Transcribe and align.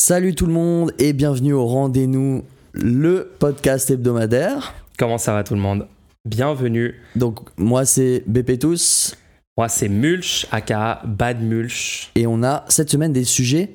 Salut 0.00 0.36
tout 0.36 0.46
le 0.46 0.52
monde 0.52 0.92
et 1.00 1.12
bienvenue 1.12 1.52
au 1.54 1.66
Rendez-nous, 1.66 2.44
le 2.72 3.32
podcast 3.40 3.90
hebdomadaire. 3.90 4.72
Comment 4.96 5.18
ça 5.18 5.32
va 5.32 5.42
tout 5.42 5.54
le 5.54 5.60
monde? 5.60 5.88
Bienvenue. 6.24 6.94
Donc 7.16 7.40
moi 7.56 7.84
c'est 7.84 8.22
BP 8.28 8.60
Tous 8.60 9.16
Moi 9.56 9.68
c'est 9.68 9.88
Mulch, 9.88 10.46
aka 10.52 11.02
Bad 11.04 11.42
Mulch. 11.42 12.12
et 12.14 12.28
on 12.28 12.44
a 12.44 12.64
cette 12.68 12.90
semaine 12.90 13.12
des 13.12 13.24
sujets 13.24 13.70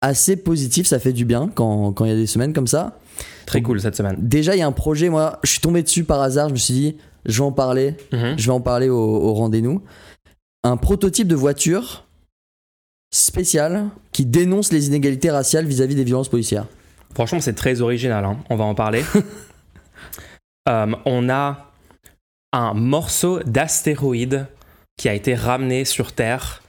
assez 0.00 0.34
positifs, 0.34 0.88
ça 0.88 0.98
fait 0.98 1.12
du 1.12 1.24
bien 1.24 1.48
quand 1.54 1.92
quand 1.92 2.04
il 2.06 2.08
y 2.08 2.12
a 2.12 2.16
des 2.16 2.26
semaines 2.26 2.52
comme 2.52 2.66
ça. 2.66 2.98
Très 3.46 3.62
cool 3.62 3.80
cette 3.80 3.94
semaine. 3.96 4.16
Déjà 4.18 4.56
il 4.56 4.58
y 4.58 4.62
a 4.62 4.66
un 4.66 4.72
projet, 4.72 5.08
moi 5.10 5.38
je 5.44 5.50
suis 5.52 5.60
tombé 5.60 5.84
dessus 5.84 6.02
par 6.02 6.20
hasard, 6.20 6.48
je 6.48 6.54
me 6.54 6.58
suis 6.58 6.74
dit 6.74 6.96
je 7.24 7.38
vais 7.38 7.46
en 7.46 7.52
parler, 7.52 7.94
Mhm. 8.12 8.34
je 8.36 8.46
vais 8.46 8.52
en 8.52 8.60
parler 8.60 8.88
au, 8.88 8.98
au 8.98 9.32
Rendez-nous. 9.32 9.80
Un 10.64 10.76
prototype 10.76 11.28
de 11.28 11.36
voiture 11.36 12.07
spécial 13.10 13.86
qui 14.12 14.24
dénonce 14.26 14.72
les 14.72 14.86
inégalités 14.88 15.30
raciales 15.30 15.66
vis-à-vis 15.66 15.94
des 15.94 16.04
violences 16.04 16.28
policières. 16.28 16.66
Franchement 17.14 17.40
c'est 17.40 17.54
très 17.54 17.80
original, 17.80 18.24
hein. 18.24 18.38
on 18.50 18.56
va 18.56 18.64
en 18.64 18.74
parler. 18.74 19.02
Euh, 20.68 20.86
on 21.06 21.30
a 21.30 21.70
un 22.52 22.74
morceau 22.74 23.40
d'astéroïde 23.44 24.46
qui 24.98 25.08
a 25.08 25.14
été 25.14 25.34
ramené 25.34 25.86
sur 25.86 26.12
Terre. 26.12 26.62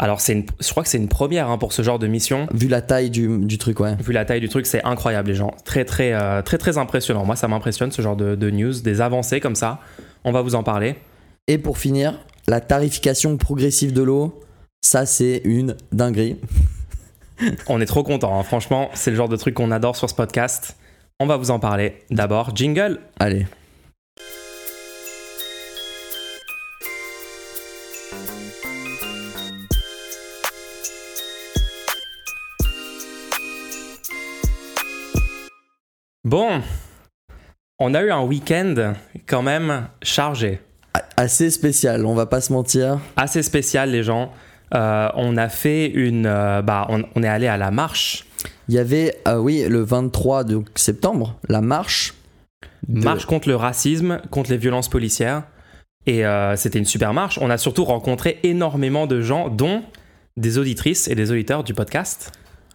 Alors 0.00 0.18
une- 0.28 0.44
je 0.60 0.68
crois 0.70 0.82
que 0.82 0.88
c'est 0.88 0.98
une 0.98 1.08
première 1.08 1.48
hein, 1.48 1.56
pour 1.56 1.72
ce 1.72 1.82
genre 1.82 2.00
de 2.00 2.08
mission. 2.08 2.48
Vu 2.52 2.66
la 2.66 2.82
taille 2.82 3.10
du, 3.10 3.38
du 3.46 3.56
truc, 3.58 3.78
ouais. 3.78 3.94
Vu 4.02 4.12
la 4.12 4.24
taille 4.24 4.40
du 4.40 4.48
truc, 4.48 4.66
c'est 4.66 4.82
incroyable 4.82 5.28
les 5.28 5.36
gens. 5.36 5.54
Très 5.64 5.84
très 5.84 6.12
euh, 6.14 6.42
très 6.42 6.58
très 6.58 6.78
impressionnant. 6.78 7.24
Moi 7.24 7.36
ça 7.36 7.46
m'impressionne 7.46 7.92
ce 7.92 8.02
genre 8.02 8.16
de, 8.16 8.34
de 8.34 8.50
news, 8.50 8.72
des 8.80 9.00
avancées 9.00 9.38
comme 9.38 9.54
ça. 9.54 9.78
On 10.24 10.32
va 10.32 10.42
vous 10.42 10.56
en 10.56 10.64
parler. 10.64 10.96
Et 11.46 11.56
pour 11.58 11.78
finir, 11.78 12.18
la 12.48 12.60
tarification 12.60 13.36
progressive 13.36 13.92
de 13.92 14.02
l'eau, 14.02 14.40
ça 14.84 15.06
c'est 15.06 15.40
une 15.44 15.76
dinguerie. 15.92 16.36
On 17.68 17.80
est 17.80 17.86
trop 17.86 18.02
content, 18.02 18.42
franchement, 18.42 18.90
c'est 18.92 19.10
le 19.10 19.16
genre 19.16 19.30
de 19.30 19.36
truc 19.36 19.54
qu'on 19.54 19.70
adore 19.70 19.96
sur 19.96 20.08
ce 20.10 20.14
podcast. 20.14 20.76
On 21.18 21.26
va 21.26 21.36
vous 21.36 21.50
en 21.50 21.58
parler. 21.58 22.02
D'abord, 22.10 22.54
jingle. 22.54 23.00
Allez. 23.18 23.46
Bon, 36.24 36.62
on 37.78 37.94
a 37.94 38.02
eu 38.02 38.10
un 38.10 38.22
week-end 38.22 38.94
quand 39.26 39.42
même 39.42 39.88
chargé, 40.02 40.60
Assez 41.16 41.50
spécial, 41.50 42.04
on 42.06 42.14
va 42.14 42.26
pas 42.26 42.40
se 42.40 42.52
mentir. 42.52 42.98
assez 43.16 43.42
spécial 43.42 43.90
les 43.90 44.02
gens. 44.02 44.32
Euh, 44.74 45.08
on 45.14 45.36
a 45.36 45.48
fait 45.48 45.86
une, 45.86 46.26
euh, 46.26 46.62
bah, 46.62 46.86
on, 46.88 47.02
on 47.14 47.22
est 47.22 47.28
allé 47.28 47.46
à 47.46 47.56
la 47.56 47.70
marche, 47.70 48.26
Il 48.68 48.74
y 48.74 48.78
avait, 48.78 49.14
euh, 49.28 49.36
oui, 49.38 49.64
le 49.68 49.82
23 49.82 50.44
de 50.44 50.62
septembre, 50.74 51.36
la 51.48 51.60
marche. 51.60 52.14
de- 52.88 53.02
marche 53.02 53.26
contre 53.26 53.48
le 53.48 53.56
racisme, 53.56 54.20
contre 54.30 54.50
les 54.50 54.56
violences 54.56 54.88
policières, 54.88 55.44
et 56.06 56.22
c'était 56.56 56.78
une 56.78 56.84
super 56.84 57.14
marche. 57.14 57.38
On 57.40 57.48
a 57.48 57.56
surtout 57.56 57.84
rencontré 57.84 58.38
énormément 58.42 59.06
de 59.06 59.22
gens, 59.22 59.48
dont 59.48 59.82
des 60.36 60.58
auditrices 60.58 61.08
et 61.08 61.14
des 61.14 61.30
auditeurs 61.30 61.64
du 61.64 61.72
podcast. 61.72 62.32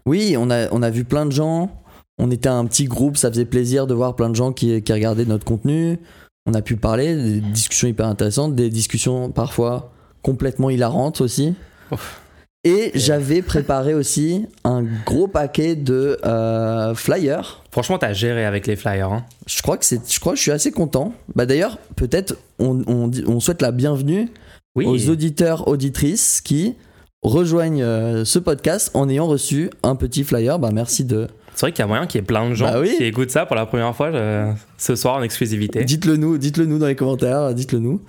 Oui, 0.07 0.35
on 0.37 0.49
a, 0.49 0.67
on 0.71 0.81
a 0.81 0.89
vu 0.89 1.03
plein 1.03 1.27
de 1.27 1.31
gens. 1.31 1.69
On 2.17 2.31
était 2.31 2.49
un 2.49 2.65
petit 2.65 2.85
groupe, 2.85 3.17
ça 3.17 3.29
faisait 3.29 3.45
plaisir 3.45 3.85
de 3.85 3.93
voir 3.93 4.15
plein 4.15 4.29
de 4.31 4.35
gens 4.35 4.51
qui, 4.51 4.81
qui 4.81 4.91
regardaient 4.93 5.25
notre 5.25 5.45
contenu. 5.45 5.99
On 6.47 6.53
a 6.55 6.61
pu 6.63 6.75
parler, 6.75 7.15
des 7.15 7.39
discussions 7.41 7.87
hyper 7.87 8.07
intéressantes, 8.07 8.55
des 8.55 8.69
discussions 8.71 9.29
parfois 9.29 9.91
complètement 10.23 10.71
hilarantes 10.71 11.21
aussi. 11.21 11.53
Ouf. 11.91 12.21
Et 12.65 12.91
j'avais 12.93 13.41
préparé 13.41 13.93
aussi 13.93 14.45
un 14.65 14.83
gros 15.05 15.29
paquet 15.29 15.75
de 15.77 16.19
euh, 16.25 16.93
flyers. 16.93 17.63
Franchement, 17.71 17.97
t'as 17.97 18.11
géré 18.11 18.43
avec 18.45 18.67
les 18.67 18.75
flyers. 18.75 19.11
hein. 19.13 19.23
Je 19.47 19.61
crois 19.61 19.77
que 19.77 19.85
c'est, 19.85 20.01
je 20.11 20.19
crois 20.19 20.33
que 20.33 20.37
je 20.37 20.41
suis 20.43 20.51
assez 20.51 20.71
content. 20.71 21.13
Bah 21.35 21.45
d'ailleurs, 21.45 21.77
peut-être 21.95 22.35
on, 22.59 22.83
on, 22.87 23.39
souhaite 23.39 23.61
la 23.61 23.71
bienvenue 23.71 24.27
Oui. 24.75 24.85
aux 24.85 25.09
auditeurs 25.09 25.69
auditrices 25.69 26.41
qui 26.41 26.75
rejoignent 27.23 27.81
euh, 27.81 28.25
ce 28.25 28.39
podcast 28.39 28.91
en 28.93 29.07
ayant 29.07 29.27
reçu 29.27 29.69
un 29.83 29.95
petit 29.95 30.25
flyer. 30.25 30.59
Bah 30.59 30.71
merci 30.73 31.05
de. 31.05 31.27
C'est 31.55 31.61
vrai 31.61 31.71
qu'il 31.71 31.79
y 31.79 31.83
a 31.83 31.87
moyen 31.87 32.07
qu'il 32.07 32.19
y 32.19 32.23
ait 32.23 32.27
plein 32.27 32.49
de 32.49 32.55
gens 32.55 32.65
Bah 32.71 32.79
oui. 32.81 32.93
qui 32.97 33.05
écoutent 33.05 33.31
ça 33.31 33.45
pour 33.45 33.55
la 33.55 33.65
première 33.67 33.95
fois 33.95 34.07
euh, 34.07 34.51
ce 34.77 34.97
soir 34.97 35.15
en 35.15 35.21
exclusivité. 35.23 35.85
Dites-le 35.85 36.17
nous, 36.17 36.37
dites-le 36.37 36.65
nous 36.65 36.77
dans 36.77 36.87
les 36.87 36.95
commentaires, 36.95 37.53
dites-le 37.53 37.79
nous. 37.79 38.01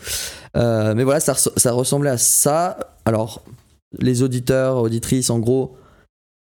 Euh, 0.57 0.95
mais 0.97 1.05
voilà, 1.05 1.21
ça, 1.21 1.35
ça 1.35 1.73
ressemblait 1.73 2.11
à 2.11 2.19
ça. 2.19 2.77
Alors, 3.05 3.43
les 3.99 4.23
auditeurs, 4.23 4.77
auditrices, 4.79 5.31
en 5.31 5.39
gros, 5.39 5.77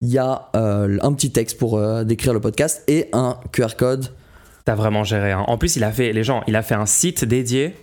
il 0.00 0.08
y 0.10 0.18
a 0.18 0.48
euh, 0.56 0.98
un 1.02 1.12
petit 1.12 1.30
texte 1.30 1.58
pour 1.58 1.78
euh, 1.78 2.04
décrire 2.04 2.32
le 2.34 2.40
podcast 2.40 2.82
et 2.88 3.08
un 3.12 3.38
QR 3.52 3.76
code. 3.76 4.06
T'as 4.64 4.74
vraiment 4.74 5.04
géré. 5.04 5.32
hein. 5.32 5.44
En 5.46 5.58
plus, 5.58 5.76
il 5.76 5.84
a 5.84 5.92
fait, 5.92 6.12
les 6.12 6.24
gens, 6.24 6.42
il 6.46 6.56
a 6.56 6.62
fait 6.62 6.74
un 6.74 6.86
site 6.86 7.24
dédié, 7.24 7.74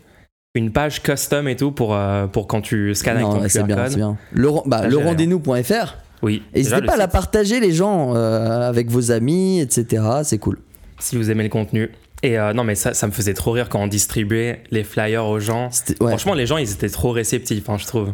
une 0.56 0.72
page 0.72 1.02
custom 1.04 1.48
et 1.48 1.56
tout 1.56 1.72
pour, 1.72 1.96
euh, 1.96 2.28
pour 2.28 2.48
quand 2.48 2.62
tu 2.62 2.94
scannes 2.96 3.18
avec 3.18 3.28
ton 3.30 3.60
QR 3.60 3.66
bien, 3.66 3.76
code. 3.76 3.96
bien. 3.96 4.18
Le, 4.32 4.50
bah, 4.66 4.88
le 4.88 5.00
hein. 5.00 5.04
rendez-nous.fr. 5.06 5.96
Oui. 6.22 6.44
N'hésitez 6.54 6.82
pas 6.82 6.94
à 6.94 6.98
la 6.98 7.08
partager, 7.08 7.60
les 7.60 7.72
gens, 7.72 8.14
avec 8.14 8.90
vos 8.90 9.12
amis, 9.12 9.62
etc. 9.62 10.04
C'est 10.24 10.38
cool. 10.38 10.60
Si 11.00 11.16
vous 11.16 11.32
aimez 11.32 11.44
le 11.44 11.50
contenu. 11.50 11.92
Et 12.22 12.38
euh, 12.38 12.54
non, 12.54 12.64
mais 12.66 12.76
ça, 12.76 12.94
ça 12.94 13.08
me 13.08 13.12
faisait 13.14 13.34
trop 13.34 13.52
rire 13.52 13.70
quand 13.70 13.80
on 13.82 13.88
distribuait 13.88 14.64
les 14.72 14.84
flyers 14.84 15.26
aux 15.26 15.40
gens. 15.40 15.70
Ouais. 16.02 16.10
Franchement, 16.10 16.34
les 16.34 16.46
gens, 16.46 16.58
ils 16.58 16.70
étaient 16.72 16.90
trop 16.90 17.12
réceptifs, 17.12 17.70
hein, 17.70 17.78
je 17.78 17.86
trouve. 17.88 18.14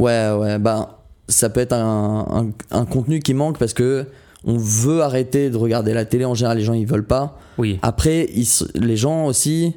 Ouais, 0.00 0.30
ouais, 0.38 0.58
ben 0.58 0.88
ça 1.28 1.48
peut 1.50 1.60
être 1.60 1.72
un, 1.74 2.26
un- 2.72 2.76
un 2.76 2.84
contenu 2.84 3.20
qui 3.20 3.34
manque 3.34 3.58
parce 3.58 3.72
que 3.74 4.06
on 4.44 4.56
veut 4.56 5.02
arrêter 5.02 5.50
de 5.50 5.56
regarder 5.56 5.92
la 5.94 6.04
télé. 6.04 6.24
En 6.24 6.34
général, 6.34 6.58
les 6.58 6.64
gens 6.64 6.72
ils 6.72 6.86
veulent 6.86 7.06
pas. 7.06 7.38
Oui. 7.58 7.78
Après, 7.82 8.26
ils 8.34 8.46
les 8.74 8.96
gens 8.96 9.26
aussi, 9.26 9.74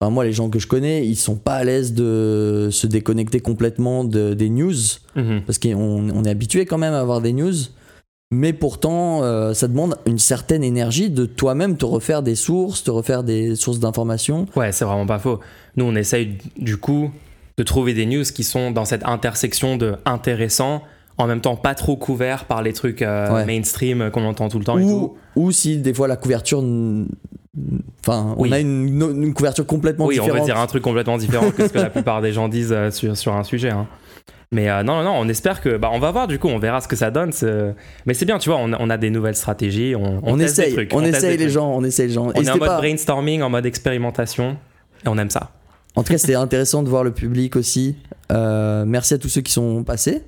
enfin, 0.00 0.10
moi, 0.10 0.24
les 0.24 0.32
gens 0.32 0.48
que 0.48 0.58
je 0.58 0.66
connais, 0.66 1.06
ils 1.06 1.16
sont 1.16 1.36
pas 1.36 1.54
à 1.56 1.64
l'aise 1.64 1.92
de 1.92 2.68
se 2.72 2.86
déconnecter 2.86 3.40
complètement 3.40 4.04
de, 4.04 4.32
des 4.34 4.48
news 4.48 4.72
Mhm. 5.16 5.42
parce 5.46 5.58
qu'on 5.58 6.08
on 6.10 6.24
est 6.24 6.30
habitué 6.30 6.64
quand 6.64 6.78
même 6.78 6.94
à 6.94 7.00
avoir 7.00 7.20
des 7.20 7.32
news. 7.34 7.52
Mais 8.32 8.52
pourtant, 8.52 9.22
euh, 9.24 9.54
ça 9.54 9.66
demande 9.68 9.96
une 10.06 10.20
certaine 10.20 10.62
énergie 10.64 11.10
de 11.10 11.26
toi-même 11.26 11.76
te 11.76 11.84
refaire 11.84 12.22
des 12.22 12.36
sources, 12.36 12.84
te 12.84 12.90
refaire 12.90 13.22
des 13.24 13.56
sources 13.56 13.80
d'informations. 13.80 14.46
Ouais, 14.56 14.70
c'est 14.72 14.84
vraiment 14.84 15.06
pas 15.06 15.18
faux. 15.18 15.40
Nous, 15.76 15.84
on 15.84 15.94
essaye 15.96 16.38
du 16.56 16.76
coup 16.76 17.10
de 17.60 17.64
trouver 17.64 17.92
des 17.92 18.06
news 18.06 18.22
qui 18.24 18.42
sont 18.42 18.70
dans 18.70 18.86
cette 18.86 19.04
intersection 19.04 19.76
de 19.76 19.96
intéressant, 20.06 20.82
en 21.18 21.26
même 21.26 21.42
temps 21.42 21.56
pas 21.56 21.74
trop 21.74 21.94
couvert 21.94 22.46
par 22.46 22.62
les 22.62 22.72
trucs 22.72 23.02
euh, 23.02 23.30
Ouais. 23.34 23.44
mainstream 23.44 24.10
qu'on 24.10 24.24
entend 24.24 24.48
tout 24.48 24.58
le 24.58 24.64
temps 24.64 24.78
et 24.78 24.82
ou, 24.84 24.88
tout. 24.88 25.16
ou 25.36 25.52
si 25.52 25.76
des 25.76 25.92
fois 25.92 26.08
la 26.08 26.16
couverture 26.16 26.62
enfin 28.00 28.34
Oui. 28.38 28.48
on 28.48 28.52
a 28.52 28.58
une, 28.60 29.22
une 29.22 29.34
couverture 29.34 29.66
complètement 29.66 30.06
Oui, 30.06 30.18
on 30.18 30.22
différente 30.22 30.40
va 30.40 30.44
dire 30.46 30.58
un 30.58 30.66
truc 30.66 30.82
complètement 30.82 31.18
différent 31.18 31.50
que 31.50 31.66
ce 31.68 31.72
que 31.72 31.78
la 31.78 31.90
plupart 31.90 32.22
des 32.22 32.32
gens 32.32 32.48
disent 32.48 32.72
euh, 32.72 32.90
sur, 32.90 33.14
sur 33.16 33.34
un 33.34 33.44
sujet. 33.44 33.68
hein. 33.70 33.86
Mais 34.52 34.68
euh, 34.70 34.82
non, 34.82 35.02
non, 35.04 35.12
on 35.16 35.28
espère 35.28 35.60
que. 35.60 35.76
Bah, 35.76 35.90
on 35.92 35.98
va 36.00 36.10
voir 36.10 36.26
du 36.26 36.38
coup, 36.40 36.48
on 36.48 36.58
verra 36.58 36.80
ce 36.80 36.88
que 36.88 36.96
ça 36.96 37.10
donne. 37.12 37.30
Mais 38.06 38.14
c'est 38.14 38.24
bien, 38.24 38.38
tu 38.38 38.48
vois, 38.48 38.58
on, 38.58 38.72
a- 38.72 38.78
on 38.80 38.90
a 38.90 38.96
des 38.96 39.10
nouvelles 39.10 39.36
stratégies. 39.36 39.94
On, 39.94 40.20
on 40.24 40.32
on, 40.34 40.38
teste 40.38 40.56
des 40.56 40.62
essaye 40.62 40.72
trucs, 40.74 40.92
on, 40.94 41.04
essaye 41.04 41.36
les 41.36 41.50
gens 41.50 41.70
on 41.70 41.84
essaye 41.84 42.08
les 42.08 42.14
gens 42.14 42.26
On 42.28 42.32
est 42.32 42.48
en 42.50 42.54
mode 42.56 42.68
pas. 42.68 42.78
brainstorming, 42.78 43.42
en 43.42 43.50
mode 43.50 43.66
expérimentation. 43.66 44.56
Et 45.04 45.08
on 45.08 45.16
aime 45.18 45.30
ça. 45.30 45.50
En 46.00 46.02
tout 46.02 46.14
cas 46.14 46.18
c'était 46.18 46.34
intéressant 46.34 46.82
de 46.82 46.88
voir 46.88 47.04
le 47.04 47.12
public 47.12 47.56
aussi 47.56 47.96
Euh, 48.32 48.84
merci 48.86 49.12
à 49.12 49.18
tous 49.18 49.28
ceux 49.28 49.40
qui 49.42 49.52
sont 49.52 49.84
passés 49.84 50.22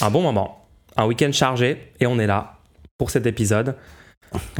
Un 0.00 0.10
bon 0.10 0.22
moment. 0.22 0.66
Un 0.96 1.06
week-end 1.06 1.30
chargé. 1.32 1.92
Et 2.00 2.06
on 2.06 2.18
est 2.18 2.26
là 2.26 2.58
pour 2.98 3.10
cet 3.10 3.26
épisode. 3.26 3.76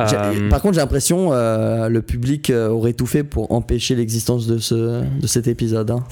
Euh, 0.01 0.49
par 0.49 0.63
contre 0.63 0.75
j'ai 0.75 0.81
l'impression 0.81 1.33
euh, 1.33 1.89
le 1.89 2.03
public 2.03 2.51
euh, 2.51 2.69
aurait 2.69 2.93
tout 2.93 3.07
fait 3.07 3.23
pour 3.23 3.53
empêcher 3.53 3.95
l'existence 3.95 4.49
de, 4.49 4.59
ce, 4.59 5.05
de 5.05 5.27
cet 5.29 5.47
épisode 5.47 5.93
hein. 5.93 6.03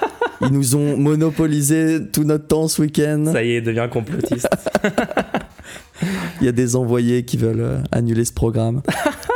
ils 0.40 0.48
nous 0.48 0.74
ont 0.74 0.96
monopolisé 0.96 2.00
tout 2.12 2.24
notre 2.24 2.48
temps 2.48 2.66
ce 2.66 2.82
week-end 2.82 3.26
Ça 3.32 3.44
y 3.44 3.52
est, 3.52 3.60
devient 3.60 3.86
complotiste. 3.88 4.48
il 6.40 6.46
y 6.46 6.48
a 6.48 6.52
des 6.52 6.74
envoyés 6.74 7.24
qui 7.24 7.36
veulent 7.36 7.84
annuler 7.92 8.24
ce 8.24 8.32
programme 8.32 8.82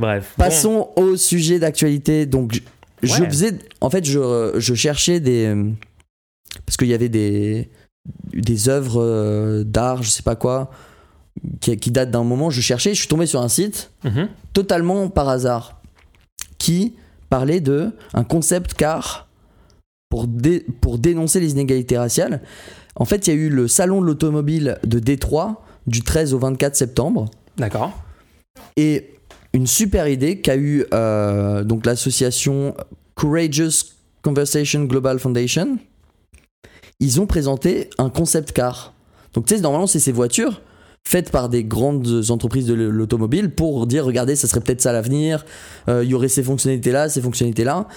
Bref. 0.00 0.34
bon. 0.36 0.44
Passons 0.44 0.88
au 0.96 1.16
sujet 1.16 1.58
d'actualité. 1.58 2.26
Donc, 2.26 2.60
je, 3.02 3.22
Ouais. 3.22 3.28
faisais. 3.30 3.58
En 3.80 3.90
fait, 3.90 4.04
je, 4.04 4.54
je 4.56 4.74
cherchais 4.74 5.20
des. 5.20 5.54
Parce 6.66 6.76
qu'il 6.76 6.88
y 6.88 6.94
avait 6.94 7.08
des, 7.08 7.70
des 8.32 8.68
œuvres 8.68 9.00
euh, 9.02 9.62
d'art, 9.64 10.02
je 10.02 10.10
sais 10.10 10.22
pas 10.22 10.34
quoi, 10.36 10.70
qui, 11.60 11.76
qui 11.76 11.90
datent 11.90 12.10
d'un 12.10 12.24
moment. 12.24 12.50
Je 12.50 12.60
cherchais, 12.60 12.92
je 12.94 12.98
suis 13.00 13.08
tombé 13.08 13.26
sur 13.26 13.40
un 13.40 13.48
site, 13.48 13.90
Mhm. 14.04 14.28
totalement 14.52 15.08
par 15.08 15.28
hasard, 15.28 15.80
qui 16.58 16.94
parlait 17.28 17.60
de 17.60 17.92
un 18.14 18.24
concept 18.24 18.74
car 18.74 19.28
pour, 20.08 20.26
dé- 20.26 20.66
pour 20.80 20.98
dénoncer 20.98 21.38
les 21.38 21.52
inégalités 21.52 21.96
raciales. 21.96 22.42
En 22.96 23.04
fait, 23.04 23.26
il 23.28 23.30
y 23.30 23.32
a 23.32 23.36
eu 23.36 23.48
le 23.48 23.68
salon 23.68 24.00
de 24.00 24.06
l'automobile 24.06 24.78
de 24.84 24.98
Détroit 24.98 25.64
du 25.86 26.02
13 26.02 26.34
au 26.34 26.38
24 26.40 26.74
septembre. 26.74 27.26
D'accord. 27.56 27.92
Et 28.76 29.14
une 29.52 29.66
super 29.66 30.08
idée 30.08 30.40
qu'a 30.40 30.56
eu 30.56 30.84
euh, 30.94 31.64
donc 31.64 31.86
l'association 31.86 32.74
Courageous 33.14 33.94
Conversation 34.22 34.84
Global 34.84 35.18
Foundation. 35.18 35.78
Ils 37.00 37.20
ont 37.20 37.26
présenté 37.26 37.88
un 37.98 38.10
concept 38.10 38.52
car. 38.52 38.94
Donc 39.32 39.46
tu 39.46 39.54
sais, 39.54 39.60
normalement 39.60 39.86
c'est 39.86 40.00
ces 40.00 40.12
voitures 40.12 40.60
faites 41.02 41.30
par 41.30 41.48
des 41.48 41.64
grandes 41.64 42.30
entreprises 42.30 42.66
de 42.66 42.74
l'automobile 42.74 43.50
pour 43.50 43.86
dire 43.86 44.04
regardez 44.04 44.36
ça 44.36 44.46
serait 44.46 44.60
peut-être 44.60 44.82
ça 44.82 44.92
l'avenir 44.92 45.46
euh, 45.88 46.04
il 46.04 46.10
y 46.10 46.14
aurait 46.14 46.28
ces 46.28 46.42
fonctionnalités 46.42 46.92
là 46.92 47.08
ces 47.08 47.22
fonctionnalités 47.22 47.64
là 47.64 47.88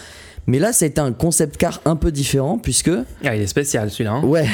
mais 0.48 0.58
là 0.58 0.72
ça 0.72 0.86
a 0.86 0.88
été 0.88 1.02
un 1.02 1.12
concept 1.12 1.58
car 1.58 1.82
un 1.84 1.98
peu 1.98 2.14
différent 2.14 2.58
puisque 2.58 2.92
ah 3.26 3.36
il 3.36 3.42
est 3.42 3.48
spécial 3.48 3.92
celui-là 3.92 4.14
hein. 4.14 4.24
ouais 4.24 4.48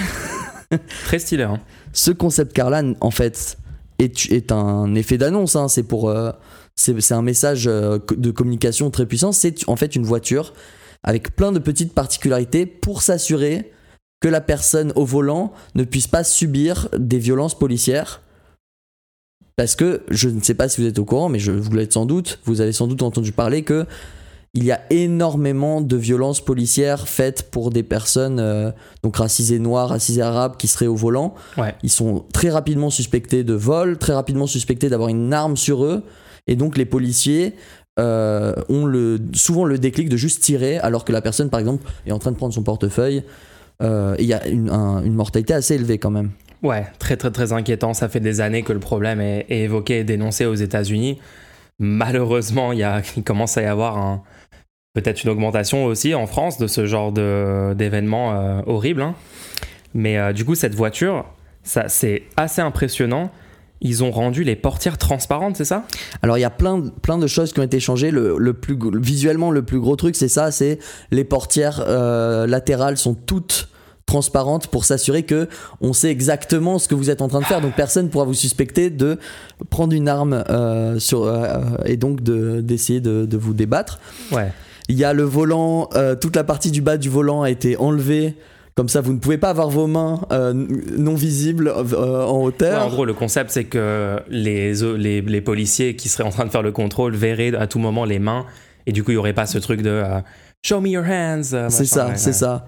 très 1.05 1.19
stylé 1.19 1.43
hein. 1.43 1.59
ce 1.93 2.09
concept 2.09 2.53
car 2.53 2.71
là 2.71 2.81
en 3.01 3.11
fait 3.11 3.57
est, 3.99 4.31
est 4.31 4.51
un 4.51 4.95
effet 4.95 5.19
d'annonce 5.19 5.55
hein. 5.55 5.67
c'est 5.67 5.83
pour 5.83 6.09
euh, 6.09 6.31
c'est 6.79 7.13
un 7.13 7.21
message 7.21 7.67
euh, 7.67 7.99
de 8.15 8.31
communication 8.31 8.89
très 8.89 9.05
puissant 9.05 9.31
c'est 9.31 9.67
en 9.67 9.75
fait 9.75 9.95
une 9.95 10.05
voiture 10.05 10.53
avec 11.03 11.35
plein 11.35 11.51
de 11.51 11.59
petites 11.59 11.93
particularités 11.93 12.65
pour 12.65 13.01
s'assurer 13.01 13.71
que 14.21 14.27
la 14.27 14.41
personne 14.41 14.91
au 14.95 15.05
volant 15.05 15.53
ne 15.75 15.83
puisse 15.83 16.07
pas 16.07 16.23
subir 16.23 16.89
des 16.97 17.19
violences 17.19 17.57
policières. 17.57 18.21
Parce 19.55 19.75
que 19.75 20.03
je 20.09 20.29
ne 20.29 20.41
sais 20.41 20.53
pas 20.53 20.69
si 20.69 20.81
vous 20.81 20.87
êtes 20.87 20.99
au 20.99 21.05
courant, 21.05 21.29
mais 21.29 21.39
je 21.39 21.51
vous 21.51 21.71
l'êtes 21.71 21.93
sans 21.93 22.05
doute, 22.05 22.39
vous 22.45 22.61
avez 22.61 22.71
sans 22.71 22.87
doute 22.87 23.01
entendu 23.01 23.31
parler 23.31 23.63
que 23.63 23.85
il 24.55 24.63
y 24.63 24.71
a 24.71 24.81
énormément 24.89 25.79
de 25.79 25.95
violences 25.95 26.43
policières 26.43 27.07
faites 27.07 27.51
pour 27.51 27.69
des 27.69 27.83
personnes 27.83 28.39
euh, 28.39 28.71
donc 29.03 29.17
racisées 29.17 29.59
noires, 29.59 29.89
racisées 29.89 30.23
arabes 30.23 30.57
qui 30.57 30.67
seraient 30.67 30.87
au 30.87 30.95
volant. 30.95 31.35
Ils 31.83 31.91
sont 31.91 32.25
très 32.33 32.49
rapidement 32.49 32.89
suspectés 32.89 33.43
de 33.43 33.53
vol, 33.53 33.99
très 33.99 34.13
rapidement 34.13 34.47
suspectés 34.47 34.89
d'avoir 34.89 35.09
une 35.09 35.33
arme 35.33 35.55
sur 35.55 35.85
eux, 35.85 36.03
et 36.49 36.57
donc 36.57 36.77
les 36.77 36.85
policiers 36.85 37.53
euh, 37.97 38.53
ont 38.67 38.85
le, 38.85 39.19
souvent 39.33 39.63
le 39.63 39.77
déclic 39.77 40.09
de 40.09 40.17
juste 40.17 40.43
tirer 40.43 40.77
alors 40.79 41.05
que 41.05 41.13
la 41.13 41.21
personne 41.21 41.49
par 41.49 41.61
exemple 41.61 41.89
est 42.05 42.11
en 42.11 42.19
train 42.19 42.31
de 42.31 42.37
prendre 42.37 42.53
son 42.53 42.63
portefeuille 42.63 43.23
euh, 43.81 44.15
il 44.19 44.25
y 44.25 44.33
a 44.33 44.45
une, 44.47 45.13
mortalité 45.13 45.53
assez 45.53 45.75
élevée 45.75 45.97
quand 45.97 46.11
même. 46.11 46.31
Ouais, 46.63 46.85
très 46.99 47.15
très 47.15 47.31
très 47.31 47.53
inquiétant. 47.53 47.93
Ça 47.93 48.09
fait 48.09 48.19
des 48.19 48.41
années 48.41 48.63
que 48.63 48.73
le 48.73 48.79
problème 48.79 49.21
est, 49.21 49.45
évoqué 49.49 49.99
et 49.99 50.03
dénoncé 50.03 50.45
aux 50.45 50.55
États-Unis. 50.55 51.19
Malheureusement, 51.79 52.73
il, 52.73 52.79
y 52.79 52.83
a, 52.83 53.01
il 53.17 53.23
commence 53.23 53.57
à 53.57 53.61
y 53.61 53.65
avoir 53.65 54.21
peut-être 54.93 55.23
une 55.23 55.29
augmentation 55.29 55.85
aussi 55.85 56.13
en 56.13 56.27
France 56.27 56.57
de 56.57 56.67
ce 56.67 56.85
genre 56.85 57.11
d'événements 57.11 58.33
euh, 58.33 58.61
horribles. 58.65 59.01
Hein. 59.01 59.15
Mais 59.93 60.17
euh, 60.17 60.33
du 60.33 60.43
coup, 60.43 60.55
cette 60.55 60.75
voiture, 60.75 61.25
c'est 61.63 62.23
assez 62.35 62.61
impressionnant 62.61 63.31
ils 63.81 64.03
ont 64.03 64.11
rendu 64.11 64.43
les 64.43 64.55
portières 64.55 64.97
transparentes, 64.97 65.55
c'est 65.55 65.65
ça? 65.65 65.85
Alors 66.21 66.37
il 66.37 66.41
y 66.41 66.45
a 66.45 66.49
plein, 66.49 66.81
plein 67.01 67.17
de 67.17 67.27
choses 67.27 67.53
qui 67.53 67.59
ont 67.59 67.63
été 67.63 67.79
changées. 67.79 68.11
Le, 68.11 68.53
plus, 68.53 68.77
visuellement, 68.95 69.51
le 69.51 69.63
plus 69.63 69.79
gros 69.79 69.95
truc, 69.95 70.15
c'est 70.15 70.27
ça, 70.27 70.51
c'est 70.51 70.79
les 71.11 71.23
portières 71.23 71.83
euh, 71.87 72.45
latérales 72.45 72.97
sont 72.97 73.13
toutes 73.13 73.69
transparentes 74.05 74.67
pour 74.67 74.85
s'assurer 74.85 75.21
que 75.21 75.47
on 75.81 75.93
sait 75.93 76.09
exactement 76.09 76.79
ce 76.79 76.87
que 76.87 76.95
vous 76.95 77.09
êtes 77.11 77.21
en 77.21 77.27
train 77.27 77.39
de 77.39 77.45
faire. 77.45 77.61
Donc 77.61 77.75
personne 77.75 78.09
pourra 78.09 78.25
vous 78.25 78.33
suspecter 78.33 78.89
de 78.89 79.19
prendre 79.69 79.93
une 79.93 80.09
arme 80.09 80.43
euh, 80.49 80.99
sur, 80.99 81.23
euh, 81.23 81.59
et 81.85 81.95
donc 81.95 82.21
d'essayer 82.21 83.01
de, 83.01 83.25
de, 83.25 83.37
vous 83.37 83.53
débattre. 83.53 83.99
Ouais. 84.31 84.51
Il 84.89 84.97
y 84.97 85.03
a 85.03 85.13
le 85.13 85.21
volant, 85.21 85.87
toute 86.19 86.35
la 86.35 86.43
partie 86.43 86.71
du 86.71 86.81
bas 86.81 86.97
du 86.97 87.09
volant 87.09 87.43
a 87.43 87.51
été 87.51 87.77
enlevée 87.77 88.35
comme 88.79 88.87
ça, 88.87 89.01
vous 89.01 89.11
ne 89.11 89.19
pouvez 89.19 89.37
pas 89.37 89.49
avoir 89.49 89.69
vos 89.69 89.87
mains 89.87 90.21
euh, 90.31 90.53
non 90.53 91.13
visibles 91.13 91.67
euh, 91.67 92.25
en 92.25 92.41
hauteur. 92.43 92.85
en 92.85 92.87
gros, 92.87 93.03
le 93.03 93.13
concept, 93.13 93.51
c'est 93.51 93.65
que 93.65 94.21
les, 94.29 94.73
les, 94.95 95.19
les, 95.19 95.41
policiers 95.41 95.97
qui 95.97 96.07
seraient 96.07 96.23
en 96.23 96.29
train 96.29 96.45
de 96.45 96.49
faire 96.49 96.61
le 96.61 96.71
contrôle 96.71 97.13
verraient 97.13 97.53
à 97.53 97.67
tout 97.67 97.77
moment 97.77 98.05
les 98.05 98.19
mains. 98.19 98.45
Et 98.85 98.93
du 98.93 99.03
coup, 99.03 99.11
il 99.11 99.15
n'y 99.15 99.19
aurait 99.19 99.33
pas 99.33 99.47
ce 99.47 99.57
truc 99.57 99.81
de 99.81 99.89
euh, 99.89 100.21
Show 100.65 100.79
me 100.79 100.87
your 100.87 101.03
hands. 101.03 101.67
c'est 101.67 101.83
ça, 101.83 102.15
c'est 102.15 102.31
ça. 102.31 102.67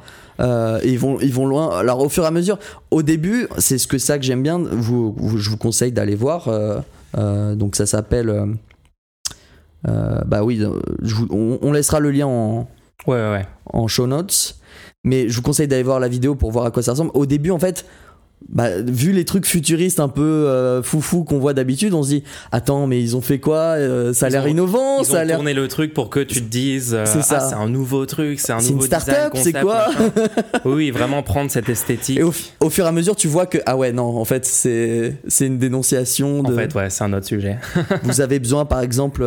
ils, 0.83 0.99
vont, 0.99 1.17
ils 1.21 1.33
vont 1.33 1.45
loin. 1.45 1.79
Alors, 1.79 2.01
au 2.01 2.09
fur 2.09 2.25
et 2.25 2.27
à 2.27 2.31
mesure, 2.31 2.59
au 2.91 3.03
début, 3.03 3.47
c'est 3.57 3.77
ce 3.77 3.87
que 3.87 3.97
ça 3.97 4.19
que 4.19 4.25
j'aime 4.25 4.43
bien. 4.43 4.57
Vous, 4.59 5.15
je 5.37 5.49
vous 5.49 5.57
conseille 5.57 5.93
d'aller 5.93 6.15
voir. 6.15 6.49
donc, 7.15 7.77
ça 7.77 7.85
s'appelle. 7.85 8.57
bah 9.85 10.43
oui, 10.43 10.61
on, 11.29 11.59
on, 11.61 11.71
laissera 11.71 12.01
le 12.01 12.11
lien 12.11 12.27
en, 12.27 12.67
ouais, 13.07 13.31
ouais. 13.31 13.47
en 13.67 13.87
show 13.87 14.07
notes. 14.07 14.57
Mais 15.03 15.30
je 15.30 15.36
vous 15.36 15.42
conseille 15.42 15.68
d'aller 15.68 15.83
voir 15.83 16.00
la 16.00 16.07
vidéo 16.07 16.36
pour 16.36 16.51
voir 16.51 16.65
à 16.65 16.71
quoi 16.71 16.83
ça 16.83 16.92
ressemble. 16.92 17.12
Au 17.13 17.25
début, 17.25 17.51
en 17.51 17.59
fait, 17.59 17.86
bah, 18.49 18.81
vu 18.81 19.11
les 19.11 19.23
trucs 19.23 19.45
futuristes 19.45 19.99
un 19.99 20.09
peu 20.09 20.21
euh, 20.21 20.83
foufou 20.83 21.23
qu'on 21.23 21.39
voit 21.39 21.53
d'habitude, 21.53 21.93
on 21.93 22.03
se 22.03 22.09
dit 22.09 22.23
attends 22.51 22.85
mais 22.85 23.01
ils 23.01 23.15
ont 23.15 23.21
fait 23.21 23.39
quoi 23.39 23.75
euh, 23.77 24.13
Ça 24.13 24.25
a 24.25 24.29
l'air 24.29 24.47
innovant, 24.47 24.99
ils 24.99 25.05
ça 25.05 25.19
a 25.19 25.23
l'air 25.23 25.38
tourné 25.38 25.53
le 25.53 25.67
truc 25.67 25.93
pour 25.93 26.09
que 26.09 26.19
tu 26.19 26.41
te 26.41 26.49
dises 26.49 26.93
euh, 26.93 27.05
ah, 27.07 27.21
c'est 27.21 27.55
un 27.55 27.69
nouveau 27.69 28.05
truc, 28.05 28.39
c'est 28.39 28.51
un 28.51 28.57
nouveau 28.57 28.73
une 28.73 28.81
start-up, 28.81 29.33
c'est 29.35 29.53
quoi 29.53 29.85
Oui, 30.65 30.91
vraiment 30.91 31.23
prendre 31.23 31.49
cette 31.49 31.69
esthétique. 31.69 32.19
Et 32.19 32.23
au, 32.23 32.31
fur 32.69 32.85
et 32.85 32.88
à 32.88 32.91
mesure, 32.91 33.15
tu 33.15 33.27
vois 33.27 33.45
que 33.45 33.59
ah 33.65 33.77
ouais 33.77 33.93
non, 33.93 34.17
en 34.17 34.25
fait 34.25 34.45
c'est 34.45 35.15
c'est 35.27 35.47
une 35.47 35.57
dénonciation. 35.57 36.43
De... 36.43 36.51
En 36.51 36.57
fait 36.57 36.73
ouais, 36.75 36.89
c'est 36.89 37.03
un 37.03 37.13
autre 37.13 37.27
sujet. 37.27 37.57
vous 38.03 38.21
avez 38.21 38.39
besoin 38.39 38.65
par 38.65 38.81
exemple, 38.81 39.25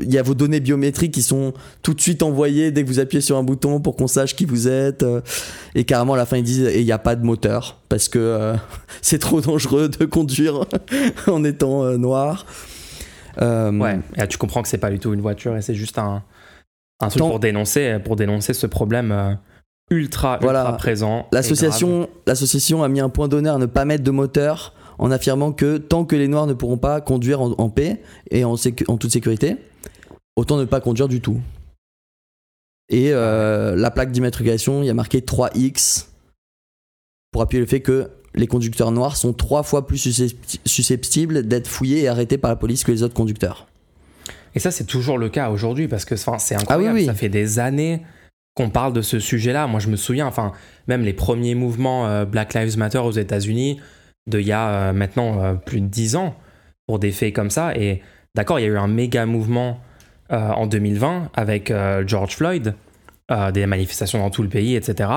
il 0.00 0.12
y 0.12 0.18
a 0.18 0.22
vos 0.22 0.34
données 0.34 0.60
biométriques 0.60 1.12
qui 1.12 1.22
sont 1.22 1.54
tout 1.82 1.94
de 1.94 2.00
suite 2.00 2.22
envoyées 2.22 2.70
dès 2.70 2.84
que 2.84 2.88
vous 2.88 3.00
appuyez 3.00 3.20
sur 3.20 3.36
un 3.36 3.42
bouton 3.42 3.80
pour 3.80 3.96
qu'on 3.96 4.06
sache 4.06 4.36
qui 4.36 4.44
vous 4.44 4.68
êtes. 4.68 5.04
et 5.74 5.84
carrément 5.84 6.14
à 6.14 6.18
la 6.18 6.26
fin 6.26 6.36
ils 6.36 6.44
disent 6.44 6.60
et 6.60 6.78
il 6.78 6.84
n'y 6.84 6.92
a 6.92 6.98
pas 6.98 7.16
de 7.16 7.24
moteur 7.24 7.79
parce 7.90 8.08
que 8.08 8.18
euh, 8.18 8.54
c'est 9.02 9.18
trop 9.18 9.42
dangereux 9.42 9.90
de 9.90 10.06
conduire 10.06 10.64
en 11.26 11.44
étant 11.44 11.84
euh, 11.84 11.98
noir. 11.98 12.46
Euh, 13.42 13.70
ouais, 13.78 14.00
et 14.16 14.26
tu 14.26 14.38
comprends 14.38 14.62
que 14.62 14.68
c'est 14.68 14.78
pas 14.78 14.90
du 14.90 14.98
tout 14.98 15.12
une 15.12 15.20
voiture 15.20 15.56
et 15.56 15.62
c'est 15.62 15.74
juste 15.74 15.98
un, 15.98 16.22
un 17.00 17.08
truc 17.08 17.22
pour 17.22 17.38
dénoncer, 17.38 17.98
pour 18.02 18.16
dénoncer 18.16 18.54
ce 18.54 18.66
problème 18.66 19.38
ultra, 19.90 20.38
ultra 20.42 20.76
présent. 20.76 21.26
L'association, 21.32 22.08
l'association 22.26 22.82
a 22.82 22.88
mis 22.88 23.00
un 23.00 23.08
point 23.08 23.28
d'honneur 23.28 23.56
à 23.56 23.58
ne 23.58 23.66
pas 23.66 23.84
mettre 23.84 24.02
de 24.02 24.10
moteur 24.10 24.74
en 24.98 25.10
affirmant 25.10 25.52
que 25.52 25.78
tant 25.78 26.04
que 26.04 26.16
les 26.16 26.28
noirs 26.28 26.46
ne 26.46 26.54
pourront 26.54 26.76
pas 26.76 27.00
conduire 27.00 27.40
en, 27.40 27.70
paix 27.70 28.02
et 28.30 28.44
en, 28.44 28.56
en, 28.88 28.96
toute 28.98 29.12
sécurité, 29.12 29.56
autant 30.36 30.58
ne 30.58 30.64
pas 30.64 30.80
conduire 30.80 31.08
du 31.08 31.20
tout. 31.20 31.40
Et 32.88 33.12
la 33.12 33.90
plaque 33.92 34.10
d'immatriculation, 34.10 34.82
il 34.82 34.86
y 34.86 34.90
a 34.90 34.94
marqué 34.94 35.20
3X 35.20 36.09
pour 37.32 37.42
appuyer 37.42 37.60
le 37.60 37.66
fait 37.66 37.80
que 37.80 38.10
les 38.34 38.46
conducteurs 38.46 38.92
noirs 38.92 39.16
sont 39.16 39.32
trois 39.32 39.62
fois 39.62 39.86
plus 39.86 39.98
susceptibles 40.64 41.46
d'être 41.46 41.68
fouillés 41.68 42.02
et 42.02 42.08
arrêtés 42.08 42.38
par 42.38 42.50
la 42.50 42.56
police 42.56 42.84
que 42.84 42.92
les 42.92 43.02
autres 43.02 43.14
conducteurs. 43.14 43.66
Et 44.54 44.58
ça, 44.58 44.70
c'est 44.70 44.84
toujours 44.84 45.18
le 45.18 45.28
cas 45.28 45.50
aujourd'hui 45.50 45.88
parce 45.88 46.04
que 46.04 46.16
c'est 46.16 46.54
incroyable. 46.54 46.98
Ah 47.02 47.06
ça 47.06 47.14
fait 47.14 47.28
des 47.28 47.58
années 47.58 48.02
qu'on 48.54 48.70
parle 48.70 48.92
de 48.92 49.02
ce 49.02 49.18
sujet-là. 49.18 49.66
Moi, 49.66 49.80
je 49.80 49.88
me 49.88 49.96
souviens, 49.96 50.26
enfin, 50.26 50.52
même 50.88 51.02
les 51.02 51.12
premiers 51.12 51.54
mouvements 51.54 52.06
euh, 52.06 52.24
Black 52.24 52.54
Lives 52.54 52.76
Matter 52.76 52.98
aux 52.98 53.12
États-Unis, 53.12 53.80
de 54.26 54.40
il 54.40 54.46
y 54.46 54.52
a 54.52 54.68
euh, 54.68 54.92
maintenant 54.92 55.42
euh, 55.42 55.54
plus 55.54 55.80
de 55.80 55.86
dix 55.86 56.16
ans, 56.16 56.36
pour 56.86 56.98
des 56.98 57.12
faits 57.12 57.32
comme 57.32 57.50
ça. 57.50 57.76
Et 57.76 58.02
d'accord, 58.34 58.58
il 58.58 58.62
y 58.62 58.66
a 58.66 58.68
eu 58.68 58.78
un 58.78 58.88
méga 58.88 59.26
mouvement 59.26 59.80
en 60.32 60.68
2020 60.68 61.30
avec 61.34 61.72
George 62.06 62.36
Floyd, 62.36 62.76
des 63.52 63.66
manifestations 63.66 64.20
dans 64.20 64.30
tout 64.30 64.44
le 64.44 64.48
pays, 64.48 64.76
etc 64.76 65.08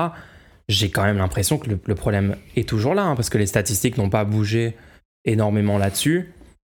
j'ai 0.68 0.90
quand 0.90 1.02
même 1.02 1.18
l'impression 1.18 1.58
que 1.58 1.68
le, 1.70 1.94
problème 1.94 2.36
est 2.56 2.68
toujours 2.68 2.94
là, 2.94 3.04
hein, 3.04 3.16
parce 3.16 3.30
que 3.30 3.38
les 3.38 3.46
statistiques 3.46 3.98
n'ont 3.98 4.10
pas 4.10 4.24
bougé 4.24 4.76
énormément 5.24 5.78
là-dessus. 5.78 6.32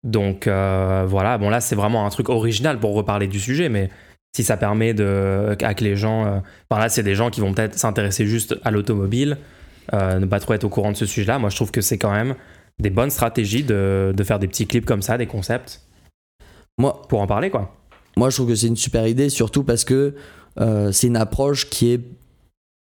Donc 0.04 0.48
euh, 0.48 1.06
voilà, 1.08 1.38
bon 1.38 1.50
là 1.50 1.62
c'est 1.62 1.76
vraiment 1.76 2.06
un 2.06 2.10
truc 2.10 2.30
original 2.30 2.80
pour 2.80 2.94
reparler 2.94 3.28
du 3.28 3.40
sujet, 3.40 3.70
mais 3.70 3.90
si 4.36 4.44
ça 4.44 4.58
permet 4.58 4.94
de, 4.94 5.56
que 5.58 5.84
les 5.84 5.96
gens... 5.96 6.26
Euh, 6.26 6.40
enfin 6.70 6.82
là 6.82 6.90
c'est 6.90 7.04
des 7.04 7.16
gens 7.16 7.30
qui 7.30 7.42
vont 7.42 7.54
peut-être 7.54 7.78
s'intéresser 7.78 8.26
juste 8.26 8.56
à 8.64 8.72
l'automobile, 8.72 9.38
euh, 9.94 10.20
ne 10.20 10.26
pas 10.26 10.40
trop 10.40 10.54
être 10.54 10.64
au 10.64 10.70
courant 10.70 10.92
de 10.92 10.98
ce 10.98 11.06
sujet-là, 11.06 11.40
moi 11.40 11.50
je 11.50 11.56
trouve 11.56 11.72
que 11.72 11.82
c'est 11.82 11.98
quand 11.98 12.12
même 12.12 12.36
des 12.80 12.90
bonnes 12.90 13.10
stratégies 13.10 13.64
de, 13.64 14.14
de, 14.16 14.24
faire 14.24 14.38
des 14.38 14.48
petits 14.48 14.68
clips 14.68 14.86
comme 14.86 15.02
ça, 15.02 15.18
des 15.18 15.28
concepts. 15.28 15.82
Moi, 16.78 17.02
pour 17.08 17.22
en 17.22 17.28
parler 17.28 17.50
quoi. 17.50 17.76
Moi 18.18 18.30
je 18.30 18.36
trouve 18.36 18.50
que 18.50 18.56
c'est 18.56 18.68
une 18.68 18.76
super 18.76 19.08
idée, 19.08 19.30
surtout 19.30 19.64
parce 19.64 19.86
que 19.86 20.16
c'est 20.92 21.08
une 21.08 21.18
approche 21.18 21.70
qui 21.70 21.92
est 21.92 22.02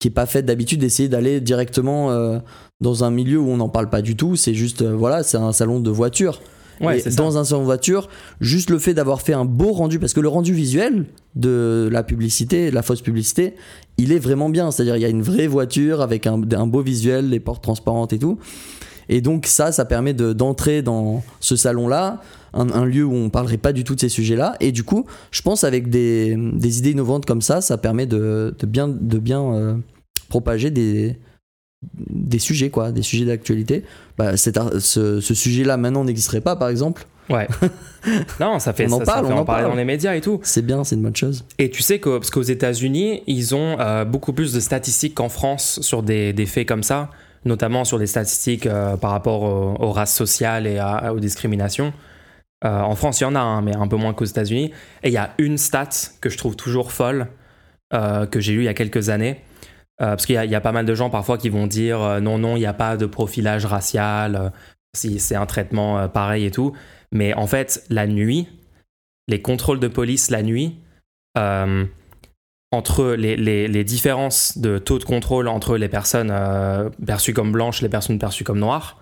qui 0.02 0.08
est 0.08 0.10
pas 0.10 0.26
faite 0.26 0.46
d'habitude 0.46 0.80
d'essayer 0.80 1.08
d'aller 1.08 1.40
directement 1.40 2.10
euh, 2.10 2.40
dans 2.80 3.04
un 3.04 3.12
milieu 3.12 3.38
où 3.38 3.48
on 3.48 3.58
n'en 3.58 3.68
parle 3.68 3.88
pas 3.88 4.02
du 4.02 4.16
tout. 4.16 4.34
C'est 4.34 4.52
juste, 4.52 4.82
euh, 4.82 4.96
voilà, 4.96 5.22
c'est 5.22 5.36
un 5.36 5.52
salon 5.52 5.78
de 5.78 5.90
voiture. 5.90 6.40
Ouais, 6.80 7.00
dans 7.16 7.38
un 7.38 7.44
salon 7.44 7.60
de 7.60 7.66
voiture, 7.66 8.08
juste 8.40 8.68
le 8.68 8.80
fait 8.80 8.94
d'avoir 8.94 9.20
fait 9.20 9.32
un 9.32 9.44
beau 9.44 9.70
rendu, 9.70 10.00
parce 10.00 10.12
que 10.12 10.18
le 10.18 10.26
rendu 10.26 10.52
visuel 10.52 11.04
de 11.36 11.88
la 11.92 12.02
publicité, 12.02 12.72
la 12.72 12.82
fausse 12.82 13.00
publicité, 13.00 13.54
il 13.96 14.10
est 14.10 14.18
vraiment 14.18 14.48
bien. 14.48 14.72
C'est-à-dire, 14.72 14.96
il 14.96 15.02
y 15.02 15.04
a 15.04 15.08
une 15.08 15.22
vraie 15.22 15.46
voiture 15.46 16.00
avec 16.00 16.26
un, 16.26 16.42
un 16.52 16.66
beau 16.66 16.82
visuel, 16.82 17.28
les 17.28 17.38
portes 17.38 17.62
transparentes 17.62 18.12
et 18.12 18.18
tout. 18.18 18.40
Et 19.08 19.20
donc, 19.20 19.46
ça, 19.46 19.70
ça 19.70 19.84
permet 19.84 20.14
d'entrer 20.14 20.82
dans 20.82 21.22
ce 21.38 21.54
salon-là 21.54 22.20
un, 22.54 22.84
lieu 22.84 23.04
où 23.04 23.14
on 23.14 23.30
parlerait 23.30 23.56
pas 23.58 23.72
du 23.72 23.84
tout 23.84 23.94
de 23.94 24.00
ces 24.00 24.08
sujets-là. 24.08 24.56
Et 24.60 24.72
du 24.72 24.84
coup, 24.84 25.06
je 25.30 25.42
pense 25.42 25.64
avec 25.64 25.88
des, 25.88 26.36
des 26.36 26.78
idées 26.78 26.90
innovantes 26.92 27.26
comme 27.26 27.42
ça, 27.42 27.60
ça 27.60 27.78
permet 27.78 28.06
de, 28.06 28.54
de 28.58 28.66
bien, 28.66 28.88
de 28.88 29.18
bien 29.18 29.42
euh, 29.42 29.74
propager 30.28 30.70
des, 30.70 31.18
des 32.10 32.38
sujets, 32.38 32.70
quoi, 32.70 32.92
des 32.92 33.02
sujets 33.02 33.24
d'actualité. 33.24 33.84
Bah, 34.18 34.36
ce, 34.36 35.20
ce 35.20 35.34
sujet-là 35.34 35.76
maintenant 35.76 36.04
n'existerait 36.04 36.40
pas, 36.40 36.56
par 36.56 36.68
exemple. 36.68 37.06
Ouais. 37.30 37.46
non, 38.40 38.58
ça 38.58 38.72
fait 38.72 38.86
on 38.88 38.94
en 38.94 38.98
ça, 38.98 39.04
parle, 39.04 39.26
fait 39.26 39.32
on 39.32 39.38
en, 39.38 39.44
parle 39.44 39.64
dans 39.64 39.74
les 39.74 39.84
médias 39.84 40.14
et 40.14 40.20
tout. 40.20 40.40
C'est 40.42 40.64
bien, 40.66 40.84
c'est 40.84 40.96
une 40.96 41.02
bonne 41.02 41.16
chose. 41.16 41.44
Et 41.58 41.70
tu 41.70 41.80
sais 41.82 41.98
que 42.00 42.18
parce 42.18 42.30
qu'aux 42.30 42.42
États-Unis, 42.42 43.22
ils 43.26 43.54
ont 43.54 43.78
euh, 43.80 44.04
beaucoup 44.04 44.32
plus 44.32 44.52
de 44.52 44.60
statistiques 44.60 45.14
qu'en 45.14 45.28
France 45.28 45.80
sur 45.82 46.02
des, 46.02 46.32
des, 46.32 46.46
faits 46.46 46.66
comme 46.68 46.82
ça. 46.82 47.10
notamment 47.44 47.84
sur 47.84 47.96
les 47.98 48.06
statistiques 48.08 48.66
euh, 48.66 48.96
par 48.96 49.12
rapport 49.12 49.42
aux, 49.42 49.76
aux 49.82 49.92
races 49.92 50.14
sociales 50.14 50.66
et 50.66 50.78
à- 50.78 51.14
aux 51.14 51.20
discriminations. 51.20 51.92
Euh, 52.64 52.80
en 52.80 52.94
France, 52.94 53.20
il 53.20 53.24
y 53.24 53.26
en 53.26 53.34
a, 53.34 53.40
hein, 53.40 53.60
mais 53.62 53.74
un 53.76 53.88
peu 53.88 53.96
moins 53.96 54.14
qu'aux 54.14 54.24
États-Unis. 54.24 54.72
Et 55.02 55.08
il 55.08 55.12
y 55.12 55.16
a 55.18 55.34
une 55.38 55.58
stat 55.58 55.88
que 56.20 56.28
je 56.30 56.38
trouve 56.38 56.56
toujours 56.56 56.92
folle, 56.92 57.28
euh, 57.92 58.26
que 58.26 58.40
j'ai 58.40 58.52
lu 58.52 58.60
il 58.60 58.64
y 58.64 58.68
a 58.68 58.74
quelques 58.74 59.08
années. 59.08 59.40
Euh, 60.00 60.06
parce 60.16 60.26
qu'il 60.26 60.34
y, 60.36 60.54
a- 60.54 60.60
pas 60.60 60.72
mal 60.72 60.86
de 60.86 60.94
gens 60.94 61.10
parfois 61.10 61.38
qui 61.38 61.48
vont 61.48 61.66
dire 61.66 62.20
non, 62.20 62.38
non, 62.38 62.56
il 62.56 62.60
n'y 62.60 62.66
a 62.66 62.72
pas 62.72 62.96
de 62.96 63.06
profilage 63.06 63.66
racial, 63.66 64.52
si 64.96 65.18
c'est 65.20 65.36
un 65.36 65.46
traitement 65.46 66.08
pareil 66.08 66.44
et 66.46 66.50
tout. 66.50 66.72
Mais 67.12 67.34
en 67.34 67.46
fait, 67.46 67.84
la 67.90 68.06
nuit, 68.06 68.48
les 69.28 69.42
contrôles 69.42 69.80
de 69.80 69.88
police 69.88 70.30
la 70.30 70.42
nuit, 70.42 70.78
entre 72.74 73.12
les, 73.12 73.36
les- 73.36 73.68
les 73.68 73.84
différences 73.84 74.56
de 74.58 74.78
taux 74.78 74.98
de 74.98 75.04
contrôle 75.04 75.46
entre 75.48 75.76
les 75.76 75.88
personnes 75.88 76.32
perçues 77.06 77.34
comme 77.34 77.52
blanches 77.52 77.82
les 77.82 77.88
personnes 77.88 78.18
perçues 78.18 78.44
comme 78.44 78.58
noires, 78.58 79.00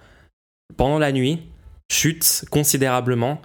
pendant 0.76 0.98
la 0.98 1.12
nuit, 1.12 1.42
chute 1.90 2.44
considérablement 2.50 3.40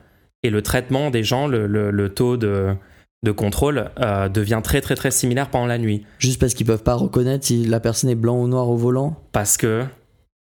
et 0.46 0.50
le 0.50 0.62
traitement 0.62 1.10
des 1.12 1.24
gens, 1.24 1.48
le, 1.48 1.68
le- 1.68 1.92
le 1.92 2.10
taux 2.14 2.38
de, 2.38 2.75
de 3.24 3.32
contrôle 3.32 3.90
euh, 4.00 4.30
devient 4.30 4.62
très 4.64 4.82
très 4.82 4.96
très 4.96 5.12
similaire 5.12 5.50
pendant 5.50 5.66
la 5.68 5.78
nuit. 5.78 6.06
Juste 6.20 6.40
parce 6.40 6.54
qu'ils 6.54 6.66
peuvent 6.66 6.84
pas 6.84 6.96
reconnaître 6.96 7.46
si 7.46 7.66
la 7.66 7.80
personne 7.80 8.10
est 8.10 8.16
blanc 8.16 8.38
ou 8.40 8.48
noir 8.48 8.70
au 8.70 8.78
volant? 8.78 9.16
Parce 9.32 9.58
que 9.58 9.84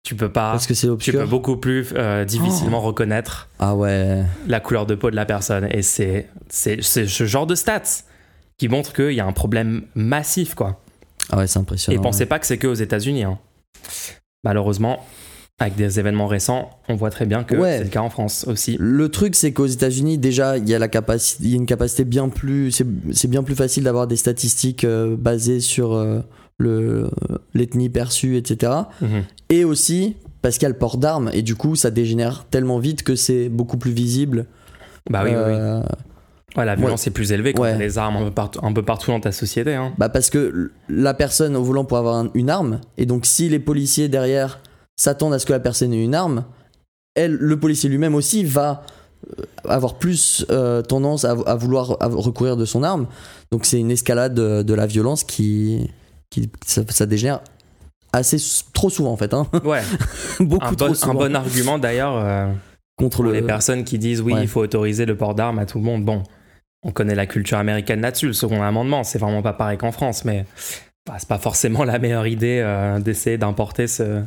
tu 0.03 0.15
peux 0.15 0.29
pas... 0.31 0.51
Parce 0.51 0.65
que 0.67 0.73
c'est 0.73 0.87
tu 0.97 1.11
peux 1.11 1.25
beaucoup 1.25 1.57
plus 1.57 1.89
euh, 1.95 2.23
difficilement 2.25 2.79
reconnaître 2.79 3.49
Ah 3.59 3.75
ouais. 3.75 4.23
la 4.47 4.59
couleur 4.59 4.85
de 4.85 4.95
peau 4.95 5.11
de 5.11 5.15
la 5.15 5.25
personne. 5.25 5.67
Et 5.71 5.81
c'est 5.81 6.29
ce 6.49 7.25
genre 7.25 7.45
de 7.47 7.55
stats 7.55 7.81
qui 8.57 8.69
montre 8.69 8.93
qu'il 8.93 9.11
y 9.13 9.19
a 9.19 9.25
un 9.25 9.33
problème 9.33 9.83
massif, 9.95 10.53
quoi. 10.55 10.81
Ah 11.31 11.37
ouais, 11.37 11.47
c'est 11.47 11.59
impressionnant. 11.59 11.99
Et 11.99 12.01
pensez 12.01 12.25
pas 12.25 12.39
que 12.39 12.45
c'est 12.45 12.57
que 12.57 12.67
aux 12.67 12.73
États-Unis. 12.73 13.23
hein. 13.23 13.37
Malheureusement, 14.43 15.05
avec 15.59 15.75
des 15.75 15.99
événements 15.99 16.27
récents, 16.27 16.69
on 16.87 16.95
voit 16.95 17.09
très 17.09 17.25
bien 17.25 17.43
que 17.43 17.55
Ouais. 17.55 17.77
c'est 17.79 17.83
le 17.83 17.89
cas 17.89 18.01
en 18.01 18.09
France 18.09 18.45
aussi. 18.47 18.77
Le 18.79 19.09
truc, 19.09 19.35
c'est 19.35 19.51
qu'aux 19.51 19.65
États-Unis, 19.65 20.17
déjà, 20.17 20.57
il 20.57 20.67
y 20.69 20.73
a 20.73 20.79
la 20.79 20.87
capacité, 20.87 21.43
il 21.43 21.49
y 21.49 21.53
a 21.53 21.57
une 21.57 21.65
capacité 21.65 22.05
bien 22.05 22.29
plus, 22.29 22.71
c'est 22.71 23.29
bien 23.29 23.43
plus 23.43 23.55
facile 23.55 23.83
d'avoir 23.83 24.07
des 24.07 24.15
statistiques 24.15 24.85
euh, 24.85 25.15
basées 25.17 25.59
sur 25.59 25.93
euh, 25.93 26.21
le 26.57 27.09
l'ethnie 27.53 27.89
perçue, 27.89 28.37
etc. 28.37 28.71
Mhm. 29.01 29.23
Et 29.49 29.63
aussi 29.65 30.15
parce 30.41 30.55
qu'il 30.57 30.63
y 30.63 30.67
a 30.67 30.69
le 30.69 30.77
port 30.77 30.97
d'armes 30.97 31.29
et 31.33 31.41
du 31.41 31.55
coup, 31.55 31.75
ça 31.75 31.91
dégénère 31.91 32.45
tellement 32.49 32.79
vite 32.79 33.03
que 33.03 33.15
c'est 33.15 33.49
beaucoup 33.49 33.77
plus 33.77 33.91
visible. 33.91 34.45
Bah 35.09 35.21
oui, 35.25 35.31
oui, 35.31 35.35
oui. 35.35 35.53
Euh, 35.55 35.81
Ouais, 36.57 36.65
la 36.65 36.75
violence 36.75 37.05
est 37.05 37.11
plus 37.11 37.31
élevée 37.31 37.53
quand 37.53 37.61
Ouais. 37.61 37.77
les 37.77 37.99
armes 37.99 38.15
un 38.17 38.23
peu, 38.23 38.31
partout, 38.31 38.59
un 38.63 38.73
peu 38.73 38.81
partout 38.81 39.11
dans 39.11 39.19
ta 39.19 39.31
société. 39.31 39.75
hein. 39.75 39.93
Bah 39.99 40.09
parce 40.09 40.31
que 40.31 40.71
la 40.89 41.13
personne 41.13 41.55
au 41.55 41.61
volant 41.61 41.83
avoir 41.83 42.15
un- 42.15 42.31
une 42.33 42.49
arme 42.49 42.79
et 42.97 43.05
donc 43.05 43.27
si 43.27 43.49
les 43.49 43.59
policiers 43.59 44.07
derrière 44.09 44.59
s'attendent 44.99 45.33
à 45.33 45.39
ce 45.39 45.45
que 45.45 45.53
la 45.53 45.59
personne 45.61 45.93
ait 45.93 46.03
une 46.03 46.13
arme, 46.13 46.43
elle, 47.15 47.33
le 47.35 47.57
policier 47.59 47.89
lui-même 47.89 48.15
aussi 48.15 48.43
va 48.43 48.83
euh, 49.39 49.43
avoir 49.63 49.95
plus 49.97 50.45
euh, 50.51 50.81
tendance 50.81 51.23
à, 51.23 51.31
à 51.31 51.55
vouloir 51.55 51.95
à 52.01 52.07
recourir 52.07 52.57
de 52.57 52.65
son 52.65 52.83
arme. 52.83 53.07
Donc 53.51 53.65
c'est 53.65 53.79
une 53.79 53.91
escalade 53.91 54.33
de, 54.33 54.61
de 54.61 54.73
la 54.73 54.87
violence 54.87 55.23
qui, 55.23 55.89
qui 56.29 56.49
ça, 56.65 56.81
ça 56.89 57.05
dégénère 57.05 57.39
assez 58.11 58.37
trop 58.73 58.89
souvent 58.89 59.11
en 59.11 59.17
fait, 59.17 59.33
hein. 59.33 59.47
Ouais, 59.63 59.81
beaucoup 60.41 60.65
un 60.65 60.73
trop 60.73 60.87
bon, 60.89 60.93
souvent 60.93 61.11
un 61.11 61.15
bon 61.29 61.35
argument 61.35 61.77
d'ailleurs 61.79 62.17
euh, 62.17 62.51
contre 62.97 63.23
le. 63.23 63.31
les 63.31 63.41
personnes 63.41 63.85
qui 63.85 63.99
disent 63.99 64.19
oui, 64.21 64.33
Ouais. 64.33 64.41
il 64.41 64.47
faut 64.49 64.61
autoriser 64.61 65.05
le 65.05 65.15
port 65.15 65.33
d'armes 65.33 65.59
à 65.59 65.65
tout 65.65 65.77
le 65.77 65.85
monde. 65.85 66.03
Bon, 66.03 66.23
on 66.83 66.91
connaît 66.91 67.15
la 67.15 67.25
culture 67.25 67.57
américaine 67.57 68.01
là-dessus, 68.01 68.27
le 68.27 68.33
second 68.33 68.61
amendement, 68.63 69.03
c'est 69.05 69.19
vraiment 69.19 69.41
pas 69.41 69.53
pareil 69.53 69.77
qu'en 69.77 69.91
France, 69.93 70.25
mais 70.25 70.45
bah, 71.07 71.15
c'est 71.19 71.29
pas 71.29 71.37
forcément 71.37 71.83
la 71.85 71.99
meilleure 71.99 72.27
idée 72.27 72.61
euh, 72.63 72.99
d'essayer 72.99 73.37
d'importer 73.37 73.87
ce, 73.87 74.23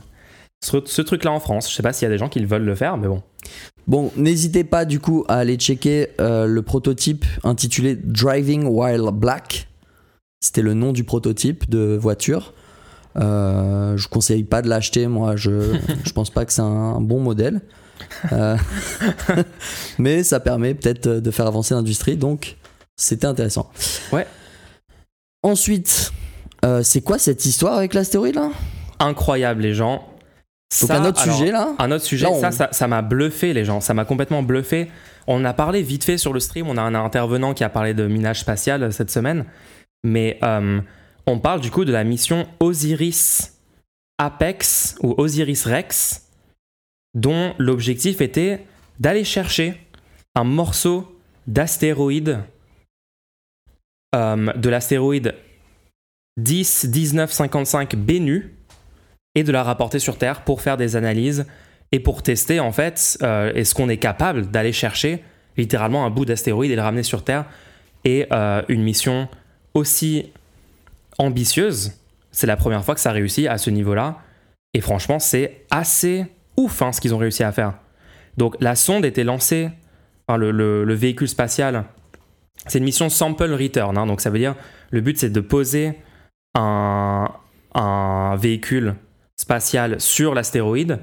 ce, 0.62 0.78
ce 0.85 1.02
truc-là 1.02 1.33
en 1.33 1.40
France. 1.40 1.69
Je 1.71 1.75
sais 1.75 1.83
pas 1.83 1.92
s'il 1.92 2.07
y 2.07 2.11
a 2.11 2.14
des 2.14 2.19
gens 2.19 2.28
qui 2.28 2.42
veulent 2.45 2.64
le 2.64 2.75
faire, 2.75 2.97
mais 2.97 3.09
bon. 3.09 3.23
Bon, 3.87 4.12
n'hésitez 4.16 4.64
pas 4.64 4.85
du 4.85 5.00
coup 5.00 5.25
à 5.28 5.37
aller 5.38 5.57
checker 5.57 6.09
euh, 6.21 6.47
le 6.47 6.62
prototype 6.62 7.26
intitulé 7.42 7.97
Driving 7.97 8.64
While 8.64 9.11
Black. 9.12 9.69
C'était 10.40 10.62
le 10.62 10.75
nom 10.75 10.92
du 10.92 11.04
prototype 11.04 11.69
de 11.69 11.97
voiture. 12.00 12.54
Euh, 13.16 13.97
je 13.97 14.04
vous 14.04 14.09
conseille 14.09 14.45
pas 14.45 14.62
de 14.62 14.69
l'acheter, 14.69 15.07
moi 15.07 15.37
je, 15.37 15.76
je 16.04 16.12
pense 16.12 16.31
pas 16.31 16.45
que 16.45 16.52
c'est 16.52 16.62
un 16.62 17.00
bon 17.00 17.21
modèle. 17.21 17.61
Euh, 18.33 18.57
mais 19.99 20.23
ça 20.23 20.40
permet 20.40 20.75
peut-être 20.75 21.09
de 21.09 21.31
faire 21.31 21.47
avancer 21.47 21.75
l'industrie, 21.75 22.16
donc 22.16 22.57
c'était 22.97 23.26
intéressant. 23.26 23.71
Ouais. 24.12 24.26
Ensuite, 25.42 26.12
euh, 26.64 26.83
c'est 26.83 27.00
quoi 27.00 27.19
cette 27.19 27.45
histoire 27.45 27.76
avec 27.76 27.95
l'astéroïde 27.95 28.37
là? 28.37 28.50
Incroyable, 29.00 29.62
les 29.62 29.75
gens. 29.75 30.07
Donc 30.81 30.88
Ça, 30.88 30.97
un 31.00 31.05
autre 31.05 31.21
alors, 31.23 31.37
sujet 31.37 31.52
là? 31.52 31.75
Un 31.79 31.91
autre 31.93 32.05
sujet, 32.05 32.25
Là, 32.26 32.33
on- 32.33 32.41
ça, 32.41 32.50
ça, 32.50 32.69
ça 32.73 32.88
m'a 32.88 33.02
bluffé, 33.02 33.52
les 33.52 33.64
gens. 33.64 33.81
Ça 33.81 33.93
m'a 33.95 34.05
complètement 34.07 34.43
bluffé. 34.43 34.91
On 35.26 35.45
a 35.45 35.52
parlé 35.52 35.83
vite 35.83 36.05
fait 36.05 36.17
sur 36.19 36.33
le 36.33 36.41
stream. 36.41 36.67
On 36.69 36.76
a 36.79 36.83
un 36.83 36.95
intervenant 36.95 37.52
qui 37.52 37.62
a 37.62 37.69
parlé 37.69 37.93
de 37.95 38.07
minage 38.07 38.41
spatial 38.41 38.83
euh, 38.85 38.91
cette 38.91 39.11
semaine. 39.11 39.45
Mais 40.02 40.38
euh, 40.43 40.81
on 41.26 41.38
parle 41.38 41.61
du 41.61 41.71
coup 41.71 41.85
de 41.85 41.93
la 41.93 42.05
mission 42.05 42.47
Osiris 42.61 43.59
Apex 44.19 44.97
ou 45.02 45.14
Osiris 45.19 45.67
Rex, 45.67 46.29
dont 47.14 47.55
l'objectif 47.59 48.21
était 48.21 48.64
d'aller 48.99 49.25
chercher 49.25 49.79
un 50.35 50.45
morceau 50.45 51.19
d'astéroïde, 51.47 52.38
euh, 54.14 54.52
de 54.55 54.69
l'astéroïde 54.69 55.35
10 56.38 56.85
1955 56.93 57.95
Bennu, 57.97 58.55
et 59.34 59.44
de 59.44 59.52
la 59.52 59.62
rapporter 59.62 59.98
sur 59.98 60.18
Terre 60.18 60.42
pour 60.42 60.60
faire 60.60 60.76
des 60.76 60.96
analyses 60.96 61.46
et 61.90 62.00
pour 62.00 62.22
tester 62.22 62.60
en 62.60 62.72
fait 62.72 63.18
euh, 63.22 63.52
est-ce 63.54 63.74
qu'on 63.74 63.88
est 63.88 63.96
capable 63.96 64.50
d'aller 64.50 64.72
chercher 64.72 65.22
littéralement 65.56 66.06
un 66.06 66.10
bout 66.10 66.24
d'astéroïde 66.24 66.70
et 66.70 66.76
le 66.76 66.82
ramener 66.82 67.02
sur 67.02 67.24
Terre 67.24 67.44
et 68.04 68.26
euh, 68.32 68.62
une 68.68 68.82
mission 68.82 69.28
aussi 69.74 70.30
ambitieuse? 71.18 71.92
C'est 72.30 72.46
la 72.46 72.56
première 72.56 72.84
fois 72.84 72.94
que 72.94 73.00
ça 73.00 73.12
réussit 73.12 73.46
à 73.46 73.58
ce 73.58 73.68
niveau-là. 73.70 74.18
Et 74.74 74.80
franchement 74.80 75.18
c'est 75.18 75.64
assez 75.70 76.26
ouf 76.56 76.82
hein, 76.82 76.92
ce 76.92 77.00
qu'ils 77.00 77.14
ont 77.14 77.18
réussi 77.18 77.42
à 77.42 77.52
faire. 77.52 77.74
Donc 78.36 78.56
la 78.60 78.74
sonde 78.74 79.04
était 79.04 79.24
lancée. 79.24 79.70
Le 80.28 80.94
véhicule 80.94 81.28
spatial 81.28 81.84
c'est 82.66 82.78
une 82.78 82.84
mission 82.84 83.08
sample 83.08 83.52
return 83.52 83.96
hein, 83.98 84.06
donc 84.06 84.20
ça 84.20 84.30
veut 84.30 84.38
dire 84.38 84.54
le 84.90 85.00
but 85.00 85.18
c'est 85.18 85.30
de 85.30 85.40
poser 85.40 85.94
un, 86.54 87.28
un 87.74 88.36
véhicule 88.36 88.94
spatial 89.40 90.00
sur 90.00 90.34
l'astéroïde, 90.34 90.98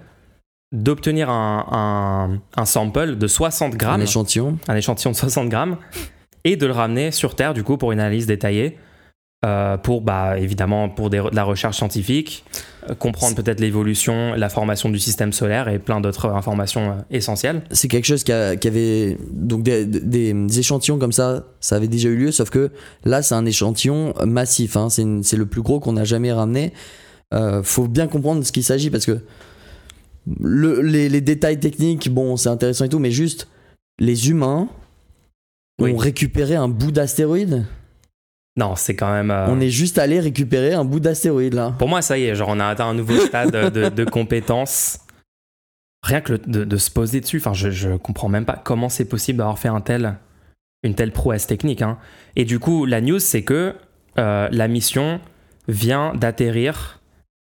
d'obtenir 0.72 1.30
un, 1.30 1.66
un- 1.72 2.62
un 2.62 2.66
sample 2.66 3.16
de 3.18 3.28
60 3.28 3.74
Un 3.74 3.78
grammes, 3.78 4.02
échantillon. 4.02 4.58
un 4.68 4.76
échantillon 4.76 5.12
de 5.12 5.16
60 5.18 5.50
grammes, 5.50 5.78
et 6.44 6.56
de 6.56 6.66
le 6.66 6.72
ramener 6.74 7.12
sur 7.12 7.36
Terre 7.36 7.54
du 7.54 7.64
coup 7.64 7.78
pour 7.78 7.92
une 7.92 8.00
analyse 8.00 8.28
détaillée, 8.28 8.78
euh, 9.46 9.78
pour 9.78 10.02
bah, 10.02 10.38
évidemment 10.38 10.90
pour 10.90 11.10
des- 11.10 11.18
de 11.20 11.36
la 11.36 11.44
recherche 11.44 11.78
scientifique, 11.78 12.44
euh, 12.90 12.94
comprendre 12.96 13.36
peut-être 13.36 13.60
l'évolution, 13.62 14.34
la 14.36 14.50
formation 14.50 14.90
du 14.90 15.00
système 15.00 15.32
solaire 15.34 15.70
et 15.70 15.80
plein 15.80 16.02
d'autres 16.02 16.28
informations 16.28 16.92
euh, 16.92 16.96
essentielles. 17.10 17.62
c'est 17.72 17.88
quelque 17.88 18.06
chose 18.06 18.24
qui, 18.24 18.32
a- 18.34 18.56
qui 18.58 18.68
avait 18.68 19.18
donc 19.32 19.64
des, 19.64 19.86
des- 19.86 20.34
des 20.34 20.60
échantillons 20.60 21.00
comme 21.00 21.14
ça 21.14 21.46
ça 21.62 21.78
avait 21.78 21.88
déjà 21.88 22.10
eu 22.10 22.16
lieu 22.18 22.32
sauf 22.32 22.50
que 22.50 22.70
là 23.06 23.22
c'est 23.22 23.34
un 23.36 23.46
échantillon 23.46 24.14
massif 24.26 24.76
hein. 24.76 24.90
c'est 24.90 25.38
le 25.38 25.46
plus 25.46 25.62
gros 25.62 25.80
qu'on 25.80 25.96
a 25.98 26.04
jamais 26.04 26.32
ramené 26.34 26.74
Euh, 27.34 27.62
faut 27.62 27.88
bien 27.88 28.08
comprendre 28.08 28.40
de 28.42 28.46
ce 28.46 28.52
qu'il 28.52 28.64
s'agit 28.64 28.90
parce 28.90 29.06
que 29.06 29.22
le- 30.40 30.82
les, 30.82 31.10
les 31.10 31.22
détails 31.22 31.60
techniques 31.60 32.10
bon 32.12 32.36
c'est 32.38 32.50
intéressant 32.50 32.86
et 32.86 32.90
tout 32.90 33.00
mais 33.00 33.12
juste 33.12 33.48
les 34.00 34.30
humains 34.30 34.68
Oui. 35.80 35.92
ont 35.94 35.98
récupéré 35.98 36.56
un 36.56 36.68
bout 36.68 36.92
d'astéroïde 36.92 37.66
Non, 38.58 38.76
c'est 38.76 38.96
quand 38.96 39.12
même. 39.12 39.30
euh, 39.32 39.48
on 39.48 39.60
est 39.60 39.70
juste 39.70 39.98
allé 40.00 40.20
récupérer 40.20 40.74
un 40.74 40.86
bout 40.86 41.00
d'astéroïde 41.00 41.54
là 41.54 41.74
Pour 41.78 41.88
moi, 41.88 42.02
ça 42.02 42.18
y 42.18 42.24
est, 42.26 42.36
genre 42.36 42.50
on 42.50 42.60
a 42.60 42.66
atteint 42.68 42.88
un 42.88 42.94
nouveau 42.96 43.18
stade 43.20 43.52
de, 43.74 43.90
de 43.90 44.04
compétence. 44.06 45.00
Rien 46.02 46.22
que 46.22 46.34
le- 46.34 46.38
de, 46.40 46.64
de 46.64 46.78
se 46.78 46.90
poser 46.90 47.20
dessus, 47.22 47.38
enfin, 47.38 47.54
je, 47.54 47.70
je 47.72 47.96
comprends 47.98 48.30
même 48.30 48.46
pas 48.46 48.60
comment 48.64 48.90
c'est 48.90 49.06
possible 49.06 49.38
d'avoir 49.40 49.60
fait 49.60 49.68
un 49.68 49.82
tel, 49.82 50.16
une 50.84 50.96
telle 50.96 51.12
prouesse 51.12 51.46
technique. 51.46 51.82
hein. 51.82 51.98
Et 52.36 52.46
du 52.46 52.58
coup, 52.60 52.86
la 52.86 53.02
news, 53.02 53.20
c'est 53.20 53.44
que 53.44 53.76
euh, 54.18 54.48
la 54.52 54.68
mission 54.68 55.20
vient 55.68 56.14
d'atterrir. 56.16 56.99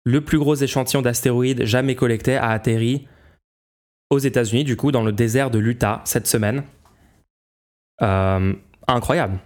Le 0.06 0.22
plus 0.22 0.38
gros 0.38 0.56
échantillon 0.56 1.02
d'astéroïdes 1.02 1.64
jamais 1.66 1.96
collecté 1.96 2.36
a 2.36 2.50
atterri 2.50 3.08
aux 4.10 4.20
États-Unis, 4.20 4.64
du 4.64 4.76
coup, 4.76 4.92
dans 4.92 5.04
le 5.04 5.12
désert 5.12 5.50
de 5.50 5.60
l'Utah 5.60 6.02
cette 6.06 6.28
semaine. 6.28 6.64
Euh, 8.02 8.54
incroyable. 8.88 9.40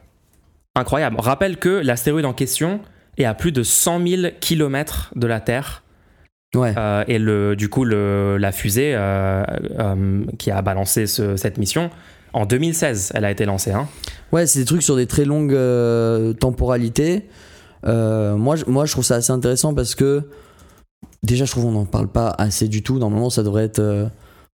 Incroyable. 0.76 1.18
Rappelle 1.20 1.58
que 1.58 1.70
l'astéroïde 1.70 2.26
en 2.26 2.34
question 2.34 2.82
est 3.18 3.26
à 3.26 3.34
plus 3.34 3.52
de 3.52 3.64
100 3.64 4.06
000 4.08 4.22
km 4.40 5.12
de 5.16 5.28
la 5.28 5.40
Terre. 5.40 5.84
ouais 6.56 6.74
Euh, 6.78 7.04
et 7.08 7.20
le, 7.20 7.56
du 7.56 7.70
coup, 7.70 7.84
le, 7.86 8.38
la 8.38 8.52
fusée 8.52 8.94
euh, 8.96 9.44
qui 10.38 10.52
a 10.52 10.62
balancé 10.62 11.08
ce- 11.08 11.36
cette 11.36 11.58
mission, 11.58 11.90
en 12.34 12.46
2016, 12.46 13.12
elle 13.16 13.26
a 13.26 13.32
été 13.32 13.46
lancée. 13.46 13.72
Hein. 13.72 13.88
Ouais, 14.32 14.46
c'est 14.48 14.60
des 14.60 14.66
trucs 14.66 14.84
sur 14.84 14.96
des 14.96 15.08
très 15.08 15.26
longues 15.26 15.58
temporalités. 16.40 17.26
Moi, 17.84 18.56
moi, 18.68 18.86
je 18.86 18.92
trouve 18.92 19.06
ça 19.06 19.16
assez 19.16 19.32
intéressant 19.32 19.74
parce 19.74 19.96
que 19.96 20.24
déjà, 21.24 21.46
je 21.46 21.52
trouve 21.52 21.66
qu'on 21.66 21.72
n'en 21.72 21.86
parle 21.86 22.08
pas 22.08 22.30
assez 22.38 22.68
du 22.68 22.84
tout. 22.84 23.00
Normalement, 23.00 23.30
ça 23.30 23.44
devrait 23.44 23.64
être. 23.66 23.80
euh, 23.80 24.08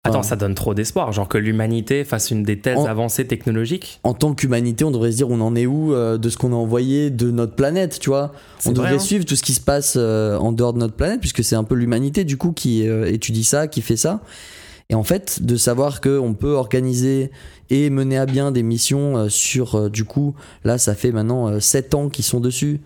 Attends, 0.03 0.23
ça 0.23 0.35
donne 0.35 0.55
trop 0.55 0.73
d'espoir, 0.73 1.11
genre 1.11 1.27
que 1.27 1.37
l'humanité 1.37 2.03
fasse 2.03 2.31
une 2.31 2.41
des 2.41 2.59
telles 2.59 2.77
En- 2.77 2.85
avancées 2.85 3.27
technologiques. 3.27 3.99
En 4.03 4.15
tant 4.15 4.33
qu'humanité, 4.33 4.83
on 4.83 4.89
devrait 4.89 5.11
se 5.11 5.17
dire 5.17 5.29
on 5.29 5.39
en 5.41 5.55
est 5.55 5.67
où 5.67 5.93
euh, 5.93 6.17
de 6.17 6.27
ce 6.29 6.37
qu'on 6.39 6.53
a 6.53 6.55
envoyé 6.55 7.11
de 7.11 7.29
notre 7.29 7.53
planète, 7.53 7.99
tu 7.99 8.09
vois? 8.09 8.31
On 8.65 8.69
vrai, 8.71 8.73
devrait 8.73 8.95
hein. 8.95 8.99
suivre 8.99 9.25
tout 9.25 9.35
ce 9.35 9.43
qui 9.43 9.53
se 9.53 9.61
passe 9.61 9.93
euh, 9.97 10.37
en 10.37 10.53
dehors 10.53 10.73
de 10.73 10.79
notre 10.79 10.95
planète, 10.95 11.19
puisque 11.19 11.43
c'est 11.43 11.55
un 11.55 11.63
peu 11.63 11.75
l'humanité 11.75 12.23
du 12.23 12.35
coup 12.35 12.51
qui 12.51 12.81
étudie 12.81 13.43
ça, 13.43 13.67
qui 13.67 13.81
fait 13.83 13.95
ça. 13.95 14.21
Et 14.89 14.95
en 14.95 15.03
fait, 15.03 15.43
de 15.43 15.55
savoir 15.55 16.01
qu'on 16.01 16.33
peut 16.33 16.53
organiser 16.53 17.29
et 17.69 17.89
mener 17.91 18.17
à 18.17 18.25
bien 18.25 18.51
des 18.51 18.63
missions 18.63 19.29
sur, 19.29 19.89
du 19.91 20.03
coup, 20.03 20.33
là, 20.65 20.77
ça 20.79 20.95
fait 20.95 21.11
maintenant 21.11 21.59
7 21.61 21.93
ans 21.93 22.09
qu'ils 22.09 22.25
sont 22.25 22.39
dessus. 22.41 22.81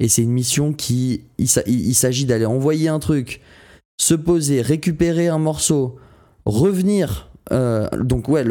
Et 0.00 0.08
c'est 0.08 0.22
une 0.22 0.32
mission 0.32 0.72
qui, 0.72 1.22
il, 1.38 1.48
s'a- 1.48 1.62
il- 1.66 1.86
il 1.88 1.94
s'agit 1.94 2.24
d'aller 2.26 2.46
envoyer 2.46 2.88
un 2.88 2.98
truc, 2.98 3.40
se 4.00 4.14
poser, 4.14 4.60
récupérer 4.60 5.28
un 5.28 5.38
morceau, 5.38 5.96
revenir. 6.44 7.30
euh, 7.52 7.88
donc 7.98 8.28
ouais, 8.28 8.44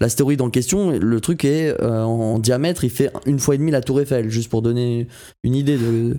l'astéroïde 0.00 0.40
en 0.40 0.50
question, 0.50 0.90
le 0.98 1.20
truc 1.20 1.44
est 1.44 1.74
euh, 1.82 2.02
en, 2.02 2.38
diamètre, 2.38 2.84
il 2.84 2.90
fait 2.90 3.10
une 3.26 3.38
fois 3.40 3.56
et 3.56 3.58
demi 3.58 3.70
la 3.72 3.80
Tour 3.80 4.00
Eiffel, 4.00 4.30
juste 4.30 4.48
pour 4.50 4.62
donner 4.62 5.08
une 5.42 5.54
idée 5.54 5.76
de. 5.76 6.16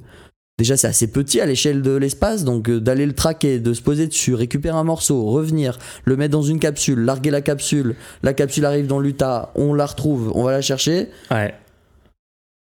Déjà, 0.60 0.76
c'est 0.76 0.88
assez 0.88 1.06
petit 1.08 1.40
à 1.40 1.46
l'échelle 1.46 1.84
de 1.84 1.92
l'espace, 1.92 2.44
donc 2.44 2.68
euh, 2.70 2.80
d'aller 2.82 3.06
le 3.06 3.14
traquer, 3.14 3.60
de 3.60 3.74
se 3.74 3.82
poser 3.82 4.08
dessus, 4.08 4.34
récupérer 4.34 4.76
un 4.76 4.84
morceau, 4.84 5.24
revenir, 5.26 5.78
le 6.04 6.16
mettre 6.18 6.32
dans 6.32 6.42
une 6.42 6.60
capsule, 6.60 7.00
larguer 7.00 7.30
la 7.30 7.42
capsule, 7.42 7.96
la 8.24 8.34
capsule 8.34 8.66
arrive 8.66 8.88
dans 8.88 9.00
l'Utah, 9.00 9.52
on 9.56 9.74
la 9.76 9.86
retrouve, 9.86 10.32
on 10.36 10.44
va 10.44 10.52
la 10.52 10.62
chercher. 10.62 11.10
Ouais, 11.30 11.54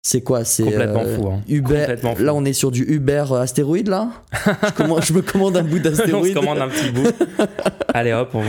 C'est 0.05 0.23
quoi 0.23 0.45
C'est 0.45 0.65
complètement 0.65 1.03
euh, 1.05 1.17
fou. 1.17 1.29
hein. 1.29 1.41
Uber. 1.49 1.79
Complètement 1.81 2.15
fou. 2.17 2.23
Là, 2.25 2.35
on 2.35 2.45
est 2.45 2.53
sur 2.53 2.71
du 2.73 2.83
Uber 2.93 3.25
euh, 3.31 3.41
astéroïde 3.41 3.89
là? 3.89 4.09
je, 4.45 4.71
commande- 4.73 5.05
je 5.05 5.13
me 5.13 5.23
commande 5.23 5.57
un 5.57 5.63
bout 5.63 5.77
on 5.81 5.83
se 5.85 5.89
d'astéroïde. 5.91 6.35
commande 6.35 6.59
un 6.59 6.69
petit 6.69 6.91
bout. 6.91 7.07
Allez 7.95 8.13
hop, 8.13 8.31
on, 8.35 8.43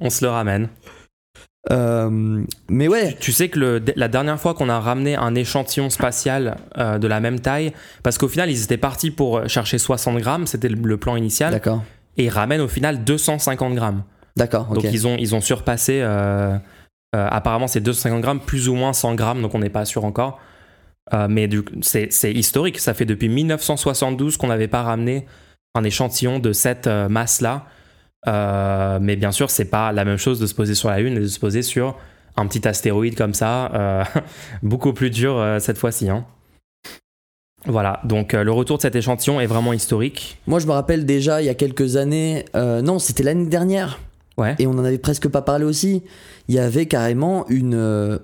on 0.00 0.10
se 0.10 0.24
le 0.24 0.30
ramène. 0.30 0.68
Euh, 1.70 2.42
mais 2.68 2.88
ouais, 2.88 3.16
Tu 3.20 3.32
sais 3.32 3.48
que 3.48 3.58
le- 3.58 3.82
la 3.96 4.08
dernière 4.08 4.38
fois 4.40 4.54
qu'on 4.54 4.68
a 4.68 4.78
ramené 4.80 5.14
un 5.16 5.34
échantillon 5.34 5.88
spatial 5.90 6.56
euh, 6.78 6.98
de 6.98 7.06
la 7.06 7.20
même 7.20 7.40
taille, 7.40 7.72
parce 8.02 8.16
qu'au 8.18 8.28
final 8.28 8.50
ils 8.50 8.62
étaient 8.62 8.78
partis 8.78 9.10
pour 9.10 9.46
chercher 9.48 9.78
60 9.78 10.18
grammes, 10.18 10.46
c'était 10.46 10.68
le, 10.68 10.76
le 10.76 10.96
plan 10.96 11.16
initial, 11.16 11.52
d'accord, 11.52 11.82
et 12.16 12.24
ils 12.24 12.30
ramènent 12.30 12.62
au 12.62 12.68
final 12.68 13.04
250 13.04 13.74
grammes. 13.74 14.02
d'accord. 14.36 14.68
Donc 14.72 14.84
ils 14.84 15.06
ont, 15.06 15.16
ils 15.18 15.34
ont 15.34 15.42
surpassé, 15.42 16.00
apparemment 17.12 17.68
c'est 17.68 17.80
250 17.80 18.20
grammes, 18.22 18.40
plus 18.40 18.68
ou 18.70 18.74
moins 18.74 18.94
100 18.94 19.14
grammes, 19.14 19.42
donc 19.42 19.54
on 19.54 19.58
n'est 19.58 19.68
pas 19.70 19.84
sûr 19.84 20.04
encore. 20.06 20.40
Euh, 21.12 21.26
mais 21.28 21.48
c'est 21.80 22.32
historique, 22.32 22.78
ça 22.78 22.94
fait 22.94 23.04
depuis 23.04 23.28
1972 23.28 24.36
qu'on 24.36 24.46
n'avait 24.48 24.68
pas 24.68 24.82
ramené 24.82 25.26
un 25.74 25.84
échantillon 25.84 26.38
de 26.38 26.52
cette 26.52 26.86
euh, 26.86 27.08
masse-là. 27.08 27.66
Euh, 28.28 28.98
mais 29.00 29.16
bien 29.16 29.32
sûr, 29.32 29.50
c'est 29.50 29.64
pas 29.70 29.92
la 29.92 30.04
même 30.04 30.18
chose 30.18 30.38
de 30.38 30.46
se 30.46 30.54
poser 30.54 30.74
sur 30.74 30.90
la 30.90 31.00
Lune 31.00 31.16
et 31.16 31.20
de 31.20 31.26
se 31.26 31.40
poser 31.40 31.62
sur 31.62 31.96
un 32.36 32.46
petit 32.46 32.66
astéroïde 32.68 33.16
comme 33.16 33.34
ça, 33.34 33.72
euh, 33.74 34.04
beaucoup 34.62 34.92
plus 34.92 35.10
dur 35.10 35.44
cette 35.58 35.78
fois-ci. 35.78 36.08
hein. 36.08 36.24
Voilà, 37.66 38.00
donc 38.04 38.32
euh, 38.32 38.42
le 38.42 38.52
retour 38.52 38.78
de 38.78 38.82
cet 38.82 38.96
échantillon 38.96 39.38
est 39.40 39.46
vraiment 39.46 39.72
historique. 39.74 40.38
Moi, 40.46 40.60
je 40.60 40.66
me 40.66 40.72
rappelle 40.72 41.04
déjà 41.04 41.42
il 41.42 41.46
y 41.46 41.50
a 41.50 41.54
quelques 41.54 41.96
années, 41.96 42.46
euh, 42.56 42.80
non, 42.80 42.98
c'était 42.98 43.22
l'année 43.22 43.46
dernière, 43.48 43.98
Ouais. 44.38 44.54
et 44.58 44.66
on 44.66 44.70
en 44.70 44.84
avait 44.84 44.96
presque 44.98 45.28
pas 45.28 45.42
parlé 45.42 45.64
aussi. 45.66 46.02
Il 46.48 46.54
y 46.54 46.58
avait 46.58 46.86
carrément 46.86 47.46
une, 47.48 48.18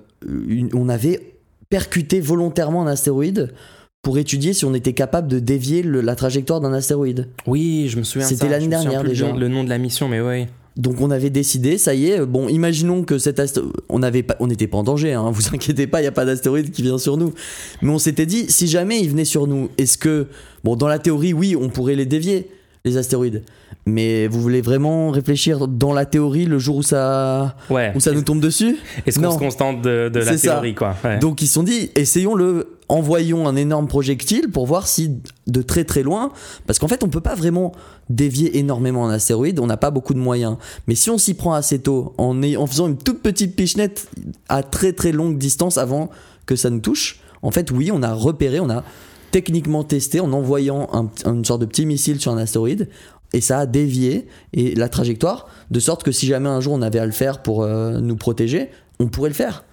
une- 0.47 0.69
on 0.73 0.89
avait 0.89 1.36
percuté 1.69 2.19
volontairement 2.19 2.81
un 2.83 2.87
astéroïde 2.87 3.53
pour 4.01 4.17
étudier 4.17 4.53
si 4.53 4.63
on 4.65 4.73
était 4.73 4.93
capable 4.93 5.27
de 5.27 5.39
dévier 5.39 5.81
le- 5.83 6.01
la 6.01 6.15
trajectoire 6.15 6.61
d'un 6.61 6.71
astéroïde. 6.73 7.27
Oui, 7.45 7.87
je 7.89 7.97
me 7.97 8.03
souviens. 8.03 8.27
C'était 8.27 8.47
l'année 8.47 8.67
dernière, 8.67 9.01
plus 9.01 9.09
déjà. 9.09 9.31
Le 9.33 9.47
nom 9.49 9.63
de 9.63 9.69
la 9.69 9.77
mission, 9.77 10.07
mais 10.07 10.21
oui. 10.21 10.45
Donc 10.77 11.01
on 11.01 11.09
avait 11.09 11.31
décidé, 11.31 11.79
ça 11.79 11.95
y 11.95 12.05
est, 12.11 12.23
bon, 12.23 12.47
imaginons 12.49 13.03
que 13.03 13.17
cet 13.17 13.39
astéroïde, 13.39 13.73
on 13.89 13.97
n'avait 13.99 14.21
pas, 14.21 14.35
on 14.39 14.45
n'était 14.45 14.67
pas 14.67 14.77
en 14.77 14.83
danger, 14.83 15.13
hein, 15.13 15.31
vous 15.33 15.47
inquiétez 15.53 15.87
pas, 15.87 16.01
il 16.01 16.05
y 16.05 16.07
a 16.07 16.11
pas 16.11 16.23
d'astéroïde 16.23 16.69
qui 16.71 16.83
vient 16.83 16.99
sur 16.99 17.17
nous. 17.17 17.33
Mais 17.81 17.89
on 17.89 17.97
s'était 17.97 18.27
dit, 18.27 18.45
si 18.47 18.67
jamais 18.67 18.99
il 18.99 19.09
venait 19.09 19.25
sur 19.25 19.47
nous, 19.47 19.69
est-ce 19.79 19.97
que, 19.97 20.27
bon, 20.63 20.75
dans 20.75 20.87
la 20.87 20.99
théorie, 20.99 21.33
oui, 21.33 21.55
on 21.59 21.69
pourrait 21.69 21.95
les 21.95 22.05
dévier, 22.05 22.49
les 22.87 22.97
astéroïdes. 22.97 23.43
Mais 23.85 24.27
vous 24.27 24.41
voulez 24.41 24.61
vraiment 24.61 25.11
réfléchir 25.11 25.67
dans 25.67 25.93
la 25.93 26.05
théorie 26.05 26.45
le 26.45 26.59
jour 26.59 26.77
où 26.77 26.83
ça, 26.83 27.55
Ouais. 27.69 27.91
où 27.95 27.99
ça 27.99 28.11
nous 28.11 28.21
tombe 28.21 28.39
dessus? 28.41 28.77
Est-ce 29.05 29.19
qu'on 29.19 29.31
se 29.31 29.37
contente 29.37 29.81
de, 29.81 30.09
de 30.09 30.19
la 30.19 30.37
théorie, 30.37 30.75
quoi 30.75 30.95
ouais. 31.03 31.19
Donc 31.19 31.41
ils 31.41 31.47
se 31.47 31.53
sont 31.53 31.63
dit, 31.63 31.89
essayons-le, 31.95 32.77
envoyons 32.89 33.47
un 33.47 33.55
énorme 33.55 33.87
projectile 33.87 34.49
pour 34.49 34.65
voir 34.65 34.87
si 34.87 35.11
de 35.47 35.61
très 35.61 35.83
très 35.83 36.03
loin, 36.03 36.31
parce 36.65 36.79
qu'en 36.79 36.87
fait 36.87 37.03
on 37.03 37.09
peut 37.09 37.21
pas 37.21 37.35
vraiment 37.35 37.71
dévier 38.09 38.57
énormément 38.57 39.07
un 39.07 39.11
astéroïde, 39.13 39.59
on 39.59 39.67
n'a 39.67 39.77
pas 39.77 39.91
beaucoup 39.91 40.13
de 40.13 40.19
moyens. 40.19 40.57
Mais 40.87 40.95
si 40.95 41.09
on 41.09 41.17
s'y 41.17 41.33
prend 41.33 41.53
assez 41.53 41.79
tôt, 41.79 42.13
en, 42.17 42.41
en 42.43 42.67
faisant 42.67 42.87
une 42.87 42.97
toute 42.97 43.21
petite 43.21 43.55
pichenette 43.55 44.09
à 44.49 44.63
très 44.63 44.91
très 44.93 45.11
longue 45.11 45.37
distance 45.37 45.77
avant 45.77 46.09
que 46.45 46.55
ça 46.55 46.69
nous 46.69 46.79
touche, 46.79 47.19
en 47.41 47.51
fait 47.51 47.71
oui, 47.71 47.89
on 47.93 48.03
a 48.03 48.13
repéré, 48.13 48.59
on 48.59 48.69
a 48.69 48.83
techniquement 49.31 49.83
testé 49.83 50.19
en 50.19 50.31
envoyant 50.33 50.87
un- 50.93 51.09
une 51.31 51.45
sorte 51.45 51.61
de 51.61 51.65
petit 51.65 51.85
missile 51.85 52.19
sur 52.19 52.31
un 52.31 52.37
astéroïde. 52.37 52.89
Et 53.33 53.41
ça 53.41 53.59
a 53.59 53.65
dévié 53.65 54.27
et 54.53 54.73
la 54.75 54.87
trajectoire, 54.87 55.47
de 55.69 55.79
sorte 55.81 56.03
que 56.03 56.11
si 56.13 56.27
jamais 56.27 56.47
un 56.47 56.61
jour 56.61 56.73
on 56.73 56.81
avait 56.81 56.99
à 56.99 57.05
le 57.05 57.11
faire 57.11 57.43
pour 57.43 57.63
euh, 57.63 57.99
nous 57.99 58.15
protéger, 58.15 58.69
on 58.99 59.07
pourrait 59.07 59.29
le 59.29 59.35
faire. 59.35 59.65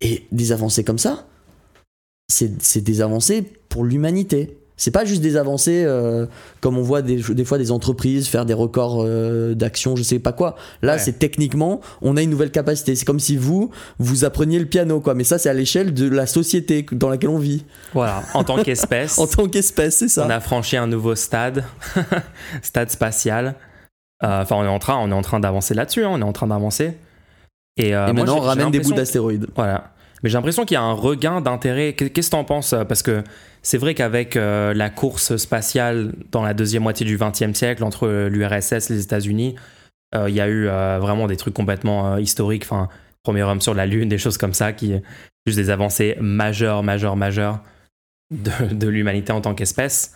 Et 0.00 0.24
des 0.32 0.50
avancées 0.52 0.82
comme 0.84 0.98
ça, 0.98 1.26
c'est 2.28 2.80
des 2.82 3.00
avancées 3.00 3.42
pour 3.68 3.84
l'humanité. 3.84 4.58
C'est 4.78 4.90
pas 4.92 5.04
juste 5.04 5.20
des 5.20 5.36
avancées 5.36 5.82
euh, 5.84 6.24
comme 6.62 6.78
on 6.78 6.82
voit 6.82 7.02
des, 7.02 7.16
des 7.16 7.44
fois 7.44 7.58
des 7.58 7.70
entreprises 7.70 8.28
faire 8.28 8.46
des 8.46 8.54
records 8.54 9.02
euh, 9.04 9.52
d'action, 9.54 9.94
je 9.96 10.02
sais 10.02 10.18
pas 10.20 10.32
quoi. 10.32 10.54
Là, 10.80 10.92
Ouais. 10.94 10.98
c'est 10.98 11.18
techniquement, 11.18 11.80
on 12.00 12.16
a 12.16 12.22
une 12.22 12.30
nouvelle 12.30 12.50
capacité. 12.52 12.94
C'est 12.96 13.04
comme 13.04 13.20
si 13.20 13.36
vous, 13.36 13.70
vous 13.98 14.24
appreniez 14.24 14.58
le 14.58 14.64
piano, 14.66 15.00
quoi. 15.00 15.14
Mais 15.14 15.24
ça, 15.24 15.36
c'est 15.38 15.50
à 15.50 15.52
l'échelle 15.54 15.92
de 15.92 16.08
la 16.08 16.26
société 16.26 16.86
dans 16.92 17.10
laquelle 17.10 17.28
on 17.30 17.38
vit. 17.38 17.64
Voilà, 17.92 18.22
en 18.34 18.44
tant 18.44 18.56
qu'espèce, 18.62 19.18
En 19.18 19.26
tant 19.26 19.48
qu'espèce, 19.48 19.96
c'est 19.98 20.08
ça. 20.08 20.24
on 20.26 20.30
a 20.30 20.40
franchi 20.40 20.76
un 20.78 20.86
nouveau 20.86 21.14
stade, 21.14 21.64
stade 22.62 22.90
spatial. 22.90 23.54
Euh, 24.22 24.42
Enfin, 24.42 24.56
on 24.56 24.64
est 24.64 24.68
en 24.68 24.78
train, 24.78 24.96
on 25.00 25.10
est 25.10 25.14
en 25.14 25.22
train 25.22 25.40
d'avancer 25.40 25.74
là-dessus. 25.74 26.04
hein, 26.04 26.10
on 26.12 26.20
est 26.20 26.24
en 26.24 26.32
train 26.32 26.46
d'avancer. 26.48 26.96
Et, 27.76 27.94
euh, 27.94 28.08
Et 28.08 28.12
moi, 28.12 28.24
maintenant, 28.24 28.36
on 28.38 28.40
ramène 28.40 28.70
des 28.70 28.80
bouts 28.80 28.92
d'astéroïdes. 28.92 29.46
Voilà. 29.54 29.92
Mais 30.22 30.30
j'ai 30.30 30.34
l'impression 30.34 30.64
qu'il 30.64 30.74
y 30.74 30.78
a 30.78 30.82
un 30.82 30.92
regain 30.94 31.40
d'intérêt. 31.40 31.92
Qu'est- 31.92 32.10
Qu'est-ce 32.10 32.26
que 32.30 32.32
t'en 32.32 32.42
penses 32.42 32.74
Parce 32.88 33.02
que 33.04 33.22
c'est 33.62 33.78
vrai 33.78 33.94
qu'avec 33.94 34.36
euh, 34.36 34.74
la 34.74 34.90
course 34.90 35.36
spatiale 35.36 36.12
dans 36.30 36.42
la 36.42 36.54
deuxième 36.54 36.82
moitié 36.82 37.04
du 37.04 37.18
XXe 37.18 37.56
siècle 37.56 37.84
entre 37.84 38.28
l'URSS 38.28 38.90
et 38.90 38.94
les 38.94 39.02
États-Unis, 39.02 39.56
euh, 40.14 40.28
il 40.28 40.34
y 40.34 40.40
a 40.40 40.48
eu 40.48 40.68
euh, 40.68 40.98
vraiment 41.00 41.26
des 41.26 41.36
trucs 41.36 41.54
complètement 41.54 42.16
historiques. 42.16 42.64
Enfin, 42.64 42.88
premier 43.22 43.42
homme 43.42 43.60
sur 43.60 43.74
la 43.74 43.86
Lune, 43.86 44.08
des 44.08 44.18
choses 44.18 44.38
comme 44.38 44.54
ça, 44.54 44.72
qui 44.72 44.94
juste 45.46 45.58
des 45.58 45.70
avancées 45.70 46.16
majeures, 46.20 46.82
majeures, 46.82 47.16
majeures 47.16 47.60
de, 48.30 48.86
l'humanité 48.88 49.32
en 49.32 49.40
tant 49.40 49.54
qu'espèce. 49.54 50.14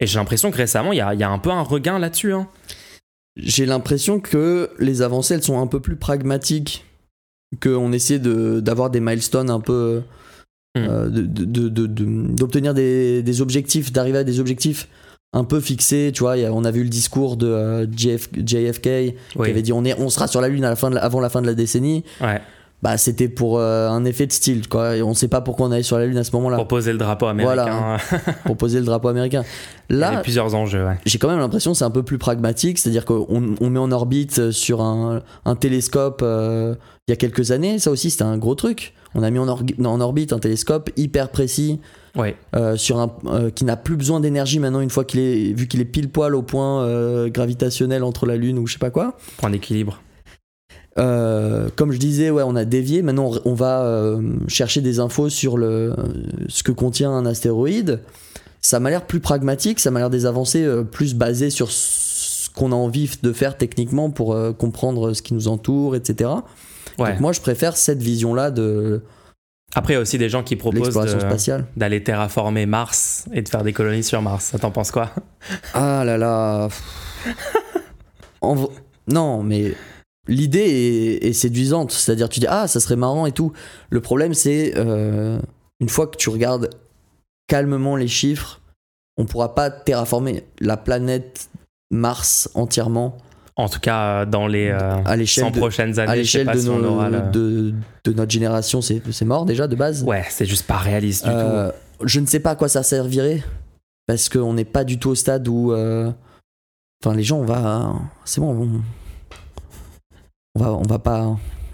Et 0.00 0.06
j'ai 0.06 0.18
l'impression 0.18 0.50
que 0.50 0.56
récemment, 0.56 0.92
il 0.92 0.98
y 0.98 1.00
a, 1.00 1.30
un 1.30 1.38
peu 1.38 1.50
un 1.50 1.62
regain 1.62 1.98
là-dessus. 1.98 2.32
hein. 2.32 2.48
J'ai 3.36 3.66
l'impression 3.66 4.20
que 4.20 4.70
les 4.78 5.02
avancées, 5.02 5.34
elles 5.34 5.42
sont 5.42 5.60
un 5.60 5.66
peu 5.66 5.80
plus 5.80 5.96
pragmatiques. 5.96 6.84
Qu'on 7.62 7.92
essaie 7.92 8.18
de- 8.18 8.60
d'avoir 8.60 8.90
des 8.90 9.00
milestones 9.00 9.48
un 9.50 9.60
peu. 9.60 10.02
Hmm. 10.76 10.80
euh, 10.88 11.08
de- 11.08 11.22
de- 11.44 11.68
de- 11.68 11.86
de- 11.86 12.34
d'obtenir 12.36 12.74
des, 12.74 13.22
des 13.22 13.40
objectifs, 13.40 13.90
d'arriver 13.92 14.18
à 14.18 14.24
des 14.24 14.38
objectifs 14.40 14.86
un 15.32 15.44
peu 15.44 15.60
fixés. 15.60 16.10
Tu 16.14 16.20
vois, 16.20 16.32
a- 16.34 16.50
on 16.52 16.64
a 16.64 16.70
vu 16.70 16.82
le 16.82 16.88
discours 16.90 17.36
de 17.36 17.46
euh, 17.46 17.86
JF 17.90 18.28
JFK 18.34 18.86
Oui. 19.36 19.44
qui 19.46 19.50
avait 19.50 19.62
dit 19.62 19.72
on, 19.72 19.84
est, 19.84 19.98
on 19.98 20.08
sera 20.10 20.26
sur 20.28 20.40
la 20.40 20.48
Lune 20.48 20.64
à 20.64 20.70
la 20.70 20.76
fin 20.76 20.90
de 20.90 20.94
la- 20.96 21.04
avant 21.04 21.20
la 21.20 21.30
fin 21.30 21.40
de 21.42 21.46
la 21.46 21.54
décennie. 21.54 22.04
Ouais. 22.20 22.40
Bah, 22.80 22.96
c'était 22.96 23.28
pour 23.28 23.58
euh, 23.58 23.88
un 23.88 24.04
effet 24.04 24.26
de 24.28 24.32
style. 24.32 24.68
Quoi. 24.68 24.96
Et 24.96 25.02
on 25.02 25.12
sait 25.12 25.26
pas 25.26 25.40
pourquoi 25.40 25.66
on 25.66 25.72
allait 25.72 25.82
sur 25.82 25.98
la 25.98 26.06
Lune 26.06 26.16
à 26.16 26.22
ce 26.22 26.30
moment-là. 26.36 26.56
Pour 26.56 26.68
poser 26.68 26.92
le 26.92 26.98
drapeau 26.98 27.26
américain. 27.26 27.96
pour 28.44 28.56
poser 28.56 28.78
le 28.78 28.84
drapeau 28.84 29.08
américain. 29.08 29.42
Il 29.90 29.96
y 29.96 29.98
Là, 29.98 30.10
avait 30.10 30.22
plusieurs 30.22 30.54
enjeux. 30.54 30.84
Ouais. 30.86 30.96
j'ai 31.04 31.18
quand 31.18 31.28
même 31.28 31.40
l'impression 31.40 31.72
que 31.72 31.78
c'est 31.78 31.84
un 31.84 31.90
peu 31.90 32.04
plus 32.04 32.18
pragmatique, 32.18 32.78
c'est-à-dire 32.78 33.04
qu'on 33.04 33.26
on 33.60 33.70
met 33.70 33.80
en 33.80 33.90
orbite 33.90 34.38
euh, 34.38 34.52
sur 34.52 34.80
un, 34.80 35.22
un 35.44 35.56
télescope 35.56 36.20
euh, 36.22 36.76
il 37.08 37.10
y 37.10 37.14
a 37.14 37.16
quelques 37.16 37.50
années, 37.50 37.78
ça 37.80 37.90
aussi 37.90 38.10
c'était 38.10 38.22
un 38.24 38.38
gros 38.38 38.54
truc. 38.54 38.94
On 39.16 39.22
a 39.24 39.30
mis 39.30 39.38
en, 39.40 39.48
orbite 40.00 40.32
un 40.32 40.38
télescope 40.38 40.90
hyper 40.96 41.30
précis 41.30 41.80
Ouais. 42.16 42.36
euh, 42.54 42.76
sur 42.76 42.98
un 43.00 43.10
qui 43.54 43.64
n'a 43.64 43.76
plus 43.76 43.96
besoin 43.96 44.20
d'énergie 44.20 44.58
maintenant 44.60 44.80
une 44.80 44.90
fois 44.90 45.04
qu'il 45.04 45.20
est 45.20 45.52
vu 45.52 45.66
qu'il 45.68 45.80
est 45.80 45.84
pile 45.86 46.10
poil 46.10 46.34
au 46.34 46.42
point 46.42 47.26
gravitationnel 47.28 48.04
entre 48.04 48.26
la 48.26 48.36
lune 48.36 48.58
ou 48.58 48.66
je 48.66 48.74
sais 48.74 48.78
pas 48.78 48.90
quoi. 48.90 49.16
Point 49.38 49.50
d'équilibre. 49.50 50.00
Euh, 50.98 51.68
comme 51.76 51.92
je 51.92 51.98
disais, 51.98 52.30
ouais, 52.30 52.42
on 52.44 52.56
a 52.56 52.64
dévié. 52.64 53.02
Maintenant, 53.02 53.30
on- 53.44 53.54
va 53.54 53.82
euh, 53.84 54.20
chercher 54.48 54.80
des 54.80 54.98
infos 55.00 55.28
sur 55.28 55.56
le, 55.56 55.94
ce 56.48 56.62
que 56.62 56.72
contient 56.72 57.10
un 57.10 57.26
astéroïde. 57.26 58.00
Ça 58.60 58.80
m'a 58.80 58.90
l'air 58.90 59.06
plus 59.06 59.20
pragmatique, 59.20 59.78
ça 59.80 59.90
m'a 59.90 60.00
l'air 60.00 60.10
des 60.10 60.26
avancées 60.26 60.64
euh, 60.64 60.82
plus 60.82 61.14
basées 61.14 61.50
sur 61.50 61.70
ce 61.70 62.50
qu'on 62.50 62.72
a 62.72 62.74
envie 62.74 63.08
de 63.22 63.32
faire 63.32 63.56
techniquement 63.56 64.10
pour 64.10 64.36
comprendre 64.56 65.12
ce 65.14 65.22
qui 65.22 65.34
nous 65.34 65.46
entoure, 65.46 65.94
etc. 65.94 66.30
Ouais. 66.98 67.12
Donc 67.12 67.20
moi, 67.20 67.32
je 67.32 67.40
préfère 67.40 67.76
cette 67.76 68.02
vision-là 68.02 68.50
de, 68.50 69.02
Après, 69.76 69.92
il 69.92 69.96
y 69.96 69.98
a 69.98 70.02
aussi 70.02 70.18
des 70.18 70.28
gens 70.28 70.42
qui 70.42 70.56
proposent 70.56 70.98
d'aller 71.76 72.02
terraformer 72.02 72.66
Mars 72.66 73.26
et 73.32 73.42
de 73.42 73.48
faire 73.48 73.62
des 73.62 73.72
colonies 73.72 74.02
sur 74.02 74.20
Mars. 74.22 74.46
Ça 74.46 74.58
t'en 74.58 74.72
penses 74.72 74.90
quoi? 74.90 75.10
Ah 75.74 76.02
là 76.04 76.18
là. 76.18 76.68
En 78.40 78.56
Non, 79.06 79.42
mais 79.42 79.74
l'idée 80.28 80.60
est, 81.22 81.26
est 81.28 81.32
séduisante. 81.32 81.90
C'est-à-dire, 81.92 82.28
tu 82.28 82.38
dis, 82.40 82.46
ah, 82.48 82.68
ça 82.68 82.78
serait 82.80 82.96
marrant 82.96 83.26
et 83.26 83.32
tout. 83.32 83.52
Le 83.90 84.00
problème, 84.00 84.34
c'est, 84.34 84.74
euh, 84.76 85.40
une 85.80 85.88
fois 85.88 86.06
que 86.06 86.16
tu 86.16 86.28
regardes 86.28 86.70
calmement 87.48 87.96
les 87.96 88.08
chiffres, 88.08 88.60
on 89.16 89.24
pourra 89.24 89.54
pas 89.54 89.70
terraformer 89.70 90.44
la 90.60 90.76
planète 90.76 91.48
Mars 91.90 92.50
entièrement 92.54 93.16
En 93.56 93.68
tout 93.68 93.80
cas, 93.80 94.26
dans 94.26 94.46
les 94.46 94.68
euh, 94.68 94.78
à 95.04 95.12
100 95.12 95.14
l'échelle 95.16 95.52
de, 95.52 95.58
prochaines 95.58 95.98
à 95.98 96.02
années, 96.02 96.12
sais 96.12 96.44
l'échelle 96.44 96.46
de, 96.48 96.58
si 96.58 96.66
le- 96.68 97.32
de, 97.32 97.74
de 98.04 98.12
notre 98.12 98.30
génération. 98.30 98.80
C'est 98.82 99.02
c'est 99.10 99.24
mort 99.24 99.46
déjà 99.46 99.66
de 99.66 99.74
base. 99.74 100.04
Ouais, 100.04 100.24
c'est 100.28 100.44
juste 100.44 100.66
pas 100.66 100.76
réaliste 100.76 101.24
du 101.24 101.30
tout. 101.30 101.36
Euh, 101.36 101.72
je 102.04 102.20
ne 102.20 102.26
sais 102.26 102.38
pas 102.40 102.50
à 102.50 102.54
quoi 102.56 102.68
ça 102.68 102.82
servirait 102.82 103.42
parce 104.06 104.28
qu'on 104.28 104.52
n'est 104.52 104.64
pas 104.66 104.84
du 104.84 104.98
tout 104.98 105.08
au 105.10 105.14
stade 105.16 105.48
où 105.48 105.72
euh, 105.72 106.12
enfin 107.02 107.16
les 107.16 107.24
gens 107.24 107.38
on 107.38 107.44
va 107.44 107.94
c'est 108.24 108.40
bon 108.40 108.52
on, 108.54 108.80
on 110.54 110.60
va 110.60 110.72
on 110.72 110.82
va 110.82 110.98
pas 110.98 111.20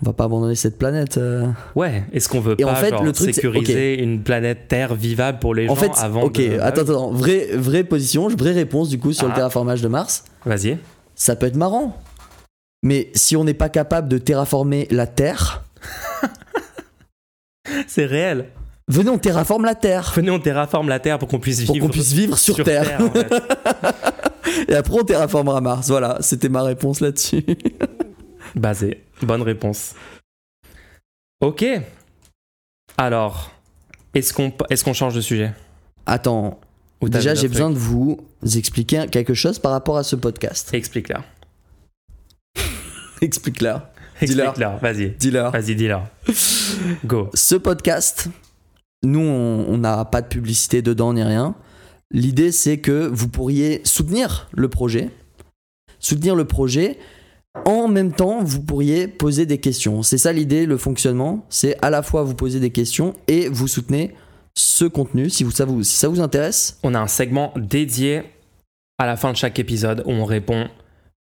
on 0.02 0.06
va 0.06 0.12
pas 0.12 0.24
abandonner 0.24 0.54
cette 0.54 0.76
planète 0.78 1.16
euh. 1.18 1.46
Ouais, 1.74 2.04
est-ce 2.12 2.28
qu'on 2.28 2.40
veut 2.40 2.56
Et 2.58 2.64
pas 2.64 2.72
en 2.72 2.74
fait, 2.74 2.90
genre, 2.90 3.04
le 3.04 3.12
truc, 3.12 3.26
c'est- 3.28 3.32
sécuriser 3.34 4.02
une 4.02 4.22
planète 4.22 4.68
Terre 4.68 4.94
vivable 4.94 5.38
pour 5.38 5.54
les 5.54 5.68
en 5.68 5.74
gens 5.74 5.80
fait 5.80 5.90
avant 5.98 6.22
ok 6.24 6.36
de... 6.38 6.58
attends 6.60 6.82
attends 6.82 7.10
vraie 7.12 7.48
vraie 7.54 7.84
position 7.84 8.28
vraie 8.28 8.52
réponse 8.52 8.88
du 8.88 8.98
coup 8.98 9.12
sur 9.12 9.26
le 9.26 9.32
Ah. 9.32 9.36
terraformage 9.36 9.80
de 9.82 9.88
Mars 9.88 10.24
Vas-y. 10.44 10.78
ça 11.14 11.36
peut 11.36 11.46
être 11.46 11.56
marrant 11.56 11.96
mais 12.82 13.10
si 13.14 13.34
on 13.36 13.44
n'est 13.44 13.54
pas 13.54 13.70
capable 13.70 14.08
de 14.08 14.18
terraformer 14.18 14.86
la 14.90 15.06
Terre 15.06 15.62
C'est 17.86 18.04
réel. 18.04 18.46
venez 18.88 19.08
on 19.08 19.16
terraforme 19.18 19.64
la 19.64 19.74
Terre 19.74 20.12
Venez, 20.14 20.30
on 20.30 20.38
terraforme 20.38 20.88
la 20.90 20.98
Terre 21.00 21.18
pour 21.18 21.28
qu'on 21.28 21.38
puisse 21.40 21.64
pour 21.64 21.74
vivre 21.74 21.86
qu'on 21.86 21.92
puisse 21.92 22.12
vivre 22.12 22.36
sur, 22.36 22.62
Terre, 22.62 23.00
en 23.00 23.10
fait. 23.10 23.32
et 24.68 24.74
après 24.74 24.94
on 25.00 25.04
terraformera 25.04 25.60
Mars 25.62 25.88
voilà 25.88 26.18
c'était 26.20 26.50
ma 26.50 26.62
réponse 26.62 27.00
là-dessus 27.00 27.42
Basé. 28.54 29.02
Bonne 29.22 29.42
réponse. 29.42 29.94
Ok. 31.40 31.64
Alors, 32.96 33.52
est-ce 34.14 34.32
qu'on 34.32 34.52
est 34.70 34.82
qu'on 34.82 34.92
change 34.92 35.14
de 35.14 35.20
sujet? 35.20 35.52
Attends 36.06 36.60
Ou 37.00 37.08
Déjà, 37.08 37.34
j'ai 37.34 37.48
besoin 37.48 37.70
de 37.70 37.78
vous 37.78 38.24
expliquer 38.56 39.06
quelque 39.10 39.34
chose 39.34 39.58
par 39.58 39.72
rapport 39.72 39.96
à 39.96 40.04
ce 40.04 40.16
podcast. 40.16 40.72
Explique-leur. 40.72 41.24
Explique-leur. 43.20 43.88
Explique-leur. 44.20 44.78
Vas-y. 44.78 45.10
Dis-leur. 45.10 45.50
Vas-y, 45.50 45.74
dis-leur. 45.74 46.06
Go. 47.04 47.30
Ce 47.34 47.56
podcast, 47.56 48.28
nous, 49.02 49.20
on 49.20 49.78
n'a 49.78 50.04
pas 50.04 50.22
de 50.22 50.28
publicité 50.28 50.82
dedans 50.82 51.12
ni 51.12 51.22
rien. 51.22 51.54
L'idée, 52.10 52.52
c'est 52.52 52.78
que 52.78 53.06
vous 53.06 53.28
pourriez 53.28 53.80
soutenir 53.84 54.48
le 54.52 54.68
projet. 54.68 55.10
Soutenir 55.98 56.36
le 56.36 56.44
projet. 56.44 56.98
En 57.64 57.88
même 57.88 58.12
temps, 58.12 58.42
vous 58.42 58.62
pourriez 58.62 59.06
poser 59.06 59.46
des 59.46 59.58
questions. 59.58 60.02
C'est 60.02 60.18
ça 60.18 60.32
l'idée, 60.32 60.66
le 60.66 60.76
fonctionnement. 60.76 61.46
C'est 61.48 61.76
à 61.82 61.90
la 61.90 62.02
fois 62.02 62.22
vous 62.24 62.34
poser 62.34 62.58
des 62.60 62.70
questions 62.70 63.14
et 63.28 63.48
vous 63.48 63.68
soutenez 63.68 64.12
ce 64.54 64.84
contenu. 64.84 65.30
Si, 65.30 65.44
vous, 65.44 65.50
ça, 65.52 65.64
vous, 65.64 65.82
si 65.82 65.96
ça 65.96 66.08
vous 66.08 66.20
intéresse, 66.20 66.78
On 66.82 66.94
a 66.94 66.98
un 67.00 67.06
segment 67.06 67.52
dédié 67.56 68.22
à 68.98 69.06
la 69.06 69.16
fin 69.16 69.30
de 69.32 69.36
chaque 69.36 69.58
épisode 69.58 70.02
où 70.04 70.10
on 70.10 70.24
répond 70.24 70.68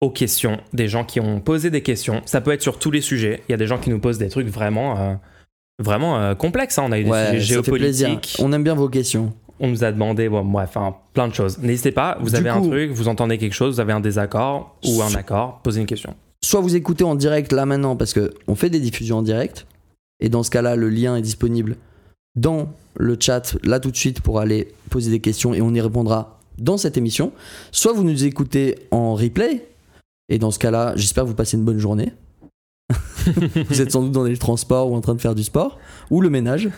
aux 0.01 0.11
questions 0.11 0.59
des 0.73 0.89
gens 0.89 1.05
qui 1.05 1.21
ont 1.21 1.41
posé 1.41 1.71
des 1.71 1.83
questions. 1.83 2.23
Ça 2.25 2.41
peut 2.41 2.53
être 2.53 2.63
sur 2.63 2.79
tous 2.79 2.91
les 2.91 3.01
sujets. 3.01 3.43
Il 3.49 3.53
y 3.53 3.55
a 3.55 3.59
des 3.59 3.67
gens 3.67 3.79
qui 3.79 3.91
nous 3.91 3.99
posent 4.01 4.19
des 4.19 4.29
trucs 4.29 4.49
vraiment, 4.49 4.99
euh, 4.99 5.15
vraiment 5.79 6.19
euh, 6.19 6.35
complexes. 6.35 6.79
hein. 6.79 6.85
On 6.87 6.93
a 6.93 6.99
eu 6.99 7.05
des 7.05 7.11
ouais, 7.11 7.31
sujets 7.33 7.55
géopolitiques. 7.55 8.37
On 8.41 8.53
aime 8.53 8.65
bien 8.65 8.75
vos 8.75 8.89
questions. 8.89 9.35
On 9.61 9.69
nous 9.69 9.85
a 9.85 9.93
demandé, 9.93 10.29
bon, 10.29 10.45
bref, 10.45 10.71
enfin, 10.75 10.97
plein 11.13 11.29
de 11.29 11.35
choses. 11.35 11.59
N'hésitez 11.59 11.93
pas, 11.93 12.19
vous 12.21 12.35
avez 12.35 12.49
un 12.49 12.63
truc, 12.63 12.91
vous 12.91 13.09
entendez 13.09 13.39
quelque 13.39 13.53
chose, 13.53 13.75
vous 13.75 13.81
avez 13.81 13.93
un 13.93 14.01
désaccord 14.01 14.77
ou 14.87 15.03
un 15.03 15.15
accord, 15.15 15.61
posez 15.63 15.81
une 15.81 15.87
question. 15.87 16.15
soit 16.43 16.61
vous 16.61 16.75
écoutez 16.77 17.05
en 17.05 17.15
direct 17.15 17.53
là 17.53 17.67
maintenant 17.67 17.97
parce 17.97 18.15
que 18.15 18.33
on 18.49 18.55
fait 18.55 18.71
des 18.71 18.81
diffusions 18.81 19.19
en 19.19 19.23
direct 19.23 19.67
et 20.21 20.31
dans 20.31 20.43
ce 20.43 20.51
cas-là 20.51 20.77
le 20.77 20.89
lien 20.89 21.15
est 21.17 21.23
disponible 21.23 21.77
dans 22.37 22.73
le 22.97 23.17
chat 23.21 23.57
là 23.63 23.81
tout 23.81 23.91
de 23.91 23.97
suite 23.97 24.21
pour 24.23 24.41
aller 24.41 24.73
poser 24.89 25.11
des 25.11 25.21
questions 25.21 25.53
et 25.53 25.61
on 25.61 25.75
y 25.75 25.81
répondra 25.81 26.41
dans 26.59 26.77
cette 26.77 26.97
émission. 26.97 27.33
Soit 27.73 27.93
vous 27.93 28.05
nous 28.05 28.25
écoutez 28.25 28.77
en 28.91 29.15
replay 29.15 29.67
et 30.29 30.39
dans 30.39 30.51
ce 30.51 30.59
cas-là, 30.59 30.93
j'espère 30.97 31.25
que 31.25 31.29
vous 31.29 31.35
passez 31.35 31.57
une 31.57 31.65
bonne 31.65 31.79
journée. 31.79 32.13
vous 33.69 33.81
êtes 33.81 33.93
sans 33.93 34.03
doute 34.03 34.13
dans 34.13 34.25
les 34.25 34.37
transports 34.37 34.91
ou 34.91 34.97
en 34.97 35.01
train 35.01 35.15
de 35.15 35.21
faire 35.21 35.35
du 35.35 35.45
sport 35.45 35.79
ou 36.11 36.21
le 36.21 36.31
ménage. 36.31 36.71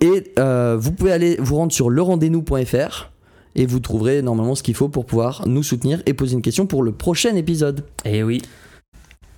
Et 0.00 0.32
euh, 0.38 0.76
vous 0.78 0.92
pouvez 0.92 1.12
aller 1.12 1.36
vous 1.38 1.56
rendre 1.56 1.72
sur 1.72 1.90
lerendez-nous.fr 1.90 3.10
et 3.54 3.66
vous 3.66 3.80
trouverez 3.80 4.22
normalement 4.22 4.54
ce 4.54 4.62
qu'il 4.62 4.74
faut 4.74 4.88
pour 4.88 5.04
pouvoir 5.06 5.46
nous 5.46 5.62
soutenir 5.62 6.02
et 6.06 6.14
poser 6.14 6.34
une 6.34 6.42
question 6.42 6.66
pour 6.66 6.82
le 6.82 6.92
prochain 6.92 7.34
épisode. 7.36 7.84
Et 8.04 8.18
Eh 8.18 8.22
oui, 8.22 8.42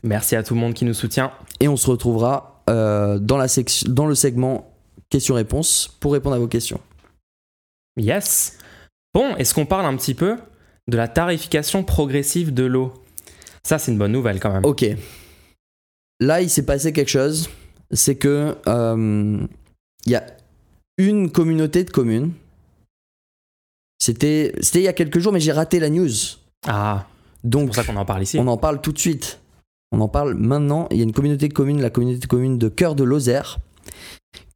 merci 0.03 0.37
à 0.37 0.43
tout 0.43 0.55
le 0.55 0.61
monde 0.61 0.75
qui 0.75 0.85
nous 0.85 0.95
soutient. 0.95 1.33
Et 1.61 1.69
on 1.69 1.77
se 1.77 1.91
retrouvera 1.91 2.63
euh, 2.71 3.19
dans, 3.19 3.39
la 3.39 3.49
section, 3.49 3.91
dans 3.91 4.07
le 4.07 4.15
segment 4.15 4.71
questions-réponses 5.11 5.97
pour 6.01 6.13
répondre 6.13 6.37
à 6.37 6.39
vos 6.39 6.49
questions. 6.49 6.81
Yes. 7.97 8.59
Bon, 9.15 9.35
est-ce 9.37 9.55
qu'on 9.55 9.67
parle 9.67 9.87
un 9.87 9.97
petit 9.97 10.15
peu 10.15 10.37
de 10.89 10.97
la 10.97 11.09
tarification 11.09 11.85
progressive 11.85 12.55
de 12.55 12.65
l'eau? 12.65 12.93
Ça, 13.65 13.79
c'est 13.79 13.93
une 13.93 13.99
bonne 13.99 14.13
nouvelle 14.13 14.41
quand 14.41 14.53
même. 14.53 14.65
Ok. 14.65 14.85
Là, 16.21 16.41
il 16.41 16.49
s'est 16.49 16.65
passé 16.65 16.93
quelque 16.93 17.11
chose. 17.11 17.51
C'est 17.91 18.17
que 18.17 18.57
euh, 18.67 19.47
il 20.07 20.13
y 20.13 20.15
a 20.15 20.25
une 20.99 21.31
communauté 21.31 21.85
de 21.85 21.91
communes. 21.91 22.33
C'était 23.99 24.53
c'était 24.61 24.81
il 24.81 24.85
y 24.85 24.89
a 24.89 24.93
quelques 24.93 25.19
jours, 25.19 25.33
mais 25.33 25.41
j'ai 25.41 25.53
raté 25.53 25.79
la 25.81 25.91
news. 25.91 26.09
Ah, 26.67 27.07
c'est 27.43 27.49
Donc, 27.51 27.67
pour 27.67 27.75
ça 27.75 27.85
qu'on 27.85 27.97
en 27.97 28.05
parle 28.05 28.23
ici. 28.23 28.39
on 28.39 28.47
en 28.49 28.57
parle 28.57 28.81
tout 28.81 28.93
de 28.93 28.99
suite. 28.99 29.41
On 29.93 30.01
en 30.01 30.09
parle 30.09 30.35
maintenant. 30.35 30.89
Il 30.91 30.97
y 30.97 31.01
a 31.01 31.05
une 31.05 31.13
communauté 31.13 31.49
de 31.49 31.53
communes, 31.55 31.81
la 31.81 31.91
communauté 31.91 32.19
de 32.21 32.27
communes 32.27 32.59
de 32.59 32.69
Cœur 32.69 32.95
de 32.95 33.05
Lozère, 33.05 33.59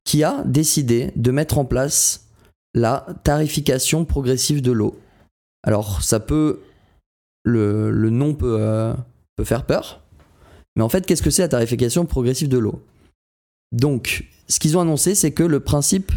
qui 0.04 0.24
a 0.24 0.42
décidé 0.44 1.12
de 1.16 1.30
mettre 1.30 1.58
en 1.58 1.64
place 1.64 2.28
la 2.74 3.06
tarification 3.24 4.04
progressive 4.04 4.62
de 4.62 4.72
l'eau. 4.72 4.98
Alors, 5.62 6.02
ça 6.02 6.20
peut. 6.20 6.60
Le, 7.44 7.90
le 7.92 8.10
nom 8.10 8.34
peut, 8.34 8.56
euh, 8.58 8.92
peut 9.36 9.44
faire 9.44 9.64
peur. 9.66 10.02
Mais 10.74 10.82
en 10.82 10.88
fait, 10.88 11.06
qu'est-ce 11.06 11.22
que 11.22 11.30
c'est 11.30 11.42
la 11.42 11.48
tarification 11.48 12.04
progressive 12.04 12.48
de 12.48 12.58
l'eau? 12.58 12.82
Donc, 13.72 14.24
ce 14.48 14.58
qu'ils 14.58 14.76
ont 14.76 14.80
annoncé, 14.80 15.14
c'est 15.14 15.32
que 15.32 15.42
le 15.42 15.60
principe. 15.60 16.12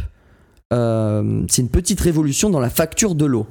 euh, 0.73 1.43
c'est 1.49 1.61
une 1.61 1.69
petite 1.69 1.99
révolution 1.99 2.49
dans 2.49 2.59
la 2.59 2.69
facture 2.69 3.15
de 3.15 3.25
l'eau. 3.25 3.47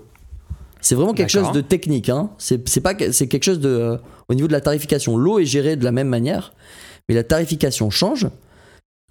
C'est 0.80 0.94
vraiment 0.94 1.14
quelque 1.14 1.30
chose 1.30 1.50
de 1.52 1.60
technique. 1.60 2.08
Hein. 2.08 2.30
C'est 2.38 2.80
pas 2.80 2.94
c'est 3.12 3.26
quelque 3.26 3.42
chose 3.44 3.58
de 3.60 3.68
euh, 3.68 3.96
au 4.28 4.34
niveau 4.34 4.46
de 4.46 4.52
la 4.52 4.60
tarification. 4.60 5.16
L'eau 5.16 5.38
est 5.38 5.44
gérée 5.44 5.76
de 5.76 5.84
la 5.84 5.92
même 5.92 6.08
manière, 6.08 6.52
mais 7.08 7.14
la 7.14 7.24
tarification 7.24 7.90
change. 7.90 8.28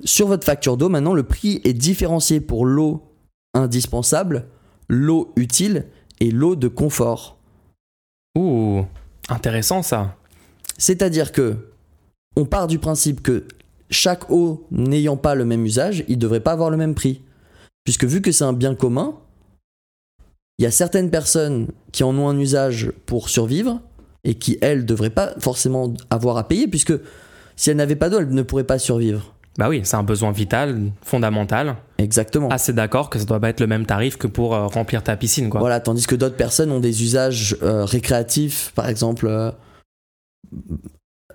Sur 0.05 0.27
votre 0.27 0.45
facture 0.45 0.77
d'eau, 0.77 0.89
maintenant, 0.89 1.13
le 1.13 1.23
prix 1.23 1.59
est 1.63 1.73
différencié 1.73 2.39
pour 2.39 2.65
l'eau 2.65 3.03
indispensable, 3.53 4.45
l'eau 4.87 5.33
utile 5.35 5.87
et 6.19 6.31
l'eau 6.31 6.55
de 6.55 6.67
confort. 6.67 7.37
Ouh, 8.37 8.85
intéressant 9.27 9.81
ça. 9.81 10.15
C'est-à-dire 10.77 11.31
que 11.31 11.55
on 12.35 12.45
part 12.45 12.67
du 12.67 12.77
principe 12.77 13.21
que 13.23 13.45
chaque 13.89 14.29
eau 14.29 14.67
n'ayant 14.71 15.17
pas 15.17 15.35
le 15.35 15.45
même 15.45 15.65
usage, 15.65 16.03
il 16.07 16.15
ne 16.15 16.21
devrait 16.21 16.39
pas 16.39 16.51
avoir 16.51 16.69
le 16.69 16.77
même 16.77 16.95
prix. 16.95 17.21
Puisque 17.83 18.03
vu 18.03 18.21
que 18.21 18.31
c'est 18.31 18.43
un 18.43 18.53
bien 18.53 18.75
commun, 18.75 19.15
il 20.59 20.63
y 20.63 20.65
a 20.65 20.71
certaines 20.71 21.09
personnes 21.09 21.67
qui 21.91 22.03
en 22.03 22.17
ont 22.17 22.27
un 22.27 22.37
usage 22.37 22.91
pour 23.05 23.29
survivre 23.29 23.79
et 24.23 24.35
qui, 24.35 24.57
elles, 24.61 24.79
ne 24.79 24.83
devraient 24.83 25.09
pas 25.09 25.33
forcément 25.39 25.93
avoir 26.09 26.37
à 26.37 26.47
payer, 26.47 26.67
puisque 26.67 26.93
si 27.55 27.69
elles 27.69 27.77
n'avaient 27.77 27.95
pas 27.95 28.09
d'eau, 28.09 28.19
elles 28.19 28.29
ne 28.29 28.41
pourraient 28.41 28.63
pas 28.63 28.79
survivre. 28.79 29.33
Bah 29.57 29.69
oui, 29.69 29.81
c'est 29.83 29.95
un 29.95 30.03
besoin 30.03 30.31
vital, 30.31 30.91
fondamental. 31.01 31.77
Exactement. 31.97 32.49
Assez 32.49 32.73
d'accord 32.73 33.09
que 33.09 33.17
ça 33.17 33.25
doit 33.25 33.39
pas 33.39 33.49
être 33.49 33.59
le 33.59 33.67
même 33.67 33.87
tarif 33.87 34.17
que 34.17 34.27
pour 34.27 34.53
euh, 34.53 34.67
remplir 34.67 35.01
ta 35.01 35.15
piscine, 35.17 35.49
quoi. 35.49 35.59
Voilà, 35.59 35.79
tandis 35.79 36.05
que 36.05 36.15
d'autres 36.15 36.35
personnes 36.35 36.71
ont 36.71 36.79
des 36.79 37.03
usages 37.03 37.57
euh, 37.63 37.83
récréatifs, 37.83 38.71
par 38.75 38.87
exemple 38.87 39.25
euh, 39.27 39.51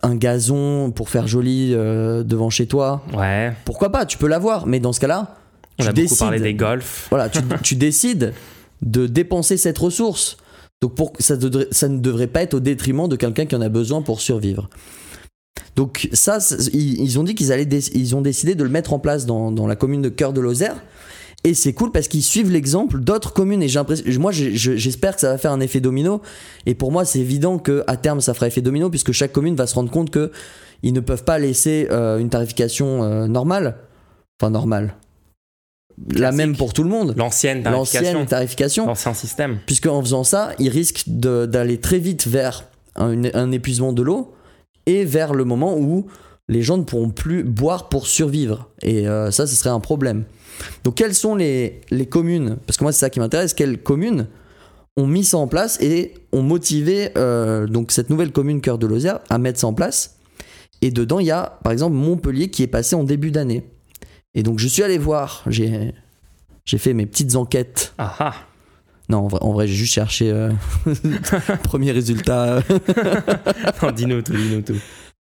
un 0.02 0.16
gazon 0.16 0.90
pour 0.90 1.08
faire 1.08 1.26
joli 1.26 1.72
euh, 1.74 2.22
devant 2.24 2.50
chez 2.50 2.66
toi. 2.66 3.02
Ouais, 3.16 3.52
Pourquoi 3.64 3.90
pas 3.90 4.04
Tu 4.06 4.18
peux 4.18 4.26
l'avoir, 4.28 4.66
mais 4.66 4.80
dans 4.80 4.92
ce 4.92 5.00
cas-là, 5.00 5.36
on 5.78 5.82
tu 5.84 5.88
a 5.88 5.92
beaucoup 5.92 6.02
décides- 6.02 6.18
parlé 6.18 6.40
des 6.40 6.54
golfs. 6.54 7.06
Voilà, 7.10 7.28
tu, 7.28 7.40
tu 7.62 7.76
décides 7.76 8.32
de 8.82 9.06
dépenser 9.06 9.56
cette 9.56 9.78
ressource. 9.78 10.36
Donc 10.80 10.94
pour, 10.96 11.12
ça, 11.20 11.36
devrait- 11.36 11.68
ça 11.70 11.88
ne 11.88 11.98
devrait 11.98 12.26
pas 12.26 12.42
être 12.42 12.54
au 12.54 12.60
détriment 12.60 13.06
de 13.08 13.14
quelqu'un 13.16 13.46
qui 13.46 13.54
en 13.54 13.60
a 13.60 13.68
besoin 13.68 14.02
pour 14.02 14.20
survivre. 14.20 14.68
Donc 15.76 16.08
ça, 16.12 16.38
ils, 16.72 17.00
ils 17.00 17.18
ont 17.18 17.22
dit 17.24 17.34
qu'ils 17.34 17.52
allaient, 17.52 17.62
ils 17.94 18.16
ont 18.16 18.20
décidé 18.20 18.54
de 18.54 18.64
le 18.64 18.70
mettre 18.70 18.92
en 18.92 18.98
place 18.98 19.24
dans, 19.24 19.52
dans 19.52 19.66
la 19.66 19.76
commune 19.76 20.02
de 20.02 20.08
Cœur 20.08 20.32
de 20.32 20.40
Lozère. 20.40 20.74
Et 21.44 21.54
c'est 21.54 21.72
cool 21.72 21.90
parce 21.90 22.06
qu'ils 22.06 22.22
suivent 22.22 22.50
l'exemple 22.50 23.00
d'autres 23.00 23.32
communes. 23.32 23.62
Et 23.62 23.68
j'ai 23.68 23.80
moi, 24.18 24.30
j'espère 24.32 25.14
que 25.14 25.20
ça 25.20 25.30
va 25.30 25.38
faire 25.38 25.52
un 25.52 25.60
effet 25.60 25.80
domino. 25.80 26.22
Et 26.66 26.74
pour 26.74 26.92
moi, 26.92 27.04
c'est 27.04 27.18
évident 27.18 27.58
que 27.58 27.82
à 27.86 27.96
terme, 27.96 28.20
ça 28.20 28.32
fera 28.32 28.46
effet 28.46 28.60
domino 28.60 28.90
puisque 28.90 29.12
chaque 29.12 29.32
commune 29.32 29.56
va 29.56 29.66
se 29.66 29.74
rendre 29.74 29.90
compte 29.90 30.10
que 30.10 30.30
ils 30.84 30.92
ne 30.92 31.00
peuvent 31.00 31.24
pas 31.24 31.38
laisser 31.38 31.88
euh, 31.90 32.18
une 32.18 32.28
tarification 32.28 33.02
euh, 33.02 33.26
normale. 33.26 33.76
Enfin, 34.40 34.50
normale. 34.50 34.94
La 36.14 36.32
même 36.32 36.56
pour 36.56 36.72
tout 36.72 36.82
le 36.82 36.88
monde. 36.88 37.14
L'ancienne 37.16 37.62
L'ancienne 37.62 38.02
tarification, 38.02 38.26
tarification. 38.26 38.86
l'ancien 38.86 39.14
système. 39.14 39.58
Puisque 39.66 39.86
en 39.86 40.00
faisant 40.00 40.24
ça, 40.24 40.52
ils 40.58 40.70
risquent 40.70 41.04
d'aller 41.06 41.78
très 41.78 41.98
vite 41.98 42.26
vers 42.26 42.64
un, 42.96 43.22
un 43.34 43.52
épuisement 43.52 43.92
de 43.92 44.02
l'eau 44.02 44.34
et 44.86 45.04
vers 45.04 45.34
le 45.34 45.44
moment 45.44 45.76
où 45.76 46.06
les 46.48 46.62
gens 46.62 46.76
ne 46.78 46.82
pourront 46.82 47.10
plus 47.10 47.44
boire 47.44 47.88
pour 47.88 48.06
survivre. 48.06 48.70
Et 48.82 49.08
euh, 49.08 49.30
ça, 49.30 49.46
ce 49.46 49.54
serait 49.54 49.70
un 49.70 49.80
problème. 49.80 50.24
Donc, 50.84 50.96
quelles 50.96 51.14
sont 51.14 51.34
les, 51.34 51.80
les 51.90 52.06
communes? 52.06 52.58
Parce 52.66 52.76
que 52.76 52.84
moi, 52.84 52.92
c'est 52.92 53.00
ça 53.00 53.10
qui 53.10 53.20
m'intéresse. 53.20 53.54
Quelles 53.54 53.82
communes 53.82 54.26
ont 54.96 55.06
mis 55.06 55.24
ça 55.24 55.38
en 55.38 55.46
place 55.46 55.80
et 55.80 56.14
ont 56.32 56.42
motivé 56.42 57.10
euh, 57.16 57.66
donc 57.66 57.92
cette 57.92 58.10
nouvelle 58.10 58.32
commune 58.32 58.60
Cœur 58.60 58.78
de 58.78 58.86
Lozère 58.86 59.20
à 59.30 59.38
mettre 59.38 59.60
ça 59.60 59.66
en 59.66 59.74
place? 59.74 60.16
Et 60.80 60.90
dedans, 60.90 61.20
il 61.20 61.26
y 61.26 61.30
a 61.30 61.58
par 61.62 61.72
exemple 61.72 61.94
Montpellier 61.94 62.48
qui 62.48 62.62
est 62.62 62.68
passé 62.68 62.96
en 62.96 63.04
début 63.04 63.30
d'année. 63.30 63.64
Et 64.34 64.42
donc, 64.42 64.58
je 64.58 64.68
suis 64.68 64.82
allé 64.82 64.98
voir. 64.98 65.42
J'ai 65.46 65.92
j'ai 66.64 66.78
fait 66.78 66.94
mes 66.94 67.06
petites 67.06 67.34
enquêtes 67.34 67.92
Ah 67.98 68.14
ah. 68.18 68.34
non, 69.08 69.18
en 69.18 69.28
vrai, 69.28 69.40
en 69.42 69.52
vrai, 69.52 69.66
j'ai 69.66 69.74
juste 69.74 69.94
cherché 69.94 70.30
euh, 70.30 70.50
premier 71.64 71.92
résultat. 71.92 72.62
Non, 73.82 73.90
dis-nous 73.90 74.22
tout, 74.22 74.32
dis-nous 74.32 74.62
tout. 74.62 74.76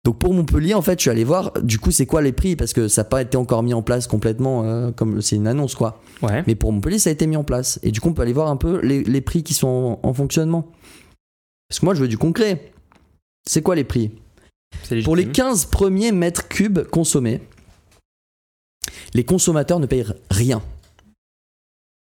Donc 0.07 0.21
pour 0.21 0.33
Montpellier, 0.33 0.75
en 0.75 0.83
fait, 0.83 1.01
je 1.01 1.03
suis 1.03 1.11
allé 1.11 1.25
voir, 1.25 1.51
du 1.64 1.81
coup, 1.81 1.90
c'est 1.90 2.07
quoi 2.07 2.23
les 2.23 2.31
prix? 2.31 2.55
Parce 2.55 2.73
que 2.73 2.87
ça 2.87 3.03
n'a 3.03 3.09
pas 3.09 3.23
été 3.23 3.37
encore 3.37 3.64
mis 3.64 3.75
en 3.75 3.83
place 3.83 4.07
complètement, 4.07 4.62
euh, 4.62 4.92
comme 4.92 5.21
c'est 5.21 5.35
une 5.35 5.49
annonce, 5.49 5.75
quoi. 5.75 6.01
Ouais. 6.23 6.45
Mais 6.47 6.55
pour 6.55 6.73
Montpellier, 6.73 7.01
ça 7.01 7.11
a 7.11 7.12
été 7.12 7.27
mis 7.27 7.37
en 7.37 7.42
place. 7.42 7.81
Et 7.83 7.90
du 7.90 8.01
coup, 8.01 8.11
on 8.11 8.12
peut 8.12 8.23
aller 8.23 8.33
voir 8.33 8.47
un 8.47 8.57
peu 8.57 8.81
les, 8.83 9.03
les 9.03 9.21
prix 9.21 9.42
qui 9.42 9.53
sont 9.53 9.99
en, 10.01 10.09
en 10.09 10.14
fonctionnement. 10.14 10.71
Parce 11.69 11.81
que 11.81 11.87
moi, 11.87 11.95
je 11.97 12.03
veux 12.03 12.07
du 12.07 12.19
concret. 12.19 12.71
C'est 13.49 13.62
quoi 13.62 13.75
les 13.75 13.83
prix? 13.83 14.12
Pour 15.03 15.16
les 15.16 15.25
légitime. 15.25 15.33
15 15.33 15.64
premiers 15.64 16.12
mètres 16.12 16.47
cubes 16.47 16.85
consommés, 16.85 17.40
les 19.12 19.25
consommateurs 19.25 19.81
ne 19.81 19.87
payent 19.87 20.07
rien. 20.31 20.62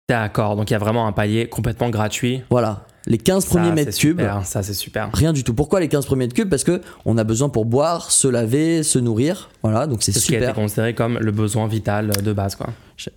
D'accord, 0.09 0.57
donc 0.57 0.69
il 0.69 0.73
y 0.73 0.75
a 0.75 0.79
vraiment 0.79 1.07
un 1.07 1.13
palier 1.13 1.47
complètement 1.47 1.89
gratuit. 1.89 2.41
Voilà. 2.49 2.85
Les 3.05 3.17
15 3.17 3.43
Ça, 3.43 3.49
premiers 3.49 3.71
mètres 3.73 3.97
cubes, 3.97 4.19
super, 4.19 4.45
Ça, 4.45 4.63
c'est 4.63 4.73
super. 4.73 5.09
Rien 5.13 5.33
du 5.33 5.43
tout. 5.43 5.53
Pourquoi 5.53 5.81
les 5.81 5.89
15 5.89 6.05
premiers 6.05 6.25
mètres 6.25 6.33
cubes? 6.35 6.49
Parce 6.49 6.63
que 6.63 6.81
on 7.03 7.17
a 7.17 7.25
besoin 7.25 7.49
pour 7.49 7.65
boire, 7.65 8.11
se 8.11 8.29
laver, 8.29 8.81
se 8.83 8.97
nourrir. 8.97 9.49
Voilà, 9.61 9.87
donc 9.87 10.03
c'est 10.03 10.13
C'est 10.13 10.21
ce 10.21 10.25
qui 10.27 10.35
a 10.35 10.37
été 10.37 10.45
super. 10.47 10.55
considéré 10.61 10.95
comme 10.95 11.17
le 11.19 11.31
besoin 11.31 11.67
vital 11.67 12.07
de 12.23 12.31
base, 12.33 12.55
quoi. 12.55 12.69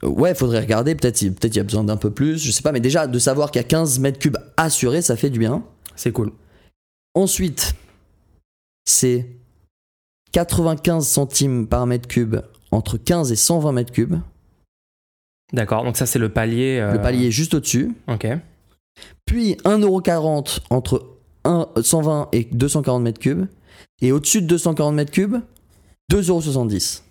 Ouais, 0.02 0.34
faudrait 0.34 0.58
regarder. 0.60 0.96
Peut-être 0.96 1.22
il 1.22 1.32
peut 1.32 1.48
y 1.54 1.60
a 1.60 1.62
besoin 1.62 1.84
d'un 1.84 1.96
peu 1.96 2.10
plus. 2.10 2.38
Je 2.38 2.50
sais 2.50 2.62
pas, 2.62 2.72
mais 2.72 2.80
déjà 2.80 3.06
de 3.06 3.18
savoir 3.20 3.52
qu'il 3.52 3.60
y 3.60 3.64
a 3.64 3.68
15 3.68 4.00
mètres 4.00 4.18
cubes 4.18 4.38
assurés, 4.56 5.02
ça 5.02 5.14
fait 5.16 5.30
du 5.30 5.38
bien. 5.38 5.62
C'est 5.94 6.10
cool. 6.10 6.32
Ensuite, 7.14 7.74
c'est 8.84 9.26
95 10.32 11.06
centimes 11.06 11.66
par 11.68 11.86
mètre 11.86 12.08
cube 12.08 12.36
entre 12.72 12.98
15 12.98 13.30
et 13.32 13.36
120 13.36 13.72
mètres 13.72 13.92
cubes. 13.92 14.16
D'accord, 15.52 15.84
donc 15.84 15.96
ça, 15.96 16.06
c'est 16.06 16.18
le 16.18 16.28
palier. 16.28 16.78
euh, 16.80 16.92
Le 16.94 17.00
palier 17.00 17.30
juste 17.30 17.54
au-dessus. 17.54 17.94
Ok. 18.08 18.26
Puis 19.26 19.54
1,40€ 19.64 20.60
entre 20.70 21.04
1, 21.44 21.66
120 21.80 22.28
et 22.32 22.48
240 22.52 23.02
mètres 23.02 23.20
cubes. 23.20 23.46
Et 24.00 24.12
au-dessus 24.12 24.42
de 24.42 24.46
240 24.46 24.94
mètres 24.94 25.10
cubes, 25.10 25.36
2,70€. 26.10 27.02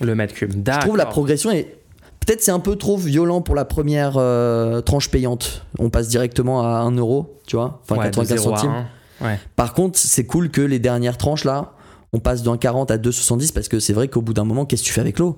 Le 0.00 0.14
mètre 0.14 0.34
cube. 0.34 0.52
Je 0.52 0.80
trouve 0.80 0.96
la 0.96 1.06
progression 1.06 1.50
est. 1.50 1.78
Peut-être 2.24 2.40
c'est 2.40 2.52
un 2.52 2.60
peu 2.60 2.76
trop 2.76 2.96
violent 2.96 3.40
pour 3.42 3.56
la 3.56 3.64
première 3.64 4.14
euh, 4.16 4.80
tranche 4.80 5.10
payante. 5.10 5.66
On 5.80 5.90
passe 5.90 6.08
directement 6.08 6.62
à 6.62 6.78
1 6.82 6.92
euro, 6.92 7.40
tu 7.46 7.56
vois, 7.56 7.80
enfin 7.82 7.96
Ouais, 7.96 8.10
de 8.10 8.14
95 8.14 8.42
0 8.42 8.54
à 8.54 8.56
centimes. 8.56 8.86
1. 9.20 9.36
Par 9.56 9.74
contre, 9.74 9.98
c'est 9.98 10.24
cool 10.24 10.50
que 10.50 10.60
les 10.60 10.78
dernières 10.78 11.18
tranches 11.18 11.44
là, 11.44 11.72
on 12.12 12.20
passe 12.20 12.42
d'un 12.44 12.56
40 12.56 12.92
à 12.92 12.96
2,70 12.96 13.52
parce 13.52 13.68
que 13.68 13.80
c'est 13.80 13.92
vrai 13.92 14.06
qu'au 14.06 14.22
bout 14.22 14.34
d'un 14.34 14.44
moment, 14.44 14.66
qu'est-ce 14.66 14.82
que 14.82 14.86
tu 14.86 14.92
fais 14.92 15.00
avec 15.00 15.18
l'eau? 15.18 15.36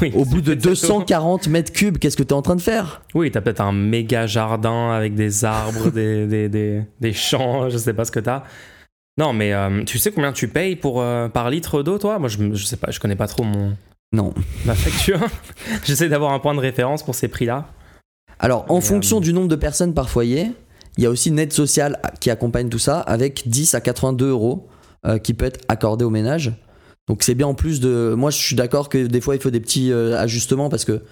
Oui, 0.00 0.12
Au 0.14 0.24
bout 0.24 0.40
de 0.40 0.52
c'est 0.54 0.60
ça. 0.60 0.88
240 0.88 1.48
mètres 1.48 1.72
cubes, 1.72 1.98
qu'est-ce 1.98 2.16
que 2.16 2.22
tu 2.22 2.28
es 2.28 2.32
en 2.34 2.42
train 2.42 2.54
de 2.56 2.60
faire? 2.60 3.02
Oui, 3.14 3.30
t'as 3.30 3.40
peut-être 3.40 3.60
un 3.60 3.72
méga 3.72 4.26
jardin 4.26 4.92
avec 4.92 5.14
des 5.14 5.44
arbres, 5.44 5.90
des, 5.94 6.26
des, 6.26 6.48
des, 6.48 6.82
des 7.00 7.12
champs, 7.12 7.68
je 7.68 7.76
sais 7.78 7.92
pas 7.92 8.04
ce 8.04 8.12
que 8.12 8.20
t'as. 8.20 8.44
Non, 9.18 9.32
mais 9.32 9.52
euh, 9.52 9.82
tu 9.84 9.98
sais 9.98 10.10
combien 10.12 10.32
tu 10.32 10.48
payes 10.48 10.76
pour, 10.76 11.00
euh, 11.02 11.28
par 11.28 11.50
litre 11.50 11.82
d'eau, 11.82 11.98
toi? 11.98 12.18
Moi, 12.18 12.28
je, 12.28 12.38
je 12.54 12.64
sais 12.64 12.76
pas, 12.76 12.90
je 12.90 13.00
connais 13.00 13.16
pas 13.16 13.26
trop 13.26 13.42
mon, 13.42 13.76
Non. 14.12 14.32
ma 14.64 14.74
facture. 14.74 15.20
J'essaie 15.84 16.08
d'avoir 16.08 16.32
un 16.32 16.38
point 16.38 16.54
de 16.54 16.60
référence 16.60 17.02
pour 17.02 17.14
ces 17.14 17.28
prix-là. 17.28 17.66
Alors, 18.38 18.64
en 18.68 18.76
Mais, 18.76 18.80
fonction 18.80 19.18
euh, 19.18 19.20
du 19.20 19.32
nombre 19.32 19.48
de 19.48 19.56
personnes 19.56 19.94
par 19.94 20.08
foyer, 20.08 20.52
il 20.96 21.04
y 21.04 21.06
a 21.06 21.10
aussi 21.10 21.28
une 21.30 21.38
aide 21.38 21.52
sociale 21.52 22.00
qui 22.20 22.30
accompagne 22.30 22.68
tout 22.68 22.78
ça 22.78 23.00
avec 23.00 23.48
10 23.48 23.74
à 23.74 23.80
82 23.80 24.28
euros 24.28 24.68
qui 25.24 25.34
peut 25.34 25.46
être 25.46 25.58
accordé 25.66 26.04
au 26.04 26.10
ménage. 26.10 26.52
Donc 27.12 27.22
c'est 27.24 27.34
bien 27.34 27.46
en 27.46 27.52
plus 27.52 27.78
de... 27.80 28.14
Moi 28.16 28.30
je 28.30 28.38
suis 28.38 28.56
d'accord 28.56 28.88
que 28.88 29.06
des 29.06 29.20
fois 29.20 29.36
il 29.36 29.42
faut 29.42 29.50
des 29.50 29.60
petits 29.60 29.92
euh, 29.92 30.18
ajustements 30.18 30.70
parce 30.70 30.86
que 30.86 31.02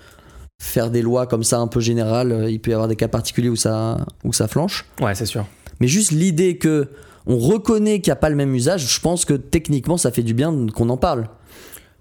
faire 0.59 0.91
des 0.91 1.03
lois 1.03 1.27
comme 1.27 1.45
ça 1.45 1.59
un 1.59 1.67
peu 1.67 1.81
générales, 1.81 2.33
euh, 2.33 2.51
il 2.51 2.59
peut 2.59 2.71
y 2.71 2.73
avoir 2.73 2.89
des 2.89 2.97
cas 2.97 3.07
particuliers 3.07 3.51
où 3.51 3.57
ça, 3.57 3.99
où 4.25 4.33
ça 4.33 4.49
flanche. 4.49 4.87
Ouais, 5.03 5.15
c'est 5.15 5.27
sûr. 5.27 5.45
Mais 5.79 5.89
juste 5.89 6.13
l'idée 6.13 6.57
que 6.57 6.89
on 7.27 7.37
reconnaît 7.37 8.01
qu'il 8.01 8.09
n'y 8.09 8.15
a 8.15 8.17
pas 8.17 8.31
le 8.31 8.35
même 8.35 8.55
usage, 8.55 8.91
je 8.91 8.99
pense 8.99 9.27
que 9.27 9.35
techniquement 9.35 9.99
ça 9.99 10.11
fait 10.11 10.23
du 10.23 10.33
bien 10.33 10.69
qu'on 10.75 10.89
en 10.89 10.97
parle. 10.97 11.29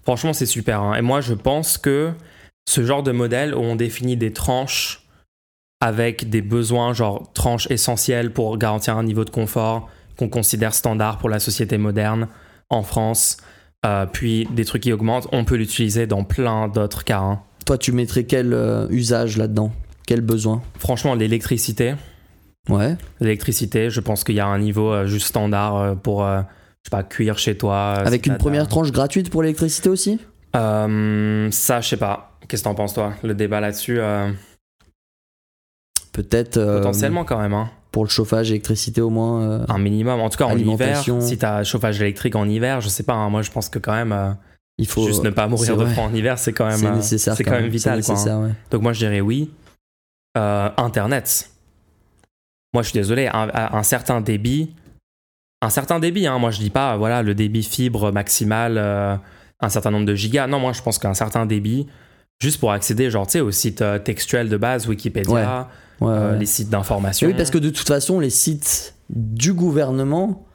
Franchement, 0.02 0.32
c'est 0.32 0.46
super. 0.46 0.80
hein. 0.80 0.94
Et 0.94 1.02
moi, 1.02 1.20
je 1.20 1.34
pense 1.34 1.76
que 1.76 2.12
ce 2.66 2.82
genre 2.82 3.02
de 3.02 3.12
modèle 3.12 3.54
où 3.54 3.58
on 3.58 3.76
définit 3.76 4.16
des 4.16 4.32
tranches 4.32 5.06
avec 5.82 6.30
des 6.30 6.40
besoins, 6.40 6.94
genre 6.94 7.30
tranches 7.34 7.70
essentielles 7.70 8.32
pour 8.32 8.56
garantir 8.56 8.96
un 8.96 9.04
niveau 9.04 9.26
de 9.26 9.30
confort 9.30 9.90
qu'on 10.18 10.30
considère 10.30 10.72
standard 10.72 11.18
pour 11.18 11.28
la 11.28 11.38
société 11.38 11.76
moderne 11.76 12.28
en 12.70 12.82
France, 12.82 13.36
euh, 13.86 14.06
puis 14.06 14.46
des 14.52 14.64
trucs 14.64 14.82
qui 14.82 14.92
augmentent, 14.92 15.28
on 15.32 15.44
peut 15.44 15.56
l'utiliser 15.56 16.06
dans 16.06 16.24
plein 16.24 16.68
d'autres 16.68 17.04
cas. 17.04 17.20
hein. 17.20 17.40
Toi 17.66 17.78
tu 17.78 17.92
mettrais 17.92 18.24
quel 18.24 18.52
euh, 18.52 18.86
usage 18.90 19.36
là-dedans? 19.36 19.72
Quel 20.06 20.20
besoin? 20.22 20.62
Franchement, 20.78 21.14
l'électricité, 21.14 21.94
Ouais. 22.68 22.96
l'électricité, 23.20 23.90
je 23.90 24.00
pense 24.00 24.24
qu'il 24.24 24.34
y 24.34 24.40
a 24.40 24.46
un 24.46 24.58
niveau 24.58 24.92
euh, 24.92 25.06
juste 25.06 25.28
standard 25.28 25.96
pour, 25.96 26.24
je 26.24 26.42
sais 26.84 26.90
pas, 26.90 27.02
cuire 27.04 27.38
chez 27.38 27.56
toi. 27.56 27.92
Avec 28.04 28.26
une 28.26 28.36
première 28.36 28.66
tranche 28.68 28.90
gratuite 28.92 29.30
pour 29.30 29.42
l'électricité 29.42 29.88
aussi? 29.88 30.18
Ça, 30.52 30.86
je 31.80 31.88
sais 31.88 31.96
pas. 31.96 32.38
Qu'est-ce 32.48 32.62
que 32.62 32.68
t'en 32.68 32.74
penses, 32.74 32.94
toi? 32.94 33.12
Le 33.22 33.34
débat 33.34 33.60
là-dessus, 33.60 34.00
Peut-être 36.12 36.60
potentiellement 36.78 37.24
quand 37.24 37.38
même. 37.40 37.54
Hein. 37.54 37.70
Pour 37.92 38.04
le 38.04 38.10
chauffage, 38.10 38.50
électricité 38.50 39.00
au 39.00 39.10
moins. 39.10 39.42
euh, 39.42 39.64
Un 39.68 39.78
minimum. 39.78 40.20
En 40.20 40.30
tout 40.30 40.38
cas, 40.38 40.46
en 40.46 40.56
hiver, 40.56 41.02
si 41.20 41.38
t'as 41.38 41.64
chauffage 41.64 42.00
électrique 42.00 42.36
en 42.36 42.48
hiver, 42.48 42.80
je 42.80 42.88
sais 42.88 43.02
pas. 43.02 43.14
hein, 43.14 43.28
moi, 43.30 43.42
je 43.42 43.50
pense 43.50 43.68
que 43.68 43.78
quand 43.78 43.92
même, 43.94 44.12
euh, 44.12 44.30
il 44.78 44.86
faut 44.86 45.06
juste 45.06 45.24
ne 45.24 45.30
pas 45.30 45.46
mourir 45.48 45.76
de 45.76 45.84
froid 45.86 46.04
en 46.04 46.14
hiver, 46.14 46.38
c'est 46.38 46.52
quand 46.52 46.66
même, 46.66 46.78
C'est 46.78 46.86
euh, 46.86 46.94
nécessaire. 46.94 47.34
c'est 47.36 47.44
quand 47.44 47.50
même 47.52 47.66
vital. 47.68 48.02
Quoi, 48.02 48.14
hein. 48.30 48.42
ouais. 48.44 48.50
Donc 48.70 48.82
moi, 48.82 48.92
je 48.92 49.00
dirais 49.00 49.20
oui. 49.20 49.50
Internet. 50.34 51.50
Moi, 52.72 52.82
je 52.82 52.90
suis 52.90 52.98
désolé. 52.98 53.28
Un, 53.32 53.48
un 53.54 53.82
certain 53.82 54.20
débit, 54.20 54.70
un 55.60 55.70
certain 55.70 55.98
débit. 55.98 56.26
Hein, 56.26 56.38
moi, 56.38 56.50
je 56.50 56.58
dis 56.60 56.70
pas, 56.70 56.96
voilà, 56.96 57.22
le 57.22 57.34
débit 57.34 57.62
fibre 57.64 58.12
maximal, 58.12 58.76
euh, 58.78 59.16
un 59.60 59.68
certain 59.68 59.90
nombre 59.90 60.06
de 60.06 60.14
gigas. 60.14 60.46
Non, 60.46 60.60
moi, 60.60 60.72
je 60.72 60.80
pense 60.82 60.98
qu'un 60.98 61.14
certain 61.14 61.46
débit, 61.46 61.86
juste 62.40 62.60
pour 62.60 62.70
accéder, 62.72 63.10
genre, 63.10 63.26
tu 63.26 63.32
sais, 63.32 63.40
au 63.40 63.50
site 63.50 63.82
textuel 64.04 64.48
de 64.48 64.56
base, 64.56 64.86
Wikipédia, 64.86 65.32
Ouais, 65.32 65.66
euh, 66.02 66.36
les 66.36 66.46
sites 66.46 66.70
d'information. 66.70 67.28
Oui, 67.28 67.34
parce 67.36 67.50
que 67.50 67.58
de 67.58 67.70
toute 67.70 67.88
façon, 67.88 68.20
les 68.20 68.30
sites 68.30 68.94
du 69.10 69.52
gouvernement, 69.52 70.46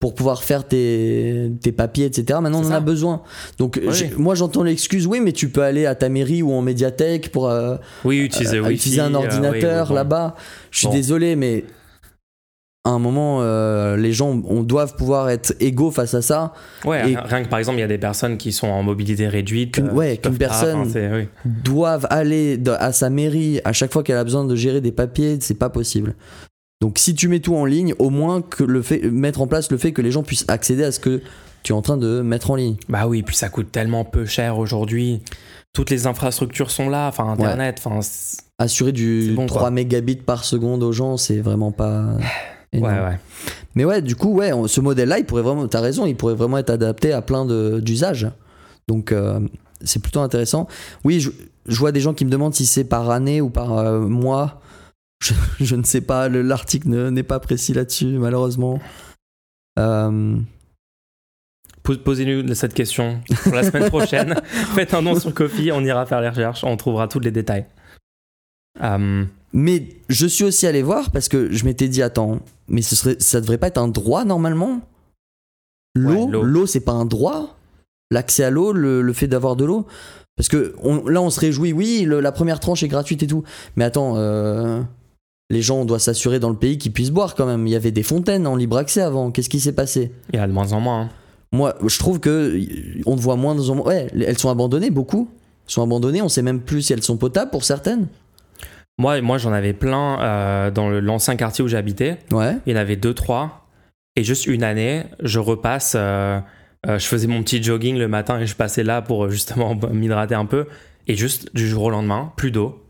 pour 0.00 0.14
pouvoir 0.16 0.42
faire 0.42 0.66
tes, 0.66 1.52
tes 1.60 1.70
papiers, 1.70 2.06
etc., 2.06 2.40
maintenant 2.42 2.62
on 2.62 2.66
en 2.66 2.72
a 2.72 2.80
besoin. 2.80 3.22
Donc, 3.58 3.80
Oui. 3.86 4.10
moi 4.16 4.34
j'entends 4.34 4.64
l'excuse, 4.64 5.06
oui, 5.06 5.20
mais 5.20 5.30
tu 5.30 5.48
peux 5.48 5.62
aller 5.62 5.86
à 5.86 5.94
ta 5.94 6.08
mairie 6.08 6.42
ou 6.42 6.52
en 6.52 6.60
médiathèque 6.60 7.30
pour 7.30 7.48
euh, 7.48 7.76
oui, 8.04 8.18
utiliser, 8.18 8.56
euh, 8.56 8.62
Wi-Fi, 8.62 8.74
utiliser 8.74 9.00
un 9.00 9.14
euh, 9.14 9.18
ordinateur 9.18 9.82
oui, 9.84 9.88
bon. 9.90 9.94
là-bas. 9.94 10.34
Je 10.72 10.78
suis 10.78 10.86
Bon. 10.88 10.92
désolé, 10.92 11.36
mais 11.36 11.64
à 12.84 12.90
un 12.90 12.98
moment, 12.98 13.38
euh, 13.42 13.96
les 13.96 14.12
gens 14.12 14.42
on 14.48 14.62
doivent 14.64 14.96
pouvoir 14.96 15.30
être 15.30 15.54
égaux 15.60 15.90
face 15.92 16.14
à 16.14 16.22
ça. 16.22 16.52
Ouais, 16.84 17.12
Et- 17.12 17.16
rien 17.16 17.44
que 17.44 17.48
par 17.48 17.58
exemple, 17.60 17.78
il 17.78 17.82
y 17.82 17.84
a 17.84 17.88
des 17.88 17.98
personnes 17.98 18.36
qui 18.38 18.50
sont 18.52 18.66
en 18.66 18.82
mobilité 18.82 19.28
réduite. 19.28 19.74
Qu'une- 19.74 19.88
euh, 19.88 19.92
ouais, 19.92 20.16
qu'une 20.16 20.36
personne- 20.36 20.82
oui. 20.94 21.28
doivent 21.44 22.06
aller 22.10 22.60
à 22.80 22.92
sa 22.92 23.08
mairie 23.08 23.60
à 23.64 23.72
chaque 23.72 23.92
fois 23.92 24.02
qu'elle 24.02 24.16
a 24.16 24.24
besoin 24.24 24.44
de 24.44 24.56
gérer 24.56 24.80
des 24.80 24.90
papiers, 24.92 25.38
c'est 25.40 25.54
pas 25.58 25.70
possible. 25.70 26.14
Donc 26.80 26.98
si 26.98 27.14
tu 27.14 27.28
mets 27.28 27.38
tout 27.38 27.54
en 27.54 27.64
ligne, 27.64 27.94
au 28.00 28.10
moins 28.10 28.42
que 28.42 28.64
le 28.64 28.82
fait 28.82 29.00
mettre 29.10 29.40
en 29.40 29.46
place 29.46 29.70
le 29.70 29.78
fait 29.78 29.92
que 29.92 30.02
les 30.02 30.10
gens 30.10 30.24
puissent 30.24 30.44
accéder 30.48 30.82
à 30.82 30.90
ce 30.90 30.98
que 30.98 31.22
tu 31.62 31.72
es 31.72 31.76
en 31.76 31.82
train 31.82 31.96
de 31.96 32.20
mettre 32.22 32.50
en 32.50 32.56
ligne. 32.56 32.74
Bah 32.88 33.06
oui, 33.06 33.22
puis 33.22 33.36
ça 33.36 33.48
coûte 33.48 33.70
tellement 33.70 34.04
peu 34.04 34.24
cher 34.26 34.58
aujourd'hui. 34.58 35.20
Toutes 35.72 35.90
les 35.90 36.08
infrastructures 36.08 36.72
sont 36.72 36.88
là, 36.90 37.06
enfin 37.06 37.28
Internet, 37.28 37.80
enfin. 37.84 38.00
c'est- 38.02 38.38
Assurer 38.58 38.90
du 38.92 39.32
bon, 39.36 39.46
3 39.46 39.60
quoi. 39.62 39.70
mégabits 39.70 40.16
par 40.16 40.44
seconde 40.44 40.82
aux 40.82 40.90
gens, 40.92 41.16
c'est 41.16 41.38
vraiment 41.38 41.70
pas 41.70 42.14
Ouais, 42.16 42.24
énorme. 42.72 42.94
ouais. 42.94 43.18
Mais 43.74 43.84
ouais, 43.84 44.02
du 44.02 44.16
coup, 44.16 44.34
ouais, 44.34 44.52
on- 44.52 44.66
ce 44.66 44.80
modèle-là, 44.80 45.18
il 45.18 45.24
pourrait 45.24 45.42
vraiment, 45.42 45.66
t'as 45.68 45.80
raison, 45.80 46.04
il 46.06 46.16
pourrait 46.16 46.34
vraiment 46.34 46.58
être 46.58 46.70
adapté 46.70 47.12
à 47.12 47.22
plein 47.22 47.46
d'usages. 47.80 48.30
Donc, 48.88 49.12
euh, 49.12 49.40
c'est 49.82 50.00
plutôt 50.02 50.20
intéressant. 50.20 50.66
Oui, 51.04 51.20
je, 51.20 51.30
je 51.66 51.78
vois 51.78 51.92
des 51.92 52.00
gens 52.00 52.14
qui 52.14 52.24
me 52.24 52.30
demandent 52.30 52.54
si 52.54 52.66
c'est 52.66 52.84
par 52.84 53.10
année 53.10 53.40
ou 53.40 53.48
par 53.50 53.72
euh, 53.78 54.00
mois. 54.00 54.60
Je, 55.22 55.34
je 55.60 55.76
ne 55.76 55.84
sais 55.84 56.00
pas, 56.00 56.28
le- 56.28 56.42
l'article 56.42 56.88
ne- 56.88 57.08
n'est 57.08 57.22
pas 57.22 57.38
précis 57.38 57.72
là-dessus, 57.72 58.18
malheureusement. 58.18 58.80
Euh, 59.78 60.36
Po- 61.84 61.96
Posez-nous 61.96 62.52
cette 62.54 62.74
question 62.74 63.20
pour 63.44 63.54
la 63.54 63.62
semaine 63.62 63.88
prochaine. 63.88 64.34
Faites 64.74 64.94
un 64.94 65.02
don 65.02 65.14
sur 65.18 65.32
Kofi, 65.32 65.70
on 65.72 65.80
ira 65.84 66.06
faire 66.06 66.20
les 66.20 66.28
recherches, 66.28 66.64
on 66.64 66.76
trouvera 66.76 67.06
tous 67.06 67.20
les 67.20 67.30
détails. 67.30 67.66
Mais 69.52 69.86
je 70.08 70.26
suis 70.26 70.44
aussi 70.44 70.66
allé 70.66 70.82
voir 70.82 71.10
parce 71.10 71.28
que 71.28 71.52
je 71.52 71.64
m'étais 71.64 71.88
dit 71.88 72.02
attends, 72.02 72.40
mais 72.68 72.80
ce 72.82 72.96
serait, 72.96 73.16
ça 73.18 73.40
devrait 73.40 73.58
pas 73.58 73.66
être 73.68 73.78
un 73.78 73.88
droit 73.88 74.24
normalement? 74.24 74.80
L'eau, 75.94 76.26
Ouais, 76.26 76.42
l'eau. 76.42 76.66
c'est 76.66 76.80
pas 76.80 76.92
un 76.92 77.04
droit? 77.04 77.56
L'accès 78.10 78.44
à 78.44 78.50
l'eau, 78.50 78.72
le, 78.72 79.02
le 79.02 79.12
fait 79.12 79.26
d'avoir 79.28 79.56
de 79.56 79.64
l'eau? 79.64 79.86
Parce 80.36 80.48
que 80.48 80.74
on- 80.82 81.06
là 81.06 81.20
on 81.20 81.28
se 81.30 81.38
réjouit, 81.40 81.72
oui, 81.74 82.04
le- 82.06 82.20
la 82.20 82.32
première 82.32 82.60
tranche 82.60 82.82
est 82.82 82.88
gratuite 82.88 83.22
et 83.22 83.26
tout. 83.26 83.42
Mais 83.76 83.84
attends, 83.84 84.14
euh, 84.16 84.80
les 85.50 85.60
gens, 85.60 85.80
on 85.80 85.84
doit 85.84 85.98
s'assurer 85.98 86.38
dans 86.40 86.48
le 86.48 86.56
pays 86.56 86.78
qu'ils 86.78 86.92
puissent 86.92 87.10
boire 87.10 87.34
quand 87.34 87.44
même. 87.46 87.66
Il 87.66 87.70
y 87.70 87.76
avait 87.76 87.90
des 87.90 88.02
fontaines 88.02 88.46
en 88.46 88.56
libre 88.56 88.78
accès 88.78 89.02
avant. 89.02 89.30
Qu'est-ce 89.30 89.50
qui 89.50 89.60
s'est 89.60 89.72
passé? 89.74 90.10
Il 90.32 90.36
y 90.36 90.38
a 90.38 90.46
de 90.46 90.52
moins 90.52 90.72
en 90.72 90.80
moins. 90.80 91.00
hein. 91.02 91.08
Moi, 91.54 91.76
je 91.86 91.98
trouve 91.98 92.18
que 92.20 92.58
on 93.04 93.14
voit 93.14 93.36
moins 93.36 93.68
en 93.68 93.74
moins. 93.74 93.86
Ouais, 93.86 94.08
elles 94.14 94.38
sont 94.38 94.48
abandonnées 94.48 94.90
beaucoup. 94.90 95.28
Elles 95.66 95.72
sont 95.72 95.82
abandonnées. 95.82 96.22
On 96.22 96.30
sait 96.30 96.40
même 96.40 96.60
plus 96.62 96.80
si 96.80 96.94
elles 96.94 97.02
sont 97.02 97.18
potables 97.18 97.50
pour 97.50 97.64
certaines. 97.64 98.08
Moi, 98.98 99.20
moi 99.20 99.38
j'en 99.38 99.52
avais 99.52 99.72
plein 99.72 100.20
euh, 100.20 100.70
dans 100.70 100.90
l'ancien 100.90 101.36
quartier 101.36 101.64
où 101.64 101.68
j'habitais. 101.68 102.18
Ouais. 102.30 102.56
Il 102.66 102.72
y 102.72 102.76
en 102.76 102.80
avait 102.80 102.96
deux, 102.96 103.14
trois. 103.14 103.66
Et 104.16 104.24
juste 104.24 104.46
une 104.46 104.62
année, 104.62 105.04
je 105.20 105.38
repasse. 105.38 105.94
euh, 105.96 106.38
euh, 106.86 106.98
je 106.98 107.06
faisais 107.06 107.26
mon 107.28 107.42
petit 107.42 107.62
jogging 107.62 107.96
le 107.96 108.08
matin 108.08 108.40
et 108.40 108.46
je 108.46 108.56
passais 108.56 108.82
là 108.82 109.00
pour 109.02 109.30
justement 109.30 109.74
m'hydrater 109.92 110.34
un 110.34 110.46
peu. 110.46 110.66
Et 111.06 111.14
juste 111.16 111.54
du 111.54 111.68
jour 111.68 111.84
au 111.84 111.90
lendemain, 111.90 112.32
plus 112.36 112.50
d'eau. 112.50 112.84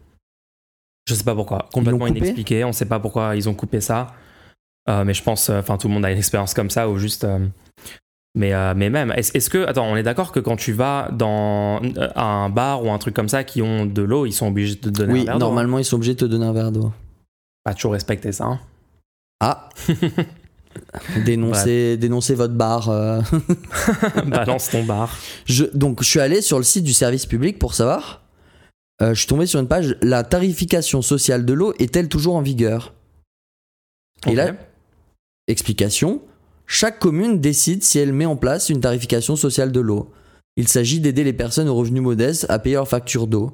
Je 1.09 1.15
sais 1.15 1.25
pas 1.25 1.35
pourquoi. 1.35 1.69
Complètement 1.73 2.07
inexpliqué. 2.07 2.65
On 2.65 2.73
sait 2.73 2.87
pas 2.87 3.01
pourquoi 3.01 3.37
ils 3.37 3.49
ont 3.49 3.55
coupé 3.55 3.81
ça. 3.81 4.15
Mais 4.89 5.15
je 5.15 5.23
pense, 5.23 5.49
enfin, 5.51 5.77
tout 5.79 5.89
le 5.89 5.95
monde 5.95 6.05
a 6.05 6.11
une 6.13 6.19
expérience 6.19 6.55
comme 6.55 6.71
ça 6.71 6.89
ou 6.89 6.99
juste. 6.99 7.27
Mais, 8.35 8.55
euh, 8.55 8.73
mais 8.75 8.89
même, 8.91 9.13
est-ce 9.13 9.51
que. 9.51 9.67
Attends, 9.67 9.87
on 9.87 9.97
est 9.97 10.03
d'accord 10.03 10.33
que 10.33 10.41
quand 10.41 10.57
tu 10.57 10.73
vas 10.73 11.11
dans 11.13 11.83
euh, 11.83 12.09
un 12.17 12.49
bar 12.49 12.83
ou 12.85 12.91
un 12.91 12.99
truc 12.99 13.15
comme 13.15 13.29
ça 13.29 13.45
qui 13.45 13.61
ont 13.63 13.85
de 13.87 14.03
l'eau, 14.03 14.25
ils 14.27 14.33
sont 14.33 14.47
obligés 14.49 14.77
de 14.77 14.81
te 14.81 14.89
donner 14.89 15.13
Oui, 15.13 15.21
un 15.21 15.25
verre 15.25 15.39
d'eau, 15.39 15.45
hein 15.45 15.49
normalement, 15.49 15.79
ils 15.79 15.85
sont 15.85 15.97
obligés 15.97 16.15
de 16.15 16.21
te 16.21 16.25
donner 16.25 16.47
un 16.47 16.53
verre 16.53 16.73
d'eau. 16.73 16.93
Pas 17.65 17.75
toujours 17.75 17.93
respecter 17.93 18.33
ça. 18.33 18.45
hein. 18.47 18.61
Ah 19.41 19.69
dénoncer, 21.25 21.97
dénoncer 21.97 22.35
votre 22.35 22.55
bar. 22.55 22.89
euh. 22.89 23.21
Balance 24.27 24.71
ton 24.71 24.85
bar. 24.85 25.17
Je, 25.45 25.65
donc, 25.75 26.03
je 26.03 26.09
suis 26.09 26.21
allé 26.21 26.41
sur 26.41 26.59
le 26.59 26.65
site 26.65 26.85
du 26.85 26.93
service 26.95 27.27
public 27.27 27.59
pour 27.59 27.75
savoir. 27.75 28.23
Euh, 29.03 29.15
je 29.15 29.19
suis 29.21 29.27
tombé 29.29 29.47
sur 29.47 29.61
une 29.61 29.69
page. 29.69 29.97
La 30.01 30.23
tarification 30.23 31.03
sociale 31.03 31.45
de 31.45 31.53
l'eau 31.53 31.75
est-elle 31.79 32.09
toujours 32.09 32.37
en 32.37 32.41
vigueur? 32.43 32.95
Et 34.27 34.35
là, 34.35 34.53
explication. 35.49 36.23
Chaque 36.75 36.99
commune 36.99 37.39
décide 37.39 37.85
si 37.85 37.99
elle 37.99 38.15
met 38.15 38.25
en 38.25 38.35
place 38.35 38.71
une 38.71 38.81
tarification 38.81 39.37
sociale 39.37 39.73
de 39.73 39.81
l'eau. 39.81 40.11
Il 40.57 40.69
s'agit 40.69 41.01
d'aider 41.01 41.23
les 41.23 41.35
personnes 41.35 41.69
aux 41.69 41.75
revenus 41.75 42.01
modestes 42.01 42.47
à 42.49 42.59
payer 42.59 42.77
leurs 42.77 42.89
factures 42.89 43.27
d'eau. 43.27 43.53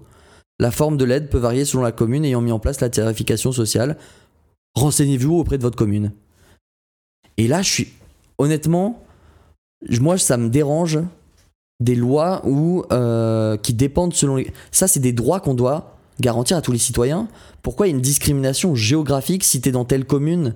La 0.61 0.70
forme 0.70 0.96
de 0.96 1.04
l'aide 1.04 1.28
peut 1.28 1.38
varier 1.38 1.64
selon 1.64 1.83
la 1.83 1.90
commune 1.90 2.24
ayant 2.24 2.40
mis 2.40 2.52
en 2.52 2.61
place 2.61 2.81
la 2.81 2.88
tarification 2.88 3.50
sociale. 3.50 3.98
Renseignez-vous 4.76 5.35
auprès 5.35 5.59
de 5.59 5.62
votre 5.64 5.76
commune. 5.76 6.12
Et 7.38 7.48
là, 7.48 7.61
je 7.61 7.68
suis 7.68 7.88
honnêtement, 8.38 9.02
moi, 10.00 10.16
ça 10.16 10.37
me 10.37 10.48
dérange 10.48 11.00
des 11.81 11.96
lois 11.96 12.42
euh, 12.92 13.57
qui 13.57 13.74
dépendent 13.74 14.14
selon 14.14 14.37
les. 14.37 14.52
Ça, 14.70 14.87
c'est 14.87 15.00
des 15.00 15.12
droits 15.12 15.40
qu'on 15.40 15.54
doit 15.54 15.98
garantir 16.20 16.57
à 16.57 16.62
tous 16.62 16.70
les 16.70 16.78
citoyens. 16.78 17.26
Pourquoi 17.62 17.88
il 17.88 17.90
y 17.90 17.92
a 17.94 17.96
une 17.96 18.00
discrimination 18.00 18.76
géographique 18.76 19.42
si 19.42 19.61
t'es 19.61 19.72
dans 19.72 19.85
telle 19.85 20.04
commune, 20.04 20.54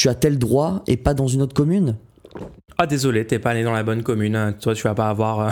tu 0.00 0.08
as 0.08 0.14
tel 0.14 0.38
droit 0.38 0.82
et 0.86 0.96
pas 0.96 1.12
dans 1.14 1.26
une 1.26 1.42
autre 1.42 1.54
commune? 1.54 1.96
Ah 2.78 2.86
désolé, 2.86 3.26
t'es 3.26 3.38
pas 3.38 3.52
né 3.52 3.62
dans 3.62 3.72
la 3.72 3.82
bonne 3.82 4.02
commune. 4.02 4.54
Toi, 4.60 4.74
tu 4.74 4.82
vas 4.84 4.94
pas 4.94 5.10
avoir. 5.10 5.40
euh, 5.40 5.50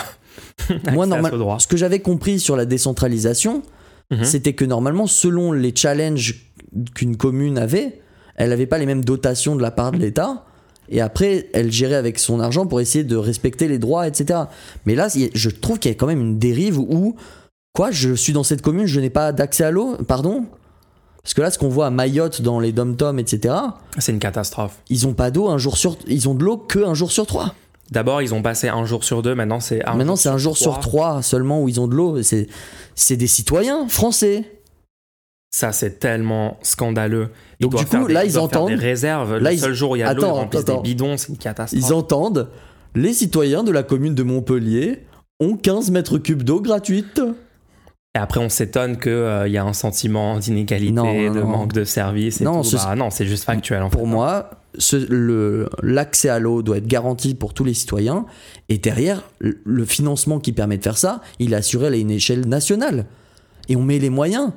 Moi, 0.92 1.04
accès 1.04 1.12
à 1.12 1.16
normal, 1.16 1.32
ce 1.32 1.36
droit. 1.36 1.58
ce 1.58 1.66
que 1.66 1.76
j'avais 1.76 1.98
compris 2.00 2.40
sur 2.40 2.56
la 2.56 2.64
décentralisation, 2.64 3.62
Mhm. 4.10 4.24
c'était 4.24 4.54
que 4.54 4.64
normalement, 4.64 5.06
selon 5.06 5.52
les 5.52 5.74
challenges 5.76 6.46
qu'une 6.94 7.18
commune 7.18 7.58
avait, 7.58 8.00
elle 8.36 8.48
n'avait 8.48 8.64
pas 8.66 8.78
les 8.78 8.86
mêmes 8.86 9.04
dotations 9.04 9.54
de 9.54 9.60
la 9.60 9.70
part 9.70 9.92
de 9.92 9.98
l'État. 9.98 10.46
Et 10.88 11.02
après, 11.02 11.50
elle 11.52 11.70
gérait 11.70 11.96
avec 11.96 12.18
son 12.18 12.40
argent 12.40 12.66
pour 12.66 12.80
essayer 12.80 13.04
de 13.04 13.16
respecter 13.16 13.68
les 13.68 13.78
droits, 13.78 14.08
etc. 14.08 14.40
Mais 14.86 14.94
là, 14.94 15.08
je 15.34 15.50
trouve 15.50 15.78
qu'il 15.78 15.90
y 15.90 15.94
a 15.94 15.94
quand 15.98 16.06
même 16.06 16.22
une 16.22 16.38
dérive 16.38 16.78
où, 16.78 17.16
quoi, 17.74 17.90
je 17.90 18.14
suis 18.14 18.32
dans 18.32 18.44
cette 18.44 18.62
commune, 18.62 18.86
je 18.86 18.98
n'ai 18.98 19.10
pas 19.10 19.30
d'accès 19.32 19.64
à 19.64 19.70
l'eau, 19.70 19.96
pardon? 20.06 20.46
Parce 21.22 21.34
que 21.34 21.40
là, 21.42 21.50
ce 21.50 21.58
qu'on 21.58 21.68
voit 21.68 21.86
à 21.86 21.90
Mayotte, 21.90 22.40
dans 22.42 22.58
les 22.60 22.72
dom-toms, 22.72 23.18
etc., 23.18 23.54
C'est 23.98 24.12
une 24.12 24.18
catastrophe. 24.18 24.78
ils 24.88 25.06
ont 25.06 25.14
pas 25.14 25.30
d'eau 25.30 25.48
un 25.48 25.58
jour 25.58 25.76
sur, 25.76 25.96
ils 26.06 26.28
ont 26.28 26.34
de 26.34 26.44
l'eau 26.44 26.56
que 26.56 26.78
un 26.78 26.94
jour 26.94 27.10
sur 27.12 27.26
trois. 27.26 27.54
D'abord, 27.90 28.20
ils 28.22 28.34
ont 28.34 28.42
passé 28.42 28.68
un 28.68 28.84
jour 28.84 29.02
sur 29.04 29.22
deux. 29.22 29.34
Maintenant, 29.34 29.60
c'est 29.60 29.82
un 29.86 29.94
Maintenant, 29.94 30.12
jour 30.14 30.18
c'est 30.18 30.28
un 30.28 30.38
jour 30.38 30.56
sur 30.58 30.78
trois 30.78 31.22
seulement 31.22 31.62
où 31.62 31.68
ils 31.68 31.80
ont 31.80 31.88
de 31.88 31.94
l'eau. 31.94 32.22
C'est, 32.22 32.46
c'est 32.94 33.16
des 33.16 33.26
citoyens 33.26 33.88
français. 33.88 34.60
Ça, 35.50 35.72
c'est 35.72 35.98
tellement 35.98 36.58
scandaleux. 36.62 37.30
Ils 37.58 37.62
Donc, 37.64 37.76
du 37.76 37.86
coup, 37.86 38.06
des- 38.06 38.12
là, 38.12 38.24
ils 38.26 38.38
entendent- 38.38 38.68
des 38.68 38.74
réserves. 38.74 39.38
Là, 39.38 39.50
le 39.50 39.56
ils- 39.56 39.60
seul 39.60 39.72
jour 39.72 39.92
où 39.92 39.96
il 39.96 40.00
y 40.00 40.02
a 40.02 40.12
de 40.12 40.20
l'eau, 40.20 40.26
ils 40.26 40.30
remplissent 40.30 40.60
attends. 40.62 40.82
des 40.82 40.90
bidons. 40.90 41.16
C'est 41.16 41.28
une 41.30 41.38
catastrophe. 41.38 41.82
Ils 41.82 41.94
entendent 41.94 42.48
les 42.94 43.14
citoyens 43.14 43.64
de 43.64 43.70
la 43.72 43.82
commune 43.82 44.14
de 44.14 44.22
Montpellier 44.22 45.06
ont 45.40 45.56
15 45.56 45.90
mètres 45.90 46.18
cubes 46.18 46.42
d'eau 46.42 46.60
gratuite. 46.60 47.22
Et 48.18 48.20
après, 48.20 48.40
on 48.40 48.48
s'étonne 48.48 48.98
qu'il 48.98 49.12
y 49.46 49.56
a 49.58 49.64
un 49.64 49.72
sentiment 49.72 50.40
d'inégalité, 50.40 50.90
de 50.92 51.40
non. 51.40 51.46
manque 51.46 51.72
de 51.72 51.84
service. 51.84 52.40
Et 52.40 52.44
Non, 52.44 52.62
tout. 52.62 52.70
ce- 52.70 52.76
Bah, 52.76 52.96
non, 52.96 53.10
c'est 53.10 53.26
juste 53.26 53.44
factuel. 53.44 53.80
En 53.80 53.90
Pour 53.90 54.02
fait. 54.02 54.06
moi, 54.08 54.50
l'accès 55.82 56.28
à 56.28 56.40
l'eau 56.40 56.62
doit 56.62 56.78
être 56.78 56.86
garanti 56.88 57.36
pour 57.36 57.54
tous 57.54 57.62
les 57.64 57.74
citoyens. 57.74 58.26
Et 58.68 58.78
derrière, 58.78 59.22
le, 59.38 59.60
le 59.64 59.84
financement 59.84 60.40
qui 60.40 60.50
permet 60.52 60.78
de 60.78 60.82
faire 60.82 60.98
ça, 60.98 61.20
il 61.38 61.52
est 61.52 61.56
assuré 61.56 61.86
à 61.86 61.90
une 61.96 62.10
échelle 62.10 62.46
nationale. 62.48 63.06
Et 63.68 63.76
on 63.76 63.82
met 63.82 64.00
les 64.00 64.10
moyens. 64.10 64.50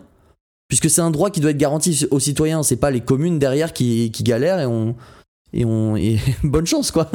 Puisque 0.68 0.90
c'est 0.90 1.02
un 1.02 1.12
droit 1.12 1.30
qui 1.30 1.40
doit 1.40 1.52
être 1.52 1.58
garanti 1.58 2.08
aux 2.10 2.20
citoyens. 2.20 2.64
C'est 2.64 2.78
pas 2.78 2.90
les 2.90 3.02
communes 3.02 3.38
derrière 3.38 3.74
qui, 3.74 4.10
qui 4.12 4.24
galèrent 4.24 4.60
et 4.60 4.66
on. 4.66 4.96
Et 5.54 5.66
on. 5.66 5.98
et 5.98 6.18
bonne 6.44 6.66
chance, 6.66 6.90
quoi. 6.92 7.12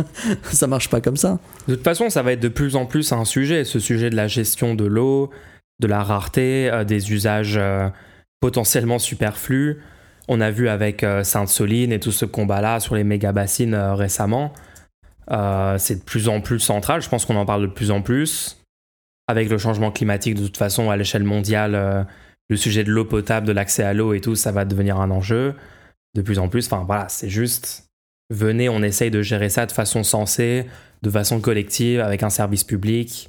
ça 0.52 0.68
marche 0.68 0.90
pas 0.90 1.00
comme 1.00 1.16
ça. 1.16 1.38
De 1.66 1.74
toute 1.74 1.82
façon, 1.84 2.08
ça 2.08 2.22
va 2.22 2.32
être 2.32 2.40
de 2.40 2.48
plus 2.48 2.76
en 2.76 2.84
plus 2.86 3.10
un 3.12 3.24
sujet, 3.24 3.64
ce 3.64 3.80
sujet 3.80 4.10
de 4.10 4.16
la 4.16 4.28
gestion 4.28 4.74
de 4.74 4.84
l'eau, 4.84 5.30
de 5.80 5.86
la 5.86 6.02
rareté, 6.02 6.70
euh, 6.70 6.84
des 6.84 7.12
usages 7.12 7.56
euh, 7.56 7.88
potentiellement 8.40 8.98
superflus. 8.98 9.82
On 10.28 10.40
a 10.40 10.50
vu 10.50 10.68
avec 10.68 11.04
euh, 11.04 11.22
Sainte-Soline 11.22 11.92
et 11.92 12.00
tout 12.00 12.12
ce 12.12 12.24
combat-là 12.24 12.80
sur 12.80 12.94
les 12.94 13.04
méga 13.04 13.32
bassines 13.32 13.74
euh, 13.74 13.94
récemment. 13.94 14.52
C'est 15.28 15.96
de 15.96 16.04
plus 16.04 16.28
en 16.28 16.40
plus 16.40 16.60
central. 16.60 17.02
Je 17.02 17.08
pense 17.08 17.24
qu'on 17.24 17.36
en 17.36 17.46
parle 17.46 17.62
de 17.62 17.66
plus 17.66 17.90
en 17.90 18.00
plus. 18.00 18.62
Avec 19.26 19.48
le 19.48 19.58
changement 19.58 19.90
climatique, 19.90 20.36
de 20.36 20.44
toute 20.44 20.56
façon, 20.56 20.88
à 20.88 20.96
l'échelle 20.96 21.24
mondiale, 21.24 22.06
le 22.48 22.56
sujet 22.56 22.84
de 22.84 22.92
l'eau 22.92 23.04
potable, 23.04 23.44
de 23.44 23.50
l'accès 23.50 23.82
à 23.82 23.92
l'eau 23.92 24.14
et 24.14 24.20
tout, 24.20 24.36
ça 24.36 24.52
va 24.52 24.64
devenir 24.64 25.00
un 25.00 25.10
enjeu 25.10 25.56
de 26.14 26.22
plus 26.22 26.38
en 26.38 26.48
plus. 26.48 26.66
Enfin 26.66 26.84
voilà, 26.86 27.08
c'est 27.08 27.28
juste, 27.28 27.88
venez, 28.30 28.68
on 28.68 28.84
essaye 28.84 29.10
de 29.10 29.20
gérer 29.20 29.48
ça 29.48 29.66
de 29.66 29.72
façon 29.72 30.04
sensée, 30.04 30.66
de 31.02 31.10
façon 31.10 31.40
collective, 31.40 31.98
avec 31.98 32.22
un 32.22 32.30
service 32.30 32.62
public. 32.62 33.28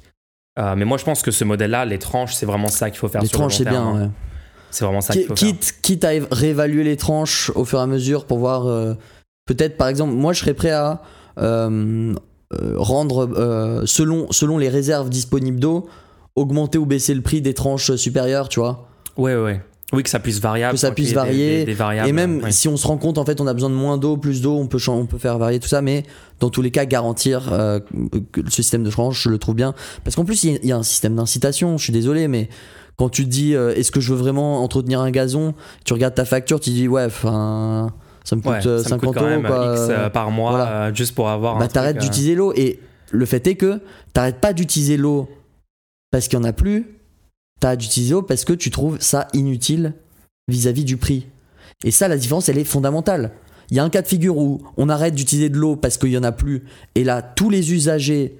Euh, 0.58 0.74
mais 0.76 0.84
moi, 0.84 0.98
je 0.98 1.04
pense 1.04 1.22
que 1.22 1.30
ce 1.30 1.44
modèle-là, 1.44 1.84
les 1.84 1.98
tranches, 1.98 2.34
c'est 2.34 2.46
vraiment 2.46 2.68
ça 2.68 2.90
qu'il 2.90 2.98
faut 2.98 3.08
faire 3.08 3.20
les 3.22 3.28
sur 3.28 3.38
tranches, 3.38 3.58
c'est 3.58 3.64
bien. 3.68 3.82
hein. 3.82 4.02
ouais. 4.02 4.08
C'est 4.70 4.84
vraiment 4.84 5.00
ça 5.00 5.12
qu'il 5.14 5.22
Qui- 5.22 5.28
faut 5.28 5.36
faire. 5.36 5.48
quitte, 5.48 5.74
quitte 5.82 6.04
à 6.04 6.14
év- 6.14 6.26
réévaluer 6.30 6.84
les 6.84 6.96
tranches 6.96 7.50
au 7.54 7.64
fur 7.64 7.78
et 7.78 7.82
à 7.82 7.86
mesure 7.86 8.26
pour 8.26 8.38
voir 8.38 8.66
euh, 8.66 8.94
peut-être 9.46 9.78
par 9.78 9.88
exemple 9.88 10.12
moi 10.12 10.34
je 10.34 10.40
serais 10.40 10.52
prêt 10.52 10.72
à 10.72 11.00
euh, 11.38 12.12
rendre 12.76 13.82
selon, 13.86 14.30
selon 14.30 14.58
les 14.58 14.68
réserves 14.68 15.08
disponibles 15.08 15.58
d'eau 15.60 15.88
augmenter 16.36 16.76
ou 16.76 16.84
baisser 16.84 17.14
le 17.14 17.22
prix 17.22 17.40
des 17.40 17.54
tranches 17.54 17.94
supérieures 17.96 18.48
tu 18.50 18.60
vois 18.60 18.88
Ouais, 19.16 19.36
ouais. 19.36 19.62
Oui, 19.94 20.02
que 20.02 20.10
ça 20.10 20.18
puisse 20.18 20.38
varier. 20.38 20.68
Que 20.70 20.76
ça 20.76 20.90
puisse 20.90 21.12
varier. 21.12 21.64
Des, 21.64 21.72
variables. 21.72 22.08
et 22.08 22.12
même 22.12 22.50
si 22.50 22.68
on 22.68 22.76
se 22.76 22.86
rend 22.86 22.98
compte 22.98 23.16
en 23.16 23.24
fait 23.24 23.40
on 23.40 23.46
a 23.46 23.54
besoin 23.54 23.70
de 23.70 23.74
moins 23.74 23.96
d'eau 23.96 24.16
plus 24.18 24.42
d'eau 24.42 24.56
on 24.58 24.66
peut 24.66 24.78
on 24.88 25.06
peut 25.06 25.16
faire 25.18 25.38
varier 25.38 25.60
tout 25.60 25.68
ça 25.68 25.80
mais 25.80 26.02
dans 26.40 26.50
tous 26.50 26.60
les 26.60 26.70
cas 26.70 26.84
garantir 26.84 27.50
euh, 27.52 27.80
que 28.32 28.42
ce 28.50 28.56
système 28.62 28.82
de 28.84 28.90
tranche 28.90 29.22
je 29.22 29.30
le 29.30 29.38
trouve 29.38 29.54
bien 29.54 29.74
parce 30.04 30.14
qu'en 30.14 30.26
plus 30.26 30.44
il 30.44 30.52
y 30.52 30.54
a- 30.56 30.58
il 30.62 30.68
y, 30.68 30.72
a 30.72 30.76
un 30.76 30.82
système 30.82 31.14
d'incitation 31.16 31.78
je 31.78 31.84
suis 31.84 31.92
désolé 31.92 32.28
mais 32.28 32.50
quand 32.96 33.08
tu 33.08 33.24
te 33.24 33.30
dis 33.30 33.54
euh, 33.54 33.74
est-ce 33.74 33.90
que 33.90 34.00
je 34.00 34.12
veux 34.12 34.18
vraiment 34.18 34.62
entretenir 34.62 35.00
un 35.00 35.10
gazon 35.10 35.54
tu 35.86 35.94
regardes 35.94 36.14
ta 36.14 36.26
facture 36.26 36.60
tu 36.60 36.68
dis 36.70 36.86
ouais 36.86 37.04
enfin 37.06 37.90
ça 38.24 38.36
me 38.36 38.42
coûte 38.42 38.50
Ouais, 38.52 38.66
euh, 38.66 38.82
ça 38.82 38.96
me 38.96 39.00
50 39.00 39.00
coûte 39.00 39.14
quand 39.14 39.20
euros 39.22 39.30
même 39.30 39.46
quoi. 39.46 39.74
X 39.74 40.12
par 40.12 40.30
mois, 40.30 40.50
voilà. 40.50 40.70
euh, 40.88 40.94
juste 40.94 41.14
pour 41.14 41.30
avoir. 41.30 41.56
bah 41.58 41.66
t'arrêtes 41.68 41.96
d'utiliser 41.96 42.34
l'eau 42.34 42.52
et 42.54 42.78
le 43.10 43.24
fait 43.24 43.46
est 43.46 43.54
que 43.54 43.80
t'arrêtes 44.12 44.38
pas 44.40 44.52
d'utiliser 44.52 44.98
l'eau 44.98 45.30
parce 46.10 46.28
qu'il 46.28 46.38
y 46.38 46.42
en 46.42 46.44
a 46.44 46.52
plus 46.52 46.97
t'arrêtes 47.60 47.80
d'utiliser 47.80 48.12
l'eau 48.12 48.22
parce 48.22 48.44
que 48.44 48.52
tu 48.52 48.70
trouves 48.70 48.98
ça 49.00 49.28
inutile 49.32 49.94
vis-à-vis 50.48 50.84
du 50.84 50.96
prix. 50.96 51.26
Et 51.84 51.90
ça 51.90 52.08
la 52.08 52.16
différence 52.16 52.48
elle 52.48 52.58
est 52.58 52.64
fondamentale. 52.64 53.32
Il 53.70 53.76
y 53.76 53.80
a 53.80 53.84
un 53.84 53.90
cas 53.90 54.02
de 54.02 54.08
figure 54.08 54.38
où 54.38 54.62
on 54.76 54.88
arrête 54.88 55.14
d'utiliser 55.14 55.48
de 55.48 55.56
l'eau 55.58 55.76
parce 55.76 55.98
qu'il 55.98 56.10
y 56.10 56.18
en 56.18 56.22
a 56.22 56.32
plus 56.32 56.64
et 56.94 57.04
là 57.04 57.22
tous 57.22 57.50
les 57.50 57.72
usagers 57.72 58.38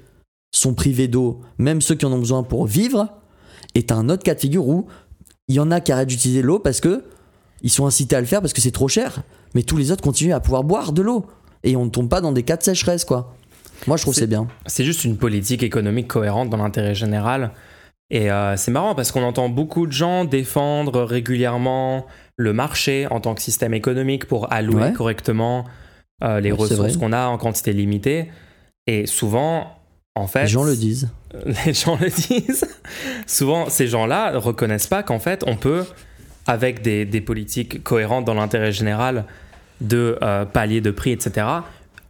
sont 0.52 0.74
privés 0.74 1.08
d'eau 1.08 1.40
même 1.58 1.80
ceux 1.80 1.94
qui 1.94 2.06
en 2.06 2.12
ont 2.12 2.18
besoin 2.18 2.42
pour 2.42 2.66
vivre. 2.66 3.08
Et 3.74 3.84
t'as 3.84 3.96
un 3.96 4.08
autre 4.08 4.22
cas 4.22 4.34
de 4.34 4.40
figure 4.40 4.66
où 4.66 4.86
il 5.48 5.54
y 5.54 5.60
en 5.60 5.70
a 5.70 5.80
qui 5.80 5.92
arrêtent 5.92 6.08
d'utiliser 6.08 6.42
l'eau 6.42 6.58
parce 6.58 6.80
que 6.80 7.04
ils 7.62 7.70
sont 7.70 7.86
incités 7.86 8.16
à 8.16 8.20
le 8.20 8.26
faire 8.26 8.40
parce 8.40 8.52
que 8.52 8.60
c'est 8.60 8.70
trop 8.70 8.88
cher. 8.88 9.22
Mais 9.54 9.62
tous 9.62 9.76
les 9.76 9.90
autres 9.90 10.02
continuent 10.02 10.34
à 10.34 10.40
pouvoir 10.40 10.62
boire 10.64 10.92
de 10.92 11.02
l'eau. 11.02 11.26
Et 11.64 11.74
on 11.76 11.86
ne 11.86 11.90
tombe 11.90 12.08
pas 12.08 12.20
dans 12.20 12.32
des 12.32 12.42
cas 12.42 12.56
de 12.56 12.62
sécheresse 12.62 13.04
quoi. 13.04 13.34
Moi, 13.86 13.96
je 13.96 14.02
trouve 14.02 14.14
c'est 14.14 14.26
bien. 14.26 14.48
C'est 14.66 14.84
juste 14.84 15.04
une 15.04 15.16
politique 15.16 15.62
économique 15.62 16.08
cohérente 16.08 16.50
dans 16.50 16.56
l'intérêt 16.56 16.94
général. 16.94 17.52
Et 18.10 18.30
euh, 18.30 18.56
c'est 18.56 18.70
marrant 18.70 18.94
parce 18.94 19.12
qu'on 19.12 19.22
entend 19.22 19.48
beaucoup 19.50 19.86
de 19.86 19.92
gens 19.92 20.24
défendre 20.24 21.02
régulièrement 21.02 22.06
le 22.36 22.52
marché 22.52 23.06
en 23.10 23.20
tant 23.20 23.34
que 23.34 23.42
système 23.42 23.74
économique 23.74 24.24
pour 24.26 24.50
allouer 24.52 24.82
Ouais. 24.84 24.92
correctement 24.92 25.66
euh, 26.24 26.40
les 26.40 26.50
Ouais, 26.52 26.58
ressources 26.58 26.96
qu'on 26.96 27.12
a 27.12 27.26
en 27.26 27.36
quantité 27.38 27.72
limitée. 27.72 28.30
Et 28.86 29.06
souvent, 29.06 29.76
en 30.14 30.26
fait, 30.26 30.42
Les 30.42 30.48
gens 30.48 30.64
le 30.64 30.74
disent. 30.74 31.10
les 31.66 31.74
gens 31.74 31.98
le 32.00 32.08
disent. 32.08 32.66
Souvent, 33.26 33.68
ces 33.68 33.86
gens-là 33.86 34.38
reconnaissent 34.38 34.86
pas 34.86 35.02
qu'en 35.02 35.18
fait, 35.18 35.44
on 35.46 35.56
peut, 35.56 35.84
avec 36.46 36.80
des, 36.82 37.04
des 37.04 37.20
politiques 37.20 37.84
cohérentes 37.84 38.24
dans 38.24 38.34
l'intérêt 38.34 38.72
général 38.72 39.24
de 39.82 40.18
euh, 40.22 40.44
palier 40.46 40.80
de 40.80 40.90
prix, 40.90 41.12
etc., 41.12 41.46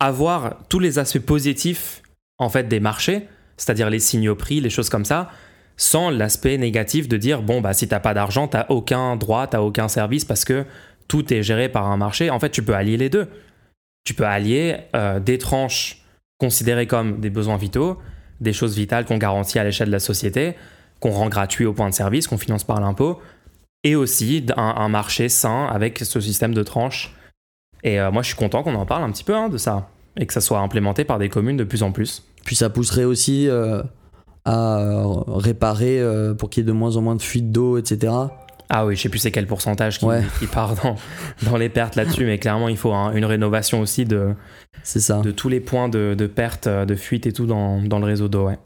avoir 0.01 0.55
tous 0.69 0.79
les 0.79 0.99
aspects 1.01 1.19
positifs 1.19 2.03
en 2.39 2.49
fait 2.49 2.69
des 2.69 2.79
marchés, 2.81 3.27
c'est-à-dire 3.57 3.91
les 3.91 3.99
signaux 3.99 4.37
prix, 4.37 4.61
les 4.61 4.71
choses 4.71 4.89
comme 4.89 5.05
ça, 5.05 5.31
sans 5.79 6.11
l'aspect 6.11 6.59
négatif 6.59 7.09
de 7.09 7.17
dire 7.17 7.41
bon 7.41 7.63
bah 7.63 7.73
si 7.73 7.89
t'as 7.89 8.01
pas 8.01 8.13
d'argent, 8.13 8.49
t'as 8.49 8.67
aucun 8.69 9.17
droit, 9.17 9.47
t'as 9.47 9.61
aucun 9.61 9.89
service 9.89 10.27
parce 10.27 10.45
que 10.45 10.67
tout 11.07 11.33
est 11.33 11.43
géré 11.43 11.71
par 11.71 11.87
un 11.87 11.97
marché. 11.97 12.29
En 12.29 12.39
fait, 12.39 12.51
tu 12.51 12.63
peux 12.63 12.75
allier 12.75 12.99
les 12.99 13.09
deux. 13.09 13.29
Tu 14.05 14.13
peux 14.13 14.27
allier 14.27 14.77
euh, 14.95 15.21
des 15.21 15.39
tranches 15.39 16.05
considérées 16.39 16.87
comme 16.87 17.21
des 17.21 17.31
besoins 17.31 17.57
vitaux, 17.57 17.99
des 18.41 18.53
choses 18.53 18.77
vitales 18.77 19.05
qu'on 19.05 19.19
garantit 19.19 19.59
à 19.59 19.65
l'échelle 19.65 19.89
de 19.89 19.93
la 19.93 20.01
société, 20.01 20.55
qu'on 21.01 21.11
rend 21.11 21.29
gratuit 21.29 21.65
au 21.65 21.73
point 21.73 21.89
de 21.89 21.95
service, 21.95 22.27
qu'on 22.27 22.39
finance 22.39 22.65
par 22.65 22.81
l'impôt, 22.81 23.21
et 23.85 23.97
aussi 23.97 24.45
un, 24.57 24.89
marché 24.89 25.29
sain 25.29 25.67
avec 25.67 25.99
ce 25.99 26.21
système 26.21 26.55
de 26.55 26.63
tranches. 26.63 27.15
Et 27.85 28.01
euh, 28.01 28.11
moi, 28.11 28.23
je 28.23 28.29
suis 28.29 28.37
content 28.37 28.63
qu'on 28.63 28.75
en 28.75 28.87
parle 28.87 29.05
un 29.05 29.11
petit 29.11 29.25
peu 29.25 29.35
hein, 29.35 29.49
de 29.49 29.59
ça, 29.59 29.91
et 30.17 30.27
que 30.27 30.33
ça 30.33 30.41
soit 30.41 30.59
implémenté 30.59 31.05
par 31.05 31.19
des 31.19 31.29
communes 31.29 31.57
de 31.57 31.65
plus 31.65 31.83
en 31.83 31.93
plus. 31.93 32.25
Puis 32.45 32.57
ça 32.57 32.71
pousserait 32.71 33.05
aussi 33.05 33.49
euh, 33.49 33.83
à 34.51 34.79
euh, 34.81 35.05
réparer 35.27 36.01
euh, 36.01 36.33
pour 36.35 36.49
qu'il 36.49 36.63
y 36.63 36.65
ait 36.65 36.67
de 36.67 36.73
moins 36.73 36.97
en 36.97 37.03
moins 37.03 37.17
de 37.17 37.23
fuites 37.23 37.53
d'eau, 37.53 37.77
etc. 37.77 38.13
Ah 38.71 38.87
oui, 38.87 38.97
je 38.97 39.03
sais 39.03 39.09
plus 39.09 39.19
c'est 39.19 39.31
quel 39.31 39.47
pourcentage 39.47 39.99
qui, 39.99 40.05
Ouais. 40.07 40.23
qui 40.39 40.47
part 40.47 40.75
dans, 40.83 40.97
dans 41.51 41.57
les 41.57 41.69
pertes 41.69 41.97
là-dessus, 41.97 42.25
mais 42.25 42.39
clairement, 42.39 42.69
il 42.69 42.77
faut 42.77 42.93
un- 42.93 43.13
une 43.15 43.25
rénovation 43.25 43.81
aussi 43.81 44.05
de, 44.05 44.35
ça. 44.83 45.21
de 45.21 45.31
tous 45.31 45.49
les 45.49 45.61
points 45.61 45.89
de, 45.89 46.15
de 46.17 46.27
perte, 46.27 46.69
de 46.69 46.95
fuite 46.95 47.27
et 47.27 47.33
tout 47.33 47.47
dans, 47.47 47.83
dans 47.83 47.99
le 47.99 48.05
réseau 48.07 48.29
d'eau, 48.29 48.47
ouais. 48.47 48.59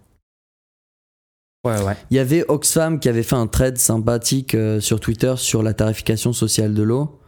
Ouais, 1.65 1.81
ouais. 1.85 1.95
Il 2.11 2.17
y 2.17 2.21
avait 2.21 2.45
Oxfam 2.49 2.99
qui 2.99 3.09
avait 3.09 3.23
fait 3.23 3.37
un 3.37 3.47
thread 3.47 3.79
sympathique 3.79 4.55
euh, 4.57 4.81
sur 4.81 4.99
Twitter 4.99 5.35
sur 5.37 5.63
la 5.63 5.73
tarification 5.75 6.33
sociale 6.33 6.75
de 6.75 6.83
l'eau, 6.83 7.21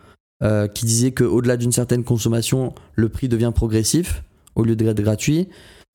euh, 0.43 0.67
qui 0.67 0.87
disait 0.87 1.13
qu'au-delà 1.13 1.57
d'une 1.57 1.71
certaine 1.71 2.03
consommation, 2.03 2.75
le 2.97 3.09
prix 3.09 3.29
devient 3.29 3.53
progressif 3.55 4.25
au 4.57 4.65
lieu 4.65 4.75
d'être 4.75 5.01
gratuit, 5.01 5.49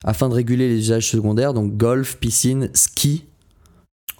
afin 0.04 0.28
de 0.28 0.34
réguler 0.34 0.68
les 0.68 0.78
usages 0.78 1.08
secondaires, 1.10 1.54
donc 1.54 1.76
golf, 1.76 2.16
piscine, 2.16 2.70
ski. 2.74 3.24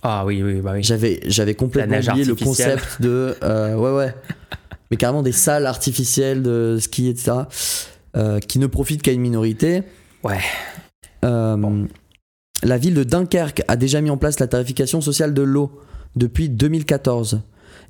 Ah 0.02 0.24
oui, 0.24 0.42
oui, 0.42 0.60
bah 0.60 0.72
oui. 0.74 0.82
J'avais, 0.82 1.20
j'avais 1.26 1.54
complètement 1.54 1.98
oublié 1.98 2.24
le 2.24 2.34
concept 2.34 3.02
de. 3.02 3.36
euh, 3.42 3.76
ouais, 3.76 3.94
ouais. 3.94 4.14
Mais 4.90 4.96
carrément 4.96 5.22
des 5.22 5.32
salles 5.32 5.66
artificielles 5.66 6.42
de 6.42 6.78
ski, 6.80 7.08
etc. 7.08 7.32
euh, 8.16 8.40
qui 8.40 8.58
ne 8.58 8.66
profitent 8.66 9.02
qu'à 9.02 9.12
une 9.12 9.20
minorité. 9.20 9.82
Ouais. 10.24 10.40
Euh, 11.24 11.86
La 12.62 12.78
ville 12.78 12.94
de 12.94 13.04
Dunkerque 13.04 13.62
a 13.68 13.76
déjà 13.76 14.00
mis 14.00 14.10
en 14.10 14.16
place 14.16 14.40
la 14.40 14.46
tarification 14.46 15.00
sociale 15.00 15.32
de 15.34 15.42
l'eau 15.42 15.70
depuis 16.16 16.48
2014 16.48 17.42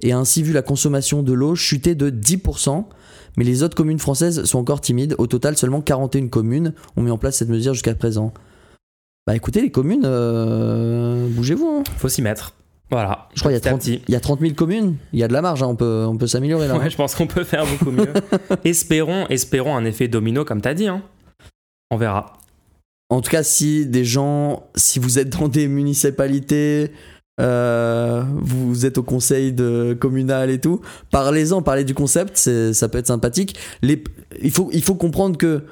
et 0.02 0.12
a 0.12 0.18
ainsi 0.18 0.42
vu 0.42 0.52
la 0.52 0.62
consommation 0.62 1.22
de 1.22 1.32
l'eau 1.32 1.54
chuter 1.54 1.94
de 1.94 2.10
10%. 2.10 2.84
Mais 3.40 3.46
les 3.46 3.62
autres 3.62 3.74
communes 3.74 3.98
françaises 3.98 4.44
sont 4.44 4.58
encore 4.58 4.82
timides. 4.82 5.14
Au 5.16 5.26
total, 5.26 5.56
seulement 5.56 5.80
41 5.80 6.28
communes 6.28 6.74
ont 6.98 7.02
mis 7.02 7.10
en 7.10 7.16
place 7.16 7.38
cette 7.38 7.48
mesure 7.48 7.72
jusqu'à 7.72 7.94
présent. 7.94 8.34
Bah 9.26 9.34
écoutez, 9.34 9.62
les 9.62 9.70
communes, 9.70 10.02
euh, 10.04 11.26
bougez-vous. 11.30 11.66
hein. 11.66 11.82
Faut 11.96 12.10
s'y 12.10 12.20
mettre. 12.20 12.52
Voilà. 12.90 13.30
Je 13.34 13.40
crois 13.40 13.50
qu'il 13.50 13.54
y 13.54 13.56
a 13.56 13.60
Petit 13.60 13.68
à 13.68 13.70
30 13.70 13.80
petit. 13.80 14.02
il 14.08 14.12
y 14.12 14.14
a 14.14 14.20
30 14.20 14.40
000 14.40 14.52
communes. 14.52 14.96
Il 15.14 15.20
y 15.20 15.22
a 15.22 15.28
de 15.28 15.32
la 15.32 15.40
marge, 15.40 15.62
hein, 15.62 15.68
on 15.68 15.74
peut, 15.74 16.04
on 16.06 16.18
peut 16.18 16.26
s'améliorer 16.26 16.68
là. 16.68 16.76
Ouais, 16.76 16.90
je 16.90 16.96
pense 16.98 17.14
qu'on 17.14 17.26
peut 17.26 17.44
faire 17.44 17.64
beaucoup 17.64 17.90
mieux. 17.92 18.12
espérons, 18.64 19.26
espérons 19.28 19.74
un 19.74 19.86
effet 19.86 20.06
domino 20.06 20.44
comme 20.44 20.60
t'as 20.60 20.74
dit. 20.74 20.88
Hein. 20.88 21.00
On 21.90 21.96
verra. 21.96 22.34
En 23.08 23.22
tout 23.22 23.30
cas, 23.30 23.42
si 23.42 23.86
des 23.86 24.04
gens, 24.04 24.64
si 24.74 24.98
vous 24.98 25.18
êtes 25.18 25.30
dans 25.30 25.48
des 25.48 25.66
municipalités, 25.66 26.92
euh, 27.40 28.22
vous 28.36 28.86
êtes 28.86 28.98
au 28.98 29.02
conseil 29.02 29.54
communal 29.98 30.50
et 30.50 30.60
tout, 30.60 30.80
parlez-en, 31.10 31.62
parlez 31.62 31.84
du 31.84 31.94
concept, 31.94 32.36
ça 32.36 32.88
peut 32.88 32.98
être 32.98 33.06
sympathique. 33.06 33.56
Il, 33.82 34.50
faut, 34.50 34.94
comprendre 34.94 35.38
que 35.38 35.62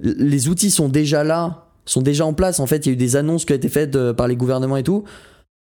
les 0.00 0.48
outils 0.48 0.70
sont 0.70 0.88
déjà 0.88 1.24
là, 1.24 1.66
sont 1.84 2.02
déjà 2.02 2.24
en 2.24 2.32
place. 2.32 2.60
En 2.60 2.66
fait, 2.66 2.86
il 2.86 2.88
y 2.88 2.90
a 2.90 2.92
eu 2.94 2.96
des 2.96 3.16
annonces 3.16 3.44
qui 3.44 3.52
ont 3.52 3.56
été 3.56 3.68
faites 3.68 3.96
euh, 3.96 4.12
par 4.12 4.28
les 4.28 4.36
gouvernements 4.36 4.76
et 4.76 4.82
tout. 4.82 5.04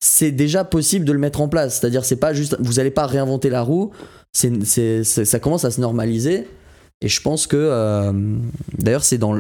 C'est 0.01 0.30
déjà 0.30 0.64
possible 0.64 1.05
de 1.05 1.12
le 1.12 1.18
mettre 1.18 1.40
en 1.40 1.49
place. 1.49 1.78
C'est-à-dire, 1.80 2.05
c'est 2.05 2.16
pas 2.16 2.34
juste, 2.34 2.57
vous 2.61 2.74
n'allez 2.74 2.90
pas 2.90 3.07
réinventer 3.07 3.51
la 3.51 3.62
roue. 3.62 3.90
Ça 4.32 5.40
commence 5.40 5.64
à 5.64 5.70
se 5.70 5.80
normaliser. 5.80 6.46
Et 7.01 7.09
je 7.09 7.20
pense 7.20 7.46
que, 7.46 7.57
euh, 7.57 8.12
d'ailleurs, 8.76 9.05
c'est 9.05 9.18
dans, 9.18 9.34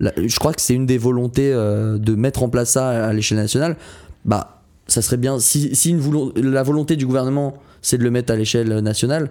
je 0.00 0.38
crois 0.38 0.54
que 0.54 0.60
c'est 0.60 0.74
une 0.74 0.86
des 0.86 0.98
volontés 0.98 1.52
de 1.52 2.14
mettre 2.14 2.42
en 2.42 2.48
place 2.48 2.70
ça 2.70 3.06
à 3.06 3.12
l'échelle 3.12 3.38
nationale. 3.38 3.76
Bah, 4.24 4.57
ça 4.88 5.02
serait 5.02 5.16
bien 5.18 5.38
si, 5.38 5.74
si 5.76 5.90
une 5.90 6.00
volon- 6.00 6.32
la 6.36 6.62
volonté 6.62 6.96
du 6.96 7.06
gouvernement 7.06 7.54
c'est 7.82 7.98
de 7.98 8.02
le 8.04 8.10
mettre 8.10 8.32
à 8.32 8.36
l'échelle 8.36 8.68
nationale. 8.80 9.30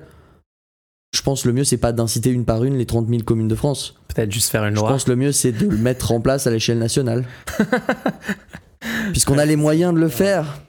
Je 1.14 1.22
pense 1.22 1.46
le 1.46 1.54
mieux 1.54 1.64
c'est 1.64 1.78
pas 1.78 1.92
d'inciter 1.94 2.30
une 2.30 2.46
par 2.46 2.64
une 2.64 2.78
les 2.78 2.86
30 2.86 3.08
000 3.10 3.24
communes 3.24 3.48
de 3.48 3.56
France. 3.56 3.96
Peut-être 4.08 4.32
juste 4.32 4.50
faire 4.50 4.66
une 4.66 4.76
Je 4.76 4.80
loi. 4.82 4.90
pense 4.90 5.08
le 5.08 5.16
mieux 5.16 5.32
c'est 5.32 5.52
de 5.52 5.68
le 5.68 5.78
mettre 5.78 6.12
en 6.12 6.22
place 6.22 6.48
à 6.48 6.52
l'échelle 6.52 6.78
nationale. 6.80 7.26
Puisqu'on 9.12 9.38
a 9.38 9.46
les 9.46 9.56
moyens 9.56 9.94
de 9.94 10.00
le 10.00 10.10
faire. 10.10 10.60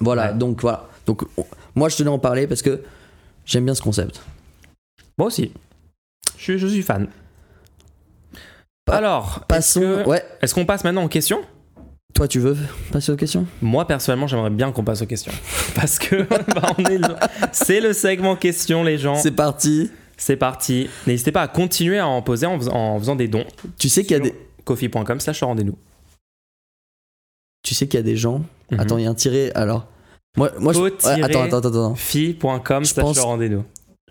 Voilà, 0.00 0.32
Ouais. 0.32 0.38
donc 0.38 0.60
voilà. 0.60 0.88
Donc 1.06 1.22
on- 1.36 1.46
moi 1.74 1.88
je 1.88 1.96
tenais 1.96 2.10
à 2.10 2.12
en 2.12 2.18
parler 2.18 2.46
parce 2.46 2.62
que 2.62 2.82
j'aime 3.44 3.64
bien 3.64 3.74
ce 3.74 3.82
concept. 3.82 4.20
Moi 5.18 5.28
aussi. 5.28 5.52
Je 6.36 6.42
suis, 6.42 6.58
je 6.58 6.66
suis 6.66 6.82
fan. 6.82 7.08
Alors, 8.88 9.44
Passons. 9.48 10.04
Ouais, 10.06 10.22
est-ce 10.42 10.54
qu'on 10.54 10.66
passe 10.66 10.84
maintenant 10.84 11.04
aux 11.04 11.08
questions? 11.08 11.40
Toi 12.16 12.26
tu 12.26 12.40
veux 12.40 12.56
passer 12.90 13.12
aux 13.12 13.16
questions? 13.16 13.46
Moi, 13.62 13.86
personnellement, 13.86 14.26
j'aimerais 14.26 14.50
bien 14.50 14.72
qu'on 14.72 14.82
passe 14.82 15.02
aux 15.02 15.06
questions. 15.06 15.32
Parce 15.76 15.98
que 15.98 16.22
bah, 16.54 16.74
le- 16.78 16.98
c'est 17.52 17.80
le 17.80 17.92
segment 17.92 18.34
questions, 18.36 18.82
les 18.82 18.98
gens. 18.98 19.14
C'est 19.16 19.30
parti. 19.30 19.90
C'est 20.16 20.36
parti. 20.36 20.88
N'hésitez 21.06 21.30
pas 21.30 21.42
à 21.42 21.48
continuer 21.48 21.98
à 21.98 22.08
en 22.08 22.22
poser 22.22 22.46
en, 22.46 22.58
fais- 22.58 22.70
en 22.70 22.98
faisant 22.98 23.16
des 23.16 23.28
dons. 23.28 23.44
Tu 23.78 23.88
sais 23.88 24.02
qu'il 24.02 24.12
y 24.12 24.14
a 24.16 24.20
des 24.20 24.34
Kofi.com 24.64 25.20
slash 25.20 25.42
rendez-nous. 25.42 25.76
tu 27.62 27.74
sais 27.74 27.86
qu'il 27.86 27.98
y 27.98 28.00
a 28.00 28.04
des 28.04 28.16
gens. 28.16 28.42
Mhm. 28.70 28.80
Attends, 28.80 28.98
il 28.98 29.04
y 29.04 29.06
a 29.06 29.10
un 29.10 29.14
tiré. 29.14 29.52
Alors, 29.54 29.86
moi, 30.36 30.50
moi 30.58 30.72
je... 30.72 30.80
Ouais, 30.80 30.92
attends, 31.22 31.42
attends, 31.42 31.58
attends. 31.58 31.94
Fi.com 31.94 32.84
slash 32.84 33.18
rendez-nous. 33.18 33.64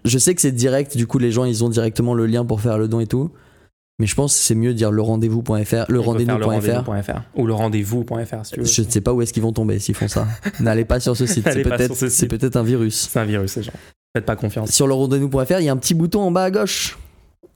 Je 0.06 0.18
sais 0.20 0.36
que 0.36 0.42
c'est 0.42 0.52
direct. 0.52 0.96
Du 0.96 1.08
coup, 1.08 1.18
les 1.18 1.32
gens, 1.32 1.46
ils 1.46 1.64
ont 1.64 1.70
directement 1.70 2.14
le 2.14 2.26
lien 2.28 2.46
pour 2.46 2.62
faire 2.62 2.78
le 2.78 2.88
don 2.88 3.00
et 3.00 3.08
tout. 3.08 3.32
Mais 4.00 4.08
je 4.08 4.16
pense 4.16 4.34
que 4.34 4.40
c'est 4.40 4.56
mieux 4.56 4.74
de 4.74 4.78
dire 4.78 4.92
le 4.92 5.02
rendez-vous.fr, 5.02 5.86
le 5.88 6.00
rendez-vous.fr. 6.00 7.22
Ou 7.36 7.48
le 7.48 7.54
rendez-vous.fr 7.54 8.46
si 8.46 8.52
tu 8.52 8.60
veux. 8.60 8.66
Je 8.66 8.82
ne 8.82 8.90
sais 8.90 9.02
pas 9.02 9.14
où 9.14 9.22
est-ce 9.22 9.32
qu'ils 9.32 9.44
vont 9.44 9.54
tomber 9.54 9.80
s'ils 9.80 9.96
font 9.96 10.10
ça. 10.10 10.28
N'allez 10.60 10.84
pas 10.84 11.00
sur 11.00 11.16
ce 11.16 11.26
site. 11.26 11.48
C'est 11.50 12.28
peut-être, 12.28 12.58
un 12.58 12.64
virus. 12.64 13.08
C'est 13.10 13.20
un 13.20 13.26
virus, 13.26 13.54
ces 13.54 13.64
gens. 13.64 13.72
Faites 14.14 14.26
pas 14.26 14.36
confiance. 14.36 14.72
Sur 14.72 14.88
le 14.88 14.94
rendez-vous.fr, 14.94 15.60
il 15.60 15.66
y 15.66 15.70
a 15.70 15.72
un 15.72 15.78
petit 15.78 15.94
bouton 15.94 16.22
en 16.22 16.32
bas 16.32 16.44
à 16.44 16.52
gauche 16.52 16.98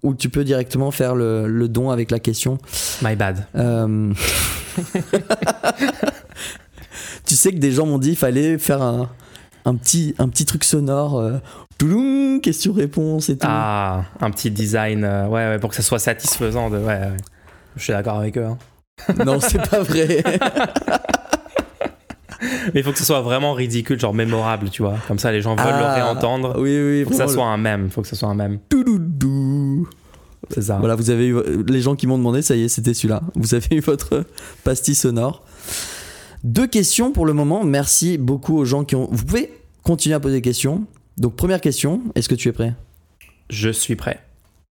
où 0.02 0.14
tu 0.14 0.30
peux 0.30 0.46
directement 0.46 0.92
faire 0.92 1.14
le, 1.14 1.48
le 1.48 1.68
don 1.68 1.90
avec 1.90 2.10
la 2.10 2.20
question. 2.20 2.58
My 3.02 3.18
bad. 3.18 3.46
Euh, 3.56 4.14
tu 7.26 7.36
sais 7.36 7.52
que 7.52 7.58
des 7.58 7.72
gens 7.72 7.86
m'ont 7.86 8.00
dit 8.00 8.10
qu'il 8.10 8.18
fallait 8.18 8.58
faire 8.58 8.82
un, 8.82 9.10
un, 9.66 9.76
petit, 9.76 10.16
un 10.20 10.30
petit 10.30 10.46
truc 10.46 10.64
sonore. 10.64 11.20
euh, 11.20 11.38
touloum, 11.80 12.40
question-réponse 12.42 13.30
et 13.30 13.38
tout. 13.38 13.48
Ah, 13.50 14.04
un 14.22 14.30
petit 14.30 14.52
design, 14.52 15.04
euh, 15.04 15.26
ouais, 15.28 15.48
ouais, 15.48 15.58
pour 15.60 15.72
que 15.72 15.76
ça 15.76 15.82
soit 15.82 15.98
satisfaisant. 15.98 16.70
De, 16.70 16.78
ouais, 16.78 16.86
ouais. 16.86 17.18
Je 17.76 17.82
suis 17.84 17.94
d'accord 17.94 18.20
avec 18.20 18.38
eux. 18.38 18.46
hein. 18.46 18.58
Non, 19.26 19.40
c'est 19.40 19.68
pas 19.68 19.82
vrai. 19.82 20.24
Mais 22.74 22.82
il 22.82 22.84
faut 22.84 22.92
que 22.92 22.98
ce 23.00 23.04
soit 23.06 23.22
vraiment 23.22 23.54
ridicule, 23.54 24.00
genre 24.00 24.14
mémorable, 24.14 24.70
tu 24.70 24.82
vois. 24.82 24.96
Comme 25.08 25.20
ça, 25.20 25.32
les 25.32 25.42
gens 25.42 25.56
veulent 25.56 25.66
le 25.68 25.84
Ah, 25.86 25.94
réentendre. 25.96 26.56
Oui, 26.58 26.70
oui. 26.82 27.00
Il 27.00 27.04
faut 27.06 27.10
que 27.12 27.16
ça 27.16 27.28
soit 27.28 27.46
un 27.46 27.58
mème. 27.58 27.86
Il 27.86 27.92
faut 27.92 28.02
que 28.02 28.08
ça 28.08 28.16
soit 28.16 28.30
un 28.30 28.36
mème. 28.36 28.60
C'est 30.50 30.62
ça. 30.64 30.78
Voilà, 30.80 30.96
vous 30.96 31.10
avez 31.10 31.28
eu 31.28 31.36
les 31.68 31.82
gens 31.82 31.96
qui 31.96 32.08
m'ont 32.08 32.18
demandé, 32.18 32.42
ça 32.42 32.56
y 32.56 32.64
est, 32.64 32.70
c'était 32.70 32.94
celui-là. 32.94 33.22
Vous 33.36 33.56
avez 33.56 33.76
eu 33.76 33.80
votre 33.82 34.26
pastille 34.64 34.96
sonore. 34.96 35.44
Deux 36.44 36.68
questions 36.68 37.12
pour 37.12 37.26
le 37.26 37.34
moment. 37.34 37.66
Merci 37.66 38.18
beaucoup 38.18 38.58
aux 38.58 38.66
gens 38.66 38.84
qui 38.86 38.96
ont. 38.96 39.10
Vous 39.12 39.26
pouvez 39.26 39.52
continuer 39.84 40.16
à 40.16 40.20
poser 40.22 40.36
des 40.36 40.42
questions. 40.42 40.86
Donc 41.20 41.36
première 41.36 41.62
question, 41.62 42.02
est-ce 42.16 42.30
que 42.30 42.36
tu 42.36 42.48
es 42.48 42.54
prêt? 42.54 42.74
Je 43.50 43.70
suis 43.70 43.96
prêt. 43.96 44.24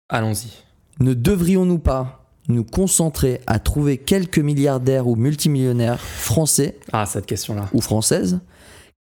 Allons-y. 0.08 0.52
Ne 1.00 1.14
devrions-nous 1.14 1.80
pas 1.80 2.26
nous 2.48 2.64
concentrer 2.64 3.42
à 3.46 3.60
trouver 3.60 3.98
quelques 3.98 4.40
milliardaires 4.40 5.08
ou 5.08 5.16
multimillionnaires 5.16 6.00
français 6.00 6.78
Ah, 6.94 7.06
cette 7.06 7.26
question-là. 7.26 7.70
ou 7.74 7.82
françaises 7.82 8.40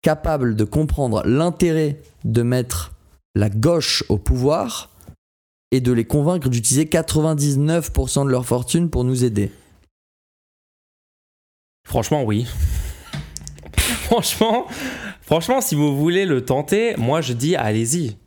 capables 0.02 0.56
de 0.56 0.64
comprendre 0.64 1.24
l'intérêt 1.26 2.02
de 2.24 2.42
mettre 2.42 2.94
la 3.36 3.50
gauche 3.50 4.04
au 4.10 4.18
pouvoir 4.18 4.90
et 5.72 5.82
de 5.82 5.92
les 5.92 6.06
convaincre 6.06 6.50
d'utiliser 6.50 6.86
99% 6.86 8.26
de 8.26 8.30
leur 8.30 8.46
fortune 8.46 8.90
pour 8.90 9.04
nous 9.04 9.24
aider? 9.24 9.52
Franchement, 11.86 12.24
oui. 12.24 12.48
franchement, 13.78 14.68
franchement, 15.28 15.62
si 15.62 15.76
vous 15.76 15.96
voulez 15.96 16.26
le 16.26 16.42
tenter, 16.44 16.96
moi 16.98 17.22
je 17.22 17.34
dis 17.34 17.56
allez-y. 17.56 18.18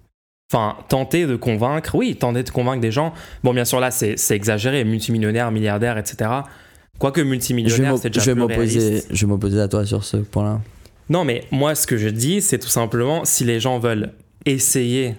Enfin, 0.52 0.76
tenter 0.88 1.26
de 1.26 1.34
convaincre, 1.36 1.94
oui, 1.96 2.14
tenter 2.16 2.42
de 2.44 2.50
convaincre 2.50 2.80
des 2.80 2.90
gens. 2.92 3.12
Bon, 3.44 3.52
bien 3.54 3.64
sûr, 3.64 3.78
là, 3.80 3.90
c'est 3.90 4.16
exagéré, 4.30 4.82
multimillionnaire, 4.84 5.50
milliardaire, 5.52 5.96
etc. 5.98 6.28
Quoique 6.98 7.20
multimillionnaire, 7.20 7.96
c'est 7.98 8.10
déjà 8.10 8.20
je 8.24 8.30
vais 8.32 8.34
m'opposer, 8.40 9.02
Je 9.10 9.26
vais 9.26 9.30
m'opposer 9.30 9.60
à 9.60 9.68
toi 9.68 9.86
sur 9.86 10.02
ce 10.04 10.16
point-là. 10.18 10.60
Non, 11.08 11.24
mais 11.24 11.44
moi, 11.52 11.74
ce 11.76 11.86
que 11.86 11.96
je 11.96 12.08
dis, 12.08 12.40
c'est 12.42 12.58
tout 12.58 12.68
simplement, 12.68 13.24
si 13.24 13.44
les 13.44 13.60
gens 13.60 13.78
veulent 13.78 14.12
essayer 14.44 15.14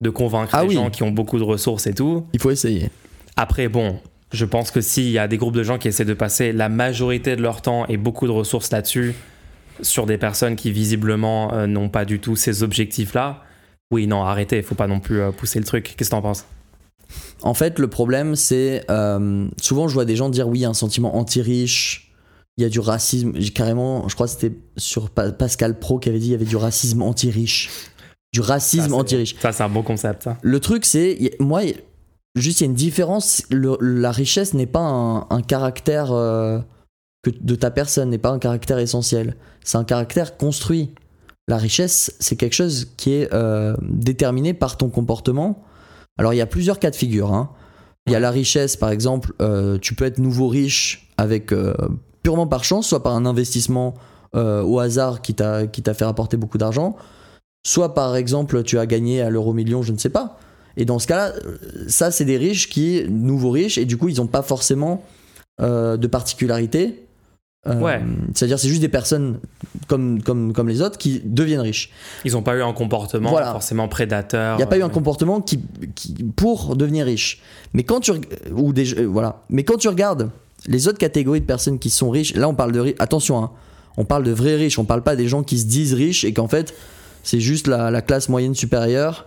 de 0.00 0.08
convaincre 0.10 0.50
Ah 0.54 0.62
les 0.62 0.68
oui. 0.70 0.74
gens 0.74 0.88
qui 0.90 1.02
ont 1.02 1.10
beaucoup 1.10 1.38
de 1.38 1.44
ressources 1.44 1.86
et 1.86 1.92
tout, 1.94 2.26
Il 2.32 2.40
faut 2.40 2.50
essayer. 2.50 2.88
après, 3.36 3.68
bon, 3.68 3.98
je 4.32 4.44
pense 4.46 4.70
que 4.70 4.80
s'il 4.80 5.10
y 5.10 5.18
a 5.18 5.28
des 5.28 5.36
groupes 5.36 5.54
de 5.56 5.62
gens 5.62 5.76
qui 5.76 5.88
essaient 5.88 6.04
de 6.06 6.14
passer 6.14 6.52
la 6.52 6.70
majorité 6.70 7.36
de 7.36 7.42
leur 7.42 7.60
temps 7.60 7.84
et 7.86 7.98
beaucoup 7.98 8.26
de 8.26 8.32
ressources 8.32 8.70
là-dessus, 8.70 9.14
sur 9.82 10.06
des 10.06 10.18
personnes 10.18 10.56
qui 10.56 10.72
visiblement 10.72 11.52
euh, 11.54 11.66
n'ont 11.66 11.88
pas 11.88 12.04
du 12.04 12.20
tout 12.20 12.36
ces 12.36 12.62
objectifs-là, 12.62 13.42
oui, 13.92 14.06
non, 14.06 14.22
arrêtez, 14.22 14.58
il 14.58 14.62
faut 14.62 14.74
pas 14.74 14.86
non 14.86 15.00
plus 15.00 15.20
euh, 15.20 15.32
pousser 15.32 15.58
le 15.58 15.64
truc. 15.64 15.94
Qu'est-ce 15.96 16.10
que 16.10 16.14
t'en 16.14 16.22
penses? 16.22 16.44
En 17.42 17.54
fait, 17.54 17.78
le 17.78 17.88
problème, 17.88 18.36
c'est 18.36 18.84
euh, 18.90 19.48
souvent 19.60 19.88
je 19.88 19.94
vois 19.94 20.04
des 20.04 20.14
gens 20.14 20.28
dire 20.28 20.48
oui, 20.48 20.60
il 20.60 20.62
y 20.62 20.64
a 20.64 20.68
un 20.68 20.74
sentiment 20.74 21.16
anti-riche, 21.16 22.12
il 22.56 22.62
y 22.62 22.64
a 22.64 22.68
du 22.68 22.78
racisme. 22.78 23.32
Carrément, 23.54 24.08
je 24.08 24.14
crois 24.14 24.26
que 24.26 24.32
c'était 24.32 24.56
sur 24.76 25.10
Pa- 25.10 25.32
Pascal 25.32 25.78
Pro 25.78 25.98
qui 25.98 26.08
avait 26.08 26.18
dit 26.18 26.26
il 26.26 26.32
y 26.32 26.34
avait 26.34 26.44
du 26.44 26.56
racisme 26.56 27.02
anti-riche. 27.02 27.70
Du 28.32 28.40
racisme 28.42 28.94
anti-riche. 28.94 29.34
Ça, 29.40 29.50
c'est 29.50 29.64
un 29.64 29.68
bon 29.68 29.82
concept, 29.82 30.22
ça. 30.22 30.36
Le 30.40 30.60
truc, 30.60 30.84
c'est, 30.84 31.32
moi, 31.40 31.62
juste 32.36 32.60
il 32.60 32.64
y 32.64 32.66
a 32.66 32.70
une 32.70 32.74
différence. 32.74 33.42
Le- 33.50 33.78
la 33.80 34.12
richesse 34.12 34.54
n'est 34.54 34.66
pas 34.66 34.80
un, 34.86 35.26
un 35.30 35.42
caractère 35.42 36.12
euh, 36.12 36.60
que 37.22 37.30
de 37.30 37.54
ta 37.54 37.70
personne, 37.70 38.10
n'est 38.10 38.18
pas 38.18 38.30
un 38.30 38.38
caractère 38.38 38.78
essentiel. 38.78 39.36
C'est 39.62 39.78
un 39.78 39.84
caractère 39.84 40.36
construit. 40.36 40.94
La 41.48 41.56
richesse, 41.56 42.14
c'est 42.20 42.36
quelque 42.36 42.54
chose 42.54 42.92
qui 42.96 43.12
est 43.12 43.32
euh, 43.32 43.76
déterminé 43.82 44.54
par 44.54 44.76
ton 44.76 44.88
comportement. 44.88 45.64
Alors, 46.16 46.32
il 46.32 46.36
y 46.36 46.40
a 46.40 46.46
plusieurs 46.46 46.78
cas 46.78 46.90
de 46.90 46.96
figure. 46.96 47.32
hein. 47.34 47.50
Il 48.06 48.12
y 48.12 48.16
a 48.16 48.20
la 48.20 48.30
richesse, 48.30 48.76
par 48.76 48.90
exemple, 48.90 49.32
euh, 49.42 49.78
tu 49.78 49.94
peux 49.94 50.04
être 50.04 50.18
nouveau 50.18 50.48
riche 50.48 51.10
avec 51.18 51.52
euh, 51.52 51.74
purement 52.22 52.46
par 52.46 52.64
chance, 52.64 52.86
soit 52.86 53.02
par 53.02 53.14
un 53.14 53.26
investissement 53.26 53.94
au 54.32 54.78
hasard 54.78 55.22
qui 55.22 55.34
t'a 55.34 55.66
qui 55.66 55.82
t'a 55.82 55.92
fait 55.92 56.04
rapporter 56.04 56.36
beaucoup 56.36 56.56
d'argent, 56.56 56.94
soit 57.66 57.94
par 57.94 58.14
exemple 58.14 58.62
tu 58.62 58.78
as 58.78 58.86
gagné 58.86 59.22
à 59.22 59.28
l'euro 59.28 59.52
million, 59.52 59.82
je 59.82 59.90
ne 59.90 59.98
sais 59.98 60.08
pas. 60.08 60.38
Et 60.76 60.84
dans 60.84 61.00
ce 61.00 61.08
cas-là, 61.08 61.32
ça 61.88 62.12
c'est 62.12 62.24
des 62.24 62.36
riches 62.36 62.68
qui 62.68 63.04
nouveaux 63.08 63.50
riches 63.50 63.76
et 63.76 63.86
du 63.86 63.96
coup 63.96 64.08
ils 64.08 64.18
n'ont 64.18 64.28
pas 64.28 64.42
forcément 64.42 65.02
de 65.58 66.06
particularité. 66.06 67.08
Euh, 67.66 67.74
Ouais. 67.78 68.00
C'est-à-dire 68.34 68.58
c'est 68.58 68.68
juste 68.68 68.80
des 68.80 68.88
personnes 68.88 69.38
comme, 69.86 70.22
comme, 70.22 70.54
comme 70.54 70.68
les 70.68 70.80
autres 70.80 70.96
qui 70.96 71.20
deviennent 71.24 71.60
riches. 71.60 71.90
Ils 72.24 72.32
n'ont 72.32 72.42
pas 72.42 72.56
eu 72.56 72.62
un 72.62 72.72
comportement 72.72 73.28
Voilà. 73.30 73.52
forcément 73.52 73.86
prédateur. 73.86 74.54
Il 74.54 74.58
n'y 74.58 74.62
a 74.62 74.66
pas 74.66 74.78
eu 74.78 74.82
un 74.82 74.86
euh, 74.86 74.88
comportement 74.88 75.42
qui, 75.42 75.60
qui- 75.94 76.14
pour 76.36 76.74
devenir 76.74 77.04
riche. 77.04 77.42
Mais 77.74 77.82
quand 77.82 78.00
tu 78.00 78.12
ou 78.54 78.72
des, 78.72 78.94
euh, 78.94 79.04
voilà. 79.04 79.42
Mais 79.50 79.62
quand 79.64 79.76
tu 79.76 79.88
regardes 79.88 80.30
les 80.66 80.88
autres 80.88 80.96
catégories 80.98 81.40
de 81.42 81.46
personnes 81.46 81.78
qui 81.78 81.90
sont 81.90 82.08
riches, 82.10 82.34
là 82.34 82.48
on 82.48 82.54
parle 82.54 82.72
de 82.72 82.94
attention, 82.98 83.42
hein, 83.42 83.50
on 83.98 84.06
parle 84.06 84.24
de 84.24 84.32
vrais 84.32 84.56
riches, 84.56 84.78
on 84.78 84.84
parle 84.86 85.02
pas 85.02 85.14
des 85.14 85.28
gens 85.28 85.42
qui 85.42 85.58
se 85.58 85.66
disent 85.66 85.92
riches 85.92 86.24
et 86.24 86.32
qu'en 86.32 86.48
fait 86.48 86.72
c'est 87.22 87.40
juste 87.40 87.66
la, 87.66 87.90
la 87.90 88.00
classe 88.00 88.30
moyenne 88.30 88.54
supérieure 88.54 89.26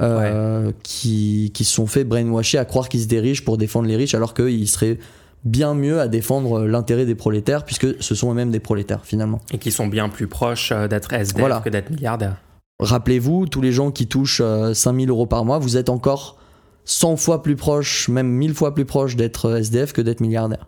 euh, 0.00 0.72
qui, 0.82 1.50
qui 1.52 1.64
se 1.64 1.74
sont 1.74 1.86
fait 1.86 2.04
brainwasher 2.04 2.56
à 2.56 2.64
croire 2.64 2.88
qu'ils 2.88 3.02
étaient 3.02 3.20
riches 3.20 3.44
pour 3.44 3.58
défendre 3.58 3.88
les 3.88 3.96
riches 3.96 4.14
alors 4.14 4.32
qu'ils 4.32 4.68
seraient 4.68 4.98
bien 5.44 5.74
mieux 5.74 6.00
à 6.00 6.08
défendre 6.08 6.64
l'intérêt 6.66 7.06
des 7.06 7.14
prolétaires 7.14 7.64
puisque 7.64 8.02
ce 8.02 8.14
sont 8.14 8.30
eux-mêmes 8.32 8.50
des 8.50 8.60
prolétaires 8.60 9.04
finalement. 9.04 9.40
Et 9.52 9.58
qui 9.58 9.70
sont 9.70 9.86
bien 9.86 10.08
plus 10.08 10.26
proches 10.28 10.72
euh, 10.72 10.88
d'être 10.88 11.12
SDF 11.12 11.38
Voilà. 11.40 11.60
que 11.60 11.68
d'être 11.70 11.90
milliardaire. 11.90 12.36
Rappelez-vous, 12.80 13.46
tous 13.46 13.60
les 13.60 13.72
gens 13.72 13.90
qui 13.90 14.06
touchent 14.06 14.40
euh, 14.42 14.74
5000 14.74 15.10
euros 15.10 15.26
par 15.26 15.44
mois, 15.44 15.58
vous 15.58 15.76
êtes 15.76 15.88
encore 15.88 16.38
100 16.84 17.16
fois 17.16 17.42
plus 17.42 17.56
proche, 17.56 18.08
même 18.08 18.28
1000 18.28 18.54
fois 18.54 18.74
plus 18.74 18.84
proche 18.84 19.16
d'être 19.16 19.46
euh, 19.46 19.56
SDF 19.58 19.92
que 19.92 20.00
d'être 20.00 20.20
milliardaire. 20.20 20.66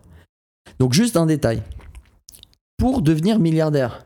Donc 0.79 0.93
juste 0.93 1.17
un 1.17 1.25
détail. 1.25 1.61
Pour 2.77 3.01
devenir 3.01 3.39
milliardaire, 3.39 4.05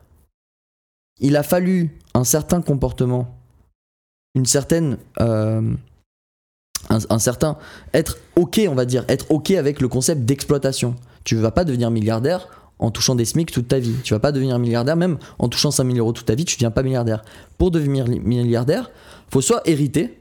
il 1.19 1.35
a 1.37 1.43
fallu 1.43 1.97
un 2.13 2.23
certain 2.23 2.61
comportement, 2.61 3.37
une 4.35 4.45
certaine... 4.45 4.97
euh, 5.21 5.73
un, 6.89 7.19
certain... 7.19 7.57
Être 7.93 8.17
OK, 8.35 8.61
on 8.69 8.75
va 8.75 8.85
dire, 8.85 9.05
être 9.07 9.25
OK 9.29 9.51
avec 9.51 9.81
le 9.81 9.87
concept 9.87 10.25
d'exploitation. 10.25 10.95
Tu 11.23 11.35
vas 11.35 11.51
pas 11.51 11.63
devenir 11.63 11.91
milliardaire 11.91 12.47
en 12.79 12.91
touchant 12.91 13.15
des 13.15 13.25
SMIC 13.25 13.51
toute 13.51 13.67
ta 13.67 13.79
vie. 13.79 13.95
Tu 14.03 14.13
vas 14.13 14.19
pas 14.19 14.31
devenir 14.31 14.59
milliardaire 14.59 14.95
même 14.95 15.17
en 15.39 15.47
touchant 15.47 15.71
5000 15.71 15.99
euros 15.99 16.11
toute 16.11 16.25
ta 16.25 16.35
vie, 16.35 16.45
tu 16.45 16.55
deviens 16.55 16.71
pas 16.71 16.83
milliardaire. 16.83 17.23
Pour 17.57 17.71
devenir 17.71 18.05
li- 18.05 18.19
milliardaire, 18.19 18.91
faut 19.31 19.41
soit 19.41 19.61
hériter. 19.65 20.19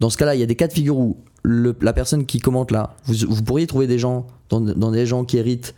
Dans 0.00 0.10
ce 0.10 0.16
cas-là, 0.18 0.34
il 0.34 0.40
y 0.40 0.42
a 0.42 0.46
des 0.46 0.56
cas 0.56 0.68
de 0.68 0.72
figure 0.72 0.98
où 0.98 1.16
la 1.44 1.92
personne 1.92 2.26
qui 2.26 2.38
commente 2.40 2.70
là, 2.70 2.96
vous, 3.06 3.42
pourriez 3.42 3.66
trouver 3.66 3.86
des 3.86 3.98
gens, 3.98 4.26
dans 4.50 4.90
des 4.90 5.06
gens 5.06 5.24
qui 5.24 5.38
héritent, 5.38 5.74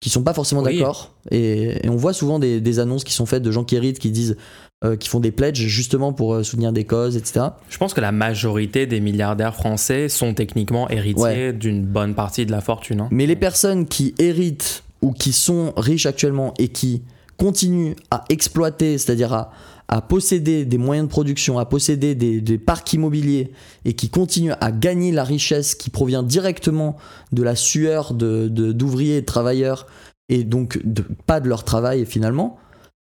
qui 0.00 0.08
sont 0.10 0.22
pas 0.22 0.32
forcément 0.34 0.62
Oui. 0.62 0.78
d'accord. 0.78 1.12
Et, 1.30 1.84
et 1.86 1.88
on 1.88 1.96
voit 1.96 2.12
souvent 2.12 2.38
des, 2.38 2.60
des 2.60 2.78
annonces 2.78 3.04
qui 3.04 3.12
sont 3.12 3.26
faites 3.26 3.42
de 3.42 3.50
gens 3.50 3.64
qui 3.64 3.76
héritent, 3.76 3.98
qui 3.98 4.10
disent, 4.10 4.36
euh, 4.82 4.96
qui 4.96 5.08
font 5.10 5.20
des 5.20 5.30
pledges 5.30 5.58
justement 5.66 6.12
pour 6.14 6.32
euh, 6.34 6.42
soutenir 6.42 6.72
des 6.72 6.84
causes, 6.84 7.16
etc. 7.18 7.46
Je 7.68 7.76
pense 7.76 7.92
que 7.92 8.00
la 8.00 8.10
majorité 8.12 8.86
des 8.86 9.00
milliardaires 9.00 9.54
français 9.54 10.08
sont 10.08 10.32
techniquement 10.32 10.88
héritiers 10.88 11.22
Ouais. 11.22 11.52
d'une 11.52 11.84
bonne 11.84 12.14
partie 12.14 12.46
de 12.46 12.50
la 12.50 12.62
fortune. 12.62 13.00
hein. 13.02 13.08
Mais 13.10 13.26
les 13.26 13.36
personnes 13.36 13.86
qui 13.86 14.14
héritent 14.18 14.84
ou 15.02 15.12
qui 15.12 15.32
sont 15.32 15.72
riches 15.76 16.06
actuellement 16.06 16.54
et 16.58 16.68
qui 16.68 17.02
continuent 17.36 17.94
à 18.10 18.24
exploiter, 18.30 18.96
c'est-à-dire 18.98 19.32
à, 19.34 19.52
à 19.92 20.00
posséder 20.00 20.64
des 20.64 20.78
moyens 20.78 21.08
de 21.08 21.10
production, 21.10 21.58
à 21.58 21.64
posséder 21.66 22.14
des, 22.14 22.58
parcs 22.58 22.92
immobiliers 22.92 23.50
et 23.84 23.92
qui 23.94 24.08
continuent 24.08 24.54
à 24.60 24.70
gagner 24.70 25.10
la 25.10 25.24
richesse 25.24 25.74
qui 25.74 25.90
provient 25.90 26.22
directement 26.22 26.96
de 27.32 27.42
la 27.42 27.56
sueur 27.56 28.14
de- 28.14 28.46
de- 28.46 28.70
d'ouvriers 28.72 29.16
et 29.16 29.20
de 29.22 29.26
travailleurs 29.26 29.88
et 30.28 30.44
donc 30.44 30.80
pas 31.26 31.40
de 31.40 31.48
leur 31.48 31.64
travail 31.64 32.06
finalement, 32.06 32.56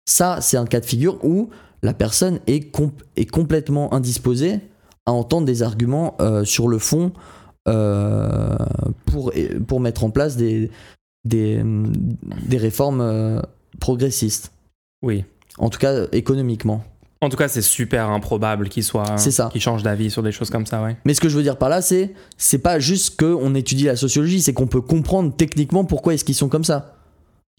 ça 0.06 0.40
c'est 0.42 0.56
un 0.56 0.66
cas 0.66 0.80
de 0.80 0.86
figure 0.86 1.20
où 1.24 1.50
la 1.84 1.94
personne 1.94 2.40
est, 2.48 2.72
com- 2.72 2.92
est 3.18 3.30
complètement 3.30 3.94
indisposée 3.94 4.62
à 5.06 5.12
entendre 5.12 5.46
des 5.46 5.64
arguments 5.64 6.16
euh, 6.22 6.46
sur 6.46 6.70
le 6.70 6.78
fond 6.80 7.12
euh, 7.68 8.56
pour, 9.06 9.34
pour 9.68 9.80
mettre 9.82 10.06
en 10.06 10.12
place 10.12 10.38
des, 10.38 10.72
des, 11.26 11.62
des 12.48 12.58
réformes 12.58 13.02
euh, 13.02 13.42
progressistes, 13.82 14.54
Oui. 15.04 15.26
En 15.60 15.70
tout 15.70 15.80
cas 15.80 16.05
économiquement. 16.12 16.84
En 17.22 17.28
tout 17.28 17.36
cas, 17.36 17.49
c'est 17.49 17.62
super 17.62 18.10
improbable 18.10 18.70
qu'ils 18.70 18.84
soient, 18.86 19.18
C'est 19.18 19.32
ça. 19.32 19.51
changent 19.57 19.84
d'avis 19.84 20.10
sur 20.10 20.24
des 20.24 20.32
choses 20.32 20.49
comme 20.49 20.66
ça, 20.66 20.82
ouais. 20.82 20.95
Mais 21.03 21.14
ce 21.14 21.20
que 21.20 21.28
je 21.28 21.36
veux 21.36 21.43
dire 21.43 21.57
par 21.57 21.68
là, 21.68 21.82
c'est 21.82 22.14
c'est 22.38 22.60
pas 22.60 22.80
juste 22.80 23.20
qu'on 23.20 23.53
étudie 23.55 23.84
la 23.86 23.97
sociologie, 23.97 24.41
c'est 24.41 24.53
qu'on 24.53 24.68
peut 24.68 24.80
comprendre 24.82 25.34
techniquement 25.36 25.84
pourquoi 25.84 26.14
est-ce 26.14 26.24
qu'ils 26.24 26.36
sont 26.36 26.47
comme 26.47 26.64
ça. 26.64 26.95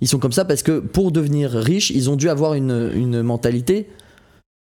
Ils 0.01 0.09
sont 0.09 0.19
comme 0.19 0.33
ça 0.33 0.47
parce 0.47 0.63
que 0.63 0.79
pour 0.79 1.13
devenir 1.13 1.51
riches, 1.51 1.91
ils 1.91 2.09
ont 2.09 2.17
dû 2.17 2.31
avoir 2.31 2.55
une, 2.55 2.91
une 2.95 3.21
mentalité 3.23 3.91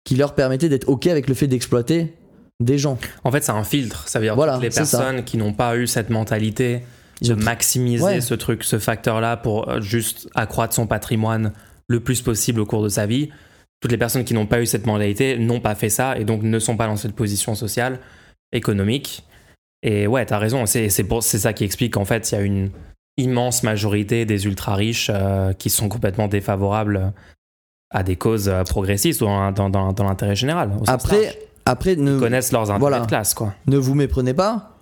qui 0.04 0.16
leur 0.16 0.36
permettait 0.36 0.68
d'être 0.68 0.90
OK 0.90 1.08
avec 1.08 1.30
le 1.30 1.34
fait 1.34 1.48
d'exploiter 1.48 2.14
des 2.60 2.78
gens. 2.78 2.98
En 3.24 3.32
fait, 3.32 3.42
c'est 3.42 3.54
un 3.54 3.64
filtre. 3.64 4.06
Ça 4.10 4.20
veut 4.20 4.26
dire 4.26 4.36
Voilà, 4.36 4.56
toutes 4.56 4.64
les 4.64 4.72
ça. 4.72 4.82
personnes 4.82 5.24
qui 5.24 5.38
n'ont 5.38 5.54
pas 5.54 5.78
eu 5.78 5.88
cette 5.88 6.10
mentalité 6.10 6.82
de 7.22 7.36
maximiser 7.36 8.04
Ouais. 8.04 8.22
ce 8.22 8.34
truc, 8.34 8.66
ce 8.66 8.80
facteur-là 8.80 9.38
pour 9.38 9.80
juste 9.82 10.28
accroître 10.36 10.74
son 10.74 10.88
patrimoine 10.88 11.54
le 11.90 12.00
plus 12.00 12.22
possible 12.22 12.62
au 12.62 12.66
cours 12.66 12.84
de 12.84 12.90
sa 12.90 13.06
vie. 13.06 13.30
Toutes 13.82 13.92
les 13.92 13.98
personnes 13.98 14.24
qui 14.24 14.34
n'ont 14.34 14.46
pas 14.46 14.62
eu 14.62 14.66
cette 14.66 14.86
mentalité 14.86 15.38
n'ont 15.38 15.60
pas 15.60 15.76
fait 15.76 15.90
ça 15.90 16.18
et 16.18 16.24
donc 16.24 16.44
ne 16.44 16.60
sont 16.60 16.78
pas 16.78 16.86
dans 16.88 16.96
cette 16.96 17.16
position 17.16 17.56
sociale, 17.56 18.00
économique. 18.54 19.24
Et 19.84 20.08
ouais, 20.08 20.26
t'as 20.26 20.38
raison. 20.38 20.66
C'est 20.66 20.90
ça 20.90 21.54
qui 21.54 21.64
explique 21.64 21.94
qu'en 21.94 22.06
fait, 22.06 22.32
il 22.32 22.36
y 22.36 22.38
a 22.38 22.42
une 22.42 22.70
immense 23.18 23.64
majorité 23.64 24.26
des 24.26 24.46
ultra 24.46 24.76
riches 24.76 25.10
euh, 25.14 25.52
qui 25.54 25.70
sont 25.70 25.90
complètement 25.90 26.28
défavorables 26.28 27.12
à 27.92 28.04
des 28.04 28.16
causes 28.16 28.48
euh, 28.50 28.64
progressistes 28.64 29.22
ou 29.22 29.26
dans, 29.26 29.52
dans- 29.52 29.70
dans- 29.70 29.92
dans 29.94 30.04
l'intérêt 30.06 30.36
général. 30.36 30.70
large. 30.70 30.84
Après, 30.88 31.40
après 31.66 31.96
ne, 31.96 32.14
Ils 32.16 32.20
connaissent 32.20 32.52
leurs 32.52 32.64
intérêts 32.64 32.80
Voilà. 32.80 33.00
de 33.02 33.08
classe, 33.08 33.34
quoi. 33.34 33.54
ne 33.68 33.78
vous 33.78 33.96
méprenez 33.96 34.34
pas, 34.34 34.78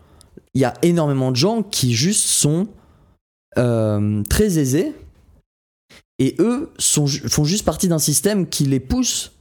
il 0.54 0.62
y 0.62 0.66
a 0.66 0.74
énormément 0.82 1.32
de 1.32 1.36
gens 1.36 1.62
qui 1.64 1.94
juste 1.94 2.26
sont 2.26 2.68
euh, 3.58 4.24
très 4.30 4.60
aisés 4.60 4.94
et 6.20 6.36
eux 6.40 6.72
sont, 6.80 7.06
font 7.08 7.44
juste 7.44 7.66
partie 7.66 7.88
d'un 7.88 8.00
système 8.00 8.48
qui 8.48 8.66
les 8.66 8.80
pousse 8.80 9.32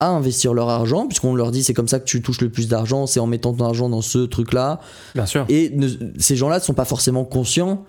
à 0.00 0.08
investir 0.10 0.52
leur 0.52 0.68
argent, 0.68 1.06
puisqu'on 1.06 1.34
leur 1.34 1.50
dit 1.50 1.64
c'est 1.64 1.72
comme 1.72 1.88
ça 1.88 1.98
que 2.00 2.04
tu 2.04 2.20
touches 2.20 2.40
le 2.42 2.50
plus 2.50 2.68
d'argent, 2.68 3.06
c'est 3.06 3.20
en 3.20 3.26
mettant 3.26 3.54
ton 3.54 3.64
argent 3.64 3.88
dans 3.88 4.02
ce 4.02 4.18
truc-là. 4.18 4.80
Bien 5.14 5.24
sûr. 5.26 5.46
Et 5.48 5.70
ne- 5.70 5.88
ces 6.18 6.36
gens-là 6.36 6.58
ne 6.58 6.62
sont 6.62 6.74
pas 6.74 6.84
forcément 6.84 7.24
conscients 7.24 7.84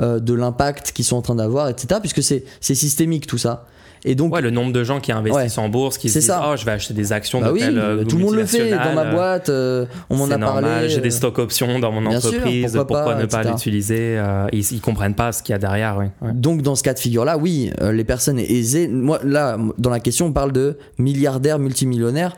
euh, 0.00 0.18
de 0.20 0.32
l'impact 0.32 0.92
qu'ils 0.92 1.04
sont 1.04 1.16
en 1.16 1.22
train 1.22 1.34
d'avoir, 1.34 1.68
etc., 1.68 2.00
puisque 2.00 2.22
c'est 2.22 2.44
systémique 2.62 3.26
tout 3.26 3.36
ça. 3.36 3.66
Et 4.04 4.14
donc, 4.14 4.32
Ouais, 4.34 4.40
le 4.40 4.50
nombre 4.50 4.72
de 4.72 4.82
gens 4.82 4.98
qui 5.00 5.12
investissent 5.12 5.58
en 5.58 5.68
bourse, 5.68 5.98
qui 5.98 6.08
se 6.08 6.18
disent 6.20 6.28
ça. 6.28 6.48
Oh, 6.50 6.56
je 6.56 6.64
vais 6.64 6.70
acheter 6.72 6.94
des 6.94 7.12
actions 7.12 7.40
bah 7.40 7.48
de 7.48 7.52
oui, 7.52 7.60
telle 7.60 7.78
euh, 7.78 8.04
tout 8.04 8.16
le 8.16 8.24
monde 8.24 8.34
le 8.34 8.46
fait 8.46 8.70
dans 8.70 8.94
ma 8.94 9.04
boîte. 9.12 9.48
euh, 9.50 9.84
on 10.08 10.16
m'en 10.16 10.24
a 10.24 10.38
parlé. 10.38 10.62
normal, 10.68 10.88
j'ai 10.88 11.00
des 11.00 11.08
euh, 11.08 11.10
stock 11.18 11.38
options 11.38 11.78
dans 11.78 11.92
mon 11.92 12.08
bien 12.08 12.18
sûr, 12.20 12.30
entreprise, 12.30 12.72
pourquoi 12.74 12.86
pourquoi, 12.86 13.14
pas, 13.14 13.20
ne 13.20 13.26
pas 13.26 13.42
l'utiliser 13.42 14.16
euh, 14.18 14.46
ils, 14.52 14.64
ils 14.72 14.80
comprennent 14.80 15.14
pas 15.14 15.32
ce 15.32 15.42
qu'il 15.42 15.52
y 15.52 15.56
a 15.56 15.58
derrière, 15.58 15.96
oui. 15.98 16.06
Ouais. 16.22 16.32
Donc 16.32 16.62
dans 16.62 16.74
ce 16.76 16.82
cas 16.82 16.94
de 16.94 16.98
figure-là, 16.98 17.36
oui, 17.36 17.70
euh, 17.82 17.92
les 17.92 18.04
personnes 18.04 18.38
aisées. 18.38 18.88
Moi, 18.88 19.20
là, 19.22 19.58
dans 19.78 19.90
la 19.90 20.00
question, 20.00 20.26
on 20.26 20.32
parle 20.32 20.52
de 20.52 20.78
milliardaires, 20.98 21.58
multimillionnaires. 21.58 22.36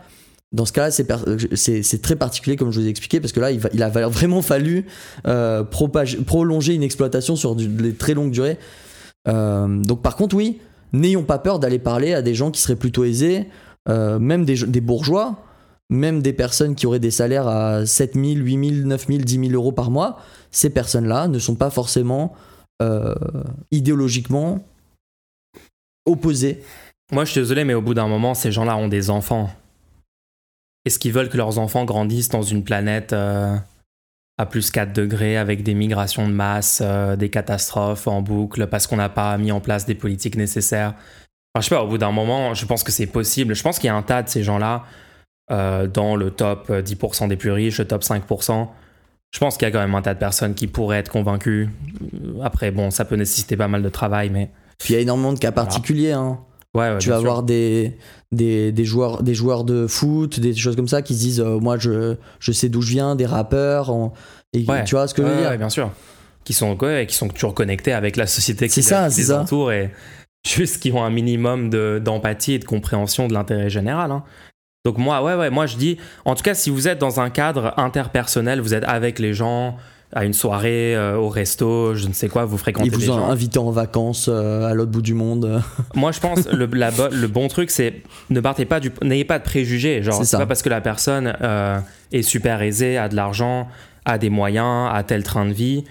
Dans 0.52 0.66
ce 0.66 0.72
cas-là, 0.72 0.90
c'est 0.90 2.02
très 2.02 2.16
particulier, 2.16 2.56
comme 2.56 2.70
je 2.72 2.80
vous 2.80 2.86
ai 2.86 2.90
expliqué, 2.90 3.20
parce 3.20 3.32
que 3.32 3.40
là, 3.40 3.52
il, 3.52 3.58
va- 3.60 3.70
il 3.72 3.82
a 3.82 3.88
vraiment 3.88 4.42
fallu 4.42 4.84
euh, 5.26 5.62
propage- 5.64 6.18
prolonger 6.26 6.74
une 6.74 6.82
exploitation 6.82 7.36
sur 7.36 7.54
du- 7.54 7.68
des 7.68 7.94
très 7.94 8.12
longues 8.14 8.32
durées. 8.32 8.58
Euh, 9.28 9.66
donc 9.82 10.02
par 10.02 10.16
contre, 10.16 10.36
oui, 10.36 10.58
n'ayons 10.92 11.24
pas 11.24 11.38
peur 11.38 11.58
d'aller 11.58 11.78
parler 11.78 12.14
à 12.14 12.22
des 12.22 12.34
gens 12.34 12.50
qui 12.50 12.60
seraient 12.60 12.76
plutôt 12.76 13.04
aisés, 13.04 13.48
euh, 13.88 14.18
même 14.18 14.44
des, 14.44 14.80
bourgeois, 14.80 15.42
même 15.90 16.22
des 16.22 16.32
personnes 16.32 16.74
qui 16.74 16.86
auraient 16.86 17.00
des 17.00 17.10
salaires 17.10 17.48
à 17.48 17.86
7 17.86 18.14
000, 18.14 18.26
8 18.36 18.68
000, 18.76 18.86
9 18.86 19.06
000, 19.06 19.18
10 19.20 19.48
000 19.48 19.52
euros 19.52 19.72
par 19.72 19.90
mois. 19.90 20.18
Ces 20.50 20.70
personnes-là 20.70 21.28
ne 21.28 21.38
sont 21.38 21.54
pas 21.54 21.70
forcément 21.70 22.34
euh, 22.82 23.14
idéologiquement 23.70 24.64
opposées. 26.06 26.62
Moi, 27.10 27.24
je 27.24 27.32
suis 27.32 27.40
désolé, 27.40 27.64
mais 27.64 27.74
au 27.74 27.82
bout 27.82 27.94
d'un 27.94 28.08
moment, 28.08 28.34
ces 28.34 28.52
gens-là 28.52 28.76
ont 28.76 28.88
des 28.88 29.10
enfants. 29.10 29.50
Est-ce 30.84 30.98
qu'ils 30.98 31.12
veulent 31.12 31.28
que 31.28 31.36
leurs 31.36 31.58
enfants 31.58 31.84
grandissent 31.84 32.30
dans 32.30 32.42
une 32.42 32.64
planète 32.64 33.12
euh, 33.12 33.56
à 34.42 34.46
plus 34.46 34.70
4 34.70 34.92
degrés 34.92 35.36
avec 35.36 35.62
des 35.62 35.74
migrations 35.74 36.28
de 36.28 36.32
masse, 36.32 36.82
euh, 36.84 37.16
des 37.16 37.30
catastrophes 37.30 38.06
en 38.06 38.20
boucle 38.20 38.66
parce 38.66 38.86
qu'on 38.86 38.96
n'a 38.96 39.08
pas 39.08 39.38
mis 39.38 39.52
en 39.52 39.60
place 39.60 39.86
des 39.86 39.94
politiques 39.94 40.36
nécessaires 40.36 40.94
Enfin, 41.54 41.60
je 41.62 41.68
sais 41.68 41.74
pas, 41.74 41.82
au 41.82 41.86
bout 41.86 41.98
d'un 41.98 42.12
moment, 42.12 42.54
je 42.54 42.64
pense 42.64 42.82
que 42.82 42.90
c'est 42.90 43.06
possible. 43.06 43.54
Je 43.54 43.62
pense 43.62 43.78
qu'il 43.78 43.88
y 43.88 43.90
a 43.90 43.94
un 43.94 44.02
tas 44.02 44.22
de 44.22 44.28
ces 44.30 44.42
gens-là 44.42 44.84
euh, 45.50 45.86
dans 45.86 46.16
le 46.16 46.30
top 46.30 46.70
10% 46.70 47.28
des 47.28 47.36
plus 47.36 47.50
riches, 47.50 47.78
le 47.78 47.86
top 47.86 48.02
5%. 48.02 48.68
Je 49.32 49.38
pense 49.38 49.58
qu'il 49.58 49.68
y 49.68 49.70
a 49.70 49.70
quand 49.70 49.80
même 49.80 49.94
un 49.94 50.00
tas 50.00 50.14
de 50.14 50.18
personnes 50.18 50.54
qui 50.54 50.66
pourraient 50.66 51.00
être 51.00 51.10
convaincues. 51.10 51.68
Après, 52.42 52.70
bon, 52.70 52.90
ça 52.90 53.04
peut 53.04 53.16
nécessiter 53.16 53.58
pas 53.58 53.68
mal 53.68 53.82
de 53.82 53.88
travail, 53.90 54.30
mais 54.30 54.48
Puis 54.78 54.94
il 54.94 54.96
y 54.96 54.98
a 54.98 55.02
énormément 55.02 55.34
de 55.34 55.38
cas 55.38 55.52
particuliers. 55.52 56.12
hein. 56.12 56.38
ouais, 56.72 56.92
ouais 56.92 56.98
tu 56.98 57.10
vas 57.10 57.18
sûr. 57.18 57.28
avoir 57.28 57.42
des, 57.42 57.98
des, 58.32 58.72
des 58.72 58.84
joueurs, 58.84 59.22
des 59.22 59.34
joueurs 59.34 59.64
de 59.64 59.86
foot, 59.86 60.40
des 60.40 60.54
choses 60.54 60.74
comme 60.76 60.88
ça 60.88 61.02
qui 61.02 61.14
se 61.14 61.20
disent 61.20 61.40
euh, 61.40 61.58
Moi, 61.60 61.76
je, 61.78 62.16
je 62.40 62.52
sais 62.52 62.68
d'où 62.68 62.80
je 62.82 62.90
viens, 62.90 63.14
des 63.16 63.26
rappeurs. 63.26 63.90
en- 63.90 64.12
et 64.54 64.64
Ouais. 64.68 64.84
tu 64.84 64.94
vois 64.94 65.06
ce 65.08 65.14
que 65.14 65.22
je 65.22 65.28
veux 65.28 65.36
dire? 65.40 65.50
ouais, 65.50 65.58
bien 65.58 65.68
sûr. 65.70 65.90
Qui 66.44 66.52
sont, 66.52 66.76
ouais, 66.82 67.06
qui 67.08 67.14
sont 67.14 67.28
toujours 67.28 67.54
connectés 67.54 67.92
avec 67.92 68.16
la 68.16 68.26
société 68.26 68.68
qui, 68.68 68.82
ça, 68.82 69.08
les 69.08 69.32
entoure 69.32 69.70
et 69.72 69.90
juste 70.46 70.82
qui 70.82 70.90
ont 70.92 71.04
un 71.04 71.10
minimum 71.10 71.70
de- 71.70 72.00
d'empathie 72.04 72.54
et 72.54 72.58
de 72.58 72.64
compréhension 72.64 73.28
de 73.28 73.32
l'intérêt 73.34 73.70
général. 73.70 74.10
hein. 74.10 74.24
Donc 74.84 74.98
moi, 74.98 75.22
ouais, 75.22 75.36
ouais, 75.36 75.50
moi 75.50 75.66
je 75.66 75.76
dis, 75.76 75.98
en 76.24 76.34
tout 76.34 76.42
cas, 76.42 76.54
si 76.54 76.68
vous 76.68 76.88
êtes 76.88 76.98
dans 76.98 77.20
un 77.20 77.30
cadre 77.30 77.72
interpersonnel, 77.78 78.60
vous 78.60 78.74
êtes 78.74 78.82
avec 78.84 79.20
les 79.20 79.32
gens 79.34 79.76
à 80.14 80.24
une 80.24 80.32
soirée, 80.34 80.94
euh, 80.94 81.16
au 81.16 81.28
resto, 81.28 81.94
je 81.94 82.06
ne 82.06 82.12
sais 82.12 82.28
quoi, 82.28 82.44
vous 82.44 82.58
fréquentez 82.58 82.86
Ils 82.88 82.92
vous 82.92 83.00
des 83.00 83.10
ont 83.10 83.18
gens. 83.18 83.30
invité 83.30 83.58
en 83.58 83.70
vacances 83.70 84.28
euh, 84.30 84.66
à 84.66 84.74
l'autre 84.74 84.90
bout 84.90 85.00
du 85.02 85.14
monde. 85.14 85.62
Moi, 85.94 86.12
je 86.12 86.20
pense 86.20 86.46
le, 86.48 86.66
la 86.66 86.90
bo- 86.90 87.08
le 87.10 87.26
bon 87.28 87.48
truc, 87.48 87.70
c'est 87.70 88.02
ne 88.30 88.40
partez 88.40 88.64
pas 88.66 88.78
du, 88.80 88.92
n'ayez 89.02 89.24
pas 89.24 89.38
de 89.38 89.44
préjugés. 89.44 90.02
Genre, 90.02 90.22
C'est 90.24 90.36
pas 90.36 90.46
parce 90.46 90.62
que 90.62 90.68
la 90.68 90.80
personne 90.82 91.34
euh, 91.42 91.78
est 92.12 92.22
super 92.22 92.60
aisée, 92.62 92.98
a 92.98 93.08
de 93.08 93.16
l'argent, 93.16 93.68
a 94.04 94.18
des 94.18 94.28
moyens, 94.30 94.90
a 94.92 95.02
tel 95.02 95.22
train 95.22 95.46
de 95.46 95.52
vie, 95.52 95.84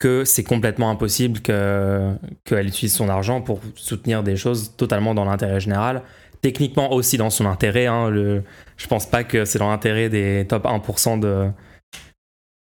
que 0.00 0.24
c'est 0.24 0.44
complètement 0.44 0.90
impossible 0.90 1.40
que 1.40 2.12
qu'elle 2.44 2.66
utilise 2.68 2.94
son 2.94 3.08
argent 3.08 3.40
pour 3.40 3.60
soutenir 3.76 4.22
des 4.22 4.36
choses 4.36 4.72
totalement 4.76 5.14
dans 5.14 5.24
l'intérêt 5.24 5.60
général. 5.60 6.02
Techniquement 6.40 6.92
aussi 6.92 7.16
dans 7.16 7.30
son 7.30 7.46
intérêt. 7.46 7.86
Hein, 7.86 8.10
le, 8.10 8.42
je 8.76 8.86
pense 8.86 9.06
pas 9.06 9.24
que 9.24 9.44
c'est 9.44 9.58
dans 9.58 9.70
l'intérêt 9.70 10.08
des 10.08 10.46
top 10.48 10.64
1% 10.66 11.18
de 11.18 11.46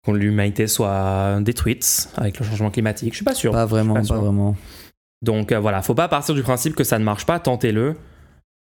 que 0.06 0.12
l'humanité 0.12 0.66
soit 0.66 1.38
détruite 1.40 2.08
avec 2.16 2.38
le 2.38 2.44
changement 2.46 2.70
climatique. 2.70 3.12
Je 3.12 3.16
suis 3.16 3.24
pas 3.24 3.34
sûr. 3.34 3.52
pas 3.52 3.66
vraiment, 3.66 3.94
pas 3.94 4.00
vraiment. 4.02 4.56
Donc 5.22 5.52
euh, 5.52 5.58
voilà, 5.60 5.82
faut 5.82 5.94
pas 5.94 6.08
partir 6.08 6.34
du 6.34 6.42
principe 6.42 6.74
que 6.74 6.84
ça 6.84 6.98
ne 6.98 7.04
marche 7.04 7.26
pas, 7.26 7.38
tentez-le 7.38 7.96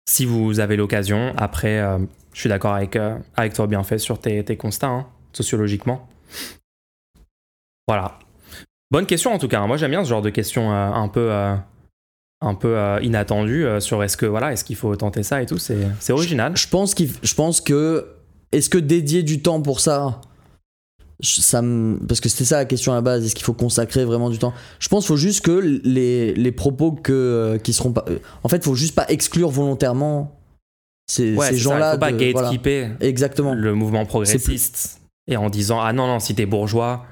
si 0.09 0.25
vous 0.25 0.61
avez 0.61 0.77
l'occasion. 0.77 1.35
Après, 1.37 1.81
euh, 1.81 1.99
je 2.33 2.41
suis 2.41 2.49
d'accord 2.49 2.75
avec, 2.75 2.95
euh, 2.95 3.19
avec 3.37 3.55
toi, 3.55 3.67
bien 3.67 3.83
fait, 3.83 3.99
sur 3.99 4.21
tes, 4.21 4.45
tes 4.45 4.57
constats, 4.57 4.87
hein, 4.89 5.07
sociologiquement. 5.33 6.09
Voilà. 7.89 8.19
Bonne 8.93 9.07
question 9.07 9.33
en 9.33 9.39
tout 9.39 9.49
cas. 9.49 9.61
hein. 9.61 9.67
Moi 9.67 9.77
j'aime 9.77 9.91
bien 9.91 10.05
ce 10.05 10.09
genre 10.11 10.23
de 10.23 10.31
questions 10.31 10.73
un 10.73 11.09
peu, 11.09 11.33
un 12.41 12.55
peu 12.55 12.77
euh, 12.77 13.01
inattendues 13.03 13.65
euh, 13.67 13.81
sur 13.81 14.03
est-ce 14.05 14.17
que 14.17 14.27
voilà, 14.27 14.53
est-ce 14.53 14.65
qu'il 14.65 14.77
faut 14.77 14.95
tenter 14.95 15.23
ça 15.23 15.43
et 15.43 15.47
tout. 15.47 15.59
C'est 15.59 15.89
c'est 15.99 16.13
original. 16.13 16.57
Je 16.57 16.69
pense, 16.69 16.95
qu'il, 16.95 17.11
je 17.23 17.35
pense 17.35 17.61
que. 17.61 18.13
Est-ce 18.53 18.71
que 18.71 18.79
dédier 18.79 19.25
du 19.25 19.43
temps 19.43 19.61
pour 19.61 19.81
ça 19.81 20.21
ça 21.21 21.63
me- 21.63 21.99
parce 22.07 22.21
que 22.21 22.29
c'était 22.29 22.45
ça 22.45 22.57
la 22.59 22.65
question 22.67 22.93
à 22.93 22.97
la 22.97 23.01
base, 23.01 23.25
est-ce 23.25 23.35
qu'il 23.35 23.45
faut 23.45 23.53
consacrer 23.55 24.05
vraiment 24.05 24.29
du 24.31 24.39
temps? 24.39 24.53
Je 24.79 24.89
pense 24.89 25.05
qu'il 25.05 25.09
faut 25.09 25.17
juste 25.17 25.45
que 25.45 25.81
les, 25.85 26.35
les 26.35 26.53
propos 26.53 26.93
que, 26.93 27.13
euh, 27.13 27.59
qui 27.59 27.73
seront 27.73 27.93
pas. 27.93 28.05
euh, 28.09 28.19
En 28.45 28.49
fait, 28.49 28.59
il 28.59 28.63
faut 28.65 28.75
juste 28.75 28.95
pas 28.95 29.07
exclure 29.09 29.49
volontairement 29.51 30.39
ces, 31.09 31.35
Ouais, 31.37 31.49
ces 31.51 31.57
gens-là. 31.59 31.91
il 31.91 31.95
faut 31.95 32.01
pas 32.01 32.13
de- 32.13 32.31
voilà. 32.33 32.49
gatekeeper 32.51 32.91
Exactement. 33.01 33.55
le 33.55 33.75
mouvement 33.75 34.05
progressiste 34.05 35.01
et 35.29 35.37
en 35.37 35.49
disant 35.51 35.81
ah 35.81 35.93
non 35.93 36.07
non 36.07 36.19
si 36.21 36.35
t'es 36.35 36.47
bourgeois 36.47 37.05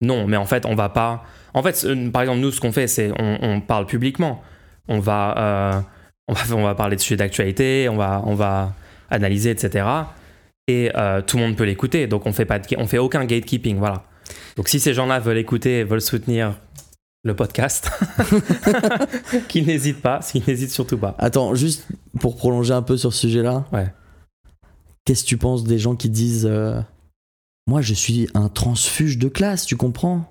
non 0.00 0.26
mais 0.26 0.36
en 0.38 0.46
fait 0.46 0.64
on 0.64 0.74
va 0.74 0.88
pas 0.88 1.24
en 1.54 1.62
fait 1.62 1.84
euh, 1.84 2.10
par 2.10 2.22
exemple 2.22 2.40
nous 2.40 2.50
ce 2.50 2.60
qu'on 2.60 2.72
fait 2.72 2.86
c'est 2.88 3.10
on, 3.18 3.38
on 3.42 3.60
parle 3.60 3.84
publiquement 3.86 4.42
on 4.88 5.00
va, 5.00 5.34
euh, 5.38 5.80
on 6.28 6.32
va 6.32 6.56
on 6.56 6.62
va 6.62 6.74
parler 6.74 6.96
de 6.96 7.00
sujets 7.02 7.16
d'actualité 7.16 7.88
on 7.90 7.96
va 7.96 8.22
on 8.24 8.34
va 8.34 8.72
analyser 9.10 9.50
etc 9.50 9.86
et 10.68 10.92
euh, 10.94 11.20
tout 11.22 11.38
le 11.38 11.42
monde 11.42 11.56
peut 11.56 11.64
l'écouter. 11.64 12.06
Donc 12.06 12.26
on 12.26 12.32
fait 12.32 12.44
pas 12.44 12.60
de, 12.60 12.66
on 12.78 12.86
fait 12.86 12.98
aucun 12.98 13.24
gatekeeping 13.24 13.78
voilà. 13.78 14.04
Donc 14.56 14.68
si 14.68 14.78
ces 14.78 14.94
gens-là 14.94 15.18
veulent 15.18 15.38
écouter 15.38 15.82
veulent 15.82 16.00
soutenir 16.02 16.54
le 17.24 17.34
podcast 17.34 17.90
qu'ils 19.48 19.66
n'hésitent 19.66 20.00
pas 20.00 20.20
qu'ils 20.20 20.44
n'hésitent 20.46 20.70
surtout 20.70 20.98
pas. 20.98 21.16
Attends, 21.18 21.54
juste 21.54 21.88
pour 22.20 22.36
prolonger 22.36 22.72
un 22.74 22.82
peu 22.82 22.96
sur 22.96 23.12
ce 23.12 23.20
sujet-là. 23.22 23.66
Ouais. 23.72 23.92
Qu'est-ce 25.04 25.24
que 25.24 25.28
tu 25.28 25.36
penses 25.36 25.64
des 25.64 25.78
gens 25.78 25.96
qui 25.96 26.10
disent 26.10 26.46
euh, 26.48 26.80
Moi, 27.66 27.80
je 27.80 27.94
suis 27.94 28.28
un 28.34 28.48
transfuge 28.48 29.18
de 29.18 29.28
classe, 29.28 29.64
tu 29.64 29.74
comprends? 29.74 30.30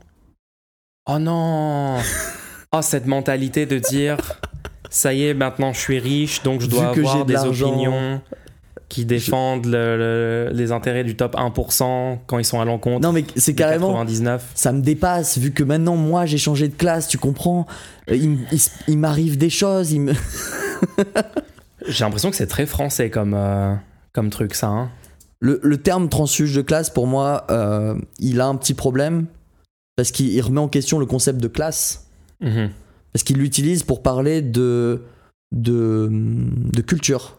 Oh 1.09 1.19
non. 1.19 1.97
Oh, 2.71 2.81
cette 2.81 3.05
mentalité 3.05 3.65
de 3.65 3.79
dire 3.79 4.17
ça 4.89 5.13
y 5.13 5.23
est, 5.23 5.33
maintenant 5.33 5.73
je 5.73 5.79
suis 5.79 5.99
riche, 5.99 6.43
donc 6.43 6.61
je 6.61 6.65
Vu 6.65 6.71
dois 6.71 6.93
que 6.93 7.01
j'ai 7.01 7.07
avoir 7.07 7.25
de 7.25 7.33
des 7.33 7.39
opinions 7.39 8.21
qui 8.89 9.03
défendent 9.05 9.65
le- 9.65 9.97
le- 9.97 10.49
les 10.53 10.71
intérêts 10.71 11.03
du 11.03 11.15
top 11.17 11.35
1% 11.35 12.19
quand 12.25 12.39
ils 12.39 12.45
sont 12.45 12.61
à 12.61 12.65
l'encontre. 12.65 13.01
Non, 13.01 13.11
mais 13.11 13.25
c'est 13.35 13.53
carrément. 13.53 13.87
99. 13.89 14.51
Ça 14.55 14.71
me 14.71 14.81
dépasse, 14.81 15.37
vu 15.37 15.51
que 15.51 15.63
maintenant, 15.63 15.95
moi, 15.97 16.25
j'ai 16.25 16.37
changé 16.37 16.67
de 16.69 16.75
classe, 16.75 17.07
tu 17.07 17.17
comprends 17.17 17.65
Euh, 18.09 18.15
Il, 18.87 18.97
m'arrive 18.97 19.37
des 19.37 19.49
choses, 19.49 19.91
il 19.91 19.99
me. 20.01 20.13
J'ai 21.87 22.03
l'impression 22.03 22.29
que 22.29 22.35
c'est 22.35 22.47
très 22.47 22.65
français 22.65 23.09
comme, 23.09 23.33
euh, 23.33 23.73
comme 24.13 24.29
truc, 24.29 24.53
ça. 24.55 24.67
hein. 24.67 24.89
Le, 25.39 25.59
le 25.63 25.77
terme 25.77 26.09
transfuge 26.09 26.55
de 26.55 26.61
classe, 26.61 26.89
pour 26.89 27.05
moi, 27.07 27.45
euh, 27.51 27.95
il 28.19 28.41
a 28.41 28.47
un 28.47 28.55
petit 28.55 28.73
problème 28.73 29.25
parce 29.95 30.11
qu'il 30.11 30.27
il 30.29 30.41
remet 30.41 30.59
en 30.59 30.67
question 30.67 30.97
le 30.99 31.05
concept 31.05 31.39
de 31.39 31.47
classe. 31.47 32.07
Mhm. 32.41 32.69
Parce 33.13 33.23
qu'il 33.23 33.37
l'utilise 33.37 33.83
pour 33.83 34.01
parler 34.01 34.41
de, 34.41 35.03
de, 35.51 36.07
de 36.11 36.81
culture. 36.81 37.37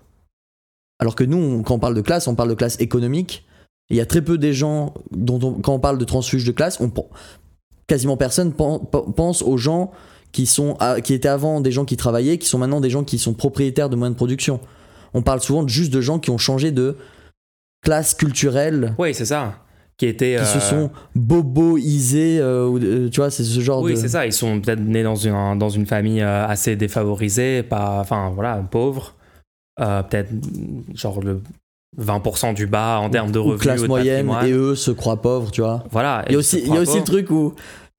Alors 0.99 1.15
que 1.15 1.25
nous, 1.25 1.37
on- 1.39 1.63
quand 1.63 1.75
on 1.75 1.79
parle 1.79 1.95
de 1.95 2.01
classe, 2.01 2.27
on 2.27 2.35
parle 2.35 2.49
de 2.51 2.55
classe 2.55 2.79
économique. 2.81 3.45
Il 3.91 3.97
y 3.97 4.01
a 4.01 4.07
très 4.07 4.21
peu 4.23 4.37
des 4.39 4.53
gens 4.53 4.95
dont 5.13 5.41
on- 5.43 5.61
quand 5.61 5.73
on 5.75 5.79
parle 5.81 5.99
de 5.99 6.05
transfuge 6.05 6.45
de 6.45 6.53
classe, 6.53 6.79
on, 6.81 6.91
quasiment 7.87 8.17
personne 8.17 8.53
pen- 8.53 8.81
pen- 8.91 9.13
pense 9.17 9.43
aux 9.43 9.57
gens 9.57 9.93
qui, 10.33 10.45
sont, 10.45 10.77
qui 11.05 11.15
étaient 11.15 11.29
avant 11.29 11.61
des 11.63 11.71
gens 11.73 11.85
qui 11.87 11.97
travaillaient, 11.97 12.37
qui 12.37 12.47
sont 12.49 12.59
maintenant 12.59 12.81
des 12.83 12.91
gens 12.91 13.03
qui 13.05 13.19
sont 13.19 13.33
propriétaires 13.33 13.89
de 13.89 13.97
moyens 13.97 14.15
de 14.15 14.19
production. 14.19 14.61
On 15.15 15.23
parle 15.23 15.41
souvent 15.41 15.67
juste 15.67 15.91
de 15.93 16.03
gens 16.03 16.19
qui 16.19 16.29
ont 16.31 16.37
changé 16.37 16.71
de 16.71 16.97
classe 17.83 18.13
culturelle, 18.13 18.95
Oui, 18.99 19.15
c'est 19.15 19.25
ça. 19.25 19.55
Qui 19.97 20.07
était. 20.07 20.37
qui 20.39 20.45
se 20.47 20.59
euh, 20.59 20.61
sont 20.61 20.91
boboisés, 21.15 22.39
euh, 22.41 22.71
euh, 22.79 23.09
tu 23.09 23.21
vois, 23.21 23.31
c'est 23.31 23.43
ce 23.43 23.61
genre 23.61 23.83
Oui, 23.83 23.93
de... 23.95 23.97
c'est 23.97 24.09
ça. 24.09 24.27
Ils 24.27 24.33
sont 24.33 24.61
peut-être 24.61 24.81
nés 24.81 25.03
dans 25.03 25.17
une, 25.17 25.59
dans 25.59 25.69
une 25.71 25.87
famille 25.87 26.21
euh, 26.21 26.47
assez 26.47 26.77
défavorisée, 26.77 27.63
pas, 27.63 27.99
enfin 28.01 28.31
voilà, 28.35 28.57
pauvre. 28.71 29.15
Euh, 29.81 30.03
peut-être 30.03 30.33
mm, 30.33 30.97
genre 30.97 31.21
le 31.23 31.41
20% 32.01 32.55
du 32.55 32.67
bas 32.67 32.99
en 33.01 33.11
termes 33.11 33.33
de 33.33 33.39
revenus. 33.39 33.61
classe 33.63 33.83
de 33.83 33.87
moyenne, 33.87 34.31
et 34.45 34.53
eux 34.53 34.75
se 34.75 34.91
croient 34.91 35.21
pauvres, 35.23 35.51
tu 35.51 35.61
vois. 35.63 35.85
Voilà. 35.91 36.25
Il 36.29 36.33
y 36.33 36.35
a 36.35 36.39
aussi, 36.39 36.61
il 36.65 36.73
y 36.73 36.77
a 36.77 36.81
aussi 36.81 36.99
le 36.99 37.05
truc 37.05 37.31
où 37.31 37.55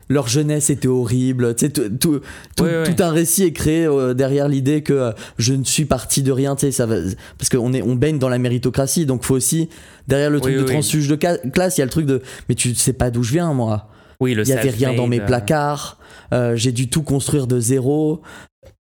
leur 0.10 0.28
jeunesse 0.28 0.70
était 0.70 0.88
horrible. 0.88 1.56
Tu 1.56 1.66
sais, 1.68 1.72
tout, 1.72 1.90
tout, 2.00 2.22
tout- 2.56 3.04
un 3.04 3.10
récit 3.12 3.44
est 3.44 3.52
créé 3.54 3.86
euh, 3.86 4.14
derrière 4.14 4.48
l'idée 4.48 4.82
que 4.84 4.94
euh, 4.94 5.12
je 5.38 5.54
ne 5.54 5.64
suis 5.64 5.86
parti 5.86 6.22
de 6.24 6.32
rien. 6.32 6.56
Tu 6.56 6.62
sais, 6.68 6.72
ça 6.72 6.86
va, 6.86 6.96
parce 7.38 7.50
qu'on 7.50 7.74
est, 7.74 7.82
on 7.82 7.96
baigne 7.96 8.20
dans 8.20 8.30
la 8.30 8.38
méritocratie, 8.40 9.06
donc 9.06 9.24
faut 9.24 9.36
aussi 9.36 9.70
derrière 10.08 10.30
le 10.30 10.40
truc 10.40 10.54
Oui, 10.56 10.62
de 10.62 10.66
transfuge 10.68 11.08
de 11.08 11.16
classe, 11.16 11.78
il 11.78 11.82
y 11.82 11.84
a 11.84 11.86
le 11.86 11.92
truc 11.92 12.06
de 12.06 12.22
mais 12.48 12.56
tu 12.56 12.74
sais 12.76 12.94
pas 12.94 13.10
d'où 13.12 13.24
je 13.24 13.32
viens 13.34 13.54
moi. 13.54 13.88
Oui, 14.22 14.34
le 14.34 14.44
Il 14.44 14.50
y 14.50 14.54
avait 14.54 14.70
rien 14.70 14.94
dans 14.94 15.08
mes 15.08 15.20
placards. 15.22 15.98
euh, 16.34 16.56
J'ai 16.56 16.72
dû 16.74 16.90
tout 16.90 17.04
construire 17.04 17.48
de 17.48 17.60
zéro. 17.60 18.22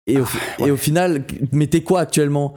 Et 0.07 0.19
au, 0.19 0.25
et 0.59 0.69
au 0.71 0.77
final, 0.77 1.23
mais 1.51 1.67
t'es 1.67 1.81
quoi 1.81 2.01
actuellement? 2.01 2.53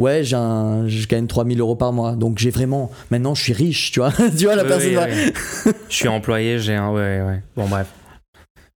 Ouais, 0.00 0.24
j'ai 0.24 0.36
je 0.36 1.06
gagne 1.06 1.26
3000 1.26 1.60
euros 1.60 1.76
par 1.76 1.92
mois. 1.92 2.12
Donc 2.16 2.38
j'ai 2.38 2.50
vraiment. 2.50 2.90
Maintenant, 3.10 3.34
je 3.34 3.42
suis 3.42 3.52
riche, 3.52 3.92
tu 3.92 4.00
vois. 4.00 4.10
tu 4.36 4.44
vois, 4.44 4.56
la 4.56 4.62
Oui, 4.62 4.68
personne 4.68 4.88
oui, 4.88 4.94
va- 4.94 5.06
oui. 5.06 5.72
Je 5.88 5.94
suis 5.94 6.08
employé, 6.08 6.58
j'ai 6.58 6.74
un. 6.74 6.90
Ouais, 6.90 7.20
ouais. 7.22 7.42
Bon, 7.56 7.66
bref. 7.68 7.88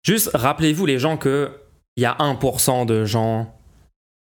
Juste, 0.03 0.29
rappelez-vous, 0.33 0.85
les 0.85 0.99
gens, 0.99 1.17
que 1.17 1.49
il 1.95 2.03
y 2.03 2.05
a 2.05 2.15
1% 2.19 2.85
de 2.85 3.05
gens 3.05 3.51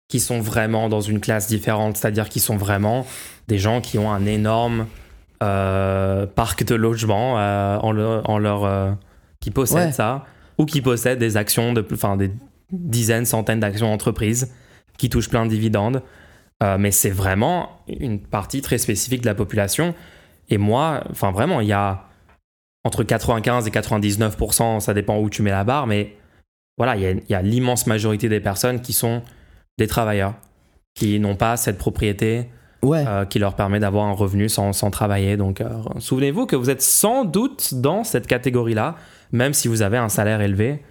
qui 0.09 0.21
sont 0.21 0.41
vraiment 0.41 0.89
dans 0.91 1.01
une 1.01 1.21
classe 1.21 1.47
différente, 1.47 1.97
c'est-à-dire 1.97 2.29
qui 2.29 2.41
sont 2.41 2.57
vraiment 2.59 3.07
des 3.49 3.57
gens 3.59 3.81
qui 3.81 3.99
ont 3.99 4.13
un 4.13 4.27
énorme 4.27 4.87
euh, 5.43 6.27
parc 6.27 6.65
de 6.65 6.75
logement 6.75 7.39
euh, 7.39 7.79
en, 7.79 7.93
leur- 7.93 8.29
en 8.29 8.39
leur. 8.39 8.65
euh, 8.65 8.91
qui 9.41 9.51
possèdent 9.51 9.87
Ouais. 9.87 9.93
ça, 9.93 10.27
ou 10.59 10.67
qui 10.67 10.81
possèdent 10.83 11.19
des 11.19 11.37
actions, 11.39 11.73
de, 11.73 11.85
enfin 11.93 12.17
des 12.17 12.31
dizaines, 12.73 13.27
centaines 13.27 13.61
d'actions 13.61 13.91
d'entreprises 13.91 14.53
qui 14.99 15.09
touchent 15.09 15.29
plein 15.29 15.45
de 15.45 15.51
dividendes. 15.51 16.03
Euh, 16.63 16.79
mais 16.79 16.91
c'est 16.91 17.11
vraiment 17.11 17.71
une 17.89 18.21
partie 18.21 18.63
très 18.63 18.79
spécifique 18.79 19.23
de 19.23 19.27
la 19.27 19.35
population. 19.35 19.95
Et 20.49 20.59
moi, 20.59 21.03
enfin 21.11 21.33
vraiment, 21.33 21.61
il 21.61 21.69
y 21.69 21.73
a 21.73 22.05
entre 22.85 23.05
95 23.05 23.67
et 23.67 23.71
99%, 23.71 24.81
ça 24.81 24.95
dépend 24.95 25.19
où 25.19 25.31
tu 25.31 25.43
mets 25.43 25.51
la 25.51 25.65
barre, 25.65 25.87
mais 25.87 26.17
voilà, 26.77 26.97
il 26.97 27.23
y 27.29 27.35
a, 27.35 27.43
l'immense 27.43 27.87
majorité 27.87 28.29
des 28.29 28.41
personnes 28.41 28.81
qui 28.81 28.93
sont 28.93 29.23
des 29.79 29.87
travailleurs, 29.87 30.35
qui 30.95 31.21
n'ont 31.21 31.37
pas 31.37 31.57
cette 31.57 31.79
propriété 31.79 32.49
Ouais. 32.85 33.05
euh, 33.07 33.25
qui 33.25 33.39
leur 33.39 33.55
permet 33.55 33.79
d'avoir 33.79 34.07
un 34.07 34.13
revenu 34.13 34.49
sans, 34.49 34.73
sans 34.73 34.91
travailler. 34.91 35.37
Donc, 35.37 35.61
euh, 35.61 35.69
souvenez-vous 36.01 36.47
que 36.47 36.57
vous 36.57 36.69
êtes 36.69 36.83
sans 36.83 37.25
doute 37.25 37.75
dans 37.75 38.03
cette 38.03 38.27
catégorie-là, 38.27 38.97
même 39.31 39.55
si 39.55 39.69
vous 39.69 39.83
avez 39.83 39.99
un 39.99 40.09
salaire 40.09 40.41
élevé. 40.41 40.83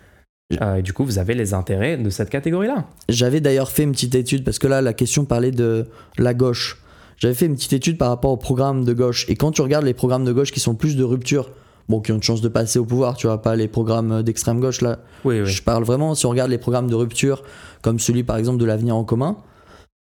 Euh, 0.61 0.75
et 0.75 0.81
du 0.81 0.93
coup, 0.93 1.05
vous 1.05 1.19
avez 1.19 1.33
les 1.33 1.53
intérêts 1.53 1.97
de 1.97 2.09
cette 2.09 2.29
catégorie-là. 2.29 2.85
J'avais 3.09 3.41
d'ailleurs 3.41 3.71
fait 3.71 3.83
une 3.83 3.91
petite 3.91 4.15
étude 4.15 4.43
parce 4.43 4.59
que 4.59 4.67
là, 4.67 4.81
la 4.81 4.93
question 4.93 5.25
parlait 5.25 5.51
de 5.51 5.87
la 6.17 6.33
gauche. 6.33 6.81
J'avais 7.17 7.33
fait 7.33 7.45
une 7.45 7.55
petite 7.55 7.73
étude 7.73 7.97
par 7.97 8.09
rapport 8.09 8.31
aux 8.31 8.37
programmes 8.37 8.83
de 8.83 8.93
gauche. 8.93 9.25
Et 9.29 9.35
quand 9.35 9.51
tu 9.51 9.61
regardes 9.61 9.85
les 9.85 9.93
programmes 9.93 10.25
de 10.25 10.31
gauche 10.31 10.51
qui 10.51 10.59
sont 10.59 10.73
plus 10.73 10.95
de 10.95 11.03
rupture, 11.03 11.51
bon, 11.87 12.01
qui 12.01 12.11
ont 12.11 12.15
une 12.15 12.23
chance 12.23 12.41
de 12.41 12.49
passer 12.49 12.79
au 12.79 12.85
pouvoir, 12.85 13.15
tu 13.15 13.27
vois, 13.27 13.41
pas 13.41 13.55
les 13.55 13.67
programmes 13.67 14.23
d'extrême 14.23 14.59
gauche 14.59 14.81
là. 14.81 14.99
Oui, 15.23 15.39
oui. 15.41 15.45
Je 15.45 15.61
parle 15.61 15.83
vraiment, 15.83 16.15
si 16.15 16.25
on 16.25 16.29
regarde 16.29 16.49
les 16.49 16.57
programmes 16.57 16.89
de 16.89 16.95
rupture, 16.95 17.43
comme 17.81 17.99
celui 17.99 18.23
par 18.23 18.37
exemple 18.37 18.59
de 18.59 18.65
l'avenir 18.65 18.95
en 18.95 19.03
commun, 19.03 19.37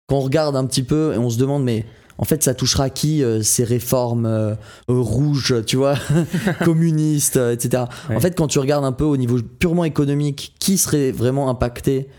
quand 0.07 0.17
on 0.17 0.21
regarde 0.21 0.55
un 0.55 0.65
petit 0.65 0.83
peu 0.83 1.13
et 1.13 1.17
on 1.17 1.29
se 1.29 1.37
demande, 1.37 1.63
mais 1.63 1.85
en 2.21 2.25
fait, 2.25 2.43
ça 2.43 2.53
touchera 2.53 2.89
qui 2.89 3.23
euh, 3.23 3.41
ces 3.41 3.63
réformes 3.63 4.25
euh, 4.25 4.55
rouges, 4.89 5.63
tu 5.65 5.77
vois, 5.77 5.95
communistes, 6.65 7.37
etc. 7.37 7.85
Ouais. 8.09 8.17
En 8.17 8.19
fait, 8.19 8.35
quand 8.37 8.47
tu 8.47 8.59
regardes 8.59 8.83
un 8.83 8.91
peu 8.91 9.05
au 9.05 9.15
niveau 9.15 9.37
purement 9.41 9.85
économique, 9.85 10.53
qui 10.59 10.77
serait 10.77 11.13
vraiment 11.13 11.49
impacté 11.49 12.09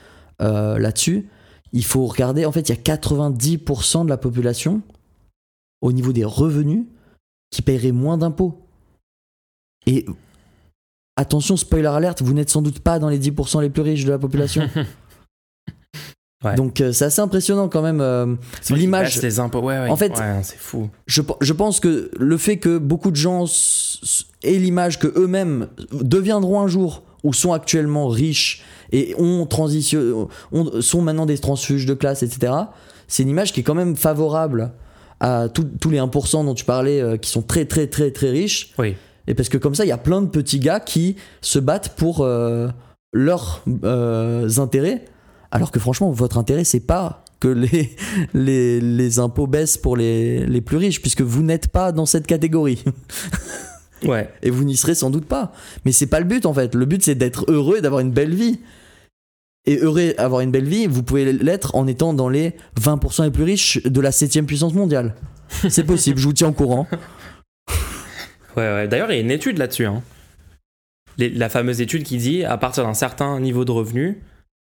euh, 0.40 0.78
là-dessus, 0.78 1.28
il 1.72 1.84
faut 1.84 2.06
regarder, 2.06 2.46
en 2.46 2.52
fait, 2.52 2.70
il 2.70 2.74
y 2.74 2.78
a 2.78 2.80
90% 2.80 4.04
de 4.04 4.08
la 4.08 4.16
population, 4.16 4.80
au 5.82 5.92
niveau 5.92 6.14
des 6.14 6.24
revenus, 6.24 6.86
qui 7.50 7.60
paierait 7.60 7.92
moins 7.92 8.16
d'impôts. 8.16 8.58
Et 9.86 10.06
attention, 11.16 11.58
spoiler 11.58 11.88
alert, 11.88 12.22
vous 12.22 12.32
n'êtes 12.32 12.48
sans 12.48 12.62
doute 12.62 12.80
pas 12.80 12.98
dans 12.98 13.10
les 13.10 13.18
10% 13.18 13.60
les 13.60 13.68
plus 13.68 13.82
riches 13.82 14.06
de 14.06 14.10
la 14.10 14.18
population. 14.18 14.66
Ouais. 16.44 16.54
Donc 16.54 16.80
euh, 16.80 16.90
c'est 16.92 17.04
assez 17.04 17.20
impressionnant 17.20 17.68
quand 17.68 17.82
même. 17.82 18.00
euh, 18.00 18.34
l'image- 18.80 19.20
les 19.22 19.40
impôts. 19.40 19.60
Ouais, 19.60 19.78
ouais. 19.78 19.90
En 19.90 19.96
fait- 19.96 20.12
Ouais, 20.18 20.40
c'est 20.42 20.56
fou. 20.58 20.88
je, 21.06 21.20
je 21.40 21.52
pense 21.52 21.80
que 21.80 22.10
le 22.18 22.36
fait 22.38 22.56
que 22.56 22.78
beaucoup 22.78 23.10
de 23.10 23.16
gens 23.16 23.44
aient 24.42 24.52
l'image 24.58 24.98
que 24.98 25.06
eux-mêmes 25.18 25.68
deviendront 25.92 26.60
un 26.60 26.66
jour 26.66 27.02
ou 27.24 27.34
sont 27.34 27.52
actuellement 27.52 28.08
riches 28.08 28.62
et 28.92 29.14
ont 29.18 29.44
transition, 29.44 30.28
ont- 30.52 30.80
sont 30.80 31.02
maintenant 31.02 31.26
des 31.26 31.36
transfuges 31.36 31.84
de 31.84 31.92
classe, 31.94 32.22
etc. 32.22 32.52
C'est 33.06 33.22
une 33.22 33.28
image 33.28 33.52
qui 33.52 33.60
est 33.60 33.62
quand 33.62 33.74
même 33.74 33.94
favorable 33.96 34.72
à 35.20 35.48
tous 35.52 35.64
tous 35.78 35.90
les 35.90 35.98
1% 35.98 36.44
dont 36.44 36.54
tu 36.54 36.64
parlais 36.64 37.02
euh, 37.02 37.18
qui 37.18 37.28
sont 37.28 37.42
très 37.42 37.66
très 37.66 37.86
très 37.86 38.10
très 38.12 38.30
riches. 38.30 38.72
Oui. 38.78 38.96
Et 39.26 39.34
parce 39.34 39.50
que 39.50 39.58
comme 39.58 39.74
ça, 39.74 39.84
il 39.84 39.88
y 39.88 39.92
a 39.92 39.98
plein 39.98 40.22
de 40.22 40.28
petits 40.28 40.58
gars 40.58 40.80
qui 40.80 41.16
se 41.42 41.58
battent 41.58 41.90
pour 41.96 42.22
euh, 42.22 42.68
leurs 43.12 43.62
intérêts. 44.58 45.04
Alors 45.50 45.70
que 45.70 45.80
franchement, 45.80 46.10
votre 46.10 46.38
intérêt, 46.38 46.64
c'est 46.64 46.80
pas 46.86 47.24
que 47.40 47.48
les, 47.48 47.96
les, 48.34 48.80
les 48.80 49.18
impôts 49.18 49.46
baissent 49.46 49.78
pour 49.78 49.96
les, 49.96 50.46
les 50.46 50.60
plus 50.60 50.76
riches, 50.76 51.00
puisque 51.00 51.22
vous 51.22 51.42
n'êtes 51.42 51.68
pas 51.68 51.92
dans 51.92 52.06
cette 52.06 52.26
catégorie. 52.26 52.82
Ouais. 54.06 54.30
Et 54.42 54.48
vous 54.48 54.64
n'y 54.64 54.78
serez 54.78 54.94
sans 54.94 55.10
doute 55.10 55.26
pas. 55.26 55.52
Mais 55.84 55.92
c'est 55.92 56.06
pas 56.06 56.20
le 56.20 56.24
but 56.24 56.46
en 56.46 56.54
fait. 56.54 56.74
Le 56.74 56.86
but, 56.86 57.02
c'est 57.04 57.14
d'être 57.14 57.44
heureux 57.50 57.76
et 57.76 57.80
d'avoir 57.82 58.00
une 58.00 58.12
belle 58.12 58.34
vie. 58.34 58.58
Et 59.66 59.76
heureux 59.76 60.14
avoir 60.16 60.40
une 60.40 60.50
belle 60.50 60.64
vie, 60.64 60.86
vous 60.86 61.02
pouvez 61.02 61.30
l'être 61.34 61.74
en 61.76 61.86
étant 61.86 62.14
dans 62.14 62.30
les 62.30 62.54
20% 62.80 63.24
les 63.24 63.30
plus 63.30 63.42
riches 63.44 63.82
de 63.82 64.00
la 64.00 64.10
7 64.10 64.46
puissance 64.46 64.72
mondiale. 64.72 65.16
C'est 65.68 65.84
possible, 65.84 66.18
je 66.18 66.24
vous 66.24 66.32
tiens 66.32 66.48
au 66.48 66.52
courant. 66.52 66.86
Ouais, 68.56 68.62
ouais. 68.72 68.88
D'ailleurs, 68.88 69.12
il 69.12 69.16
y 69.16 69.18
a 69.18 69.22
une 69.22 69.30
étude 69.30 69.58
là-dessus. 69.58 69.84
hein. 69.84 70.02
La 71.18 71.50
fameuse 71.50 71.82
étude 71.82 72.02
qui 72.02 72.16
dit 72.16 72.42
à 72.44 72.56
partir 72.56 72.84
d'un 72.84 72.94
certain 72.94 73.38
niveau 73.38 73.64
de 73.66 73.70
revenu, 73.70 74.22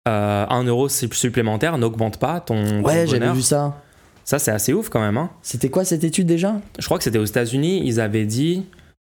euh, 0.06 0.46
un 0.48 0.62
euro 0.64 0.88
sup- 0.88 1.14
supplémentaire 1.14 1.78
n'augmente 1.78 2.18
pas 2.18 2.40
ton, 2.40 2.80
Ouais, 2.82 3.06
j'avais 3.06 3.32
vu 3.32 3.42
ça. 3.42 3.80
Ça, 4.24 4.38
c'est 4.38 4.50
assez 4.50 4.72
ouf 4.72 4.88
quand 4.88 5.00
même. 5.00 5.16
hein. 5.16 5.30
C'était 5.42 5.68
quoi 5.70 5.84
cette 5.84 6.02
étude 6.04 6.26
déjà? 6.26 6.56
Je 6.78 6.84
crois 6.84 6.98
que 6.98 7.04
c'était 7.04 7.18
aux 7.18 7.24
États-Unis. 7.24 7.82
Ils 7.84 8.00
avaient 8.00 8.24
dit 8.26 8.64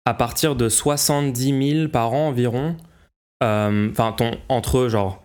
à 0.06 0.12
partir 0.14 0.56
de 0.56 0.68
70 0.68 1.72
000 1.76 1.88
par 1.88 2.12
an 2.12 2.28
environ, 2.28 2.76
euh, 3.42 3.88
enfin, 3.90 4.12
ton 4.16 4.32
entre 4.48 4.88
genre, 4.88 5.22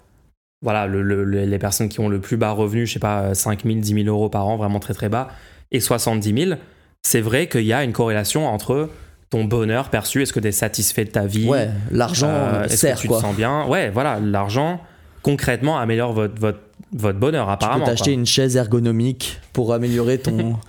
voilà, 0.61 0.88
le- 0.88 1.01
le- 1.01 1.24
le- 1.24 1.45
les 1.45 1.59
personnes 1.59 1.89
qui 1.89 1.99
ont 1.99 2.09
le 2.09 2.20
plus 2.22 2.38
bas 2.38 2.51
revenu, 2.51 2.86
je 2.86 2.93
sais 2.93 2.99
pas, 2.99 3.34
5 3.34 3.63
000, 3.65 3.80
10 3.80 3.93
000 4.03 4.07
euros 4.07 4.30
par 4.30 4.45
an, 4.47 4.57
vraiment 4.57 4.80
très 4.80 4.93
très 4.93 5.09
bas, 5.09 5.30
et 5.72 5.80
70 5.80 6.45
000, 6.49 6.59
c'est 7.01 7.22
vrai 7.22 7.47
qu'il 7.47 7.63
y 7.65 7.74
a 7.74 7.84
une 7.84 7.93
corrélation 7.93 8.45
entre 8.47 8.89
ton 9.30 9.43
bonheur 9.43 9.89
perçu, 9.89 10.22
est-ce 10.22 10.34
que 10.34 10.39
tu 10.39 10.47
es 10.47 10.51
satisfait 10.51 11.05
de 11.05 11.11
ta 11.11 11.26
vie? 11.26 11.47
Ouais, 11.47 11.70
l'argent 11.91 12.28
euh, 12.30 12.59
euh, 12.61 12.63
est-ce 12.65 12.88
que 12.88 12.99
tu 13.01 13.07
quoi. 13.07 13.17
te 13.17 13.22
sens 13.24 13.36
bien? 13.36 13.65
Ouais, 13.67 13.89
voilà, 13.89 14.20
l'argent 14.20 14.82
concrètement 15.22 15.80
améliore 15.80 16.13
votre, 16.13 16.39
votre, 16.39 16.59
votre 16.93 17.20
bonheur 17.20 17.47
Tu 17.47 17.53
apparemment. 17.53 17.86
peux 17.86 17.91
t'acheter 17.91 18.13
une 18.13 18.26
chaise 18.26 18.55
ergonomique 18.55 19.39
pour 19.53 19.74
améliorer 19.74 20.17
ton. 20.17 20.57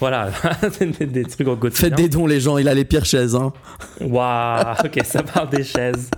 Voilà, 0.00 0.30
des, 0.80 1.24
trucs 1.24 1.46
au 1.46 1.56
quotidien. 1.56 1.90
Faites 1.90 1.94
des 1.94 2.08
dons 2.08 2.26
les 2.26 2.40
gens, 2.40 2.56
il 2.56 2.66
a 2.68 2.74
les 2.74 2.86
pires 2.86 3.04
chaises. 3.04 3.36
Hein. 3.36 3.52
Waouh, 4.00 4.74
ok, 4.82 4.98
ça 5.04 5.22
parle 5.22 5.50
des 5.50 5.62
chaises. 5.62 6.08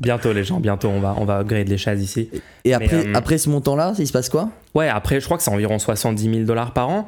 Bientôt 0.00 0.32
les 0.32 0.44
gens, 0.44 0.60
bientôt 0.60 0.88
on 0.88 0.98
va, 0.98 1.14
on 1.18 1.26
va 1.26 1.40
upgrade 1.40 1.68
les 1.68 1.76
chaises 1.76 2.02
ici. 2.02 2.30
Et 2.64 2.72
après, 2.72 3.06
euh, 3.06 3.12
après 3.14 3.36
ce 3.36 3.50
montant-là, 3.50 3.92
il 3.98 4.06
se 4.06 4.12
passe 4.12 4.30
quoi? 4.30 4.48
Ouais, 4.74 4.88
après 4.88 5.20
je 5.20 5.26
crois 5.26 5.36
que 5.36 5.42
c'est 5.42 5.50
environ 5.50 5.78
70 5.78 6.22
000 6.22 6.44
dollars 6.44 6.72
par 6.72 6.88
an. 6.88 7.06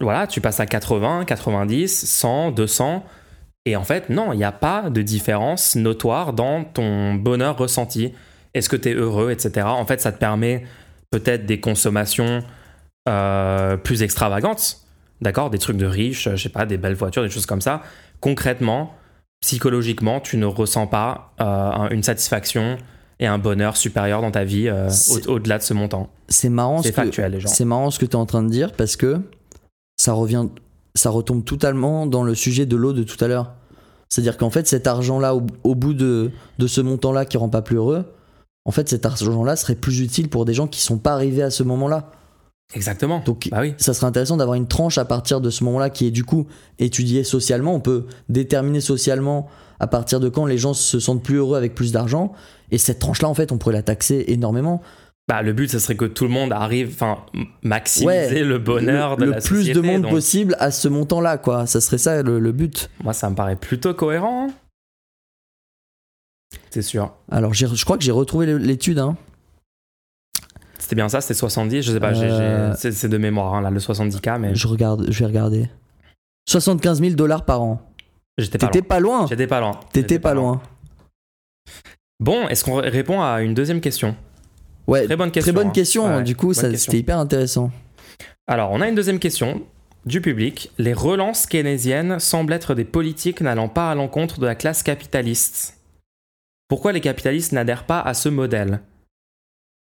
Voilà, 0.00 0.26
tu 0.26 0.40
passes 0.40 0.60
à 0.60 0.66
80, 0.66 1.26
90, 1.26 2.06
100, 2.08 2.50
200. 2.52 3.04
Et 3.66 3.76
en 3.76 3.84
fait, 3.84 4.08
non, 4.10 4.32
il 4.32 4.38
n'y 4.38 4.44
a 4.44 4.52
pas 4.52 4.90
de 4.90 5.02
différence 5.02 5.76
notoire 5.76 6.32
dans 6.32 6.64
ton 6.64 7.14
bonheur 7.14 7.56
ressenti. 7.58 8.12
Est-ce 8.56 8.68
que 8.68 8.76
tu 8.76 8.90
es 8.90 8.94
heureux, 8.94 9.30
etc. 9.30 9.66
En 9.68 9.84
fait, 9.86 10.00
ça 10.00 10.12
te 10.12 10.18
permet 10.18 10.64
peut-être 11.10 11.46
des 11.46 11.60
consommations 11.60 12.42
euh, 13.08 13.76
plus 13.76 14.02
extravagantes. 14.02 14.78
D'accord 15.20 15.50
Des 15.50 15.58
trucs 15.58 15.76
de 15.76 15.86
riches, 15.86 16.28
je 16.30 16.36
sais 16.42 16.48
pas, 16.48 16.66
des 16.66 16.76
belles 16.78 16.94
voitures, 16.94 17.22
des 17.22 17.30
choses 17.30 17.46
comme 17.46 17.60
ça. 17.60 17.82
Concrètement, 18.20 18.94
psychologiquement, 19.42 20.20
tu 20.20 20.36
ne 20.36 20.46
ressens 20.46 20.86
pas 20.86 21.32
euh, 21.40 21.44
un- 21.44 21.88
une 21.90 22.02
satisfaction 22.02 22.76
et 23.20 23.26
un 23.26 23.38
bonheur 23.38 23.76
supérieur 23.76 24.20
dans 24.20 24.30
ta 24.30 24.44
vie 24.44 24.68
euh, 24.68 24.88
au- 25.10 25.30
au-delà 25.32 25.58
de 25.58 25.62
ce 25.62 25.72
montant. 25.74 26.10
C'est 26.28 26.48
marrant, 26.48 26.82
ce 26.82 26.88
que, 26.88 26.94
factuel, 26.94 27.32
les 27.32 27.40
gens. 27.40 27.48
c'est 27.48 27.64
marrant 27.64 27.90
ce 27.90 27.98
que 27.98 28.04
tu 28.04 28.12
es 28.12 28.16
en 28.16 28.26
train 28.26 28.42
de 28.42 28.50
dire 28.50 28.72
parce 28.72 28.96
que 28.96 29.20
ça 29.96 30.12
revient, 30.12 30.46
ça 30.94 31.10
retombe 31.10 31.44
totalement 31.44 32.06
dans 32.06 32.22
le 32.24 32.34
sujet 32.34 32.66
de 32.66 32.76
l'eau 32.76 32.92
de 32.92 33.02
tout 33.04 33.22
à 33.24 33.28
l'heure. 33.28 33.52
C'est-à-dire 34.08 34.36
qu'en 34.36 34.50
fait, 34.50 34.66
cet 34.66 34.86
argent-là, 34.86 35.34
au, 35.34 35.46
au 35.64 35.74
bout 35.74 35.94
de, 35.94 36.30
de 36.58 36.66
ce 36.66 36.80
montant-là 36.80 37.24
qui 37.24 37.36
rend 37.38 37.48
pas 37.48 37.62
plus 37.62 37.76
heureux, 37.76 38.04
en 38.66 38.70
fait, 38.72 38.88
cet 38.90 39.06
argent-là 39.06 39.56
serait 39.56 39.74
plus 39.76 40.00
utile 40.00 40.28
pour 40.28 40.44
des 40.44 40.52
gens 40.52 40.66
qui 40.66 40.82
sont 40.82 40.98
pas 40.98 41.12
arrivés 41.14 41.42
à 41.42 41.50
ce 41.50 41.62
moment-là. 41.62 42.10
Exactement. 42.74 43.22
Donc, 43.24 43.48
bah 43.50 43.58
oui. 43.60 43.74
ça 43.78 43.94
serait 43.94 44.06
intéressant 44.08 44.36
d'avoir 44.36 44.56
une 44.56 44.66
tranche 44.66 44.98
à 44.98 45.04
partir 45.04 45.40
de 45.40 45.50
ce 45.50 45.62
moment-là 45.64 45.88
qui 45.88 46.06
est 46.06 46.10
du 46.10 46.24
coup 46.24 46.46
étudiée 46.80 47.22
socialement. 47.24 47.74
On 47.74 47.80
peut 47.80 48.06
déterminer 48.28 48.80
socialement 48.80 49.48
à 49.78 49.86
partir 49.86 50.18
de 50.20 50.28
quand 50.28 50.46
les 50.46 50.58
gens 50.58 50.74
se 50.74 50.98
sentent 50.98 51.22
plus 51.22 51.36
heureux 51.36 51.56
avec 51.56 51.74
plus 51.74 51.92
d'argent. 51.92 52.32
Et 52.72 52.78
cette 52.78 52.98
tranche-là, 52.98 53.28
en 53.28 53.34
fait, 53.34 53.52
on 53.52 53.58
pourrait 53.58 53.74
la 53.74 53.82
taxer 53.82 54.24
énormément. 54.28 54.82
Bah, 55.28 55.42
le 55.42 55.52
but, 55.52 55.70
ce 55.70 55.78
serait 55.78 55.96
que 55.96 56.04
tout 56.04 56.24
le 56.24 56.30
monde 56.30 56.52
arrive, 56.52 56.90
enfin, 56.94 57.18
maximiser 57.62 58.06
Ouais, 58.06 58.42
le 58.44 58.58
bonheur 58.58 59.16
de 59.16 59.24
le 59.26 59.30
la 59.32 59.40
plus 59.40 59.58
société. 59.58 59.74
de 59.80 59.86
monde 59.86 60.02
donc, 60.02 60.10
possible 60.12 60.56
à 60.58 60.70
ce 60.70 60.88
montant-là, 60.88 61.36
quoi. 61.38 61.66
Ça 61.66 61.80
serait 61.80 61.98
ça 61.98 62.22
le, 62.22 62.38
le 62.40 62.52
but. 62.52 62.90
Moi, 63.04 63.12
ça 63.12 63.28
me 63.30 63.34
paraît 63.36 63.56
plutôt 63.56 63.92
cohérent. 63.94 64.48
hein. 64.48 64.52
C'est 66.70 66.82
sûr. 66.82 67.14
Alors, 67.30 67.54
je 67.54 67.84
crois 67.84 67.96
que 67.98 68.04
j'ai 68.04 68.12
retrouvé 68.12 68.58
l'étude. 68.58 68.98
Hein. 68.98 69.16
C'était 70.78 70.96
bien 70.96 71.08
ça, 71.08 71.20
c'était 71.20 71.34
70, 71.34 71.82
je 71.82 71.92
sais 71.92 72.00
pas, 72.00 72.12
Euh, 72.14 72.74
c'est 72.78 73.08
de 73.08 73.18
mémoire, 73.18 73.54
hein, 73.54 73.60
là, 73.60 73.70
le 73.70 73.80
70K, 73.80 74.38
mais 74.38 74.54
Je 74.54 74.66
regarde, 74.68 75.06
je 75.10 75.18
vais 75.20 75.26
regarder. 75.26 75.68
75 76.48 77.00
000 77.00 77.14
dollars 77.14 77.44
par 77.44 77.62
an. 77.62 77.80
j'étais 78.38 78.58
pas 78.58 78.66
T'étais 78.68 78.80
loin. 78.80 78.88
pas 78.88 79.00
loin. 79.00 79.26
J'étais 79.26 79.46
pas 79.46 79.60
loin. 79.60 79.80
T'étais 79.92 80.18
pas 80.18 80.34
loin. 80.34 80.62
Bon, 82.20 82.46
est-ce 82.48 82.64
qu'on 82.64 82.76
répond 82.76 83.20
à 83.22 83.42
une 83.42 83.54
deuxième 83.54 83.80
question? 83.80 84.14
Ouais, 84.86 85.06
Très 85.06 85.16
bonne 85.16 85.30
question. 85.32 85.52
très 85.52 85.60
bonne 85.60 85.68
hein. 85.68 85.72
question. 85.72 86.16
Ouais, 86.16 86.22
du 86.22 86.36
coup, 86.36 86.52
c'était 86.54 86.98
hyper 86.98 87.18
intéressant. 87.18 87.70
Alors, 88.46 88.70
on 88.70 88.80
a 88.80 88.88
une 88.88 88.94
deuxième 88.94 89.18
question 89.18 89.62
du 90.04 90.20
public. 90.20 90.70
Les 90.78 90.92
relances 90.92 91.46
keynésiennes 91.46 92.20
semblent 92.20 92.52
être 92.52 92.74
des 92.74 92.84
politiques 92.84 93.40
n'allant 93.40 93.68
pas 93.68 93.90
à 93.90 93.94
l'encontre 93.96 94.38
de 94.38 94.46
la 94.46 94.54
classe 94.54 94.84
capitaliste. 94.84 95.75
Pourquoi 96.68 96.92
les 96.92 97.00
capitalistes 97.00 97.52
n'adhèrent 97.52 97.86
pas 97.86 98.00
à 98.00 98.14
ce 98.14 98.28
modèle? 98.28 98.80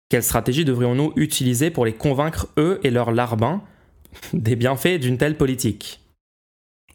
Quelle 0.09 0.23
stratégie 0.23 0.65
devrions-nous 0.65 1.13
utiliser 1.15 1.71
pour 1.71 1.85
les 1.85 1.93
convaincre, 1.93 2.47
eux 2.57 2.79
et 2.83 2.91
leurs 2.91 3.11
larbins, 3.11 3.61
des 4.33 4.55
bienfaits 4.55 4.99
d'une 4.99 5.17
telle 5.17 5.37
politique? 5.37 6.01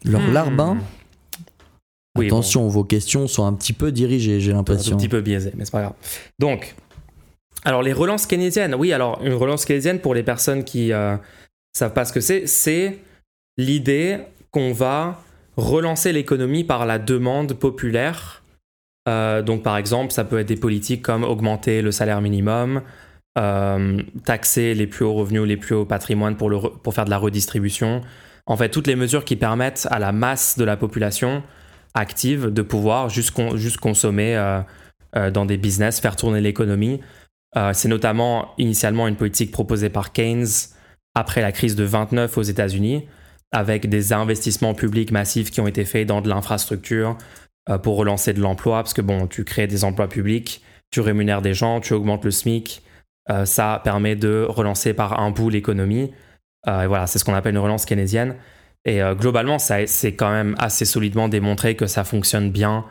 Leur 0.05 0.21
Hmm. 0.21 0.33
larbin. 0.33 0.77
Oui, 2.17 2.27
Attention, 2.27 2.67
vos 2.67 2.83
questions 2.83 3.27
sont 3.27 3.45
un 3.45 3.53
petit 3.53 3.73
peu 3.73 3.91
dirigées, 3.91 4.39
j'ai 4.39 4.51
Un 4.51 4.55
l'impression. 4.55 4.97
petit 4.97 5.07
peu 5.09 5.21
biaisé, 5.21 5.51
mais 5.55 5.65
c'est 5.65 5.71
pas 5.71 5.81
grave. 5.81 5.93
Donc, 6.39 6.75
alors 7.63 7.81
les 7.83 7.93
relances 7.93 8.25
keynésiennes, 8.25 8.73
oui, 8.75 8.93
alors 8.93 9.21
une 9.23 9.33
relance 9.33 9.65
keynésienne 9.65 9.99
pour 9.99 10.13
les 10.15 10.23
personnes 10.23 10.63
qui 10.63 10.91
euh, 10.91 11.15
savent 11.73 11.93
pas 11.93 12.05
ce 12.05 12.13
que 12.13 12.19
c'est, 12.21 12.47
c'est 12.47 12.99
l'idée 13.57 14.19
qu'on 14.51 14.73
va 14.73 15.21
relancer 15.57 16.11
l'économie 16.11 16.63
par 16.63 16.85
la 16.85 16.99
demande 16.99 17.53
populaire. 17.53 18.38
Euh, 19.09 19.41
donc, 19.41 19.63
par 19.63 19.77
exemple, 19.77 20.13
ça 20.13 20.23
peut 20.23 20.39
être 20.39 20.47
des 20.47 20.55
politiques 20.55 21.01
comme 21.01 21.23
augmenter 21.23 21.81
le 21.81 21.91
salaire 21.91 22.21
minimum, 22.21 22.81
euh, 23.37 24.01
taxer 24.23 24.73
les 24.73 24.87
plus 24.87 25.03
hauts 25.03 25.13
revenus, 25.13 25.43
les 25.43 25.57
plus 25.57 25.75
hauts 25.75 25.85
patrimoines 25.85 26.37
pour, 26.37 26.93
faire 26.93 27.05
de 27.05 27.09
la 27.09 27.17
redistribution. 27.17 28.01
En 28.45 28.55
fait, 28.55 28.69
toutes 28.69 28.87
les 28.87 28.95
mesures 28.95 29.25
qui 29.25 29.35
permettent 29.35 29.87
à 29.89 29.99
la 29.99 30.11
masse 30.11 30.57
de 30.57 30.63
la 30.63 30.77
population 30.77 31.43
active 31.95 32.47
de 32.53 32.61
pouvoir 32.61 33.09
juste, 33.09 33.31
con- 33.31 33.55
consommer 33.81 34.35
euh, 34.35 35.31
dans 35.31 35.45
des 35.45 35.57
business, 35.57 35.99
faire 35.99 36.15
tourner 36.15 36.39
l'économie. 36.39 37.01
C'est 37.73 37.87
notamment 37.87 38.53
initialement 38.59 39.07
une 39.07 39.15
politique 39.15 39.51
proposée 39.51 39.89
par 39.89 40.13
Keynes 40.13 40.45
après 41.15 41.41
la 41.41 41.51
crise 41.51 41.75
de 41.75 41.83
29 41.83 42.37
aux 42.37 42.43
États-Unis, 42.43 43.07
avec 43.51 43.89
des 43.89 44.13
investissements 44.13 44.75
publics 44.75 45.09
massifs 45.09 45.49
qui 45.49 45.59
ont 45.59 45.65
été 45.65 45.83
faits 45.83 46.07
dans 46.07 46.21
de 46.21 46.29
l'infrastructure 46.29 47.17
pour 47.77 47.97
relancer 47.97 48.33
de 48.33 48.41
l'emploi, 48.41 48.77
parce 48.77 48.93
que 48.93 49.01
bon, 49.01 49.27
tu 49.27 49.43
crées 49.43 49.67
des 49.67 49.83
emplois 49.83 50.09
publics, 50.09 50.63
tu 50.91 51.01
rémunères 51.01 51.41
des 51.41 51.53
gens, 51.53 51.81
tu 51.81 51.93
augmentes 51.93 52.25
le 52.25 52.31
SMIC, 52.31 52.81
euh, 53.29 53.45
ça 53.45 53.81
permet 53.83 54.15
de 54.15 54.45
relancer 54.47 54.93
par 54.93 55.19
un 55.19 55.31
bout 55.31 55.49
l'économie. 55.49 56.11
Euh, 56.67 56.83
et 56.83 56.87
voilà, 56.87 57.07
c'est 57.07 57.19
ce 57.19 57.25
qu'on 57.25 57.33
appelle 57.33 57.53
une 57.53 57.61
relance 57.61 57.85
keynésienne. 57.85 58.35
Et 58.85 59.01
euh, 59.01 59.13
globalement, 59.13 59.59
ça, 59.59 59.85
c'est 59.87 60.13
quand 60.13 60.31
même 60.31 60.55
assez 60.57 60.85
solidement 60.85 61.29
démontré 61.29 61.75
que 61.75 61.85
ça 61.85 62.03
fonctionne 62.03 62.51
bien. 62.51 62.85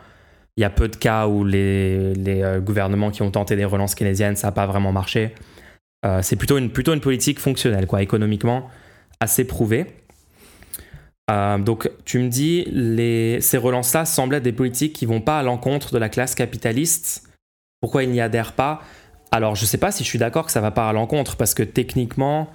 Il 0.57 0.61
y 0.61 0.65
a 0.65 0.69
peu 0.69 0.87
de 0.87 0.95
cas 0.95 1.27
où 1.27 1.43
les, 1.43 2.13
euh, 2.27 2.59
gouvernements 2.59 3.11
qui 3.11 3.21
ont 3.21 3.31
tenté 3.31 3.55
des 3.55 3.65
relances 3.65 3.95
keynésiennes, 3.95 4.35
ça 4.35 4.47
n'a 4.47 4.51
pas 4.51 4.65
vraiment 4.65 4.91
marché. 4.91 5.33
Euh, 6.05 6.21
c'est 6.21 6.35
plutôt 6.35 6.57
une, 6.57 6.69
plutôt 6.69 6.93
une 6.93 7.01
politique 7.01 7.39
fonctionnelle, 7.39 7.87
quoi, 7.87 8.01
économiquement 8.01 8.69
assez 9.19 9.45
prouvée. 9.45 9.87
Euh, 11.29 11.57
donc, 11.57 11.89
tu 12.05 12.19
me 12.19 12.29
dis, 12.29 12.65
ces 13.41 13.57
relances-là 13.57 14.05
semblent 14.05 14.35
être 14.35 14.43
des 14.43 14.51
politiques 14.51 14.93
qui 14.93 15.05
vont 15.05 15.21
pas 15.21 15.39
à 15.39 15.43
l'encontre 15.43 15.93
de 15.93 15.97
la 15.97 16.09
classe 16.09 16.35
capitaliste. 16.35 17.29
Pourquoi 17.81 18.03
ils 18.03 18.09
n'y 18.09 18.21
adhèrent 18.21 18.53
pas? 18.53 18.81
Alors, 19.31 19.55
je 19.55 19.65
sais 19.65 19.77
pas 19.77 19.91
si 19.91 20.03
je 20.03 20.09
suis 20.09 20.19
d'accord 20.19 20.45
que 20.45 20.51
ça 20.51 20.61
va 20.61 20.71
pas 20.71 20.89
à 20.89 20.93
l'encontre, 20.93 21.37
parce 21.37 21.53
que 21.53 21.63
techniquement, 21.63 22.49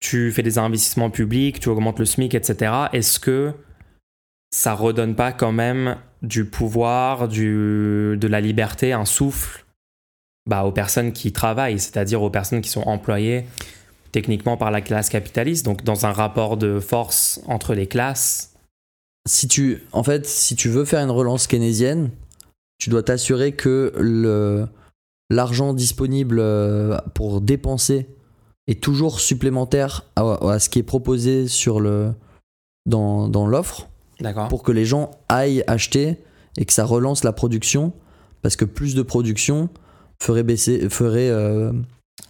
tu 0.00 0.30
fais 0.32 0.42
des 0.42 0.58
investissements 0.58 1.10
publics, 1.10 1.60
tu 1.60 1.68
augmentes 1.68 1.98
le 1.98 2.04
SMIC, 2.04 2.34
etc. 2.34 2.72
Est-ce 2.92 3.18
que 3.18 3.52
ça 4.50 4.74
redonne 4.74 5.14
pas 5.14 5.32
quand 5.32 5.52
même 5.52 5.96
du 6.22 6.44
pouvoir, 6.44 7.28
de 7.28 8.26
la 8.28 8.40
liberté, 8.40 8.92
un 8.92 9.06
souffle 9.06 9.64
bah, 10.46 10.64
aux 10.64 10.72
personnes 10.72 11.12
qui 11.12 11.32
travaillent, 11.32 11.78
c'est-à-dire 11.78 12.22
aux 12.22 12.30
personnes 12.30 12.60
qui 12.60 12.70
sont 12.70 12.82
employées? 12.82 13.46
Techniquement 14.12 14.56
par 14.56 14.70
la 14.70 14.80
classe 14.80 15.08
capitaliste, 15.08 15.64
donc 15.64 15.84
dans 15.84 16.06
un 16.06 16.12
rapport 16.12 16.56
de 16.56 16.80
force 16.80 17.40
entre 17.46 17.74
les 17.74 17.86
classes. 17.86 18.54
Si 19.28 19.48
tu, 19.48 19.84
en 19.92 20.02
fait, 20.02 20.26
si 20.26 20.56
tu 20.56 20.68
veux 20.68 20.84
faire 20.84 21.00
une 21.00 21.10
relance 21.10 21.46
keynésienne, 21.46 22.10
tu 22.78 22.90
dois 22.90 23.02
t'assurer 23.02 23.52
que 23.52 23.92
le 23.96 24.66
l'argent 25.32 25.72
disponible 25.72 26.38
euh, 26.40 26.98
pour 27.14 27.40
dépenser 27.40 28.08
est 28.66 28.82
toujours 28.82 29.20
supplémentaire 29.20 30.04
à, 30.16 30.50
à 30.50 30.58
ce 30.58 30.68
qui 30.68 30.80
est 30.80 30.84
proposé 30.84 31.46
sur 31.46 31.80
le 31.80 32.12
dans, 32.86 33.28
dans 33.28 33.46
l'offre 33.46 33.88
D'accord. 34.20 34.48
pour 34.48 34.62
que 34.62 34.72
les 34.72 34.84
gens 34.84 35.12
aillent 35.28 35.62
acheter 35.66 36.16
et 36.56 36.64
que 36.64 36.72
ça 36.72 36.84
relance 36.84 37.22
la 37.22 37.32
production 37.32 37.92
parce 38.42 38.56
que 38.56 38.64
plus 38.64 38.94
de 38.94 39.02
production 39.02 39.68
ferait 40.20 40.42
baisser 40.42 40.88
ferait 40.88 41.30
euh, 41.30 41.72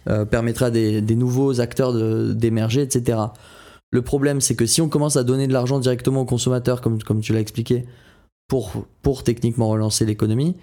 euh, 0.09 0.25
permettra 0.25 0.67
à 0.67 0.71
des, 0.71 1.01
des 1.03 1.17
nouveaux 1.17 1.61
acteurs 1.61 1.93
d'émerger 2.35 2.83
etc 2.83 3.19
le 3.93 4.03
problème 4.03 4.41
c'est 4.41 4.55
que 4.55 4.67
si 4.67 4.81
on 4.81 4.89
commence 4.89 5.17
à 5.17 5.25
donner 5.25 5.47
de 5.47 5.53
l'argent 5.53 5.79
directement 5.79 6.23
aux 6.23 6.27
consommateurs 6.27 6.81
comme, 6.81 7.03
comme 7.03 7.21
tu 7.21 7.33
l'as 7.33 7.41
expliqué 7.41 7.85
pour, 8.49 8.73
pour 9.03 9.25
techniquement 9.25 9.69
relancer 9.69 10.07
l'économie 10.07 10.57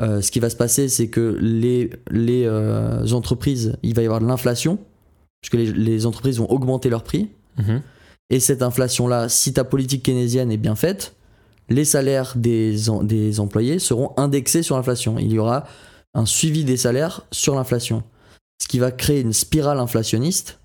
euh, 0.00 0.20
ce 0.20 0.30
qui 0.30 0.40
va 0.40 0.50
se 0.50 0.56
passer 0.56 0.88
c'est 0.88 1.08
que 1.08 1.38
les, 1.40 1.90
les 2.10 2.44
euh, 2.46 3.06
entreprises 3.12 3.76
il 3.82 3.94
va 3.94 4.02
y 4.02 4.04
avoir 4.04 4.20
de 4.20 4.26
l'inflation 4.26 4.78
puisque 5.40 5.54
les, 5.54 5.72
les 5.72 6.06
entreprises 6.06 6.38
vont 6.38 6.50
augmenter 6.50 6.90
leurs 6.90 7.04
prix 7.04 7.30
Mhm. 7.58 7.82
et 8.30 8.40
cette 8.40 8.62
inflation-là, 8.62 9.28
si 9.28 9.52
ta 9.52 9.64
politique 9.64 10.04
keynésienne 10.04 10.52
est 10.52 10.56
bien 10.56 10.76
faite, 10.76 11.14
les 11.68 11.84
salaires 11.84 12.34
des, 12.36 12.76
des 13.02 13.40
employés 13.40 13.78
seront 13.78 14.12
indexés 14.16 14.62
sur 14.62 14.76
l'inflation. 14.76 15.18
Il 15.18 15.32
y 15.32 15.38
aura 15.38 15.66
un 16.14 16.26
suivi 16.26 16.64
des 16.64 16.76
salaires 16.76 17.26
sur 17.30 17.54
l'inflation. 17.54 18.02
Ce 18.62 18.68
qui 18.68 18.78
va 18.78 18.90
créer 18.90 19.20
une 19.20 19.32
spirale 19.32 19.78
inflationniste. 19.78 20.58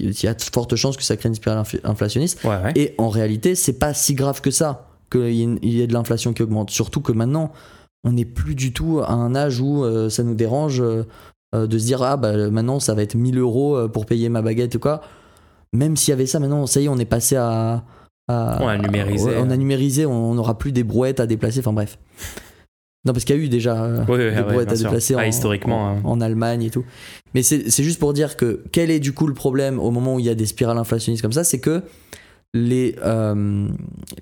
Il 0.00 0.10
y 0.22 0.26
a 0.26 0.34
de 0.34 0.42
fortes 0.42 0.74
chances 0.76 0.96
que 0.96 1.02
ça 1.02 1.16
crée 1.16 1.28
une 1.28 1.34
spirale 1.34 1.62
inf- 1.62 1.80
inflationniste. 1.84 2.42
Ouais, 2.44 2.56
ouais. 2.62 2.72
Et 2.76 2.94
en 2.98 3.08
réalité, 3.10 3.54
c'est 3.54 3.78
pas 3.78 3.92
si 3.94 4.14
grave 4.14 4.40
que 4.40 4.50
ça 4.50 4.88
qu'il 5.10 5.30
y, 5.64 5.80
ait 5.82 5.86
de 5.86 5.92
l'inflation 5.92 6.32
qui 6.32 6.42
augmente. 6.42 6.70
Surtout 6.70 7.02
que 7.02 7.12
maintenant, 7.12 7.52
on 8.04 8.12
n'est 8.12 8.24
plus 8.24 8.54
du 8.54 8.72
tout 8.72 9.00
à 9.00 9.12
un 9.12 9.34
âge 9.34 9.60
où 9.60 9.84
euh, 9.84 10.08
ça 10.08 10.22
nous 10.22 10.34
dérange 10.34 10.80
euh, 10.80 11.04
euh, 11.54 11.66
de 11.66 11.78
se 11.78 11.84
dire 11.84 12.02
ah 12.02 12.16
bah 12.16 12.48
maintenant 12.50 12.80
ça 12.80 12.94
va 12.94 13.02
être 13.02 13.14
1000 13.14 13.38
euros 13.38 13.86
pour 13.90 14.06
payer 14.06 14.30
ma 14.30 14.40
baguette 14.40 14.74
ou 14.76 14.78
quoi. 14.78 15.02
Même 15.74 15.96
s'il 15.98 16.10
y 16.10 16.14
avait 16.14 16.26
ça, 16.26 16.40
maintenant 16.40 16.66
ça 16.66 16.80
y 16.80 16.86
est, 16.86 16.88
on 16.88 16.98
est 16.98 17.04
passé 17.04 17.36
à. 17.36 17.84
à- 18.28 18.58
On 18.62 18.66
a 18.68 18.78
numérisé. 18.78 19.24
ouais, 19.26 19.36
on 19.38 19.50
a 19.50 19.56
numérisé, 19.58 20.06
on 20.06 20.34
n'aura 20.34 20.56
plus 20.56 20.72
des 20.72 20.84
brouettes 20.84 21.20
à 21.20 21.26
déplacer. 21.26 21.60
Enfin 21.60 21.74
bref. 21.74 21.98
Non, 23.04 23.12
parce 23.12 23.24
qu'il 23.24 23.34
y 23.36 23.38
a 23.38 23.42
eu 23.42 23.48
déjà 23.48 23.82
euh, 23.84 24.04
Oui, 24.08 24.14
oui, 24.18 24.30
des 24.30 24.42
bien 24.42 24.58
à 24.60 24.76
déplacer 24.76 25.14
Ah, 25.18 25.22
en, 25.22 25.24
historiquement, 25.24 25.82
en, 25.84 25.96
hein. 25.96 26.00
en 26.04 26.20
Allemagne 26.20 26.62
et 26.62 26.70
tout. 26.70 26.84
Mais 27.34 27.42
c'est 27.42 27.82
juste 27.82 27.98
pour 27.98 28.12
dire 28.12 28.36
que 28.36 28.62
quel 28.70 28.90
est 28.90 29.00
du 29.00 29.12
coup 29.12 29.26
le 29.26 29.34
problème 29.34 29.80
au 29.80 29.90
moment 29.90 30.14
où 30.14 30.18
il 30.20 30.24
y 30.26 30.28
a 30.30 30.34
des 30.36 30.46
spirales 30.46 30.78
inflationnistes 30.78 31.22
comme 31.22 31.32
ça 31.32 31.42
C'est 31.44 31.58
que 31.58 31.82
les, 32.54 32.94
euh, 33.04 33.66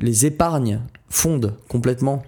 les 0.01 0.25
épargnes 0.27 0.81
fondent 1.09 1.55
complètement. 1.69 2.23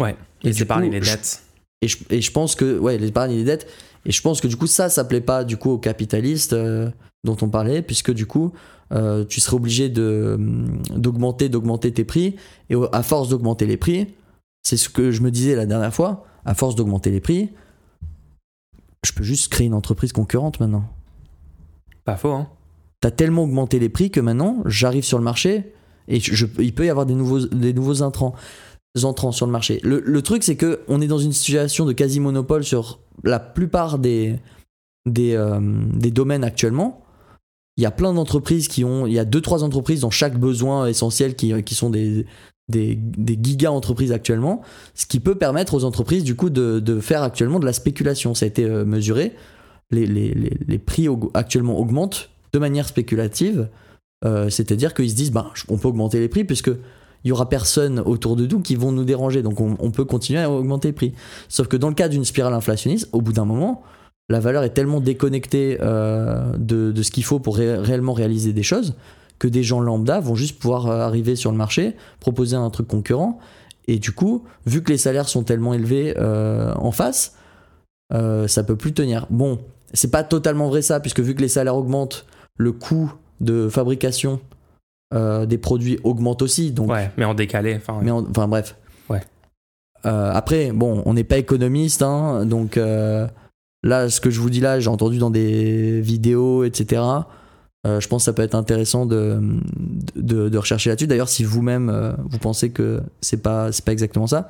Ouais. 0.00 0.16
Et 0.42 0.48
Les 0.48 0.62
épargnes 0.62 0.86
et 0.86 0.90
les 0.90 1.02
je- 1.02 1.12
dettes. 1.12 1.42
Et 1.82 1.88
je, 1.88 1.98
et 2.10 2.20
je 2.20 2.30
pense 2.32 2.54
que, 2.56 2.78
ouais, 2.78 2.98
les 2.98 3.08
épargnes 3.08 3.32
et 3.32 3.36
les 3.36 3.44
dettes. 3.44 3.66
Et 4.06 4.10
je 4.12 4.20
pense 4.22 4.40
que 4.40 4.48
du 4.48 4.56
coup, 4.56 4.66
ça, 4.66 4.88
ça 4.88 5.04
plaît 5.04 5.20
pas 5.20 5.44
du 5.44 5.56
coup 5.56 5.70
aux 5.70 5.78
capitalistes 5.78 6.52
euh, 6.54 6.90
dont 7.22 7.36
on 7.42 7.48
parlait, 7.48 7.82
puisque 7.82 8.12
du 8.12 8.26
coup, 8.26 8.52
euh, 8.92 9.24
tu 9.24 9.40
serais 9.40 9.54
obligé 9.56 9.88
d'augmenter, 9.88 11.48
d'augmenter 11.48 11.92
tes 11.92 12.04
prix. 12.04 12.34
Et 12.70 12.74
à 12.92 13.02
force 13.02 13.28
d'augmenter 13.28 13.66
les 13.66 13.76
prix, 13.76 14.08
c'est 14.62 14.76
ce 14.76 14.88
que 14.88 15.10
je 15.10 15.20
me 15.22 15.30
disais 15.30 15.54
la 15.56 15.66
dernière 15.66 15.94
fois, 15.94 16.24
à 16.44 16.54
force 16.54 16.74
d'augmenter 16.74 17.10
les 17.10 17.20
prix, 17.20 17.50
je 19.04 19.12
peux 19.12 19.24
juste 19.24 19.50
créer 19.52 19.66
une 19.66 19.74
entreprise 19.74 20.12
concurrente 20.12 20.60
maintenant. 20.60 20.84
Pas 22.04 22.16
faux, 22.16 22.32
hein. 22.32 22.48
T'as 23.00 23.10
tellement 23.10 23.42
augmenté 23.42 23.78
les 23.80 23.88
prix 23.88 24.10
que 24.10 24.20
maintenant, 24.20 24.62
j'arrive 24.64 25.02
sur 25.04 25.18
le 25.18 25.24
marché 25.24 25.72
et 26.06 26.20
je- 26.20 26.34
je- 26.34 26.46
il 26.60 26.72
peut 26.74 26.86
y 26.86 26.90
avoir 26.90 27.04
des 27.06 27.14
nouveaux, 27.14 27.40
des 27.46 27.72
nouveaux 27.72 28.02
intrants, 28.02 28.34
entrants 29.02 29.32
sur 29.32 29.46
le 29.46 29.52
marché. 29.52 29.80
Le, 29.82 30.00
le 30.00 30.22
truc, 30.22 30.44
c'est 30.44 30.56
que 30.56 30.82
on 30.86 31.00
est 31.00 31.06
dans 31.08 31.18
une 31.18 31.32
situation 31.32 31.84
de 31.84 31.92
quasi-monopole 31.92 32.62
sur 32.62 33.00
la 33.24 33.40
plupart 33.40 33.98
des, 33.98 34.38
des, 35.06 35.34
euh, 35.34 35.58
des 35.94 36.10
domaines 36.12 36.44
actuellement. 36.44 37.00
Il 37.78 37.82
y 37.82 37.86
a 37.86 37.90
plein 37.90 38.12
d'entreprises 38.12 38.68
qui 38.68 38.84
ont. 38.84 39.06
Il 39.06 39.14
y 39.14 39.18
a 39.18 39.24
deux, 39.24 39.40
trois 39.40 39.64
entreprises 39.64 40.00
dans 40.00 40.10
chaque 40.10 40.38
besoin 40.38 40.86
essentiel 40.86 41.34
qui, 41.34 41.60
qui 41.64 41.74
sont 41.74 41.90
des, 41.90 42.26
des, 42.68 42.96
des 42.96 43.38
giga-entreprises 43.40 44.12
actuellement. 44.12 44.62
Ce 44.94 45.06
qui 45.06 45.20
peut 45.20 45.34
permettre 45.34 45.74
aux 45.74 45.84
entreprises, 45.84 46.24
du 46.24 46.36
coup, 46.36 46.50
de, 46.50 47.00
faire 47.00 47.22
actuellement 47.22 47.58
de 47.58 47.66
la 47.66 47.72
spéculation. 47.72 48.34
Ça 48.34 48.44
a 48.44 48.48
été 48.48 48.64
euh, 48.64 48.84
mesuré. 48.84 49.32
Les, 49.90 50.78
prix 50.78 51.08
actuellement 51.34 51.78
augmentent 51.78 52.30
de 52.52 52.58
manière 52.58 52.88
spéculative. 52.88 53.68
Euh, 54.24 54.48
C'est-à-dire 54.48 54.94
qu'ils 54.94 55.10
se 55.10 55.14
disent, 55.14 55.32
bah, 55.32 55.52
on 55.68 55.76
peut 55.76 55.88
augmenter 55.88 56.18
les 56.18 56.28
prix 56.28 56.44
puisque 56.44 56.70
il 57.24 57.32
aura 57.32 57.48
personne 57.48 58.00
autour 58.00 58.36
de 58.36 58.46
nous 58.46 58.60
qui 58.60 58.74
vont 58.74 58.90
nous 58.90 59.04
déranger. 59.04 59.42
Donc 59.42 59.60
on, 59.60 59.90
peut 59.90 60.04
continuer 60.04 60.40
à 60.40 60.50
augmenter 60.50 60.88
les 60.88 60.92
prix. 60.92 61.12
Sauf 61.48 61.68
que 61.68 61.76
dans 61.76 61.88
le 61.88 61.94
cas 61.94 62.08
d'une 62.08 62.24
spirale 62.24 62.54
inflationniste, 62.54 63.08
au 63.12 63.20
bout 63.20 63.32
d'un 63.32 63.44
moment, 63.44 63.82
la 64.28 64.40
valeur 64.40 64.64
est 64.64 64.70
tellement 64.70 65.00
déconnectée 65.00 65.78
euh, 65.80 66.56
de, 66.56 67.02
ce 67.02 67.10
qu'il 67.10 67.24
faut 67.24 67.38
pour 67.38 67.56
ré- 67.56 67.76
réellement 67.76 68.12
réaliser 68.12 68.52
des 68.52 68.62
choses 68.62 68.94
que 69.42 69.48
des 69.48 69.64
gens 69.64 69.80
lambda 69.80 70.20
vont 70.20 70.36
juste 70.36 70.60
pouvoir 70.60 70.86
euh, 70.86 71.00
arriver 71.00 71.34
sur 71.34 71.50
le 71.50 71.56
marché, 71.56 71.96
proposer 72.20 72.54
un 72.54 72.70
truc 72.70 72.86
concurrent. 72.86 73.40
Et 73.88 73.98
du 73.98 74.12
coup, 74.12 74.44
vu 74.66 74.84
que 74.84 74.92
les 74.92 74.98
salaires 74.98 75.28
sont 75.28 75.42
tellement 75.42 75.74
élevés 75.74 76.14
euh, 76.16 76.72
en 76.76 76.92
face, 76.92 77.34
euh, 78.14 78.46
ça 78.46 78.62
peut 78.62 78.76
plus 78.76 78.92
tenir. 78.94 79.26
Bon, 79.30 79.58
c'est 79.94 80.12
pas 80.12 80.22
totalement 80.22 80.68
vrai 80.68 80.80
ça, 80.80 81.00
puisque 81.00 81.18
vu 81.18 81.34
que 81.34 81.40
les 81.40 81.48
salaires 81.48 81.74
augmentent, 81.74 82.24
le 82.56 82.70
coût 82.70 83.12
de 83.40 83.68
fabrication 83.68 84.38
euh, 85.12 85.44
des 85.44 85.58
produits 85.58 85.98
augmente 86.04 86.40
aussi. 86.40 86.70
Donc, 86.70 86.88
Ouais, 86.92 87.10
mais 87.16 87.24
en 87.24 87.34
décalé. 87.34 87.74
Enfin, 87.74 87.98
mais 88.00 88.12
en- 88.12 88.24
enfin 88.30 88.46
bref. 88.46 88.76
Ouais. 89.10 89.22
Après, 90.04 90.70
bon, 90.70 91.02
on 91.04 91.14
n'est 91.14 91.24
pas 91.24 91.38
économiste, 91.38 92.02
hein, 92.02 92.46
donc 92.46 92.76
là, 92.76 94.08
ce 94.08 94.20
que 94.20 94.30
je 94.30 94.40
vous 94.40 94.50
dis 94.50 94.60
là, 94.60 94.78
j'ai 94.78 94.88
entendu 94.88 95.18
dans 95.18 95.30
des 95.30 96.00
vidéos, 96.00 96.62
etc. 96.62 97.02
Euh, 97.86 97.98
je 97.98 98.06
pense 98.06 98.22
que 98.22 98.24
ça 98.26 98.32
peut 98.32 98.42
être 98.42 98.54
intéressant 98.54 99.06
de, 99.06 99.40
de, 100.14 100.48
de 100.48 100.58
rechercher 100.58 100.90
là-dessus. 100.90 101.08
D'ailleurs, 101.08 101.28
si 101.28 101.42
vous-même 101.42 101.90
euh, 101.90 102.12
vous 102.28 102.38
pensez 102.38 102.70
que 102.70 103.00
c'est 103.20 103.42
pas 103.42 103.72
c'est 103.72 103.84
pas 103.84 103.92
exactement 103.92 104.28
ça, 104.28 104.48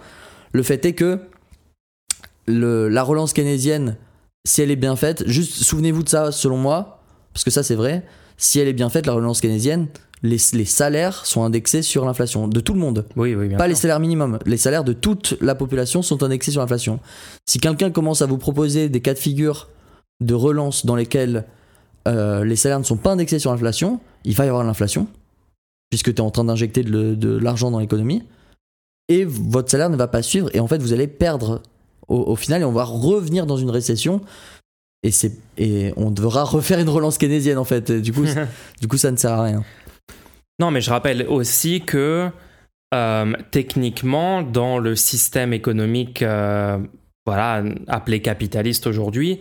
le 0.52 0.62
fait 0.62 0.84
est 0.84 0.92
que 0.92 1.18
le, 2.46 2.88
la 2.88 3.02
relance 3.02 3.32
keynésienne, 3.32 3.96
si 4.46 4.60
elle 4.60 4.70
est 4.70 4.76
bien 4.76 4.96
faite, 4.96 5.24
juste 5.26 5.54
souvenez-vous 5.62 6.02
de 6.02 6.08
ça, 6.08 6.30
selon 6.30 6.58
moi, 6.58 7.00
parce 7.32 7.44
que 7.44 7.50
ça 7.50 7.62
c'est 7.62 7.74
vrai. 7.74 8.04
Si 8.36 8.58
elle 8.58 8.68
est 8.68 8.72
bien 8.74 8.90
faite, 8.90 9.06
la 9.06 9.12
relance 9.12 9.40
keynésienne, 9.40 9.86
les, 10.22 10.36
les 10.52 10.64
salaires 10.64 11.24
sont 11.24 11.42
indexés 11.42 11.82
sur 11.82 12.04
l'inflation 12.04 12.48
de 12.48 12.60
tout 12.60 12.74
le 12.74 12.80
monde 12.80 13.06
oui, 13.16 13.34
oui, 13.34 13.48
bien 13.48 13.56
pas 13.58 13.66
les 13.66 13.74
salaires 13.74 14.00
minimums. 14.00 14.38
Les 14.44 14.56
salaires 14.58 14.84
de 14.84 14.92
toute 14.92 15.36
la 15.40 15.54
population 15.54 16.02
sont 16.02 16.22
indexés 16.22 16.50
sur 16.50 16.60
l'inflation. 16.60 17.00
Si 17.46 17.58
quelqu'un 17.60 17.90
commence 17.90 18.20
à 18.20 18.26
vous 18.26 18.38
proposer 18.38 18.88
des 18.90 19.00
cas 19.00 19.14
de 19.14 19.18
figure 19.18 19.68
de 20.20 20.34
relance 20.34 20.84
dans 20.84 20.96
lesquels 20.96 21.44
euh, 22.08 22.44
les 22.44 22.56
salaires 22.56 22.78
ne 22.78 22.84
sont 22.84 22.96
pas 22.96 23.12
indexés 23.12 23.38
sur 23.38 23.50
l'inflation, 23.50 24.00
il 24.24 24.34
va 24.34 24.44
y 24.44 24.48
avoir 24.48 24.64
l'inflation, 24.64 25.06
puisque 25.90 26.14
tu 26.14 26.16
es 26.16 26.20
en 26.20 26.30
train 26.30 26.44
d'injecter 26.44 26.82
de, 26.82 27.36
l'argent 27.38 27.70
dans 27.70 27.78
l'économie, 27.78 28.22
et 29.08 29.24
votre 29.24 29.70
salaire 29.70 29.90
ne 29.90 29.96
va 29.96 30.08
pas 30.08 30.22
suivre, 30.22 30.48
et 30.54 30.60
en 30.60 30.66
fait 30.66 30.80
vous 30.80 30.92
allez 30.92 31.06
perdre 31.06 31.62
au, 32.08 32.18
au 32.18 32.36
final, 32.36 32.62
et 32.62 32.64
on 32.64 32.72
va 32.72 32.84
revenir 32.84 33.46
dans 33.46 33.56
une 33.56 33.70
récession. 33.70 34.20
Et, 35.04 35.10
et 35.58 35.92
on 35.96 36.12
devra 36.12 36.44
refaire 36.44 36.78
une 36.78 36.88
relance 36.88 37.18
keynésienne 37.18 37.58
en 37.58 37.64
fait. 37.64 37.90
Du 37.90 38.12
coup, 38.12 38.24
du 38.80 38.86
coup 38.86 38.96
ça 38.96 39.10
ne 39.10 39.16
sert 39.16 39.32
à 39.32 39.42
rien. 39.42 39.64
Non, 40.60 40.70
mais 40.70 40.80
je 40.80 40.90
rappelle 40.90 41.26
aussi 41.26 41.80
que 41.80 42.30
euh, 42.94 43.32
techniquement, 43.50 44.42
dans 44.42 44.78
le 44.78 44.94
système 44.94 45.52
économique 45.52 46.22
euh, 46.22 46.78
voilà, 47.26 47.64
appelé 47.88 48.20
capitaliste 48.20 48.86
aujourd'hui, 48.86 49.40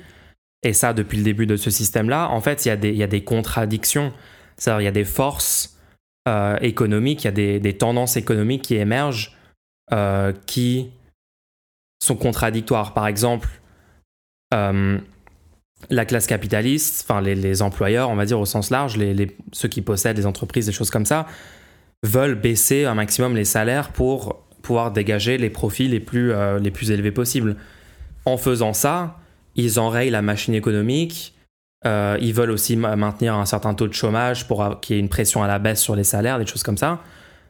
et 0.63 0.73
ça 0.73 0.93
depuis 0.93 1.17
le 1.17 1.23
début 1.23 1.45
de 1.47 1.55
ce 1.57 1.69
système-là, 1.71 2.29
en 2.29 2.41
fait, 2.41 2.65
il 2.65 2.69
y, 2.69 2.71
a 2.71 2.77
des- 2.77 2.93
y 2.93 3.03
a 3.03 3.07
des 3.07 3.23
contradictions. 3.23 4.13
C'est-à-dire, 4.57 4.81
il 4.81 4.85
y 4.85 4.87
a 4.87 4.91
des 4.91 5.05
forces 5.05 5.77
euh, 6.27 6.57
économiques, 6.61 7.23
il 7.23 7.25
y 7.25 7.29
a 7.29 7.31
des, 7.31 7.59
des 7.59 7.77
tendances 7.77 8.15
économiques 8.15 8.61
qui 8.61 8.75
émergent 8.75 9.35
euh, 9.91 10.33
qui 10.45 10.91
sont 12.03 12.15
contradictoires. 12.15 12.93
Par 12.93 13.07
exemple, 13.07 13.49
euh, 14.53 14.99
la 15.89 16.05
classe 16.05 16.27
capitaliste, 16.27 17.05
enfin 17.09 17.21
les, 17.21 17.33
les 17.33 17.63
employeurs, 17.63 18.09
on 18.11 18.15
va 18.15 18.25
dire 18.25 18.39
au 18.39 18.45
sens 18.45 18.69
large, 18.69 18.97
les, 18.97 19.15
les- 19.15 19.35
ceux 19.51 19.67
qui 19.67 19.81
possèdent 19.81 20.17
les 20.17 20.27
entreprises, 20.27 20.67
des 20.67 20.71
choses 20.71 20.91
comme 20.91 21.05
ça, 21.07 21.25
veulent 22.03 22.35
baisser 22.35 22.85
un 22.85 22.93
maximum 22.93 23.35
les 23.35 23.45
salaires 23.45 23.91
pour 23.91 24.43
pouvoir 24.61 24.91
dégager 24.91 25.39
les 25.39 25.49
profits 25.49 25.87
les 25.87 25.99
plus, 25.99 26.33
les 26.59 26.71
plus 26.71 26.91
élevés 26.91 27.11
possibles. 27.11 27.55
En 28.25 28.37
faisant 28.37 28.73
ça, 28.73 29.19
ils 29.55 29.79
enrayent 29.79 30.09
la 30.09 30.21
machine 30.21 30.53
économique. 30.53 31.35
euh, 31.85 32.15
ils 32.21 32.31
veulent 32.33 32.51
aussi 32.51 32.75
ma- 32.77 32.95
maintenir 32.95 33.33
un 33.33 33.45
certain 33.47 33.73
taux 33.73 33.87
de 33.87 33.93
chômage 33.93 34.47
pour 34.47 34.79
qu'il 34.81 34.95
y 34.95 34.99
ait 34.99 35.01
une 35.01 35.09
pression 35.09 35.41
à 35.41 35.47
la 35.47 35.57
baisse 35.57 35.81
sur 35.81 35.95
les 35.95 36.03
salaires, 36.03 36.37
des 36.37 36.45
choses 36.45 36.61
comme 36.61 36.77
ça. 36.77 36.99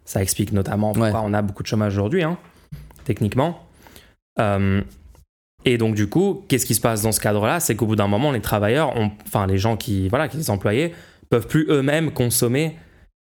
Ça 0.05 0.21
explique 0.21 0.53
notamment 0.53 0.93
pourquoi 0.93 1.11
Ouais. 1.11 1.25
on 1.25 1.33
a 1.33 1.41
beaucoup 1.41 1.63
de 1.63 1.67
chômage 1.67 1.93
aujourd'hui, 1.97 2.23
hein, 2.23 2.37
techniquement. 3.03 3.67
Euh, 4.39 4.81
et 5.65 5.77
donc 5.77 5.95
du 5.95 6.07
coup, 6.07 6.45
qu'est-ce 6.47 6.65
qui 6.65 6.75
se 6.75 6.81
passe 6.81 7.01
dans 7.01 7.11
ce 7.11 7.19
cadre-là? 7.19 7.59
C'est 7.59 7.75
qu'au 7.75 7.85
bout 7.85 7.95
d'un 7.97 8.07
moment, 8.07 8.31
les 8.31 8.39
travailleurs, 8.41 8.95
ont- 8.97 9.11
enfin 9.27 9.45
les 9.47 9.57
gens 9.57 9.75
qui, 9.77 10.07
voilà, 10.07 10.27
qui 10.29 10.37
les 10.37 10.49
employés, 10.49 10.93
peuvent 11.29 11.47
plus 11.47 11.65
eux-mêmes 11.69 12.11
consommer 12.11 12.77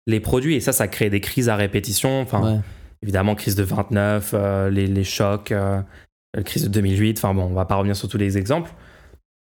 les 0.07 0.19
produits. 0.19 0.55
Et 0.55 0.59
ça, 0.59 0.73
ça 0.73 0.87
crée 0.89 1.09
des 1.09 1.21
crises 1.21 1.47
à 1.49 1.55
répétition. 1.55 2.19
Enfin, 2.21 2.41
Ouais. 2.55 2.59
évidemment, 3.01 3.33
crise 3.35 3.55
de 3.55 3.63
29, 3.63 4.31
euh, 4.33 4.69
les, 4.69 4.87
les 4.87 5.03
chocs, 5.05 5.53
la 6.37 6.43
crise 6.43 6.63
de 6.63 6.69
2008. 6.69 7.17
Enfin 7.17 7.33
bon, 7.33 7.43
on 7.43 7.53
va 7.53 7.65
pas 7.65 7.75
revenir 7.75 7.95
sur 7.95 8.07
tous 8.07 8.17
les 8.17 8.37
exemples. 8.37 8.71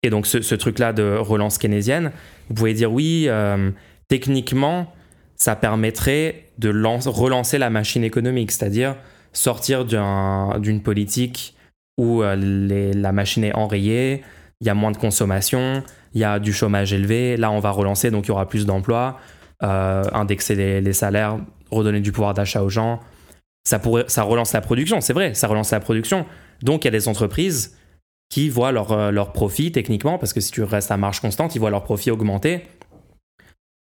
Et 0.03 0.11
donc 0.11 0.27
ce, 0.27 0.55
truc-là 0.55 0.93
de 0.93 1.17
relance 1.19 1.59
keynésienne, 1.59 2.13
vous 2.49 2.55
pouvez 2.55 2.75
dire 2.75 2.93
oui, 2.93 3.25
euh, 3.29 3.71
techniquement, 4.09 4.93
ça 5.37 5.57
permettrait 5.57 6.45
de 6.59 6.71
lance- 6.71 7.09
relancer 7.09 7.59
la 7.59 7.71
machine 7.71 8.05
économique, 8.05 8.53
c'est-à-dire 8.53 8.95
sortir 9.33 9.85
d'un- 9.85 10.59
d'une 10.61 10.81
politique 10.81 11.55
où 11.99 12.23
euh, 12.23 12.37
la 12.95 13.13
machine 13.13 13.43
est 13.43 13.55
enrayée, 13.55 14.23
il 14.61 14.67
y 14.67 14.71
a 14.71 14.75
moins 14.75 14.93
de 14.93 14.97
consommation, 14.97 15.83
il 16.15 16.21
y 16.21 16.25
a 16.25 16.39
du 16.39 16.53
chômage 16.53 16.93
élevé. 16.93 17.37
Là, 17.37 17.51
on 17.51 17.59
va 17.59 17.71
relancer, 17.71 18.11
donc 18.11 18.27
il 18.27 18.29
y 18.29 18.31
aura 18.31 18.49
plus 18.49 18.65
d'emplois, 18.65 19.19
euh, 19.63 20.05
indexer 20.13 20.55
les, 20.55 20.81
les 20.81 20.93
salaires, 20.93 21.39
redonner 21.71 22.01
du 22.01 22.13
pouvoir 22.13 22.33
d'achat 22.33 22.63
aux 22.63 22.69
gens. 22.71 23.01
Ça, 23.65 23.79
pourrait, 23.81 24.05
ça 24.07 24.23
relance 24.23 24.53
la 24.53 24.61
production, 24.61 25.01
c'est 25.01 25.15
vrai, 25.15 25.35
ça 25.35 25.49
relance 25.49 25.73
la 25.73 25.81
production. 25.81 26.27
Donc, 26.63 26.85
il 26.85 26.87
y 26.87 26.89
a 26.89 26.93
des 26.93 27.09
entreprises 27.09 27.77
qui 28.29 28.49
voient 28.49 28.73
leur, 28.73 28.93
euh, 28.93 29.11
leur 29.11 29.33
profit 29.33 29.73
techniquement, 29.73 30.19
parce 30.19 30.33
que 30.33 30.41
si 30.41 30.51
tu 30.51 30.63
restes 30.63 30.91
à 30.91 30.97
marge 30.97 31.21
constante, 31.21 31.55
ils 31.55 31.59
voient 31.59 31.71
leur 31.71 31.85
profit 31.85 32.11
augmenter. 32.11 32.63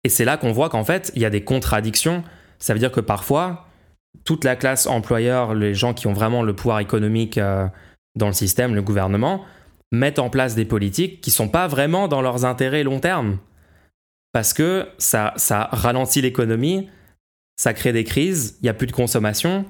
Et 0.04 0.08
c'est 0.08 0.24
là 0.24 0.36
qu'on 0.36 0.52
voit 0.52 0.68
qu'en 0.68 0.84
fait, 0.84 1.10
il 1.14 1.22
y 1.22 1.24
a 1.24 1.30
des 1.30 1.44
contradictions. 1.44 2.22
Ça 2.58 2.72
veut 2.72 2.78
dire 2.78 2.92
que 2.92 3.00
parfois, 3.00 3.66
toute 4.24 4.44
la 4.44 4.56
classe 4.56 4.86
employeur, 4.86 5.54
les 5.54 5.74
gens 5.74 5.94
qui 5.94 6.06
ont 6.06 6.12
vraiment 6.12 6.42
le 6.42 6.54
pouvoir 6.54 6.80
économique 6.80 7.38
euh, 7.38 7.66
dans 8.14 8.26
le 8.26 8.32
système, 8.32 8.74
le 8.74 8.82
gouvernement, 8.82 9.44
mettent 9.92 10.18
en 10.18 10.30
place 10.30 10.54
des 10.54 10.64
politiques 10.64 11.20
qui 11.20 11.30
sont 11.30 11.48
pas 11.48 11.66
vraiment 11.66 12.08
dans 12.08 12.20
leurs 12.20 12.44
intérêts 12.44 12.84
long 12.84 13.00
terme. 13.00 13.38
Parce 14.32 14.52
que 14.52 14.86
ça, 14.98 15.32
ça 15.36 15.68
ralentit 15.72 16.20
l'économie, 16.20 16.90
ça 17.56 17.72
crée 17.72 17.92
des 17.92 18.04
crises, 18.04 18.58
il 18.60 18.64
n'y 18.64 18.68
a 18.68 18.74
plus 18.74 18.86
de 18.86 18.92
consommation. 18.92 19.64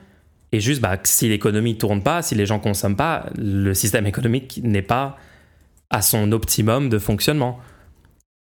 Et 0.53 0.61
juste, 0.61 0.81
bah, 0.81 0.99
si 1.05 1.29
l'économie 1.29 1.75
ne 1.75 1.79
tourne 1.79 2.03
pas, 2.03 2.23
si 2.23 2.35
les 2.35 2.47
gens 2.47 2.59
consomment 2.59 2.97
pas, 2.97 3.27
le 3.37 3.75
système 3.75 4.07
économique 4.07 4.61
n'est 4.63 4.83
pas 4.83 5.17
à 5.91 6.03
son 6.03 6.33
optimum 6.33 6.89
de 6.89 6.99
fonctionnement. 6.99 7.59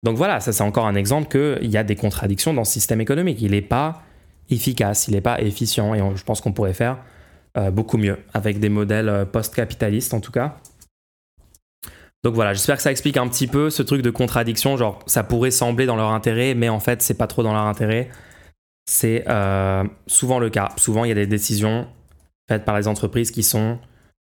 Donc 0.03 0.17
voilà, 0.17 0.41
ça 0.41 0.53
c'est 0.53 0.63
encore 0.63 0.87
un 0.87 0.95
exemple 0.95 1.29
qu'il 1.29 1.71
y 1.71 1.77
a 1.77 1.85
des 1.85 1.97
contradictions 1.97 2.55
dans 2.55 2.65
ce 2.65 2.73
système 2.73 3.01
économique. 3.01 3.41
Il 3.43 3.51
n'est 3.51 3.61
pas 3.61 4.03
efficace, 4.49 5.09
il 5.09 5.15
n'est 5.15 5.21
pas 5.21 5.41
efficient, 5.41 5.95
et 5.95 6.03
je 6.15 6.25
pense 6.25 6.41
qu'on 6.41 6.53
pourrait 6.53 6.75
faire 6.75 6.99
euh, 7.57 7.71
beaucoup 7.71 7.99
mieux 7.99 8.19
avec 8.33 8.61
des 8.61 8.69
modèles 8.69 9.09
euh, 9.09 9.25
post-capitalistes 9.25 10.15
en 10.15 10.21
tout 10.21 10.33
cas. 10.33 10.57
Donc 12.23 12.35
voilà, 12.35 12.53
j'espère 12.53 12.77
que 12.77 12.83
ça 12.83 12.91
explique 12.91 13.17
un 13.17 13.29
petit 13.29 13.47
peu 13.47 13.71
ce 13.71 13.83
truc 13.83 14.03
de 14.03 14.11
contradiction, 14.11 14.77
genre 14.77 14.99
ça 15.07 15.23
pourrait 15.23 15.51
sembler 15.51 15.87
dans 15.87 15.97
leur 15.97 16.11
intérêt, 16.11 16.55
mais 16.55 16.69
en 16.69 16.81
fait 16.81 17.03
c'est 17.03 17.17
pas 17.17 17.27
trop 17.27 17.43
dans 17.43 17.53
leur 17.53 17.65
intérêt. 17.65 18.11
C'est 18.87 19.25
euh, 19.29 19.85
souvent 20.07 20.39
le 20.39 20.51
cas. 20.51 20.73
Souvent 20.77 21.05
il 21.05 21.09
y 21.09 21.13
a 21.13 21.15
des 21.15 21.27
décisions 21.27 21.87
faites 22.49 22.65
par 22.65 22.77
les 22.77 22.89
entreprises 22.89 23.31
qui 23.31 23.43
sont... 23.43 23.79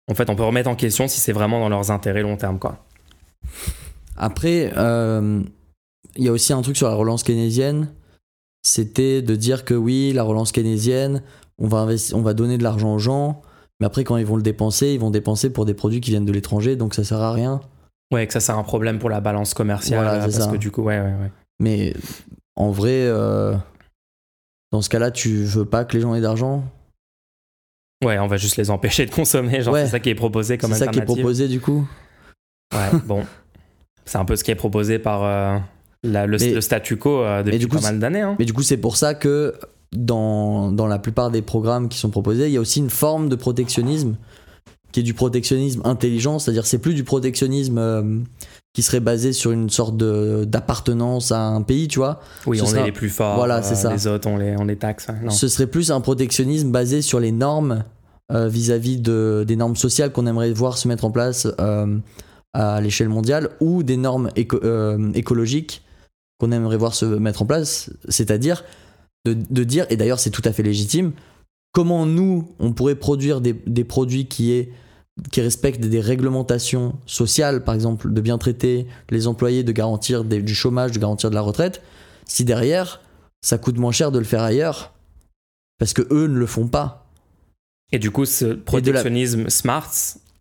En 0.10 0.16
fait 0.16 0.30
on 0.30 0.36
peut 0.36 0.43
remettre 0.43 0.70
en 0.70 0.76
question 0.76 1.08
si 1.08 1.20
c'est 1.20 1.34
vraiment 1.34 1.60
dans 1.60 1.70
leurs 1.70 1.91
intérêts 1.91 2.22
long 2.22 2.38
terme 2.38 2.60
quoi. 2.60 2.86
Après, 4.16 4.72
euh, 4.78 5.41
il 6.16 6.24
y 6.24 6.28
a 6.30 6.32
aussi 6.32 6.54
un 6.54 6.62
truc 6.62 6.78
sur 6.78 6.88
la 6.88 6.95
relance 6.95 7.24
keynésienne. 7.24 7.89
C'était 8.66 9.22
de 9.22 9.36
dire 9.36 9.66
que 9.66 9.74
oui, 9.74 10.14
la 10.14 10.24
relance 10.24 10.51
keynésienne, 10.51 11.24
on 11.58 11.68
va, 11.68 11.88
on 12.14 12.22
va 12.22 12.34
donner 12.34 12.58
de 12.58 12.64
l'argent 12.64 12.93
aux 12.93 12.99
gens, 12.99 13.41
mais 13.80 13.88
après, 13.88 14.04
quand 14.04 14.18
ils 14.18 14.26
vont 14.26 14.38
le 14.38 14.43
dépenser, 14.43 14.93
ils 14.93 14.99
vont 14.99 15.10
dépenser 15.12 15.49
pour 15.51 15.66
des 15.66 15.74
produits 15.74 15.99
qui 15.99 16.12
viennent 16.12 16.26
de 16.26 16.32
l'étranger, 16.32 16.76
donc 16.76 16.93
ça 16.93 17.04
sert 17.04 17.20
à 17.20 17.34
rien. 17.34 17.60
Ouais, 18.14 18.26
que 18.28 18.34
ça 18.34 18.39
c'est 18.39 18.51
un 18.51 18.64
problème 18.64 18.99
pour 18.99 19.10
la 19.10 19.20
balance 19.20 19.54
commerciale. 19.54 20.04
Voilà, 20.04 20.14
euh, 20.24 20.30
c'est 20.30 20.38
parce 20.38 20.45
ça. 20.45 20.51
que 20.51 20.58
du 20.58 20.72
coup, 20.72 20.84
ouais, 20.84 20.99
ouais, 20.99 21.06
ouais. 21.06 21.32
Mais 21.60 21.93
en 22.56 22.72
vrai, 22.72 22.91
euh, 23.08 23.56
dans 24.74 24.82
ce 24.82 24.90
cas-là, 24.90 25.12
tu 25.12 25.44
veux 25.46 25.64
pas 25.66 25.86
que 25.86 25.94
les 25.96 26.02
gens 26.02 26.14
aient 26.16 26.22
d'argent? 26.22 26.66
Ouais, 28.04 28.20
on 28.20 28.28
va 28.28 28.36
juste 28.38 28.58
les 28.58 28.70
empêcher 28.70 29.06
de 29.06 29.12
consommer. 29.12 29.62
Genre, 29.62 29.74
Ouais. 29.74 29.86
c'est 29.86 29.92
ça 29.92 30.00
qui 30.02 30.10
est 30.10 30.16
proposé 30.16 30.58
comme 30.58 30.72
C'est 30.74 30.80
ça 30.80 30.88
qui 30.88 30.98
est 30.98 31.02
alternative. 31.02 31.24
proposé 31.24 31.48
du 31.48 31.62
coup 31.62 31.88
Ouais, 32.74 33.00
bon. 33.06 33.24
C'est 34.06 34.18
un 34.18 34.26
peu 34.26 34.36
ce 34.36 34.44
qui 34.44 34.52
est 34.52 34.56
proposé 34.56 35.00
par 35.00 35.24
euh, 35.24 35.58
la- 36.04 36.26
le, 36.26 36.38
Mais- 36.38 36.54
le 36.54 36.60
statu 36.62 36.98
quo 36.98 37.22
euh, 37.22 37.44
depuis 37.44 37.60
du 37.60 37.68
coup, 37.70 37.76
pas 37.78 37.84
mal 37.84 38.00
d'années. 38.00 38.22
Hein. 38.22 38.36
Mais 38.40 38.46
du 38.46 38.52
coup, 38.52 38.64
c'est 38.64 38.76
pour 38.78 38.98
ça 38.98 39.14
que 39.14 39.54
dans, 39.96 40.72
dans 40.72 40.88
la 40.88 41.00
plupart 41.00 41.32
des 41.32 41.42
programmes 41.42 41.88
qui 41.88 41.98
sont 42.00 42.10
proposés, 42.10 42.48
il 42.48 42.52
y 42.54 42.58
a 42.58 42.62
aussi 42.62 42.80
une 42.80 42.90
forme 42.90 43.30
de 43.30 43.36
protectionnisme 43.36 44.18
qui 44.92 45.00
est 45.00 45.04
du 45.04 45.14
protectionnisme 45.14 45.82
intelligent, 45.86 46.40
c'est-à-dire 46.40 46.66
c'est 46.66 46.80
plus 46.80 46.94
du 46.96 47.04
protectionnisme 47.04 47.78
euh, 47.78 48.20
qui 48.74 48.82
serait 48.82 49.00
basé 49.00 49.34
sur 49.34 49.52
une 49.52 49.70
sorte 49.70 49.96
de- 49.98 50.46
d'appartenance 50.46 51.32
à 51.32 51.40
un 51.48 51.62
pays, 51.62 51.88
tu 51.88 52.00
vois. 52.00 52.22
Oui, 52.48 52.58
ce 52.58 52.64
on 52.64 52.68
sera- 52.68 52.82
est 52.82 52.86
les 52.86 52.92
plus 52.92 53.10
forts. 53.10 53.36
Voilà, 53.36 53.58
euh, 53.58 53.62
c'est 53.64 53.76
ça. 53.76 53.94
Les 53.94 54.08
autres, 54.08 54.28
on 54.28 54.38
les, 54.38 54.56
on 54.58 54.66
les 54.66 54.76
taxe. 54.78 55.08
non. 55.24 55.30
Ce 55.30 55.48
serait 55.48 55.68
plus 55.68 55.92
un 55.92 56.02
protectionnisme 56.02 56.72
basé 56.72 57.02
sur 57.04 57.20
les 57.20 57.32
normes 57.32 57.84
euh, 58.32 58.48
vis-à-vis 58.48 58.98
de, 58.98 59.44
des 59.48 59.56
normes 59.56 59.76
sociales 59.76 60.12
qu'on 60.12 60.26
aimerait 60.26 60.52
voir 60.54 60.78
se 60.78 60.88
mettre 60.88 61.06
en 61.06 61.12
place 61.12 61.48
euh, 61.60 61.98
à 62.54 62.82
l'échelle 62.82 63.10
mondiale 63.10 63.50
ou 63.60 63.84
des 63.84 63.98
normes 63.98 64.30
éco- 64.36 64.64
euh, 64.64 65.12
écologiques 65.14 65.84
qu'on 66.40 66.52
aimerait 66.52 66.78
voir 66.78 66.96
se 66.96 67.06
mettre 67.06 67.44
en 67.44 67.46
place. 67.46 67.92
C'est-à-dire 68.10 68.64
de, 69.26 69.36
de 69.50 69.64
dire, 69.64 69.86
et 69.92 69.98
d'ailleurs 69.98 70.20
c'est 70.20 70.32
tout 70.32 70.42
à 70.46 70.52
fait 70.52 70.64
légitime, 70.64 71.12
comment 71.74 72.06
nous, 72.08 72.48
on 72.60 72.72
pourrait 72.74 72.96
produire 72.96 73.40
des, 73.40 73.54
des 73.68 73.84
produits 73.84 74.26
qui 74.28 74.52
aient 74.52 74.72
qui 75.32 75.41
respectent 75.41 75.86
des 75.86 76.01
réglementations 76.01 76.95
sociales, 77.05 77.64
par 77.64 77.76
exemple, 77.76 78.11
de 78.11 78.22
bien 78.22 78.38
traiter 78.38 78.88
les 79.09 79.28
employés, 79.28 79.64
de 79.64 79.72
garantir 79.72 80.24
des- 80.24 80.41
du 80.41 80.55
chômage, 80.55 80.91
de 80.91 80.99
garantir 80.99 81.30
de 81.30 81.36
la 81.36 81.41
retraite, 81.41 81.82
si 82.26 82.43
derrière, 82.45 82.99
ça 83.41 83.57
coûte 83.57 83.78
moins 83.78 83.91
cher 83.91 84.11
de 84.11 84.18
le 84.20 84.26
faire 84.26 84.41
ailleurs, 84.41 84.91
parce 85.80 85.93
que 85.93 86.01
eux 86.11 86.28
ne 86.28 86.38
le 86.38 86.45
font 86.47 86.68
pas. 86.68 87.05
Et 87.91 87.99
du 87.99 88.09
coup, 88.09 88.26
ce 88.26 88.45
protectionnisme 88.53 89.49
smart, 89.49 89.91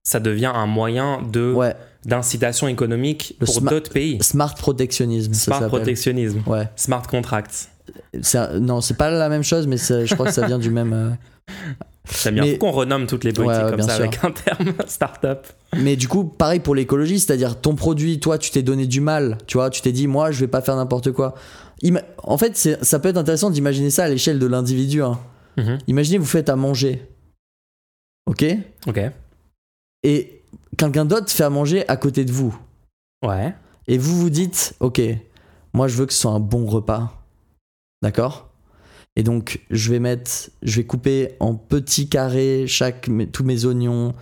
ça 0.04 0.20
devient 0.20 0.52
un 0.54 0.66
moyen 0.66 1.20
de 1.20 1.52
Ouais, 1.52 1.76
d'incitation 2.06 2.66
économique 2.66 3.36
Le 3.40 3.46
pour 3.46 3.60
d'autres 3.60 3.90
pays. 3.92 4.18
smart 4.22 4.54
protectionnisme, 4.54 5.34
ça 5.34 5.56
Smart 5.58 5.68
protectionnisme, 5.68 6.42
Ouais, 6.46 6.68
smart 6.76 7.06
contracts. 7.06 7.68
c'est 8.22 8.38
un- 8.38 8.58
non, 8.58 8.80
c'est 8.80 8.94
pas 8.96 9.10
la 9.10 9.28
même 9.28 9.42
chose, 9.42 9.66
mais 9.66 9.76
je 9.76 10.14
crois 10.14 10.26
que 10.26 10.32
ça 10.32 10.46
vient 10.46 10.58
du 10.58 10.70
même. 10.70 10.92
euh, 10.94 11.10
J'aime 12.22 12.34
bien 12.34 12.56
qu'on 12.58 12.72
renomme 12.72 13.06
toutes 13.06 13.22
les 13.24 13.32
politiques 13.32 13.58
Ouais, 13.58 13.64
ouais, 13.64 13.70
comme 13.70 13.82
ça 13.82 13.94
sûr. 13.96 14.04
avec 14.04 14.24
un 14.24 14.30
terme 14.32 14.72
startup. 14.86 15.46
Mais 15.76 15.94
du 15.96 16.08
coup, 16.08 16.24
pareil 16.24 16.58
pour 16.60 16.74
l'écologie, 16.74 17.20
c'est-à-dire 17.20 17.60
ton 17.60 17.74
produit, 17.76 18.18
toi, 18.20 18.38
tu 18.38 18.50
t'es 18.50 18.62
donné 18.62 18.86
du 18.86 19.00
mal, 19.00 19.38
tu 19.46 19.56
vois, 19.56 19.70
tu 19.70 19.82
t'es 19.82 19.92
dit, 19.92 20.06
moi, 20.08 20.30
je 20.32 20.40
vais 20.40 20.48
pas 20.48 20.62
faire 20.62 20.74
n'importe 20.76 21.12
quoi. 21.12 21.34
Ima- 21.82 22.02
en 22.24 22.36
fait, 22.38 22.56
ça 22.56 22.98
peut 22.98 23.08
être 23.08 23.16
intéressant 23.16 23.50
d'imaginer 23.50 23.90
ça 23.90 24.04
à 24.04 24.08
l'échelle 24.08 24.38
de 24.38 24.46
l'individu. 24.46 25.02
hein. 25.02 25.18
Mhm. 25.56 25.78
Imaginez, 25.86 26.18
vous 26.18 26.24
faites 26.26 26.48
à 26.48 26.56
manger, 26.56 27.06
ok? 28.26 28.44
Ok. 28.86 29.00
Et 30.02 30.42
quelqu'un 30.76 31.04
d'autre 31.04 31.30
fait 31.30 31.44
à 31.44 31.50
manger 31.50 31.88
à 31.88 31.96
côté 31.96 32.24
de 32.24 32.32
vous. 32.32 32.56
Ouais. 33.24 33.54
Et 33.86 33.98
vous 33.98 34.16
vous 34.16 34.30
dites, 34.30 34.74
ok, 34.80 35.00
moi, 35.72 35.86
je 35.88 35.96
veux 35.96 36.06
que 36.06 36.12
ce 36.12 36.20
soit 36.22 36.30
un 36.32 36.40
bon 36.40 36.66
repas, 36.66 37.22
d'accord? 38.02 38.48
Et 39.16 39.22
donc, 39.22 39.60
je 39.70 39.90
vais 39.90 39.98
mettre, 39.98 40.30
je 40.62 40.76
vais 40.76 40.84
couper 40.84 41.32
en 41.40 41.54
petits 41.54 42.08
carrés 42.08 42.64
chaque, 42.66 43.08
mes- 43.08 43.26
tous 43.26 43.44
mes 43.44 43.64
oignons. 43.66 44.14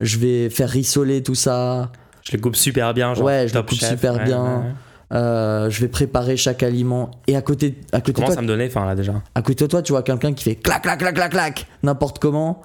Je 0.00 0.18
vais 0.18 0.48
faire 0.50 0.68
rissoler 0.70 1.22
tout 1.24 1.34
ça. 1.34 1.90
Je 2.22 2.32
les 2.32 2.38
coupe 2.40 2.54
super 2.56 2.94
bien. 2.94 3.14
Genre 3.14 3.24
Ouais, 3.24 3.48
je 3.48 3.54
les 3.54 3.60
coupe 3.60 3.78
chef. 3.78 3.88
super 3.90 4.14
Ouais, 4.14 4.24
bien. 4.24 4.58
ouais. 4.60 4.72
Euh, 5.14 5.70
je 5.70 5.80
vais 5.80 5.88
préparer 5.88 6.36
chaque 6.36 6.62
aliment 6.62 7.10
et 7.26 7.34
à 7.34 7.40
côté 7.40 7.80
à 7.92 8.00
côté 8.02 8.12
de 8.12 8.16
Commence 8.16 8.32
toi 8.32 8.38
à 8.40 8.42
me 8.42 8.46
donner 8.46 8.68
faim 8.68 8.84
là 8.84 8.94
déjà. 8.94 9.22
à 9.34 9.40
côté 9.40 9.64
de 9.64 9.70
toi 9.70 9.80
tu 9.80 9.92
vois 9.92 10.02
quelqu'un 10.02 10.34
qui 10.34 10.44
fait 10.44 10.54
clac 10.56 10.82
clac 10.82 10.98
clac 10.98 11.14
clac 11.14 11.30
clac 11.30 11.66
n'importe 11.82 12.18
comment 12.18 12.60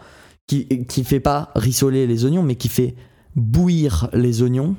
qui 0.45 0.67
qui 0.85 1.05
fait 1.05 1.21
pas 1.21 1.51
rissoler 1.55 2.05
les 2.05 2.25
oignons 2.25 2.43
mais 2.43 2.55
qui 2.55 2.67
fait 2.67 2.95
bouillir 3.37 4.09
les 4.11 4.41
oignons 4.41 4.75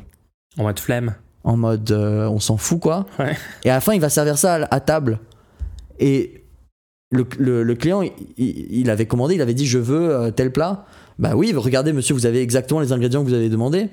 En 0.59 0.65
mode 0.65 0.79
flemme. 0.79 1.15
en 1.43 1.57
mode 1.57 1.91
euh, 1.91 2.29
on 2.29 2.39
s'en 2.39 2.59
fout 2.59 2.81
quoi 2.81 3.07
Ouais. 3.19 3.35
et 3.65 3.71
à 3.71 3.77
la 3.77 3.81
fin 3.81 3.95
il 3.95 4.01
va 4.03 4.11
servir 4.11 4.37
ça 4.37 4.57
à, 4.57 4.75
à 4.75 4.81
table 4.81 5.19
et 5.99 6.44
le, 7.15 7.27
le- 7.39 7.63
le 7.63 7.75
client 7.75 8.03
il, 8.37 8.91
avait 8.91 9.07
commandé 9.07 9.35
il 9.37 9.41
avait 9.43 9.55
dit 9.55 9.67
je 9.67 9.79
veux 9.79 10.11
euh, 10.15 10.31
tel 10.31 10.53
plat 10.53 10.85
bah 11.19 11.35
oui 11.37 11.53
regardez 11.55 11.93
monsieur 11.93 12.15
vous 12.15 12.27
avez 12.27 12.41
exactement 12.43 12.81
les 12.81 12.93
ingrédients 12.93 13.23
que 13.25 13.29
vous 13.29 13.35
avez 13.35 13.49
demandé 13.49 13.89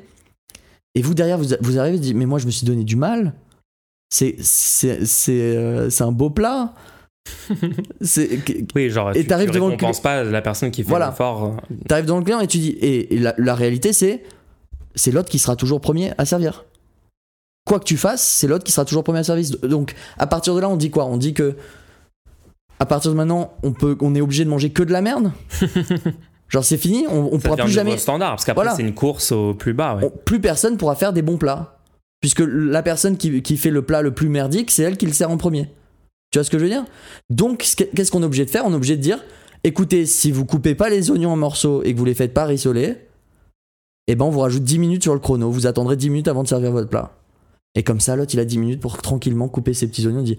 et 0.95 1.01
vous 1.01 1.13
derrière 1.13 1.37
vous, 1.37 1.49
vous 1.61 1.79
arrivez 1.79 1.97
et 1.97 1.99
dites 1.99 2.15
mais 2.15 2.25
moi 2.25 2.39
je 2.39 2.45
me 2.45 2.51
suis 2.51 2.65
donné 2.65 2.83
du 2.83 2.95
mal 2.95 3.33
c'est 4.09 4.35
euh, 5.29 5.89
un 5.99 6.11
beau 6.11 6.29
plat 6.29 6.73
Oui, 8.75 8.89
genre, 8.89 9.11
Et 9.11 9.23
tu, 9.23 9.27
tu 9.29 9.45
devant 9.51 9.69
le 9.69 10.01
pas 10.01 10.23
la 10.23 10.41
personne 10.41 10.71
qui 10.71 10.83
fait 10.83 10.89
Voilà. 10.89 11.09
l'effort. 11.09 11.45
euh, 11.45 11.75
T'arrives 11.87 12.05
devant 12.05 12.17
le 12.17 12.23
client 12.23 12.39
et 12.39 12.47
tu 12.47 12.57
dis. 12.57 12.69
Et, 12.81 13.15
et 13.15 13.19
la, 13.19 13.33
la 13.37 13.55
réalité, 13.55 13.93
c'est. 13.93 14.23
C'est 14.95 15.11
l'autre 15.11 15.29
qui 15.29 15.39
sera 15.39 15.55
toujours 15.55 15.79
premier 15.79 16.11
à 16.17 16.25
servir. 16.25 16.65
Quoi 17.65 17.79
que 17.79 17.85
tu 17.85 17.95
fasses, 17.95 18.23
c'est 18.27 18.47
l'autre 18.47 18.63
qui 18.63 18.71
sera 18.71 18.83
toujours 18.85 19.03
premier 19.03 19.19
à 19.19 19.23
service. 19.23 19.51
Donc, 19.51 19.93
à 20.17 20.27
partir 20.27 20.55
de 20.55 20.59
là, 20.59 20.67
on 20.67 20.75
dit 20.77 20.89
quoi? 20.89 21.05
On 21.05 21.17
dit 21.17 21.33
que. 21.33 21.55
À 22.81 22.85
partir 22.87 23.11
de 23.11 23.15
maintenant, 23.15 23.53
on, 23.61 23.73
peut, 23.73 23.95
on 24.01 24.15
est 24.15 24.21
obligé 24.21 24.43
de 24.43 24.49
manger 24.49 24.71
que 24.71 24.81
de 24.81 24.91
la 24.91 25.01
merde 25.01 25.31
Genre, 26.49 26.63
c'est 26.65 26.77
fini 26.77 27.05
On, 27.09 27.29
on 27.31 27.39
Ça 27.39 27.49
pourra 27.49 27.63
plus 27.63 27.71
jamais. 27.71 27.97
standard 27.97 28.31
parce 28.31 28.43
qu'après 28.45 28.63
Voilà. 28.63 28.75
c'est 28.75 28.81
une 28.81 28.95
course 28.95 29.31
au 29.31 29.53
plus 29.53 29.73
bas. 29.73 29.95
ouais. 29.97 30.05
on- 30.05 30.09
plus 30.09 30.41
personne 30.41 30.77
pourra 30.77 30.95
faire 30.95 31.13
des 31.13 31.21
bons 31.21 31.37
plats. 31.37 31.77
Puisque 32.21 32.41
la 32.45 32.81
personne 32.83 33.17
qui, 33.17 33.41
qui 33.43 33.55
fait 33.57 33.69
le 33.69 33.83
plat 33.83 34.01
le 34.01 34.11
plus 34.13 34.29
merdique, 34.29 34.71
c'est 34.71 34.83
elle 34.83 34.97
qui 34.97 35.05
le 35.05 35.13
sert 35.13 35.29
en 35.31 35.37
premier. 35.37 35.69
Tu 36.31 36.39
vois 36.39 36.43
ce 36.43 36.49
que 36.49 36.57
je 36.57 36.63
veux 36.63 36.69
dire? 36.69 36.85
Donc, 37.29 37.61
ce 37.63 37.75
que- 37.75 37.83
qu'est-ce 37.83 38.11
qu'on 38.11 38.21
est 38.23 38.25
obligé 38.25 38.45
de 38.45 38.49
faire? 38.49 38.63
On 38.65 38.71
est 38.71 38.75
obligé 38.75 38.97
de 38.97 39.01
dire 39.01 39.19
écoutez, 39.63 40.05
si 40.07 40.31
vous 40.31 40.45
coupez 40.45 40.73
pas 40.75 40.89
les 40.89 41.11
oignons 41.11 41.31
en 41.31 41.37
morceaux 41.37 41.83
et 41.83 41.93
que 41.93 41.99
vous 41.99 42.05
les 42.05 42.15
faites 42.15 42.33
pas 42.33 42.45
rissoler, 42.45 42.95
eh 44.07 44.15
ben 44.15 44.25
on 44.25 44.29
vous 44.31 44.39
rajoute 44.39 44.63
10 44.63 44.79
minutes 44.79 45.03
sur 45.03 45.13
le 45.13 45.19
chrono. 45.19 45.51
Vous 45.51 45.67
attendrez 45.67 45.95
10 45.97 46.09
minutes 46.09 46.27
avant 46.27 46.41
de 46.43 46.47
servir 46.47 46.71
votre 46.71 46.89
plat. 46.89 47.11
Et 47.75 47.83
comme 47.83 47.99
ça, 47.99 48.15
l'autre, 48.15 48.33
il 48.33 48.39
a 48.39 48.45
10 48.45 48.57
minutes 48.57 48.79
pour 48.81 48.97
tranquillement 48.97 49.47
couper 49.47 49.73
ses 49.75 49.87
petits 49.87 50.05
oignons. 50.07 50.21
Il 50.21 50.25
dit 50.25 50.37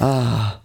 Ah 0.00 0.60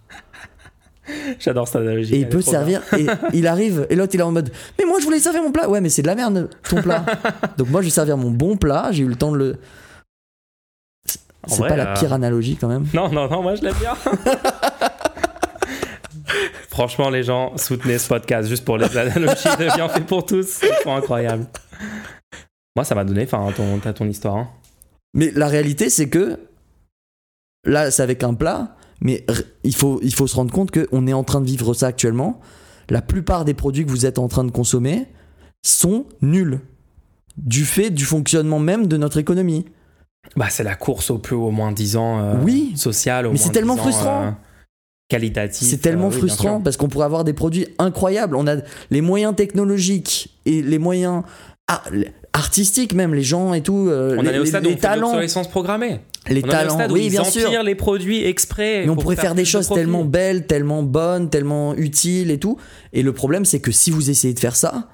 J'adore 1.39 1.67
cette 1.67 1.77
analogie. 1.81 2.15
Et 2.15 2.19
il 2.19 2.29
peut 2.29 2.41
servir. 2.41 2.81
Et 2.97 3.05
il 3.33 3.47
arrive. 3.47 3.87
Et 3.89 3.95
l'autre, 3.95 4.13
il 4.15 4.19
est 4.19 4.23
en 4.23 4.31
mode 4.31 4.51
Mais 4.77 4.85
moi, 4.85 4.99
je 4.99 5.05
voulais 5.05 5.19
servir 5.19 5.41
mon 5.43 5.51
plat. 5.51 5.69
Ouais, 5.69 5.81
mais 5.81 5.89
c'est 5.89 6.01
de 6.01 6.07
la 6.07 6.15
merde, 6.15 6.49
ton 6.69 6.81
plat. 6.81 7.05
Donc, 7.57 7.69
moi, 7.69 7.81
je 7.81 7.87
vais 7.87 7.91
servir 7.91 8.17
mon 8.17 8.31
bon 8.31 8.57
plat. 8.57 8.89
J'ai 8.91 9.03
eu 9.03 9.07
le 9.07 9.15
temps 9.15 9.31
de 9.31 9.37
le. 9.37 9.57
C'est 11.47 11.59
pas 11.65 11.77
la 11.77 11.91
euh, 11.91 11.93
pire 11.95 12.11
analogie 12.11 12.57
quand 12.57 12.67
même. 12.67 12.85
Non, 12.93 13.09
non, 13.09 13.29
non, 13.29 13.41
moi 13.41 13.55
je 13.55 13.61
l'aime 13.61 13.75
bien. 13.79 13.93
Franchement, 16.69 17.09
les 17.09 17.23
gens, 17.23 17.55
soutenez 17.57 17.97
ce 17.97 18.07
podcast 18.09 18.49
juste 18.49 18.65
pour 18.65 18.77
les 18.77 18.97
analogies 18.97 19.47
de 19.57 19.73
bien 19.75 19.87
fait 19.87 20.01
pour 20.01 20.25
tous. 20.25 20.59
Ils 20.61 20.83
sont 20.83 20.93
incroyables. 20.93 21.45
Moi, 22.75 22.83
ça 22.83 22.95
m'a 22.95 23.05
donné 23.05 23.25
faim, 23.25 23.47
ton, 23.55 23.79
t'as 23.79 23.93
ton 23.93 24.05
histoire. 24.07 24.35
hein. 24.35 24.49
Mais 25.13 25.31
la 25.33 25.47
réalité, 25.47 25.89
c'est 25.89 26.09
que 26.09 26.37
là, 27.63 27.91
c'est 27.91 28.03
avec 28.03 28.23
un 28.23 28.33
plat, 28.33 28.75
mais 29.01 29.25
il 29.63 29.75
faut, 29.75 29.99
il 30.03 30.13
faut 30.13 30.27
se 30.27 30.35
rendre 30.35 30.51
compte 30.51 30.71
qu'on 30.71 31.07
est 31.07 31.13
en 31.13 31.23
train 31.23 31.41
de 31.41 31.45
vivre 31.45 31.73
ça 31.73 31.87
actuellement. 31.87 32.39
La 32.89 33.01
plupart 33.01 33.45
des 33.45 33.53
produits 33.53 33.85
que 33.85 33.91
vous 33.91 34.05
êtes 34.05 34.17
en 34.19 34.27
train 34.27 34.43
de 34.43 34.51
consommer 34.51 35.07
sont 35.65 36.05
nuls. 36.21 36.59
Du 37.37 37.65
fait 37.65 37.89
du 37.89 38.05
fonctionnement 38.05 38.59
même 38.59 38.87
de 38.87 38.97
notre 38.97 39.17
économie. 39.17 39.65
Bah, 40.35 40.47
c'est 40.49 40.63
la 40.63 40.75
course 40.75 41.11
au 41.11 41.19
plus 41.19 41.35
au 41.35 41.51
moins 41.51 41.71
10 41.71 41.95
ans 41.97 42.19
euh, 42.19 42.33
Oui. 42.43 42.73
social. 42.75 43.27
Au 43.27 43.31
Mais 43.31 43.37
c'est 43.37 43.51
tellement 43.51 43.75
10 43.75 43.79
ans, 43.79 43.83
frustrant. 43.83 44.23
euh, 44.25 44.31
qualitatif. 45.09 45.67
C'est 45.67 45.77
tellement 45.77 46.07
euh, 46.07 46.11
oui, 46.11 46.17
frustrant 46.17 46.61
parce 46.61 46.77
qu'on 46.77 46.87
pourrait 46.89 47.05
avoir 47.05 47.23
des 47.23 47.33
produits 47.33 47.67
incroyables. 47.79 48.35
On 48.35 48.47
a 48.47 48.55
les 48.89 49.01
moyens 49.01 49.35
technologiques 49.35 50.37
et 50.45 50.61
les 50.61 50.79
moyens 50.79 51.23
ah, 51.67 51.81
les- 51.91 52.09
artistiques 52.33 52.93
même, 52.93 53.13
les 53.13 53.23
gens 53.23 53.53
et 53.53 53.61
tout. 53.61 53.87
euh, 53.89 54.15
On 54.17 54.21
les, 54.21 54.29
est 54.29 54.39
au 54.39 54.43
les- 54.43 54.49
stade 54.49 54.65
les 54.65 54.77
talents. 54.77 55.13
programmée. 55.49 55.99
Les 56.29 56.43
On 56.43 56.47
talents, 56.47 56.73
stade 56.75 56.91
où 56.91 56.95
oui, 56.95 57.05
ils 57.05 57.11
bien 57.11 57.23
sûr. 57.23 57.63
les 57.63 57.75
produits 57.75 58.23
exprès. 58.25 58.83
Mais 58.83 58.89
on 58.89 58.95
pour 58.95 59.03
pourrait 59.03 59.15
faire 59.15 59.35
des 59.35 59.43
de 59.43 59.47
choses 59.47 59.69
tellement 59.69 60.03
belles, 60.05 60.45
tellement 60.45 60.83
bonnes, 60.83 61.29
tellement 61.29 61.75
utiles 61.75 62.31
et 62.31 62.39
tout. 62.39 62.57
Et 62.93 63.01
le 63.01 63.13
problème, 63.13 63.45
c'est 63.45 63.59
que 63.59 63.71
si 63.71 63.91
vous 63.91 64.09
essayez 64.09 64.33
de 64.33 64.39
faire 64.39 64.55
ça, 64.55 64.89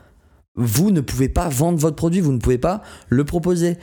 vous 0.56 0.92
ne 0.92 1.02
pouvez 1.02 1.30
pas 1.30 1.50
vendre 1.50 1.80
votre 1.80 1.96
produit, 1.96 2.22
vous 2.22 2.32
ne 2.32 2.40
pouvez 2.40 2.58
pas 2.58 2.82
le 3.10 3.24
proposer. 3.24 3.78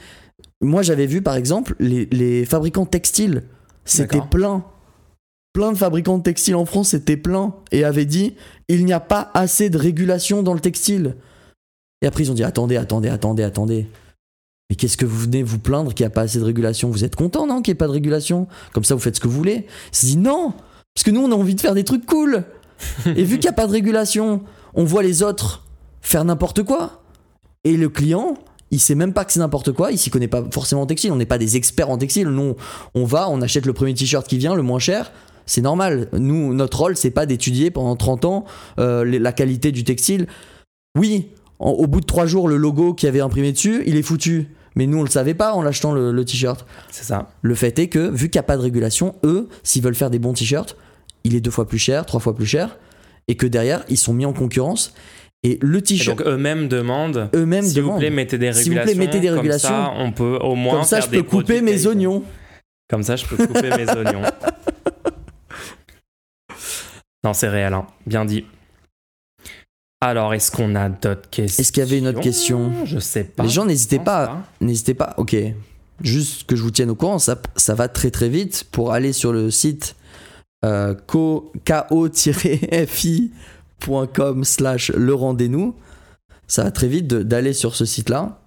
Moi, 0.61 0.81
j'avais 0.81 1.05
vu 1.05 1.21
par 1.21 1.35
exemple 1.35 1.75
les, 1.79 2.07
les 2.11 2.45
fabricants 2.45 2.85
textiles, 2.85 3.43
c'était 3.85 4.21
plein. 4.29 4.63
Plein 5.53 5.73
de 5.73 5.77
fabricants 5.77 6.17
de 6.17 6.23
textiles 6.23 6.55
en 6.55 6.65
France, 6.65 6.89
c'était 6.89 7.17
plein. 7.17 7.53
Et 7.73 7.83
avaient 7.83 8.05
dit 8.05 8.35
il 8.69 8.85
n'y 8.85 8.93
a 8.93 9.01
pas 9.01 9.31
assez 9.33 9.69
de 9.69 9.77
régulation 9.77 10.43
dans 10.43 10.53
le 10.53 10.61
textile. 10.61 11.15
Et 12.01 12.07
après, 12.07 12.23
ils 12.23 12.31
ont 12.31 12.35
dit 12.35 12.43
attendez, 12.43 12.77
attendez, 12.77 13.09
attendez, 13.09 13.43
attendez. 13.43 13.87
Mais 14.71 14.75
qu'est-ce 14.75 14.95
que 14.95 15.05
vous 15.05 15.17
venez 15.17 15.43
vous 15.43 15.59
plaindre 15.59 15.93
qu'il 15.93 16.05
n'y 16.05 16.07
a 16.07 16.11
pas 16.11 16.21
assez 16.21 16.39
de 16.39 16.45
régulation? 16.45 16.89
Vous 16.89 17.03
êtes 17.03 17.17
content, 17.17 17.45
non, 17.45 17.61
qu'il 17.61 17.73
n'y 17.73 17.75
ait 17.75 17.77
pas 17.77 17.87
de 17.87 17.91
régulation? 17.91 18.47
Comme 18.71 18.85
ça, 18.85 18.95
vous 18.95 19.01
faites 19.01 19.17
ce 19.17 19.19
que 19.19 19.27
vous 19.27 19.35
voulez. 19.35 19.67
Se 19.91 20.05
dit 20.05 20.15
non 20.15 20.53
Parce 20.95 21.03
que 21.03 21.11
nous, 21.11 21.19
on 21.19 21.29
a 21.29 21.35
envie 21.35 21.55
de 21.55 21.59
faire 21.59 21.73
des 21.73 21.83
trucs 21.83 22.05
cool. 22.05 22.45
Et 23.05 23.25
vu 23.25 23.35
qu'il 23.35 23.49
n'y 23.49 23.49
a 23.49 23.51
pas 23.51 23.67
de 23.67 23.73
régulation, 23.73 24.43
on 24.73 24.85
voit 24.85 25.03
les 25.03 25.23
autres 25.23 25.65
faire 26.01 26.23
n'importe 26.23 26.63
quoi. 26.63 27.03
Et 27.65 27.75
le 27.75 27.89
client, 27.89 28.35
il 28.71 28.79
sait 28.79 28.95
même 28.95 29.11
pas 29.11 29.25
que 29.25 29.33
c'est 29.33 29.41
n'importe 29.41 29.73
quoi, 29.73 29.91
il 29.91 29.97
s'y 29.97 30.09
connaît 30.09 30.29
pas 30.29 30.41
forcément 30.53 30.83
en 30.83 30.85
textile, 30.85 31.11
on 31.11 31.17
n'est 31.17 31.25
pas 31.25 31.37
des 31.37 31.57
experts 31.57 31.89
en 31.89 31.97
textile. 31.97 32.29
Nous, 32.29 32.55
on 32.95 33.03
va, 33.03 33.29
on 33.29 33.41
achète 33.41 33.65
le 33.65 33.73
premier 33.73 33.93
t-shirt 33.93 34.25
qui 34.25 34.37
vient, 34.37 34.55
le 34.55 34.61
moins 34.61 34.79
cher. 34.79 35.11
C'est 35.45 35.59
normal. 35.59 36.07
Nous, 36.13 36.53
notre 36.53 36.79
rôle, 36.79 36.95
c'est 36.95 37.11
pas 37.11 37.25
d'étudier 37.25 37.71
pendant 37.71 37.97
30 37.97 38.23
ans 38.23 38.45
euh, 38.79 39.03
la 39.03 39.33
qualité 39.33 39.73
du 39.73 39.83
textile. 39.83 40.27
Oui, 40.97 41.27
en- 41.59 41.71
au 41.71 41.87
bout 41.87 41.99
de 41.99 42.05
3 42.05 42.25
jours, 42.25 42.47
le 42.47 42.55
logo 42.55 42.93
qui 42.93 43.05
avait 43.05 43.19
imprimé 43.19 43.51
dessus, 43.51 43.83
il 43.85 43.97
est 43.97 44.01
foutu. 44.01 44.47
Mais 44.75 44.87
nous, 44.87 44.99
on 44.99 45.03
le 45.03 45.09
savait 45.09 45.33
pas 45.33 45.53
en 45.53 45.61
l'achetant 45.61 45.91
le- 45.93 46.11
le 46.11 46.25
t-shirt. 46.25 46.65
C'est 46.89 47.03
ça. 47.03 47.29
Le 47.41 47.55
fait 47.55 47.77
est 47.79 47.87
que, 47.89 48.09
vu 48.09 48.29
qu'il 48.29 48.39
n'y 48.39 48.43
a 48.45 48.47
pas 48.47 48.55
de 48.57 48.61
régulation, 48.61 49.15
eux, 49.23 49.49
s'ils 49.63 49.81
veulent 49.83 49.95
faire 49.95 50.09
des 50.09 50.19
bons 50.19 50.33
t-shirts, 50.33 50.77
il 51.23 51.35
est 51.35 51.41
deux 51.41 51.51
fois 51.51 51.67
plus 51.67 51.77
cher, 51.79 52.05
trois 52.05 52.19
fois 52.19 52.35
plus 52.35 52.45
cher, 52.45 52.77
et 53.27 53.35
que 53.35 53.45
derrière, 53.45 53.83
ils 53.89 53.97
sont 53.97 54.13
mis 54.13 54.25
en 54.25 54.33
concurrence. 54.33 54.93
Et 55.43 55.57
le 55.61 55.81
t-shirt, 55.81 56.17
donc 56.19 56.27
eux-mêmes 56.27 56.67
demandent. 56.67 57.29
eux-mêmes 57.35 57.63
S'il 57.65 57.81
vous 57.81 57.97
plaît, 57.97 58.09
mettez 58.11 58.37
des 58.37 58.53
S'il 58.53 58.65
vous 58.65 58.69
plaît, 58.79 58.81
régulations. 58.83 58.99
mettez 59.05 59.19
des 59.19 59.27
Comme 59.27 59.35
régulations. 59.37 59.69
ça, 59.69 59.93
on 59.97 60.11
peut 60.11 60.37
au 60.41 60.55
moins. 60.55 60.75
Comme 60.75 60.83
ça, 60.83 61.01
faire 61.01 61.05
je 61.11 61.17
peux 61.17 61.23
couper 61.23 61.61
mes 61.61 61.87
oignons. 61.87 62.23
Comme 62.89 63.03
ça, 63.03 63.15
je 63.15 63.25
peux 63.25 63.37
couper 63.47 63.69
mes 63.75 63.89
oignons. 63.97 64.21
Non, 67.23 67.33
c'est 67.33 67.49
réel, 67.49 67.73
hein. 67.73 67.85
bien 68.05 68.25
dit. 68.25 68.45
Alors, 70.01 70.33
est-ce 70.33 70.51
qu'on 70.51 70.73
a 70.75 70.89
d'autres 70.89 71.29
questions? 71.29 71.61
Est-ce 71.61 71.71
qu'il 71.71 71.83
y 71.83 71.85
avait 71.85 71.99
une 71.99 72.07
autre 72.07 72.21
question? 72.21 72.71
Je 72.85 72.97
sais 72.99 73.23
pas. 73.23 73.43
Les 73.43 73.49
gens, 73.49 73.65
n'hésitez 73.65 73.99
pas, 73.99 74.41
n'hésitez 74.59 74.95
pas. 74.95 75.13
Ok, 75.17 75.35
juste 76.01 76.45
que 76.47 76.55
je 76.55 76.63
vous 76.63 76.71
tienne 76.71 76.89
au 76.89 76.95
courant, 76.95 77.19
ça, 77.19 77.39
ça 77.55 77.75
va 77.75 77.87
très 77.87 78.09
très 78.09 78.27
vite 78.29 78.65
pour 78.71 78.93
aller 78.93 79.13
sur 79.13 79.31
le 79.31 79.51
site 79.51 79.95
euh, 80.65 80.95
ko- 81.07 81.51
ko-fi.com 82.99 84.43
slash 84.43 84.89
le 84.91 85.13
rendez-nous. 85.13 85.75
ça 86.47 86.63
va 86.63 86.71
très 86.71 86.87
vite 86.87 87.07
d'aller 87.07 87.53
sur 87.53 87.75
ce 87.75 87.85
site-là, 87.85 88.39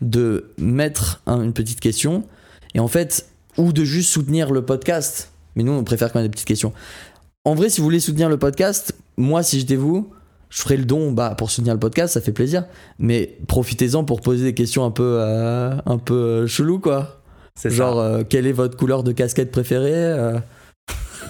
de 0.00 0.52
mettre 0.58 1.20
un- 1.26 1.42
une 1.42 1.52
petite 1.52 1.80
question, 1.80 2.24
et 2.74 2.80
en 2.80 2.88
fait, 2.88 3.26
ou 3.58 3.72
de 3.72 3.84
juste 3.84 4.10
soutenir 4.10 4.50
le 4.52 4.64
podcast. 4.64 5.30
Mais 5.56 5.62
nous, 5.64 5.72
on 5.72 5.84
préfère 5.84 6.10
quand 6.12 6.18
même 6.20 6.28
des 6.28 6.32
petites 6.32 6.46
questions. 6.48 6.72
En 7.44 7.54
vrai, 7.54 7.68
si 7.68 7.80
vous 7.80 7.84
voulez 7.86 8.00
soutenir 8.00 8.28
le 8.30 8.38
podcast, 8.38 8.94
moi, 9.18 9.42
si 9.42 9.58
j'étais 9.60 9.76
vous, 9.76 10.08
je 10.54 10.60
ferais 10.60 10.76
le 10.76 10.84
don 10.84 11.12
bah, 11.12 11.34
pour 11.36 11.50
soutenir 11.50 11.72
le 11.72 11.80
podcast, 11.80 12.12
ça 12.12 12.20
fait 12.20 12.30
plaisir. 12.32 12.64
Mais 12.98 13.38
profitez-en 13.48 14.04
pour 14.04 14.20
poser 14.20 14.44
des 14.44 14.52
questions 14.54 14.84
un 14.84 14.90
peu, 14.90 15.16
euh, 15.18 15.74
un 15.86 15.96
peu 15.96 16.14
euh, 16.14 16.46
chelou, 16.46 16.78
quoi. 16.78 17.22
Genre, 17.64 17.98
euh, 17.98 18.22
quelle 18.28 18.46
est 18.46 18.52
votre 18.52 18.76
couleur 18.76 19.02
de 19.02 19.12
casquette 19.12 19.50
préférée 19.50 19.90
euh, 19.94 20.38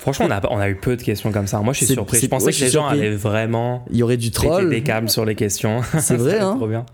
Franchement, 0.00 0.26
on 0.28 0.32
a, 0.32 0.40
on 0.50 0.58
a 0.58 0.68
eu 0.68 0.74
peu 0.74 0.96
de 0.96 1.02
questions 1.02 1.30
comme 1.30 1.46
ça. 1.46 1.60
Moi, 1.60 1.72
je 1.72 1.84
suis 1.84 1.94
surpris. 1.94 2.18
Je 2.18 2.26
pensais 2.26 2.46
ouais, 2.46 2.52
que 2.52 2.58
les 2.58 2.70
gens 2.70 2.88
surpris. 2.88 2.98
allaient 3.06 3.14
vraiment 3.16 3.84
Il 3.90 3.98
y 3.98 4.02
aurait 4.02 4.16
du 4.16 4.32
troll. 4.32 4.68
des 4.70 4.82
câbles 4.82 5.08
sur 5.08 5.24
les 5.24 5.36
questions. 5.36 5.82
C'est 6.00 6.16
vrai, 6.16 6.38
hein. 6.40 6.56
Trop 6.56 6.66
bien. 6.66 6.84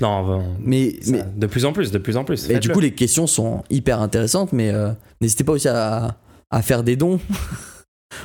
Non, 0.00 0.22
bon, 0.24 0.44
Mais, 0.60 0.96
ça- 1.02 1.12
mais 1.12 1.24
de 1.36 1.46
plus 1.48 1.64
en 1.64 1.72
plus, 1.72 1.90
de 1.90 1.98
plus 1.98 2.16
en 2.16 2.22
plus. 2.22 2.48
Et 2.48 2.60
du 2.60 2.68
coup, 2.68 2.78
les 2.80 2.92
questions 2.92 3.26
sont 3.26 3.64
hyper 3.70 4.00
intéressantes, 4.00 4.52
mais 4.52 4.72
n'hésitez 5.20 5.42
pas 5.42 5.52
aussi 5.52 5.68
à, 5.68 6.16
à 6.52 6.62
faire 6.62 6.84
des 6.84 6.94
dons 6.94 7.18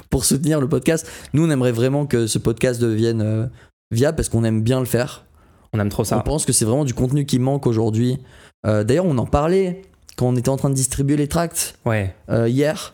pour 0.10 0.26
soutenir 0.26 0.60
le 0.62 0.68
podcast. 0.70 1.10
Nous, 1.34 1.46
on 1.46 1.50
aimerait 1.50 1.72
vraiment 1.72 2.06
que 2.06 2.28
ce 2.28 2.38
podcast 2.40 2.82
devienne 2.82 3.22
euh, 3.22 3.46
viable 3.92 4.16
parce 4.16 4.30
qu'on 4.30 4.44
aime 4.44 4.62
bien 4.62 4.80
le 4.80 4.86
faire. 4.86 5.26
on 5.74 5.80
aime 5.80 5.90
trop 5.90 6.02
On 6.02 6.06
ça. 6.06 6.20
pense 6.20 6.46
que 6.46 6.54
c'est 6.54 6.66
vraiment 6.66 6.86
du 6.86 6.94
contenu 6.94 7.26
qui 7.26 7.40
manque 7.40 7.68
aujourd'hui. 7.68 8.18
Euh, 8.66 8.84
D'ailleurs, 8.84 9.06
on 9.06 9.18
en 9.18 9.26
parlait 9.26 9.82
quand 10.18 10.28
on 10.28 10.36
était 10.36 10.50
en 10.50 10.58
train 10.58 10.70
de 10.70 10.76
distribuer 10.76 11.16
les 11.18 11.28
tracts 11.28 11.78
Ouais. 11.86 12.14
euh, 12.30 12.48
hier. 12.50 12.94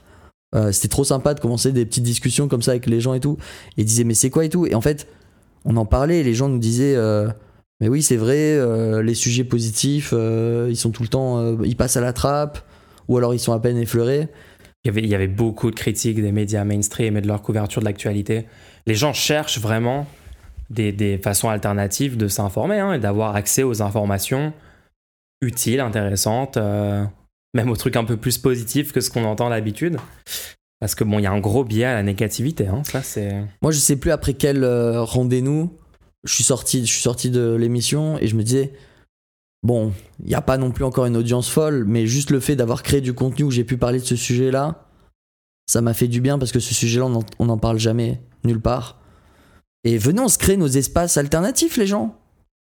C'était 0.72 0.88
trop 0.88 1.04
sympa 1.04 1.34
de 1.34 1.40
commencer 1.40 1.72
des 1.72 1.84
petites 1.84 2.04
discussions 2.04 2.48
comme 2.48 2.62
ça 2.62 2.72
avec 2.72 2.86
les 2.86 3.02
gens 3.02 3.16
et 3.16 3.20
tout. 3.20 3.38
Et 3.76 3.82
ils 3.82 3.86
disaient, 3.86 4.04
mais 4.04 4.14
c'est 4.14 4.30
quoi 4.30 4.46
et 4.46 4.50
tout? 4.50 4.68
Et 4.68 4.76
en 4.76 4.82
fait, 4.82 5.08
on 5.66 5.76
en 5.78 5.86
parlait 5.88 6.20
et 6.20 6.24
les 6.24 6.36
gens 6.36 6.48
nous 6.48 6.60
disaient, 6.60 6.96
mais 7.82 7.88
oui, 7.88 8.04
c'est 8.04 8.18
vrai, 8.18 8.60
les 9.02 9.16
sujets 9.16 9.46
positifs, 9.46 10.14
ils 10.14 10.78
sont 10.78 10.92
tout 10.92 11.02
le 11.02 11.08
temps, 11.10 11.58
ils 11.64 11.76
passent 11.76 11.98
à 11.98 12.02
la 12.02 12.14
trappe, 12.14 12.60
ou 13.08 13.18
alors 13.18 13.34
ils 13.34 13.40
sont 13.40 13.52
à 13.52 13.60
peine 13.60 13.78
effleurés. 13.78 14.28
Il 14.86 15.06
y, 15.06 15.16
avait, 15.16 15.28
beaucoup 15.28 15.72
de 15.72 15.76
critiques 15.76 16.22
des 16.22 16.34
médias 16.34 16.66
mainstream 16.66 17.16
et 17.16 17.22
de 17.22 17.28
leur 17.28 17.42
couverture 17.42 17.82
de 17.82 17.86
l'actualité. 17.86 18.46
Les 18.86 18.96
gens 18.96 19.14
cherchent 19.14 19.60
vraiment 19.60 20.06
des, 20.70 20.92
des 20.92 21.18
façons 21.18 21.48
alternatives 21.48 22.18
de 22.18 22.28
s'informer 22.28 22.80
hein, 22.80 22.94
et 22.94 23.00
d'avoir 23.00 23.36
accès 23.36 23.64
aux 23.64 23.82
informations 23.82 24.52
utiles, 25.42 25.80
intéressantes, 25.80 26.58
euh, 26.58 27.06
même 27.54 27.70
aux 27.70 27.78
trucs 27.78 27.96
un 27.96 28.04
peu 28.04 28.18
plus 28.18 28.38
positifs 28.38 28.92
que 28.92 29.00
ce 29.00 29.10
qu'on 29.10 29.24
entend 29.24 29.50
d'habitude. 29.50 29.98
Parce 30.82 30.96
que 30.96 31.06
bon, 31.06 31.20
il 31.20 31.24
y 31.24 31.28
a 31.28 31.32
un 31.32 31.40
gros 31.40 31.64
biais 31.64 31.86
à 31.86 31.94
la 31.94 32.04
négativité. 32.04 32.68
Hein, 32.68 32.82
ça, 32.84 33.02
c'est. 33.02 33.42
Moi, 33.62 33.72
je 33.72 33.80
sais 33.80 33.96
plus 33.96 34.12
après 34.12 34.34
quel 34.34 34.66
euh, 34.66 35.02
rendez-nous 35.02 35.72
je 36.26 36.34
suis 36.34 36.44
sorti, 36.44 36.86
je 36.86 36.92
suis 36.92 37.02
sorti 37.02 37.30
de 37.30 37.54
l'émission 37.54 38.18
et 38.20 38.28
je 38.28 38.36
me 38.36 38.44
disais, 38.44 38.74
bon, 39.64 39.94
il 40.20 40.28
n'y 40.28 40.36
a 40.36 40.42
pas 40.42 40.58
non 40.58 40.72
plus 40.72 40.84
encore 40.84 41.06
une 41.06 41.18
audience 41.18 41.50
folle, 41.50 41.86
mais 41.88 42.06
juste 42.06 42.30
le 42.30 42.40
fait 42.40 42.56
d'avoir 42.56 42.84
créé 42.84 43.02
du 43.02 43.14
contenu 43.14 43.46
où 43.46 43.52
j'ai 43.52 43.64
pu 43.64 43.78
parler 43.78 44.00
de 44.00 44.06
ce 44.06 44.16
sujet-là, 44.16 44.86
ça 45.66 45.82
m'a 45.82 45.94
fait 45.94 46.08
du 46.08 46.22
bien 46.22 46.38
parce 46.38 46.52
que 46.52 46.60
ce 46.60 46.74
sujet-là, 46.74 47.08
on 47.40 47.46
n'en 47.46 47.58
parle 47.58 47.80
jamais, 47.80 48.22
nulle 48.44 48.62
part. 48.62 49.00
Et 49.84 49.98
venez, 49.98 50.20
on 50.20 50.28
se 50.28 50.38
crée 50.38 50.58
nos 50.58 50.68
espaces 50.68 51.18
alternatifs, 51.18 51.78
les 51.78 51.88
gens, 51.88 52.18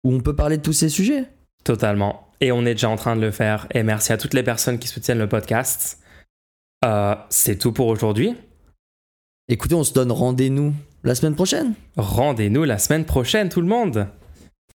où 0.04 0.12
on 0.12 0.20
peut 0.20 0.34
parler 0.34 0.56
de 0.56 0.62
tous 0.62 0.72
ces 0.72 0.88
sujets. 0.88 1.24
Totalement. 1.64 2.28
Et 2.40 2.52
on 2.52 2.64
est 2.64 2.74
déjà 2.74 2.88
en 2.88 2.96
train 2.96 3.16
de 3.16 3.20
le 3.20 3.30
faire. 3.30 3.66
Et 3.74 3.82
merci 3.82 4.12
à 4.12 4.16
toutes 4.16 4.34
les 4.34 4.42
personnes 4.42 4.78
qui 4.78 4.88
soutiennent 4.88 5.18
le 5.18 5.28
podcast. 5.28 6.00
Euh, 6.84 7.14
c'est 7.30 7.56
tout 7.56 7.72
pour 7.72 7.88
aujourd'hui. 7.88 8.34
Écoutez, 9.48 9.74
on 9.74 9.84
se 9.84 9.92
donne 9.92 10.12
rendez-vous 10.12 10.74
la 11.04 11.14
semaine 11.14 11.34
prochaine. 11.34 11.74
Rendez-nous 11.96 12.64
la 12.64 12.78
semaine 12.78 13.04
prochaine, 13.04 13.48
tout 13.48 13.60
le 13.60 13.66
monde. 13.66 14.06